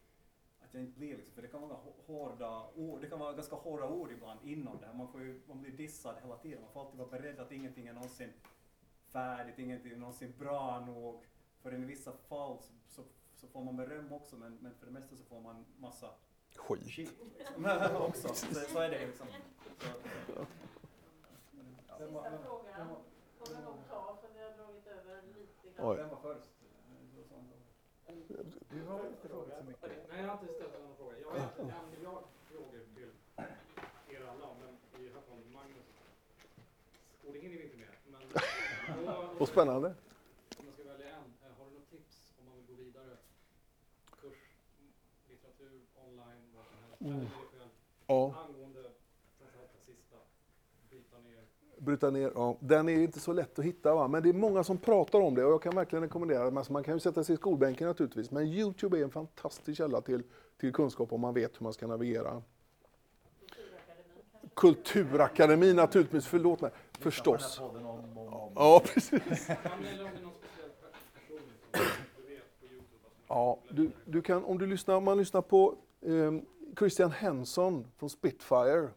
jag 0.78 0.88
inte 0.88 1.00
blir 1.00 1.16
liksom, 1.18 1.34
för 1.36 1.42
det 1.42 1.48
kan 1.48 1.62
vara 1.62 1.74
hå- 1.74 2.06
hårda 2.08 2.68
ord, 2.76 3.02
det 3.02 3.08
kan 3.10 3.20
vara 3.20 3.34
ganska 3.34 3.56
hårda 3.56 3.88
ord 3.88 4.12
ibland 4.12 4.40
inom 4.44 4.78
det 4.80 4.86
här. 4.86 4.94
Man, 4.94 5.08
får 5.12 5.22
ju, 5.22 5.42
man 5.48 5.62
blir 5.62 5.72
dissad 5.72 6.16
hela 6.22 6.38
tiden. 6.38 6.62
Man 6.62 6.72
får 6.72 6.82
alltid 6.82 7.00
vara 7.00 7.10
beredd 7.10 7.40
att 7.40 7.52
ingenting 7.52 7.88
är 7.88 7.94
någonsin 7.94 8.34
färdigt, 9.12 9.60
ingenting 9.60 9.92
är 9.92 9.98
någonsin 9.98 10.34
bra 10.40 10.80
nog. 10.80 11.24
För 11.62 11.74
i 11.74 11.78
vissa 11.78 12.12
fall 12.12 12.58
så, 12.60 12.74
så, 12.88 13.04
så 13.36 13.48
får 13.48 13.64
man 13.64 13.78
beröm 13.78 14.14
också 14.14 14.36
men, 14.36 14.58
men 14.62 14.74
för 14.76 14.86
det 14.86 14.92
mesta 14.92 15.16
så 15.16 15.24
får 15.24 15.42
man 15.42 15.66
massa 15.78 16.10
Skit. 16.56 16.88
shit. 16.90 17.12
Liksom. 17.38 17.66
också. 18.02 18.28
Så, 18.34 18.56
så 18.56 18.80
är 18.80 18.90
det 18.90 19.08
liksom. 19.08 19.28
Sista 19.28 20.46
frågan 22.44 22.88
vi 23.50 23.56
nog 23.64 23.76
ta 23.90 24.18
för 24.22 24.28
vi 24.34 24.44
har 24.44 24.52
dragit 24.58 24.88
över 24.88 25.22
lite 25.22 25.70
grann. 25.76 25.90
Oj. 25.90 25.98
Vem 25.98 26.10
var 26.10 26.18
först? 26.18 26.50
Du 28.74 28.84
har 28.88 29.08
inte 29.08 29.28
frågat 29.28 29.58
så 29.58 29.64
mycket. 29.64 30.10
Nej, 30.10 30.22
jag 30.22 30.28
har 30.28 30.42
inte 30.42 30.54
ställt 30.54 30.74
någon 30.84 30.96
fråga. 30.98 31.20
Jag 31.20 31.30
har 31.30 31.38
en 31.60 31.90
miljard 31.96 32.24
frågor 32.52 32.80
till 32.96 33.12
er 34.16 34.22
alla, 34.32 34.50
men 34.62 34.78
vi 35.02 35.10
har 35.14 35.22
från 35.22 35.54
Magnus. 35.54 35.86
Och 37.28 37.34
det 37.34 37.40
hinner 37.40 37.58
vi 37.58 37.64
inte 37.64 37.78
med. 37.78 37.88
Men, 38.08 39.08
och, 39.16 39.42
Och 39.42 39.48
spännande. 39.48 39.96
Om 40.58 40.66
jag 40.66 40.74
ska 40.74 40.84
välja 40.84 41.08
en, 41.16 41.34
eh, 41.44 41.58
har 41.58 41.66
du 41.66 41.72
något 41.72 41.90
tips 41.90 42.32
om 42.40 42.46
man 42.46 42.56
vill 42.58 42.66
gå 42.66 42.74
vidare? 42.74 43.18
Kurs, 44.22 44.38
litteratur, 45.30 45.82
online, 46.08 46.44
vad 46.56 46.66
som 46.66 46.78
helst. 46.84 47.02
Mm. 47.02 47.28
Ja. 48.08 48.46
Angående 48.48 48.82
den 49.40 49.50
här 49.56 49.68
sista, 49.86 50.18
bryta 50.90 51.18
ner. 51.20 51.44
Bryta 51.84 52.10
ner, 52.10 52.32
ja. 52.36 52.58
Den 52.60 52.90
är 52.90 53.00
inte 53.00 53.20
så 53.20 53.34
lätt 53.34 53.60
att 53.60 53.66
hitta 53.66 53.96
va? 53.96 54.08
men 54.08 54.24
det 54.24 54.30
är 54.30 54.34
många 54.34 54.64
som 54.64 54.78
pratar 54.78 55.20
om 55.20 55.36
det 55.36 55.46
och 55.46 55.52
jag 55.52 55.62
kan 55.62 55.76
verkligen 55.76 56.04
rekommendera 56.04 56.52
det. 56.52 56.58
Alltså 56.58 56.74
man 56.74 56.84
kan 56.84 56.94
ju 56.94 57.00
sätta 57.00 57.24
sig 57.24 57.34
i 57.34 57.38
skolbänken 57.38 57.88
naturligtvis, 57.88 58.32
men 58.32 58.48
Youtube 58.48 59.00
är 59.00 59.04
en 59.04 59.12
fantastisk 59.12 59.78
källa 59.78 60.02
till, 60.02 60.24
till 60.60 60.74
kunskap 60.74 61.14
om 61.14 61.22
man 61.22 61.34
vet 61.34 61.60
hur 61.60 61.64
man 61.64 61.74
ska 61.74 61.88
navigera. 61.88 62.42
Kulturakademin 64.54 65.76
naturligtvis, 65.76 66.28
förlåt 66.28 66.62
mig, 66.62 66.72
förstås. 67.00 67.62
Ja, 68.56 68.82
precis. 68.94 69.50
Om. 70.18 70.30
Ja, 73.28 73.60
du, 73.70 73.92
du 74.06 74.22
kan, 74.22 74.44
om, 74.44 74.58
du 74.58 74.66
lyssnar, 74.66 74.96
om 74.96 75.04
man 75.04 75.18
lyssnar 75.18 75.42
på 75.42 75.76
eh, 76.02 76.34
Christian 76.80 77.12
Henson 77.12 77.88
från 77.98 78.10
Spitfire. 78.10 78.90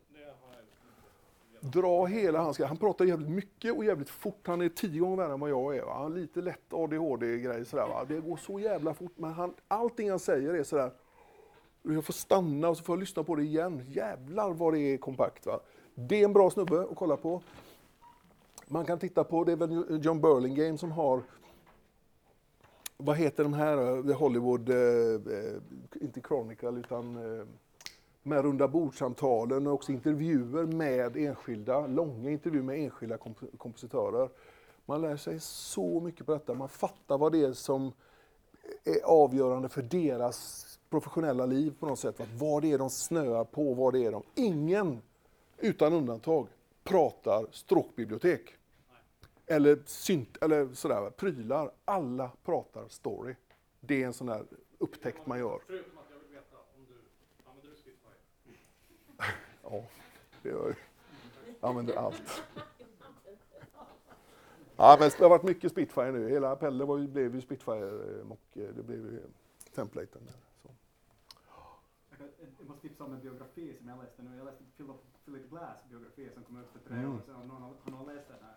Dra 1.72 2.06
hela 2.06 2.38
hans. 2.38 2.58
Han 2.58 2.76
pratar 2.76 3.04
jävligt 3.04 3.30
mycket 3.30 3.76
och 3.76 3.84
jävligt 3.84 4.08
fort. 4.08 4.46
Han 4.46 4.62
är 4.62 4.68
tio 4.68 5.00
gånger 5.00 5.16
värre 5.16 5.32
än 5.32 5.40
vad 5.40 5.50
jag 5.50 5.76
är. 5.76 5.82
Va? 5.82 5.92
Han 5.92 6.02
har 6.02 6.10
lite 6.10 6.40
lätt 6.40 6.72
ADHD-grej 6.72 7.64
sådär. 7.64 7.86
Va? 7.86 8.04
Det 8.08 8.20
går 8.20 8.36
så 8.36 8.60
jävla 8.60 8.94
fort. 8.94 9.12
Men 9.16 9.32
han, 9.32 9.54
allting 9.68 10.10
han 10.10 10.18
säger 10.18 10.54
är 10.54 10.62
sådär. 10.62 10.90
Jag 11.82 12.04
får 12.04 12.12
stanna 12.12 12.68
och 12.68 12.76
så 12.76 12.84
får 12.84 12.96
jag 12.96 13.00
lyssna 13.00 13.24
på 13.24 13.34
det 13.34 13.42
igen. 13.42 13.82
Jävlar 13.88 14.50
vad 14.50 14.74
det 14.74 14.80
är 14.80 14.96
kompakt. 14.96 15.46
Va? 15.46 15.60
Det 15.94 16.20
är 16.20 16.24
en 16.24 16.32
bra 16.32 16.50
snubbe 16.50 16.80
att 16.80 16.96
kolla 16.96 17.16
på. 17.16 17.42
Man 18.68 18.84
kan 18.84 18.98
titta 18.98 19.24
på, 19.24 19.44
det 19.44 19.52
är 19.52 19.56
väl 19.56 20.00
John 20.04 20.20
Burlingame 20.20 20.78
som 20.78 20.92
har 20.92 21.22
vad 22.96 23.16
heter 23.16 23.42
de 23.42 23.52
här. 23.52 24.02
The 24.02 24.12
Hollywood, 24.12 24.68
eh, 24.68 24.76
eh, 24.76 25.56
inte 26.00 26.20
Chronicle 26.20 26.70
utan 26.70 27.16
eh, 27.16 27.46
med 28.26 28.42
runda 28.42 28.68
bordsamtalen 28.68 29.66
och 29.66 29.72
också 29.72 29.92
intervjuer 29.92 30.66
med 30.66 31.16
enskilda, 31.16 31.86
långa 31.86 32.30
intervjuer 32.30 32.62
med 32.64 32.78
enskilda 32.78 33.16
komp- 33.16 33.56
kompositörer. 33.56 34.28
Man 34.84 35.00
lär 35.00 35.16
sig 35.16 35.40
så 35.40 36.00
mycket 36.00 36.26
på 36.26 36.32
detta, 36.32 36.54
man 36.54 36.68
fattar 36.68 37.18
vad 37.18 37.32
det 37.32 37.44
är 37.44 37.52
som 37.52 37.92
är 38.84 39.04
avgörande 39.04 39.68
för 39.68 39.82
deras 39.82 40.78
professionella 40.90 41.46
liv 41.46 41.74
på 41.80 41.86
något 41.86 41.98
sätt. 41.98 42.20
Vad 42.38 42.62
det 42.62 42.72
är 42.72 42.78
de 42.78 42.90
snöar 42.90 43.44
på, 43.44 43.74
vad 43.74 43.92
det 43.92 44.04
är 44.04 44.12
de... 44.12 44.22
Ingen, 44.34 45.02
utan 45.58 45.92
undantag, 45.92 46.46
pratar 46.84 47.46
stråkbibliotek. 47.50 48.54
Eller 49.46 49.78
synt, 49.86 50.36
eller 50.40 50.74
sådär, 50.74 51.10
prylar. 51.10 51.70
Alla 51.84 52.30
pratar 52.44 52.88
story. 52.88 53.34
Det 53.80 54.02
är 54.02 54.06
en 54.06 54.12
sån 54.12 54.26
där 54.26 54.44
upptäckt 54.78 55.26
man 55.26 55.38
gör. 55.38 55.60
Förutom 55.66 55.98
att 55.98 56.04
jag 56.10 56.18
vill 56.18 56.30
veta 56.30 56.56
om 56.76 56.86
du 56.88 56.94
använder 57.50 57.70
du 57.70 57.76
Spitfire? 57.76 58.16
Ja, 59.70 59.84
det 60.42 60.48
gör 60.48 60.66
jag. 60.66 60.76
Jag 61.60 61.68
använder 61.70 61.94
allt. 61.94 62.42
Ja, 64.76 64.96
men 65.00 65.10
det 65.18 65.24
har 65.24 65.28
varit 65.28 65.42
mycket 65.42 65.72
Spitfire 65.72 66.12
nu. 66.12 66.28
Hela 66.28 66.56
Pelle 66.56 66.84
var 66.84 66.98
ju, 66.98 67.08
blev 67.08 67.34
ju 67.34 67.40
Spitfire 67.40 67.88
eh, 67.88 68.30
och 68.32 68.58
eh, 68.58 68.68
det 68.76 68.82
blev 68.82 68.98
ju 68.98 69.20
templaten. 69.74 70.22
Där, 70.24 70.32
så. 70.62 70.68
Jag 72.58 72.68
måste 72.68 72.88
tipsa 72.88 73.04
om 73.04 73.12
en 73.12 73.20
biografi 73.20 73.76
som 73.78 73.88
jag 73.88 73.98
läste 73.98 74.22
nu. 74.22 74.36
Jag 74.36 74.44
läste 74.46 74.64
Philip, 75.24 75.50
Glass 75.50 75.78
biografi 75.90 76.30
som 76.34 76.42
kom 76.42 76.56
ut 76.60 76.66
för 76.72 76.78
tre 76.88 76.96
Mm. 76.98 77.14
år 77.14 77.20
sedan. 77.26 77.34
Om 77.36 77.48
någon 77.48 77.62
har, 77.62 77.96
har 78.04 78.14
läst 78.14 78.28
den 78.28 78.38
här? 78.42 78.56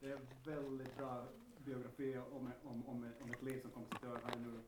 Det 0.00 0.06
är 0.10 0.16
en 0.16 0.26
väldigt 0.44 0.96
bra 0.98 1.24
biografi 1.58 2.18
om, 2.32 2.50
om, 2.64 2.86
om, 2.88 3.04
om 3.22 3.30
ett 3.30 3.42
liv 3.42 3.60
som 3.60 3.70
kompositör. 3.70 4.18
Han 4.24 4.32
är 4.32 4.38
nu 4.46 4.60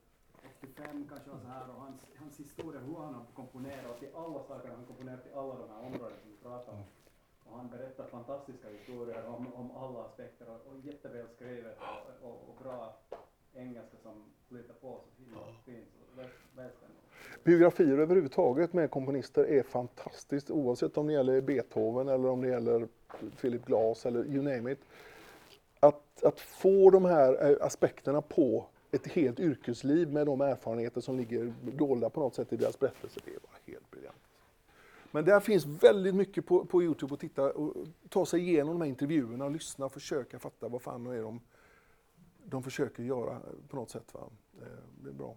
85 0.58 1.08
kanske 1.08 1.30
och 1.30 1.40
så 1.40 1.48
här 1.48 1.68
och 1.70 1.80
hans, 1.84 2.00
hans 2.16 2.40
historia, 2.40 2.80
hur 2.80 2.96
han 2.96 3.14
har 3.14 3.24
komponerat 3.34 3.98
till 3.98 4.08
alla 4.14 4.42
saker, 4.42 4.68
han 4.68 4.84
komponerat 4.86 5.22
till 5.22 5.34
alla 5.34 5.54
de 5.54 5.68
här 5.70 5.80
områdena 5.86 6.16
som 6.20 6.30
vi 6.30 6.36
pratar 6.36 6.72
om. 6.72 6.84
Och 7.44 7.56
han 7.56 7.68
berättar 7.68 8.04
fantastiska 8.06 8.68
historier 8.68 9.26
om, 9.26 9.54
om 9.54 9.70
alla 9.76 10.04
aspekter 10.04 10.46
och, 10.48 10.72
och 10.72 10.78
jätteväl 10.84 11.28
skrivet 11.28 11.78
och, 12.22 12.28
och, 12.28 12.48
och 12.48 12.56
bra 12.62 12.96
engelska 13.54 13.96
som 14.02 14.12
flyter 14.48 14.74
på 14.74 15.00
så 15.32 15.70
fint. 15.70 15.88
Den. 16.56 16.70
Biografier 17.44 17.98
överhuvudtaget 17.98 18.72
med 18.72 18.90
komponister 18.90 19.44
är 19.44 19.62
fantastiskt 19.62 20.50
oavsett 20.50 20.96
om 20.96 21.06
det 21.06 21.12
gäller 21.12 21.40
Beethoven 21.40 22.08
eller 22.08 22.28
om 22.28 22.40
det 22.40 22.48
gäller 22.48 22.88
Philip 23.40 23.64
Glass 23.64 24.06
eller 24.06 24.26
you 24.26 24.42
name 24.42 24.72
it. 24.72 24.78
Att, 25.80 26.24
att 26.24 26.40
få 26.40 26.90
de 26.90 27.04
här 27.04 27.50
eh, 27.50 27.66
aspekterna 27.66 28.22
på 28.22 28.66
ett 28.94 29.06
helt 29.06 29.40
yrkesliv 29.40 30.12
med 30.12 30.26
de 30.26 30.40
erfarenheter 30.40 31.00
som 31.00 31.16
ligger 31.16 31.52
dolda 31.62 32.10
på 32.10 32.20
något 32.20 32.34
sätt 32.34 32.52
i 32.52 32.56
deras 32.56 32.78
berättelse. 32.78 33.20
Det 33.24 33.30
är 33.30 33.38
bara 33.40 33.58
helt 33.66 33.90
briljant. 33.90 34.16
Men 35.10 35.24
där 35.24 35.40
finns 35.40 35.66
väldigt 35.66 36.14
mycket 36.14 36.46
på, 36.46 36.64
på 36.64 36.82
Youtube 36.82 37.14
att 37.14 37.20
titta 37.20 37.52
och 37.52 37.86
ta 38.08 38.26
sig 38.26 38.40
igenom 38.40 38.74
de 38.74 38.80
här 38.80 38.88
intervjuerna 38.88 39.44
och 39.44 39.50
lyssna 39.50 39.86
och 39.86 39.92
försöka 39.92 40.38
fatta 40.38 40.68
vad 40.68 40.82
fan 40.82 41.06
är 41.06 41.22
de, 41.22 41.40
de 42.44 42.62
försöker 42.62 43.02
göra 43.02 43.40
på 43.68 43.76
något 43.76 43.90
sätt. 43.90 44.14
Va? 44.14 44.20
Det 45.02 45.08
är 45.08 45.12
bra. 45.12 45.36